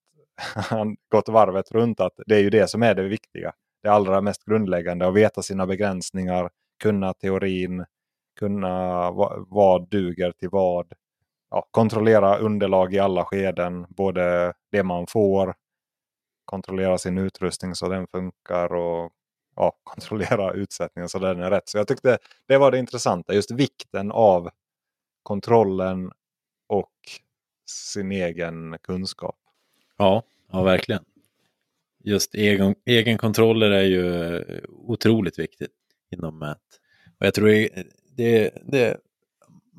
han 0.56 0.95
gått 1.11 1.30
varvet 1.30 1.72
runt 1.72 1.99
att 1.99 2.14
det 2.26 2.36
är 2.36 2.40
ju 2.40 2.49
det 2.49 2.68
som 2.69 2.84
är 2.84 2.95
det 2.95 3.03
viktiga. 3.03 3.53
Det 3.84 3.90
allra 3.90 4.22
mest 4.22 4.45
grundläggande 4.45 5.08
att 5.08 5.16
veta 5.16 5.41
sina 5.41 5.68
begränsningar, 5.68 6.49
kunna 6.84 7.14
teorin, 7.14 7.86
kunna 8.40 9.12
vad, 9.12 9.45
vad 9.48 9.90
duger 9.90 10.32
till 10.32 10.49
vad. 10.49 10.94
Ja, 11.49 11.68
kontrollera 11.72 12.38
underlag 12.38 12.94
i 12.94 12.99
alla 12.99 13.26
skeden, 13.26 13.86
både 13.90 14.53
det 14.72 14.84
man 14.84 15.08
får, 15.08 15.53
kontrollera 16.45 16.98
sin 16.98 17.18
utrustning 17.18 17.76
så 17.76 17.90
den 17.90 18.08
funkar 18.08 18.74
och 18.74 19.12
ja, 19.56 19.74
kontrollera 19.84 20.53
utsättningen 20.53 21.10
så 21.10 21.20
den 21.20 21.40
är 21.40 21.49
rätt. 21.52 21.70
Så 21.70 21.78
jag 21.78 21.88
tyckte 21.88 22.18
det 22.48 22.58
var 22.58 22.72
det 22.72 22.78
intressanta, 22.78 23.34
just 23.34 23.52
vikten 23.52 24.12
av 24.12 24.49
kontrollen 25.24 26.12
och 26.68 26.91
sin 27.70 28.12
egen 28.12 28.78
kunskap. 28.84 29.38
Ja, 29.98 30.24
ja 30.52 30.64
verkligen. 30.64 31.06
Just 32.03 32.36
egen, 32.36 32.76
egenkontroller 32.86 33.72
är 33.72 33.84
ju 33.84 34.44
otroligt 34.69 35.40
viktigt 35.40 35.72
inom 36.11 36.40
mät. 36.40 36.57
Och 37.19 37.26
jag 37.26 37.34
tror 37.34 37.68
det, 38.18 38.49
det, 38.72 38.98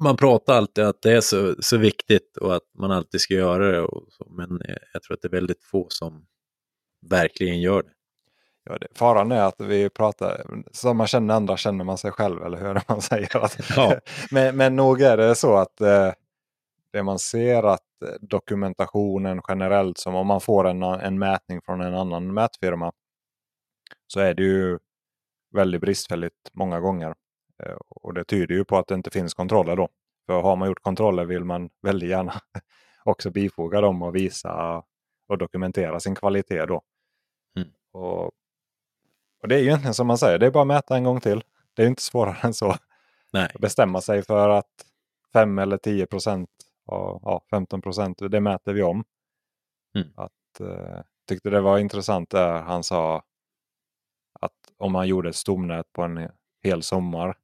man 0.00 0.16
pratar 0.16 0.54
alltid 0.54 0.84
att 0.84 1.02
det 1.02 1.12
är 1.12 1.20
så, 1.20 1.54
så 1.60 1.76
viktigt 1.76 2.36
och 2.36 2.56
att 2.56 2.62
man 2.78 2.90
alltid 2.90 3.20
ska 3.20 3.34
göra 3.34 3.72
det. 3.72 3.88
Så, 4.08 4.26
men 4.30 4.60
jag 4.92 5.02
tror 5.02 5.14
att 5.14 5.22
det 5.22 5.28
är 5.28 5.40
väldigt 5.40 5.64
få 5.64 5.86
som 5.88 6.26
verkligen 7.10 7.60
gör 7.60 7.82
det. 7.82 7.90
Ja, 8.64 8.78
det, 8.78 8.86
faran 8.94 9.32
är 9.32 9.42
att 9.42 9.60
vi 9.60 9.90
pratar, 9.90 10.46
som 10.72 10.96
man 10.96 11.06
känner 11.06 11.34
andra 11.34 11.56
känner 11.56 11.84
man 11.84 11.98
sig 11.98 12.10
själv, 12.10 12.42
eller 12.42 12.58
hur 12.58 12.82
man 12.88 13.02
säger? 13.02 13.44
Att, 13.44 13.58
Ja. 13.76 13.96
men, 14.30 14.56
men 14.56 14.76
nog 14.76 15.02
är 15.02 15.16
det 15.16 15.34
så 15.34 15.56
att 15.56 15.80
eh, 15.80 16.12
det 16.92 17.02
man 17.02 17.18
ser 17.18 17.62
att 17.62 18.02
eh, 18.02 18.14
dokumentationen 18.20 19.40
generellt, 19.48 19.98
som 19.98 20.14
om 20.14 20.26
man 20.26 20.40
får 20.40 20.68
en, 20.68 20.82
en 20.82 21.18
mätning 21.18 21.62
från 21.62 21.80
en 21.80 21.94
annan 21.94 22.34
mätfirma, 22.34 22.92
så 24.06 24.20
är 24.20 24.34
det 24.34 24.42
ju 24.42 24.78
väldigt 25.52 25.80
bristfälligt 25.80 26.50
många 26.52 26.80
gånger. 26.80 27.14
Eh, 27.62 27.76
och 27.88 28.14
det 28.14 28.24
tyder 28.24 28.54
ju 28.54 28.64
på 28.64 28.78
att 28.78 28.86
det 28.86 28.94
inte 28.94 29.10
finns 29.10 29.34
kontroller 29.34 29.76
då. 29.76 29.88
För 30.26 30.40
har 30.40 30.56
man 30.56 30.68
gjort 30.68 30.82
kontroller 30.82 31.24
vill 31.24 31.44
man 31.44 31.70
väldigt 31.82 32.10
gärna 32.10 32.34
också 33.04 33.30
bifoga 33.30 33.80
dem 33.80 34.02
och 34.02 34.16
visa 34.16 34.82
och 35.28 35.38
dokumentera 35.38 36.00
sin 36.00 36.14
kvalitet 36.14 36.66
då. 36.66 36.82
Mm. 37.56 37.68
Och, 37.92 38.24
och 39.42 39.48
det 39.48 39.54
är 39.54 39.58
ju 39.58 39.64
egentligen 39.66 39.94
som 39.94 40.06
man 40.06 40.18
säger, 40.18 40.38
det 40.38 40.46
är 40.46 40.50
bara 40.50 40.60
att 40.60 40.66
mäta 40.66 40.96
en 40.96 41.04
gång 41.04 41.20
till. 41.20 41.44
Det 41.74 41.82
är 41.82 41.86
inte 41.86 42.02
svårare 42.02 42.38
än 42.42 42.54
så. 42.54 42.76
Nej. 43.32 43.50
Bestämma 43.60 44.00
sig 44.00 44.22
för 44.22 44.48
att 44.48 44.86
5 45.32 45.58
eller 45.58 45.76
10 45.76 46.06
procent, 46.06 46.50
ja, 47.22 47.42
15 47.50 47.82
procent, 47.82 48.18
det 48.30 48.40
mäter 48.40 48.72
vi 48.72 48.82
om. 48.82 49.04
Mm. 49.94 50.08
Att, 50.16 50.60
eh, 50.60 51.00
tyckte 51.28 51.50
det 51.50 51.60
var 51.60 51.78
intressant 51.78 52.30
där 52.30 52.62
han 52.62 52.84
sa 52.84 53.22
att 54.40 54.52
om 54.76 54.92
man 54.92 55.08
gjorde 55.08 55.28
ett 55.28 55.36
stomnät 55.36 55.92
på 55.92 56.02
en 56.02 56.28
hel 56.62 56.82
sommar, 56.82 57.36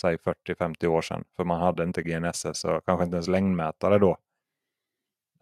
säg 0.00 0.16
40-50 0.16 0.86
år 0.86 1.02
sedan, 1.02 1.24
för 1.36 1.44
man 1.44 1.60
hade 1.60 1.82
inte 1.82 2.02
GNSS 2.02 2.64
och 2.64 2.84
kanske 2.86 3.04
inte 3.04 3.16
ens 3.16 3.28
längdmätare 3.28 3.98
då. 3.98 4.16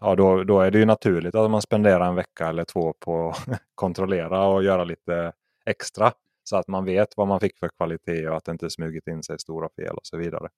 Ja, 0.00 0.14
då, 0.14 0.44
då 0.44 0.60
är 0.60 0.70
det 0.70 0.78
ju 0.78 0.84
naturligt 0.84 1.34
att 1.34 1.50
man 1.50 1.62
spenderar 1.62 2.08
en 2.08 2.14
vecka 2.14 2.48
eller 2.48 2.64
två 2.64 2.92
på 2.92 3.28
att 3.28 3.60
kontrollera 3.74 4.46
och 4.46 4.64
göra 4.64 4.84
lite 4.84 5.32
extra. 5.66 6.12
Så 6.44 6.56
att 6.56 6.68
man 6.68 6.84
vet 6.84 7.16
vad 7.16 7.28
man 7.28 7.40
fick 7.40 7.58
för 7.58 7.68
kvalitet 7.68 8.28
och 8.28 8.36
att 8.36 8.44
det 8.44 8.52
inte 8.52 8.70
smugit 8.70 9.06
in 9.06 9.22
sig 9.22 9.38
stora 9.38 9.68
fel 9.68 9.96
och 9.96 10.06
så 10.06 10.16
vidare. 10.16 10.48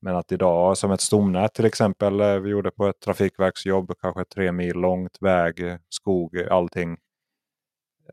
Men 0.00 0.16
att 0.16 0.32
idag 0.32 0.78
som 0.78 0.90
ett 0.90 1.00
stomnät 1.00 1.54
till 1.54 1.64
exempel, 1.64 2.20
eh, 2.20 2.38
vi 2.38 2.50
gjorde 2.50 2.70
på 2.70 2.86
ett 2.86 3.00
trafikverksjobb, 3.00 3.92
kanske 4.00 4.24
tre 4.24 4.52
mil 4.52 4.76
långt, 4.76 5.18
väg, 5.20 5.78
skog, 5.88 6.38
allting. 6.50 6.96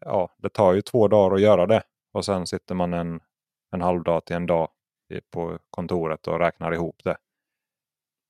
Ja, 0.02 0.30
det 0.38 0.49
tar 0.49 0.74
ju 0.74 0.82
två 0.82 1.07
dagar 1.07 1.36
att 1.36 1.41
göra 1.41 1.66
det. 1.66 1.84
Och 2.14 2.26
sen 2.26 2.48
sitter 2.48 2.76
man 2.76 2.94
en, 2.94 3.20
en 3.72 3.82
halv 3.82 4.03
dag 4.03 4.26
till 4.26 4.36
en 4.36 4.45
dag 4.45 4.70
på 5.32 5.60
kontoret 5.70 6.28
och 6.28 6.40
räknar 6.40 6.72
ihop 6.72 7.02
det. 7.03 7.18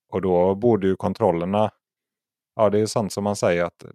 Och 0.10 0.22
då 0.22 0.56
borde 0.56 0.88
ju 0.88 0.96
kontrollerna, 0.96 1.72
ja 2.56 2.70
det 2.70 2.80
är 2.80 2.86
sant 2.86 3.14
som 3.14 3.24
man 3.24 3.36
säger 3.36 3.64
att 3.64 3.86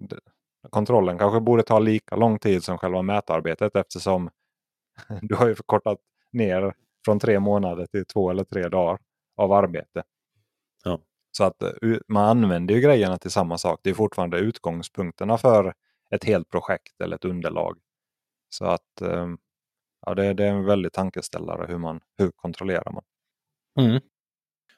kontrollen 0.71 1.19
kanske 1.19 1.41
borde 1.41 1.63
ta 1.63 1.79
lika 1.79 2.17
lång 2.17 2.39
tid 2.39 2.65
som 2.65 2.79
själva 2.79 3.03
mätarbetet 3.03 3.77
eftersom 3.77 4.31
du 5.23 5.35
har 5.35 5.49
ju 5.49 5.55
förkortat 5.55 5.99
ner 6.33 6.75
från 7.05 7.19
tre 7.19 7.41
månader 7.41 7.87
till 7.87 8.07
två 8.07 8.31
eller 8.31 8.45
tre 8.45 8.69
dagar 8.69 8.99
av 9.41 9.53
arbete. 9.53 10.03
Ja. 10.85 11.01
Så 11.33 11.45
att 11.45 11.63
eh, 11.63 11.71
man 12.09 12.25
använder 12.25 12.75
ju 12.75 12.81
grejerna 12.81 13.19
till 13.19 13.31
samma 13.31 13.59
sak. 13.59 13.81
Det 13.83 13.91
är 13.91 13.95
fortfarande 13.95 14.39
utgångspunkterna 14.39 15.39
för 15.39 15.75
ett 16.15 16.25
helt 16.25 16.51
projekt 16.51 17.01
eller 17.01 17.17
ett 17.17 17.25
underlag. 17.25 17.79
Så 18.49 18.65
att 18.65 19.01
ehm, 19.01 19.39
ja, 20.07 20.15
det, 20.15 20.35
det 20.35 20.45
är 20.45 20.51
en 20.51 20.65
väldig 20.65 20.93
tankeställare 20.93 21.67
hur 21.69 21.79
man 21.79 22.01
hur 22.19 22.31
kontrollerar 22.31 22.93
man. 22.93 23.05
Mm. 23.81 24.01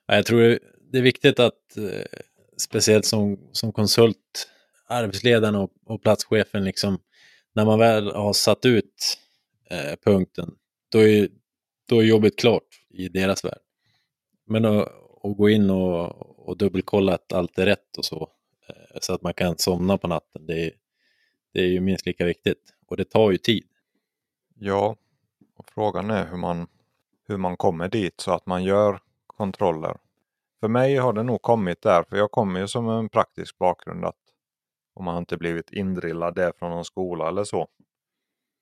Jag 0.07 0.27
tror 0.27 0.59
det 0.93 0.99
är 0.99 1.03
viktigt 1.03 1.41
att 1.41 1.77
eh, 1.77 2.21
speciellt 2.57 3.05
som, 3.05 3.39
som 3.53 3.73
konsult, 3.73 4.49
arbetsledaren 4.87 5.55
och, 5.55 5.71
och 5.87 6.03
platschefen, 6.03 6.65
liksom, 6.65 6.99
när 7.53 7.65
man 7.65 7.79
väl 7.79 8.13
har 8.13 8.33
satt 8.33 8.65
ut 8.67 9.19
eh, 9.71 9.97
punkten, 10.05 10.55
då 10.89 10.99
är, 10.99 11.29
då 11.89 12.01
är 12.01 12.05
jobbet 12.05 12.39
klart 12.39 12.69
i 12.91 13.09
deras 13.09 13.45
värld. 13.45 13.62
Men 14.53 14.65
att, 14.65 14.89
att 15.23 15.37
gå 15.37 15.49
in 15.49 15.70
och, 15.70 16.49
och 16.49 16.57
dubbelkolla 16.57 17.15
att 17.15 17.33
allt 17.33 17.59
är 17.59 17.66
rätt 17.66 17.97
och 17.99 18.05
så, 18.05 18.29
eh, 18.69 18.99
så 19.01 19.15
att 19.15 19.23
man 19.23 19.35
kan 19.35 19.59
somna 19.59 19.99
på 19.99 20.09
natten, 20.09 20.47
det 20.47 20.66
är, 20.66 20.73
det 21.53 21.61
är 21.61 21.66
ju 21.66 21.81
minst 21.81 22.07
lika 22.07 22.24
viktigt. 22.24 22.74
Och 22.87 22.97
det 22.97 23.05
tar 23.05 23.31
ju 23.31 23.39
tid. 23.39 23.65
Ja, 24.55 24.97
och 25.57 25.69
frågan 25.69 26.11
är 26.11 26.27
hur 26.27 26.37
man, 26.37 26.66
hur 27.29 27.37
man 27.37 27.57
kommer 27.57 27.89
dit 27.89 28.20
så 28.20 28.33
att 28.33 28.47
man 28.47 28.65
gör 28.65 29.01
kontroller. 29.27 29.97
För 30.61 30.69
mig 30.69 30.97
har 30.97 31.12
det 31.12 31.23
nog 31.23 31.43
kommit 31.43 31.83
där, 31.83 32.03
för 32.03 32.16
jag 32.16 32.31
kommer 32.31 32.61
ju 32.61 32.69
som 32.69 32.89
en 32.89 33.09
praktisk 33.09 33.59
bakgrund 33.59 34.05
att 34.05 34.16
om 34.95 35.05
man 35.05 35.19
inte 35.19 35.37
blivit 35.37 35.73
indrillad 35.73 36.35
där 36.35 36.53
från 36.59 36.70
någon 36.70 36.85
skola 36.85 37.29
eller 37.29 37.45
så. 37.45 37.69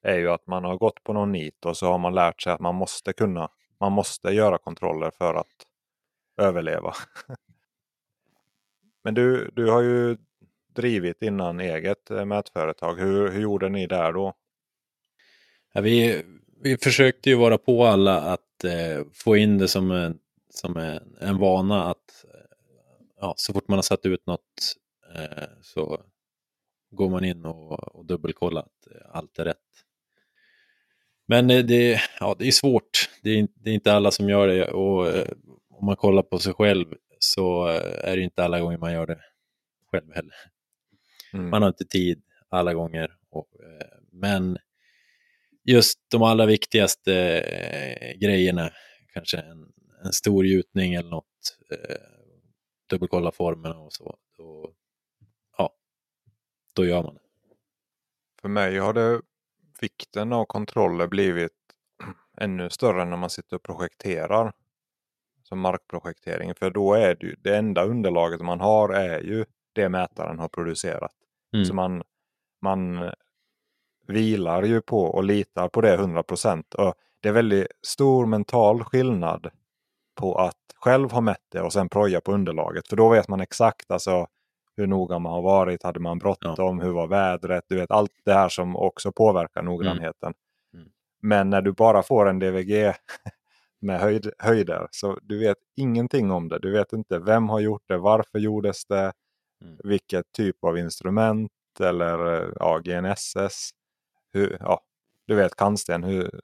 Är 0.02 0.18
ju 0.18 0.30
att 0.30 0.46
man 0.46 0.64
har 0.64 0.76
gått 0.76 1.04
på 1.04 1.12
någon 1.12 1.32
nit 1.32 1.64
och 1.64 1.76
så 1.76 1.86
har 1.86 1.98
man 1.98 2.14
lärt 2.14 2.42
sig 2.42 2.52
att 2.52 2.60
man 2.60 2.74
måste 2.74 3.12
kunna, 3.12 3.48
man 3.80 3.92
måste 3.92 4.28
göra 4.28 4.58
kontroller 4.58 5.10
för 5.10 5.34
att 5.34 5.66
överleva. 6.36 6.94
Men 9.04 9.14
du, 9.14 9.50
du 9.54 9.70
har 9.70 9.82
ju 9.82 10.16
drivit 10.74 11.22
innan 11.22 11.60
eget 11.60 12.10
eh, 12.10 12.24
mätföretag. 12.24 12.94
Hur, 12.94 13.28
hur 13.28 13.40
gjorde 13.40 13.68
ni 13.68 13.86
där 13.86 14.12
då? 14.12 14.34
Ja, 15.72 15.80
vi, 15.80 16.22
vi 16.62 16.76
försökte 16.76 17.30
ju 17.30 17.36
vara 17.36 17.58
på 17.58 17.84
alla 17.84 18.20
att 18.20 18.64
eh, 18.64 19.04
få 19.12 19.36
in 19.36 19.58
det 19.58 19.68
som 19.68 19.90
en, 19.90 20.18
som 20.50 20.76
en, 20.76 21.16
en 21.20 21.38
vana 21.38 21.84
att 21.84 22.24
eh, 22.24 22.56
ja, 23.20 23.34
så 23.36 23.52
fort 23.52 23.68
man 23.68 23.78
har 23.78 23.82
satt 23.82 24.06
ut 24.06 24.26
något 24.26 24.76
eh, 25.14 25.48
så 25.62 26.00
går 26.90 27.08
man 27.08 27.24
in 27.24 27.44
och, 27.44 27.96
och 27.96 28.06
dubbelkollar 28.06 28.62
att 28.62 28.94
eh, 28.94 29.16
allt 29.16 29.38
är 29.38 29.44
rätt. 29.44 29.56
Men 31.26 31.48
det, 31.48 32.00
ja, 32.20 32.36
det 32.38 32.46
är 32.46 32.52
svårt. 32.52 33.10
Det 33.22 33.30
är, 33.30 33.48
det 33.54 33.70
är 33.70 33.74
inte 33.74 33.92
alla 33.92 34.10
som 34.10 34.28
gör 34.28 34.48
det 34.48 34.70
och 34.70 35.26
om 35.80 35.86
man 35.86 35.96
kollar 35.96 36.22
på 36.22 36.38
sig 36.38 36.54
själv 36.54 36.86
så 37.18 37.66
är 38.04 38.16
det 38.16 38.22
inte 38.22 38.44
alla 38.44 38.60
gånger 38.60 38.78
man 38.78 38.92
gör 38.92 39.06
det 39.06 39.20
själv 39.90 40.12
heller. 40.14 40.34
Mm. 41.32 41.50
Man 41.50 41.62
har 41.62 41.68
inte 41.68 41.84
tid 41.84 42.22
alla 42.48 42.74
gånger. 42.74 43.16
Och, 43.30 43.48
men 44.12 44.58
just 45.64 45.98
de 46.10 46.22
allra 46.22 46.46
viktigaste 46.46 47.14
eh, 47.40 48.18
grejerna, 48.18 48.70
kanske 49.12 49.38
en, 49.38 49.72
en 50.04 50.12
stor 50.12 50.46
gjutning 50.46 50.94
eller 50.94 51.10
något, 51.10 51.58
eh, 51.72 51.96
dubbelkolla 52.90 53.32
formerna 53.32 53.78
och 53.78 53.92
så, 53.92 54.18
då, 54.36 54.74
ja, 55.58 55.74
då 56.74 56.86
gör 56.86 57.02
man 57.02 57.14
det. 57.14 57.20
För 58.40 58.48
mig 58.48 58.78
har 58.78 58.92
det 58.92 59.20
vikten 59.80 60.32
av 60.32 60.44
kontroller 60.44 61.06
blivit 61.06 61.52
ännu 62.40 62.70
större 62.70 63.04
när 63.04 63.16
man 63.16 63.30
sitter 63.30 63.56
och 63.56 63.62
projekterar. 63.62 64.52
Som 65.50 65.60
markprojektering. 65.60 66.54
För 66.54 66.70
då 66.70 66.94
är 66.94 67.14
det 67.14 67.26
ju, 67.26 67.36
det 67.38 67.56
enda 67.56 67.84
underlaget 67.84 68.40
man 68.40 68.60
har 68.60 68.88
är 68.88 69.20
ju 69.20 69.44
det 69.72 69.88
mätaren 69.88 70.38
har 70.38 70.48
producerat. 70.48 71.12
Mm. 71.54 71.64
Så 71.64 71.74
man, 71.74 72.02
man 72.62 73.10
vilar 74.06 74.62
ju 74.62 74.80
på 74.80 75.02
och 75.04 75.24
litar 75.24 75.68
på 75.68 75.80
det 75.80 75.94
100 75.94 76.22
procent. 76.22 76.74
Det 77.20 77.28
är 77.28 77.32
väldigt 77.32 77.66
stor 77.86 78.26
mental 78.26 78.84
skillnad 78.84 79.50
på 80.14 80.34
att 80.34 80.56
själv 80.76 81.10
ha 81.12 81.20
mätt 81.20 81.46
det 81.52 81.60
och 81.60 81.72
sen 81.72 81.88
proja 81.88 82.20
på 82.20 82.32
underlaget. 82.32 82.88
För 82.88 82.96
då 82.96 83.08
vet 83.08 83.28
man 83.28 83.40
exakt 83.40 83.90
alltså, 83.90 84.26
hur 84.76 84.86
noga 84.86 85.18
man 85.18 85.32
har 85.32 85.42
varit, 85.42 85.82
hade 85.82 86.00
man 86.00 86.18
bråttom, 86.18 86.78
ja. 86.78 86.84
hur 86.84 86.92
var 86.92 87.06
vädret, 87.06 87.64
du 87.68 87.76
vet 87.76 87.90
allt 87.90 88.12
det 88.24 88.32
här 88.32 88.48
som 88.48 88.76
också 88.76 89.12
påverkar 89.12 89.62
noggrannheten. 89.62 90.34
Mm. 90.74 90.82
Mm. 90.82 90.92
Men 91.22 91.50
när 91.50 91.62
du 91.62 91.72
bara 91.72 92.02
får 92.02 92.28
en 92.28 92.38
DVG 92.38 92.94
med 93.80 94.00
höjd, 94.00 94.30
höjder 94.38 94.88
så 94.90 95.18
du 95.22 95.38
vet 95.38 95.58
ingenting 95.76 96.30
om 96.30 96.48
det. 96.48 96.58
Du 96.58 96.70
vet 96.70 96.92
inte 96.92 97.18
vem 97.18 97.48
har 97.48 97.60
gjort 97.60 97.82
det, 97.88 97.98
varför 97.98 98.38
gjordes 98.38 98.86
det, 98.86 99.12
mm. 99.64 99.76
vilket 99.84 100.32
typ 100.32 100.64
av 100.64 100.78
instrument 100.78 101.50
eller 101.80 102.52
ja, 102.58 102.78
GNSS 102.78 103.70
hur, 104.32 104.56
ja, 104.60 104.80
du 105.26 105.34
vet 105.34 105.56
kantsten, 105.56 106.04
hur, 106.04 106.40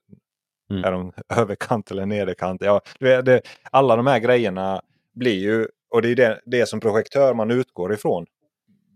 mm. 0.71 0.85
är 0.85 0.93
de 0.93 1.13
överkant 1.29 1.91
eller 1.91 2.07
nederkant? 2.07 2.63
Ja, 2.63 2.81
det, 2.99 3.23
det, 3.23 3.41
alla 3.71 3.97
de 3.97 4.07
här 4.07 4.19
grejerna 4.19 4.83
blir 5.15 5.39
ju, 5.39 5.69
och 5.91 6.03
det 6.03 6.09
är 6.09 6.17
det, 6.17 6.41
det 6.47 6.67
som 6.67 6.81
projektör 6.81 7.35
man 7.35 7.51
utgår 7.51 7.93
ifrån. 7.93 8.27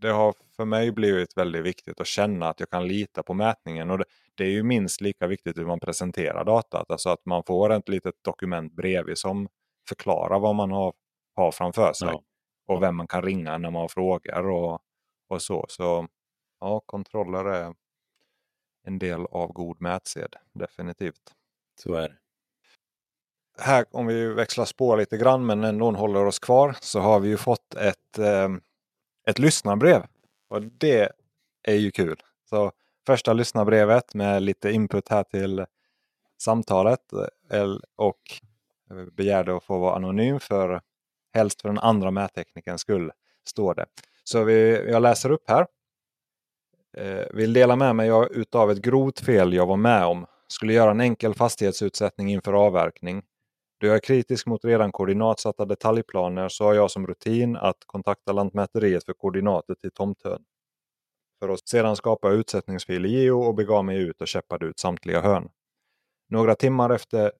Det 0.00 0.10
har 0.10 0.34
för 0.60 0.64
mig 0.64 0.92
blivit 0.92 1.36
väldigt 1.36 1.64
viktigt 1.64 2.00
att 2.00 2.06
känna 2.06 2.48
att 2.48 2.60
jag 2.60 2.70
kan 2.70 2.88
lita 2.88 3.22
på 3.22 3.34
mätningen. 3.34 3.90
Och 3.90 3.98
det, 3.98 4.04
det 4.34 4.44
är 4.44 4.50
ju 4.50 4.62
minst 4.62 5.00
lika 5.00 5.26
viktigt 5.26 5.58
hur 5.58 5.66
man 5.66 5.80
presenterar 5.80 6.44
datat. 6.44 6.90
Alltså 6.90 7.08
att 7.08 7.26
man 7.26 7.42
får 7.46 7.72
ett 7.72 7.88
litet 7.88 8.14
dokument 8.24 8.72
bredvid 8.72 9.18
som 9.18 9.48
förklarar 9.88 10.38
vad 10.38 10.54
man 10.54 10.70
har, 10.70 10.92
har 11.36 11.52
framför 11.52 11.92
sig. 11.92 12.08
Ja. 12.08 12.22
Och 12.66 12.82
vem 12.82 12.96
man 12.96 13.06
kan 13.06 13.22
ringa 13.22 13.58
när 13.58 13.70
man 13.70 13.80
har 13.80 13.88
frågor 13.88 14.50
och, 14.50 14.80
och 15.28 15.42
så. 15.42 15.66
Så 15.68 16.08
ja, 16.60 16.80
kontroller 16.86 17.44
är 17.44 17.74
en 18.86 18.98
del 18.98 19.26
av 19.26 19.52
god 19.52 19.80
mätsed, 19.80 20.36
definitivt. 20.52 21.32
Så 21.82 21.94
är 21.94 22.08
det. 22.08 22.16
Här, 23.58 23.84
om 23.90 24.06
vi 24.06 24.26
växlar 24.26 24.64
spår 24.64 24.96
lite 24.96 25.16
grann 25.16 25.46
men 25.46 25.64
ändå 25.64 25.90
håller 25.90 26.24
oss 26.24 26.38
kvar, 26.38 26.76
så 26.80 27.00
har 27.00 27.20
vi 27.20 27.28
ju 27.28 27.36
fått 27.36 27.74
ett, 27.74 28.18
eh, 28.18 28.48
ett 29.26 29.38
lyssnarbrev. 29.38 30.06
Och 30.50 30.62
det 30.62 31.12
är 31.62 31.74
ju 31.74 31.90
kul. 31.90 32.22
Så 32.50 32.72
första 33.06 33.32
lyssnarbrevet 33.32 34.14
med 34.14 34.42
lite 34.42 34.70
input 34.70 35.08
här 35.08 35.22
till 35.22 35.64
samtalet 36.42 37.00
eh, 37.50 37.76
och 37.96 38.20
eh, 38.90 39.04
begärde 39.12 39.56
att 39.56 39.64
få 39.64 39.78
vara 39.78 39.96
anonym 39.96 40.40
för 40.40 40.80
helst 41.34 41.62
för 41.62 41.68
den 41.68 41.78
andra 41.78 42.10
mätteknikens 42.10 42.80
skull, 42.80 43.12
står 43.44 43.74
det. 43.74 43.86
Så 44.24 44.44
vi, 44.44 44.90
jag 44.90 45.02
läser 45.02 45.30
upp 45.30 45.48
här. 45.48 45.66
Eh, 46.96 47.24
vill 47.34 47.52
dela 47.52 47.76
med 47.76 47.96
mig 47.96 48.10
utav 48.30 48.70
ett 48.70 48.82
grovt 48.82 49.20
fel 49.20 49.52
jag 49.52 49.66
var 49.66 49.76
med 49.76 50.04
om. 50.04 50.26
Skulle 50.48 50.72
göra 50.72 50.90
en 50.90 51.00
enkel 51.00 51.34
fastighetsutsättning 51.34 52.30
inför 52.32 52.52
avverkning. 52.52 53.22
Då 53.80 53.86
jag 53.86 53.96
är 53.96 54.00
kritisk 54.00 54.46
mot 54.46 54.64
redan 54.64 54.92
koordinatsatta 54.92 55.64
detaljplaner 55.64 56.48
så 56.48 56.64
har 56.64 56.74
jag 56.74 56.90
som 56.90 57.06
rutin 57.06 57.56
att 57.56 57.76
kontakta 57.86 58.32
Lantmäteriet 58.32 59.04
för 59.04 59.12
koordinater 59.12 59.74
till 59.74 59.90
tomthörn. 59.90 60.42
För 61.38 61.48
att 61.48 61.68
sedan 61.68 61.96
skapa 61.96 62.30
utsättningsfil 62.30 63.06
i 63.06 63.08
Geo 63.08 63.40
och 63.40 63.54
begav 63.54 63.84
mig 63.84 63.98
ut 63.98 64.20
och 64.20 64.28
käppade 64.28 64.66
ut 64.66 64.78
samtliga 64.78 65.20
hörn. 65.20 65.48
Några 66.28 66.54
timmar 66.54 66.90
efter 66.90 67.32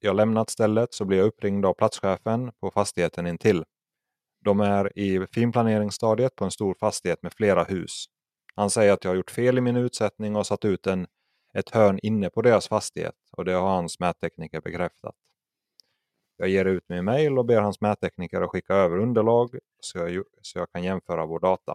jag 0.00 0.16
lämnat 0.16 0.50
stället 0.50 0.94
så 0.94 1.04
blir 1.04 1.18
jag 1.18 1.26
uppringd 1.26 1.66
av 1.66 1.74
platschefen 1.74 2.52
på 2.60 2.70
fastigheten 2.70 3.26
intill. 3.26 3.64
De 4.44 4.60
är 4.60 4.98
i 4.98 5.26
finplaneringsstadiet 5.26 6.36
på 6.36 6.44
en 6.44 6.50
stor 6.50 6.74
fastighet 6.80 7.22
med 7.22 7.32
flera 7.32 7.64
hus. 7.64 8.04
Han 8.54 8.70
säger 8.70 8.92
att 8.92 9.04
jag 9.04 9.10
har 9.10 9.16
gjort 9.16 9.30
fel 9.30 9.58
i 9.58 9.60
min 9.60 9.76
utsättning 9.76 10.36
och 10.36 10.46
satt 10.46 10.64
ut 10.64 10.86
en, 10.86 11.06
ett 11.54 11.70
hörn 11.70 11.98
inne 12.02 12.30
på 12.30 12.42
deras 12.42 12.68
fastighet 12.68 13.14
och 13.32 13.44
det 13.44 13.52
har 13.52 13.68
hans 13.68 14.00
mättekniker 14.00 14.60
bekräftat. 14.60 15.14
Jag 16.40 16.48
ger 16.48 16.64
ut 16.64 16.84
min 16.88 17.04
mail 17.04 17.38
och 17.38 17.44
ber 17.44 17.60
hans 17.60 17.80
mättekniker 17.80 18.40
att 18.40 18.50
skicka 18.50 18.74
över 18.74 18.98
underlag 18.98 19.58
så 19.80 19.98
jag, 19.98 20.24
så 20.42 20.58
jag 20.58 20.72
kan 20.72 20.84
jämföra 20.84 21.26
vår 21.26 21.40
data. 21.40 21.74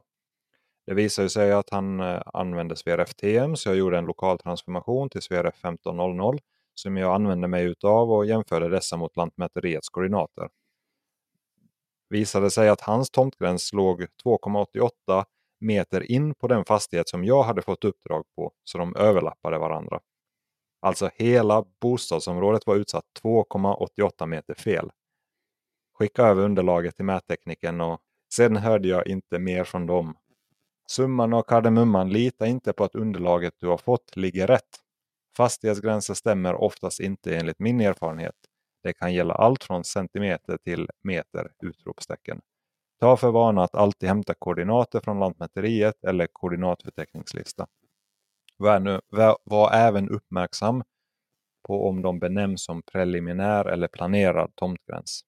Det 0.85 0.93
visade 0.93 1.29
sig 1.29 1.51
att 1.51 1.69
han 1.69 1.99
eh, 1.99 2.21
använde 2.33 2.75
SVRF-TM 2.75 3.55
så 3.55 3.69
jag 3.69 3.75
gjorde 3.75 3.97
en 3.97 4.05
lokal 4.05 4.37
transformation 4.39 5.09
till 5.09 5.21
SVRF 5.21 5.55
1500 5.55 6.39
som 6.73 6.97
jag 6.97 7.15
använde 7.15 7.47
mig 7.47 7.65
utav 7.65 8.11
och 8.11 8.25
jämförde 8.25 8.69
dessa 8.69 8.97
mot 8.97 9.17
Lantmäteriets 9.17 9.89
koordinater. 9.89 10.49
Visade 12.09 12.51
sig 12.51 12.69
att 12.69 12.81
hans 12.81 13.11
tomtgräns 13.11 13.73
låg 13.73 14.01
2,88 14.25 15.25
meter 15.59 16.11
in 16.11 16.35
på 16.35 16.47
den 16.47 16.65
fastighet 16.65 17.09
som 17.09 17.23
jag 17.23 17.43
hade 17.43 17.61
fått 17.61 17.85
uppdrag 17.85 18.25
på, 18.35 18.51
så 18.63 18.77
de 18.77 18.95
överlappade 18.95 19.57
varandra. 19.57 19.99
Alltså 20.83 21.09
hela 21.15 21.65
bostadsområdet 21.81 22.67
var 22.67 22.75
utsatt 22.75 23.05
2,88 23.23 24.25
meter 24.25 24.53
fel. 24.53 24.91
Skicka 25.93 26.23
över 26.23 26.43
underlaget 26.43 26.95
till 26.95 27.05
mättekniken 27.05 27.81
och 27.81 27.99
sen 28.35 28.55
hörde 28.55 28.87
jag 28.87 29.07
inte 29.07 29.39
mer 29.39 29.63
från 29.63 29.87
dem. 29.87 30.17
Summan 30.87 31.33
och 31.33 31.49
kardemumman, 31.49 32.09
lita 32.09 32.47
inte 32.47 32.73
på 32.73 32.83
att 32.83 32.95
underlaget 32.95 33.53
du 33.59 33.67
har 33.67 33.77
fått 33.77 34.15
ligger 34.15 34.47
rätt. 34.47 34.79
Fastighetsgränser 35.37 36.13
stämmer 36.13 36.55
oftast 36.55 36.99
inte 36.99 37.35
enligt 37.35 37.59
min 37.59 37.81
erfarenhet. 37.81 38.35
Det 38.83 38.93
kan 38.93 39.13
gälla 39.13 39.33
allt 39.33 39.63
från 39.63 39.83
centimeter 39.83 40.57
till 40.57 40.89
meter! 41.03 41.51
utropstecken. 41.63 42.41
Ta 42.99 43.17
för 43.17 43.31
vana 43.31 43.63
att 43.63 43.75
alltid 43.75 44.09
hämta 44.09 44.33
koordinater 44.33 44.99
från 44.99 45.19
Lantmäteriet 45.19 46.03
eller 46.03 46.27
koordinatförteckningslista. 46.31 47.67
Var, 48.57 48.79
nu, 48.79 48.99
var, 49.43 49.73
även 49.73 50.09
uppmärksam 50.09 50.83
på 51.67 51.87
om 51.89 52.01
de 52.01 52.19
benämns 52.19 52.63
som 52.63 52.81
preliminär 52.81 53.65
eller 53.65 53.87
planerad 53.87 54.55
tomtgräns. 54.55 55.21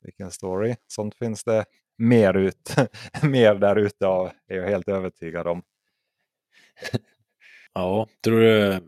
Vilken 0.00 0.30
story! 0.30 0.74
Sånt 0.86 1.14
finns 1.14 1.44
det 1.44 1.64
mer, 1.98 2.34
ut, 2.36 2.74
mer 3.22 3.54
där 3.54 3.76
ute 3.76 4.06
av, 4.06 4.30
är 4.46 4.56
jag 4.56 4.68
helt 4.68 4.88
övertygad 4.88 5.46
om. 5.46 5.62
Ja, 7.72 8.08
tror 8.24 8.40
du 8.40 8.80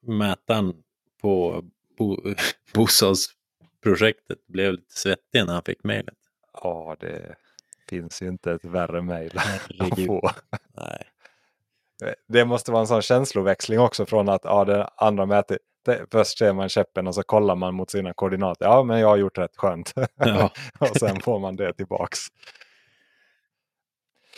mätaren 0.00 0.82
på 1.20 1.64
bo, 1.98 2.34
bostadsprojektet 2.74 4.46
blev 4.46 4.72
lite 4.72 4.94
svettig 4.94 5.46
när 5.46 5.52
han 5.52 5.62
fick 5.62 5.84
mejlet? 5.84 6.18
Ja, 6.52 6.96
det 7.00 7.36
finns 7.88 8.22
ju 8.22 8.28
inte 8.28 8.52
ett 8.52 8.64
värre 8.64 9.02
mejl 9.02 9.38
att 9.78 10.06
få. 10.06 10.30
Nej. 10.76 11.02
Det 12.28 12.44
måste 12.44 12.72
vara 12.72 12.80
en 12.80 12.86
sån 12.86 13.02
känsloväxling 13.02 13.80
också 13.80 14.06
från 14.06 14.28
att 14.28 14.44
ja, 14.44 14.64
det 14.64 14.88
andra 14.96 15.26
mäter, 15.26 15.58
först 16.12 16.38
ser 16.38 16.52
man 16.52 16.68
käppen 16.68 17.06
och 17.06 17.14
så 17.14 17.22
kollar 17.22 17.54
man 17.54 17.74
mot 17.74 17.90
sina 17.90 18.14
koordinater. 18.14 18.66
Ja, 18.66 18.82
men 18.82 19.00
jag 19.00 19.08
har 19.08 19.16
gjort 19.16 19.38
rätt 19.38 19.56
skönt. 19.56 19.92
Ja. 20.16 20.50
och 20.78 20.96
sen 20.96 21.20
får 21.20 21.38
man 21.38 21.56
det 21.56 21.72
tillbaks. 21.72 22.18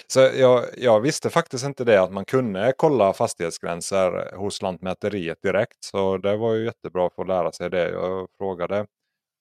Så 0.06 0.20
jag, 0.20 0.64
jag, 0.76 1.00
visste 1.00 1.30
faktiskt 1.30 1.64
inte 1.64 1.84
det 1.84 2.02
att 2.02 2.12
man 2.12 2.24
kunde 2.24 2.72
kolla 2.76 3.12
fastighetsgränser 3.12 4.36
hos 4.36 4.62
Lantmäteriet 4.62 5.42
direkt. 5.42 5.84
Så 5.84 6.18
det 6.18 6.36
var 6.36 6.54
ju 6.54 6.64
jättebra 6.64 7.06
att 7.06 7.14
få 7.14 7.24
lära 7.24 7.52
sig 7.52 7.70
det. 7.70 7.90
Jag 7.90 8.28
frågade 8.38 8.86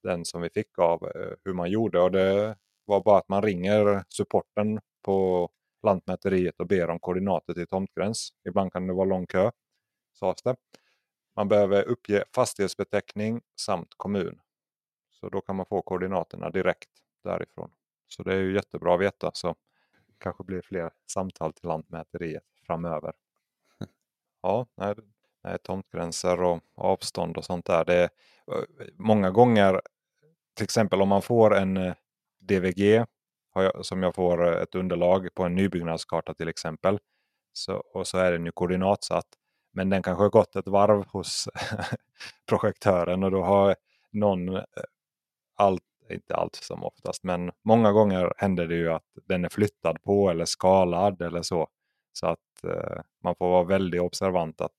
den 0.04 0.26
som 0.26 0.42
vi 0.42 0.50
fick 0.50 0.80
av 0.80 1.04
eh, 1.04 1.34
hur 1.46 1.54
man 1.54 1.72
gjorde 1.72 2.00
och 2.00 2.12
det 2.12 2.56
var 2.86 3.04
bara 3.04 3.18
att 3.18 3.30
man 3.30 3.42
ringer 3.42 4.04
supporten 4.10 4.80
på 5.06 5.50
Lantmäteriet 5.88 6.60
och 6.60 6.68
ber 6.68 6.90
om 6.90 7.00
koordinater 7.00 7.54
till 7.54 7.68
tomtgräns. 7.68 8.30
Ibland 8.48 8.74
kan 8.74 8.88
det 8.88 8.94
vara 8.94 9.06
lång 9.06 9.28
kö, 9.28 9.52
sades 10.20 10.44
det. 10.44 10.56
Man 11.36 11.48
behöver 11.48 11.84
uppge 11.84 12.24
fastighetsbeteckning 12.36 13.42
samt 13.62 13.90
kommun. 13.98 14.40
Så 15.10 15.30
då 15.30 15.42
kan 15.42 15.56
man 15.56 15.66
få 15.66 15.82
koordinaterna 15.82 16.50
direkt 16.50 16.90
därifrån. 17.24 17.72
Så 18.08 18.24
det 18.24 18.34
är 18.34 18.40
ju 18.40 18.56
jättebra 18.56 18.94
att 18.94 19.02
veta. 19.02 19.32
Så 19.34 19.56
kanske 20.18 20.44
blir 20.44 20.62
fler 20.62 20.92
samtal 21.12 21.54
till 21.54 21.68
Lantmäteriet 21.68 22.44
framöver. 22.66 23.14
Ja, 24.42 24.68
nej, 24.76 24.96
nej, 25.44 25.58
tomtgränser 25.64 26.42
och 26.42 26.62
avstånd 26.76 27.38
och 27.38 27.46
sånt 27.46 27.66
där. 27.66 27.86
Det 27.86 27.96
är, 27.96 28.10
många 28.94 29.32
gånger, 29.32 29.82
till 30.54 30.64
exempel 30.64 31.02
om 31.02 31.10
man 31.10 31.22
får 31.22 31.56
en 31.56 31.78
eh, 31.78 31.94
Som 33.82 34.04
jag 34.04 34.16
får 34.16 34.62
ett 34.62 34.76
underlag 34.76 35.28
på 35.36 35.44
en 35.44 35.56
nybyggnadskarta 35.56 36.34
till 36.34 36.48
exempel. 36.48 37.00
Så, 37.54 37.74
och 37.94 38.08
så 38.08 38.18
är 38.18 38.32
den 38.32 38.46
ju 38.46 38.52
koordinatsatt. 38.52 39.28
Men 39.74 39.90
den 39.90 40.04
kanske 40.04 40.24
har 40.24 40.30
gått 40.30 40.56
ett 40.56 40.68
varv 40.68 41.06
hos 41.08 41.50
projektören 42.50 43.24
och 43.24 43.32
då 43.32 43.44
har 43.44 43.76
någon 44.12 44.56
eh, 44.56 44.64
allt 45.56 45.84
inte 46.12 46.36
allt 46.36 46.56
som 46.56 46.84
oftast, 46.84 47.24
men 47.24 47.52
många 47.64 47.92
gånger 47.92 48.34
händer 48.38 48.68
det 48.68 48.76
ju 48.76 48.92
att 48.92 49.18
den 49.28 49.46
är 49.46 49.50
flyttad 49.50 50.04
på 50.04 50.30
eller 50.30 50.46
skalad 50.46 51.22
eller 51.22 51.42
så. 51.42 51.68
Så 52.14 52.28
att 52.28 52.64
eh, 52.64 53.02
man 53.24 53.36
får 53.36 53.50
vara 53.50 53.64
väldigt 53.64 54.02
observant 54.02 54.62
att 54.62 54.72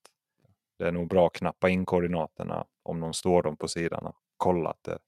det 0.79 0.89
är 0.89 0.93
nog 0.93 1.09
bra 1.09 1.27
att 1.27 1.33
knappa 1.33 1.69
in 1.69 1.87
koordinaterna 1.87 2.67
om 2.83 3.01
de 3.01 3.13
står 3.13 3.43
dem 3.43 3.57
på 3.57 3.69
sidan 3.69 4.07
och 4.07 4.17
kolla 4.37 4.71
att 4.71 4.83
det, 4.83 4.99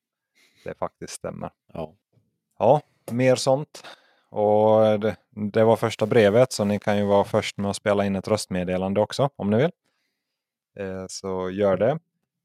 det 0.64 0.74
faktiskt 0.78 1.12
stämmer. 1.12 1.50
Ja. 1.72 1.94
ja, 2.58 2.80
mer 3.10 3.36
sånt. 3.36 3.82
Och 4.30 5.00
det, 5.00 5.16
det, 5.30 5.64
var 5.64 5.76
första 5.76 6.06
brevet 6.06 6.52
så 6.52 6.64
ni 6.64 6.78
kan 6.78 6.98
ju 6.98 7.04
vara 7.04 7.24
först 7.24 7.56
med 7.56 7.70
att 7.70 7.76
spela 7.76 8.06
in 8.06 8.16
ett 8.16 8.28
röstmeddelande 8.28 9.00
också 9.00 9.30
om 9.36 9.50
ni 9.50 9.56
vill. 9.56 9.70
Eh, 10.78 11.04
så 11.08 11.50
gör 11.50 11.76
det. 11.76 11.98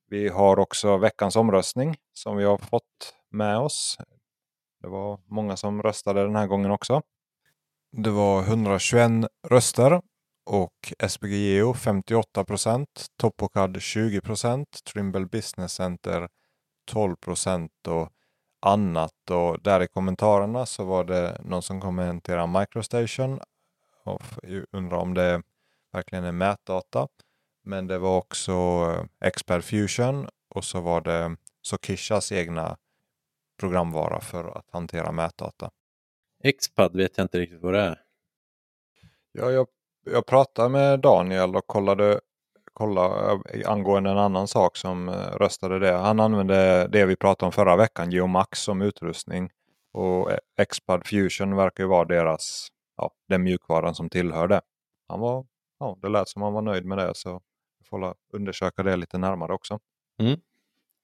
Vi 0.10 0.30
har 0.30 0.60
också 0.60 0.98
veckans 0.98 1.36
omröstning 1.36 1.96
som 2.14 2.38
vi 2.38 2.44
har 2.44 2.58
fått 2.58 3.14
med 3.32 3.58
oss. 3.58 3.98
Det 4.82 4.88
var 4.88 5.20
många 5.26 5.58
som 5.58 5.82
röstade 5.84 6.24
den 6.24 6.36
här 6.36 6.48
gången 6.48 6.72
också. 6.72 7.02
Det 7.92 8.10
var 8.10 8.42
121 8.42 9.12
röster 9.48 10.02
och 10.46 10.94
SPG 11.10 11.36
Geo 11.36 11.74
58 11.74 12.44
procent, 12.44 13.06
Topocad 13.18 13.82
20 13.82 14.22
procent, 14.22 14.80
Trimble 14.94 15.26
Business 15.26 15.74
Center 15.74 16.30
12 16.92 17.16
procent 17.16 17.88
och 17.88 18.10
annat. 18.66 19.32
Och 19.32 19.62
där 19.62 19.82
i 19.82 19.88
kommentarerna 19.88 20.66
så 20.66 20.84
var 20.84 21.04
det 21.04 21.42
någon 21.46 21.62
som 21.62 21.82
kommenterade 21.82 22.60
Microstation 22.60 23.40
och 24.04 24.24
undrar 24.72 24.98
om 24.98 25.14
det 25.14 25.42
verkligen 25.92 26.24
är 26.24 26.32
mätdata. 26.32 27.08
Men 27.64 27.88
det 27.88 27.98
var 27.98 28.18
också 28.18 28.52
eh, 28.52 29.28
Expert 29.28 29.64
Fusion 29.64 30.28
och 30.50 30.64
så 30.64 30.82
var 30.82 31.02
det 31.02 31.36
Sokishas 31.62 32.32
egna 32.32 32.78
programvara 33.60 34.22
för 34.22 34.58
att 34.58 34.70
hantera 34.72 35.12
mätdata. 35.12 35.72
Xpad 36.62 36.96
vet 36.96 37.18
jag 37.18 37.26
inte 37.26 37.40
riktigt 37.40 37.62
vad 37.62 37.74
det 37.74 37.82
är. 37.82 38.02
Ja, 39.32 39.52
jag, 39.52 39.68
jag 40.06 40.26
pratade 40.26 40.70
med 40.70 41.00
Daniel 41.00 41.56
och 41.56 41.68
kollade, 41.68 42.22
kollade 42.76 43.40
angående 43.66 44.10
en 44.10 44.18
annan 44.18 44.48
sak 44.48 44.78
som 44.78 45.10
eh, 45.10 45.14
röstade 45.14 45.80
det. 45.80 45.92
Han 45.92 46.20
använde 46.20 46.88
det 46.88 47.06
vi 47.06 47.16
pratade 47.16 47.46
om 47.46 47.52
förra 47.52 47.76
veckan, 47.76 48.12
Geomax 48.12 48.60
som 48.60 48.82
utrustning. 48.82 49.50
Och 49.92 50.32
eh, 50.32 50.66
Xpad 50.70 51.08
Fusion 51.08 51.56
verkar 51.56 51.84
ju 51.84 51.90
vara 51.90 52.06
deras, 52.06 52.68
ja, 52.98 53.12
den 53.30 53.44
mjukvaran 53.44 53.96
som 53.96 54.10
tillhör 54.10 54.48
det. 54.48 54.62
Han 55.08 55.20
var, 55.20 55.46
ja, 55.80 55.98
det 56.02 56.10
lät 56.10 56.30
som 56.30 56.42
han 56.42 56.54
var 56.54 56.62
nöjd 56.62 56.86
med 56.86 56.98
det 56.98 57.12
så 57.16 57.42
vi 57.80 57.86
får 57.86 58.16
undersöka 58.34 58.84
det 58.84 58.96
lite 58.96 59.18
närmare 59.18 59.54
också. 59.54 59.80
Mm. 60.20 60.40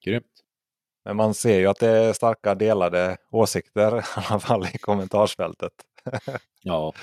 Grymt. 0.05 0.25
Men 1.05 1.15
man 1.15 1.33
ser 1.33 1.59
ju 1.59 1.67
att 1.67 1.79
det 1.79 1.89
är 1.89 2.13
starka 2.13 2.55
delade 2.55 3.17
åsikter 3.31 3.97
i 3.99 4.03
alla 4.15 4.39
fall 4.39 4.65
i 4.65 4.77
kommentarsfältet. 4.77 5.73
Ja. 6.63 6.93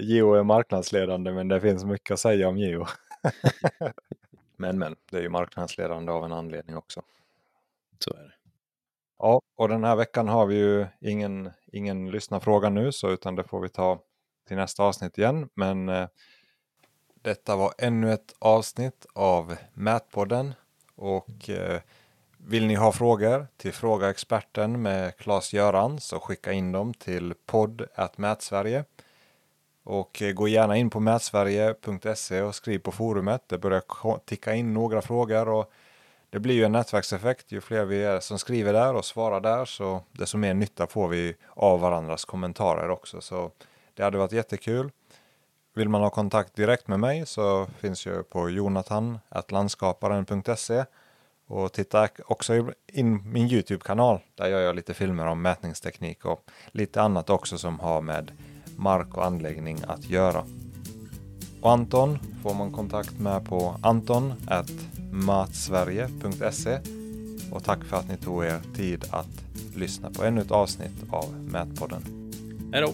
Geo 0.00 0.34
är 0.34 0.42
marknadsledande 0.42 1.32
men 1.32 1.48
det 1.48 1.60
finns 1.60 1.84
mycket 1.84 2.10
att 2.10 2.20
säga 2.20 2.48
om 2.48 2.58
Geo. 2.58 2.86
men 4.56 4.78
men, 4.78 4.96
det 5.10 5.16
är 5.16 5.22
ju 5.22 5.28
marknadsledande 5.28 6.12
av 6.12 6.24
en 6.24 6.32
anledning 6.32 6.76
också. 6.76 7.02
Så 7.98 8.10
är 8.10 8.22
det. 8.22 8.34
Ja, 9.18 9.40
och 9.56 9.68
den 9.68 9.84
här 9.84 9.96
veckan 9.96 10.28
har 10.28 10.46
vi 10.46 10.54
ju 10.54 10.86
ingen, 11.00 11.50
ingen 11.72 12.10
lyssnarfråga 12.10 12.68
nu 12.68 12.92
så 12.92 13.10
utan 13.10 13.36
det 13.36 13.44
får 13.44 13.60
vi 13.60 13.68
ta 13.68 14.00
till 14.48 14.56
nästa 14.56 14.82
avsnitt 14.82 15.18
igen. 15.18 15.48
Men 15.54 15.88
eh, 15.88 16.08
detta 17.14 17.56
var 17.56 17.72
ännu 17.78 18.12
ett 18.12 18.34
avsnitt 18.38 19.06
av 19.12 19.56
Mätpodden 19.74 20.54
och 20.94 21.50
eh, 21.50 21.80
Vill 22.46 22.66
ni 22.66 22.74
ha 22.74 22.92
frågor 22.92 23.46
till 23.56 23.72
Fråga 23.72 24.10
Experten 24.10 24.82
med 24.82 25.16
Claes-Göran 25.16 26.00
så 26.00 26.20
skicka 26.20 26.52
in 26.52 26.72
dem 26.72 26.94
till 26.94 27.34
podd.mätsverige. 27.46 28.84
Och 29.84 30.22
eh, 30.22 30.32
gå 30.32 30.48
gärna 30.48 30.76
in 30.76 30.90
på 30.90 31.00
mätsverige.se 31.00 32.42
och 32.42 32.54
skriv 32.54 32.78
på 32.78 32.92
forumet. 32.92 33.42
Det 33.46 33.58
börjar 33.58 34.18
ticka 34.18 34.54
in 34.54 34.74
några 34.74 35.02
frågor 35.02 35.48
och 35.48 35.72
det 36.30 36.40
blir 36.40 36.54
ju 36.54 36.64
en 36.64 36.72
nätverkseffekt. 36.72 37.52
Ju 37.52 37.60
fler 37.60 37.84
vi 37.84 38.02
är 38.02 38.20
som 38.20 38.38
skriver 38.38 38.72
där 38.72 38.94
och 38.94 39.04
svarar 39.04 39.40
där 39.40 39.64
så 39.64 40.02
desto 40.12 40.38
mer 40.38 40.54
nytta 40.54 40.86
får 40.86 41.08
vi 41.08 41.36
av 41.48 41.80
varandras 41.80 42.24
kommentarer 42.24 42.90
också. 42.90 43.20
Så 43.20 43.50
det 43.94 44.02
hade 44.02 44.18
varit 44.18 44.32
jättekul. 44.32 44.90
Vill 45.74 45.88
man 45.88 46.00
ha 46.00 46.10
kontakt 46.10 46.56
direkt 46.56 46.88
med 46.88 47.00
mig 47.00 47.26
så 47.26 47.66
finns 47.66 48.06
jag 48.06 48.30
på 48.30 48.50
jonathan.landskaparen.se 48.50 50.84
och 51.46 51.72
titta 51.72 52.08
också 52.26 52.72
in 52.86 53.32
min 53.32 53.50
Youtube-kanal. 53.50 54.20
Där 54.34 54.48
gör 54.48 54.60
jag 54.60 54.76
lite 54.76 54.94
filmer 54.94 55.26
om 55.26 55.42
mätningsteknik 55.42 56.24
och 56.24 56.50
lite 56.66 57.02
annat 57.02 57.30
också 57.30 57.58
som 57.58 57.80
har 57.80 58.00
med 58.00 58.32
mark 58.76 59.16
och 59.16 59.26
anläggning 59.26 59.78
att 59.86 60.10
göra. 60.10 60.44
Och 61.60 61.72
Anton 61.72 62.18
får 62.42 62.54
man 62.54 62.72
kontakt 62.72 63.18
med 63.18 63.44
på 63.44 63.76
anton.matsverige.se 63.80 66.78
och 67.50 67.64
tack 67.64 67.84
för 67.84 67.96
att 67.96 68.08
ni 68.08 68.16
tog 68.16 68.44
er 68.44 68.60
tid 68.76 69.04
att 69.10 69.44
lyssna 69.76 70.10
på 70.10 70.24
ännu 70.24 70.40
ett 70.40 70.50
avsnitt 70.50 71.04
av 71.10 71.34
Mätpodden. 71.50 72.32
Hej 72.72 72.82
då! 72.82 72.92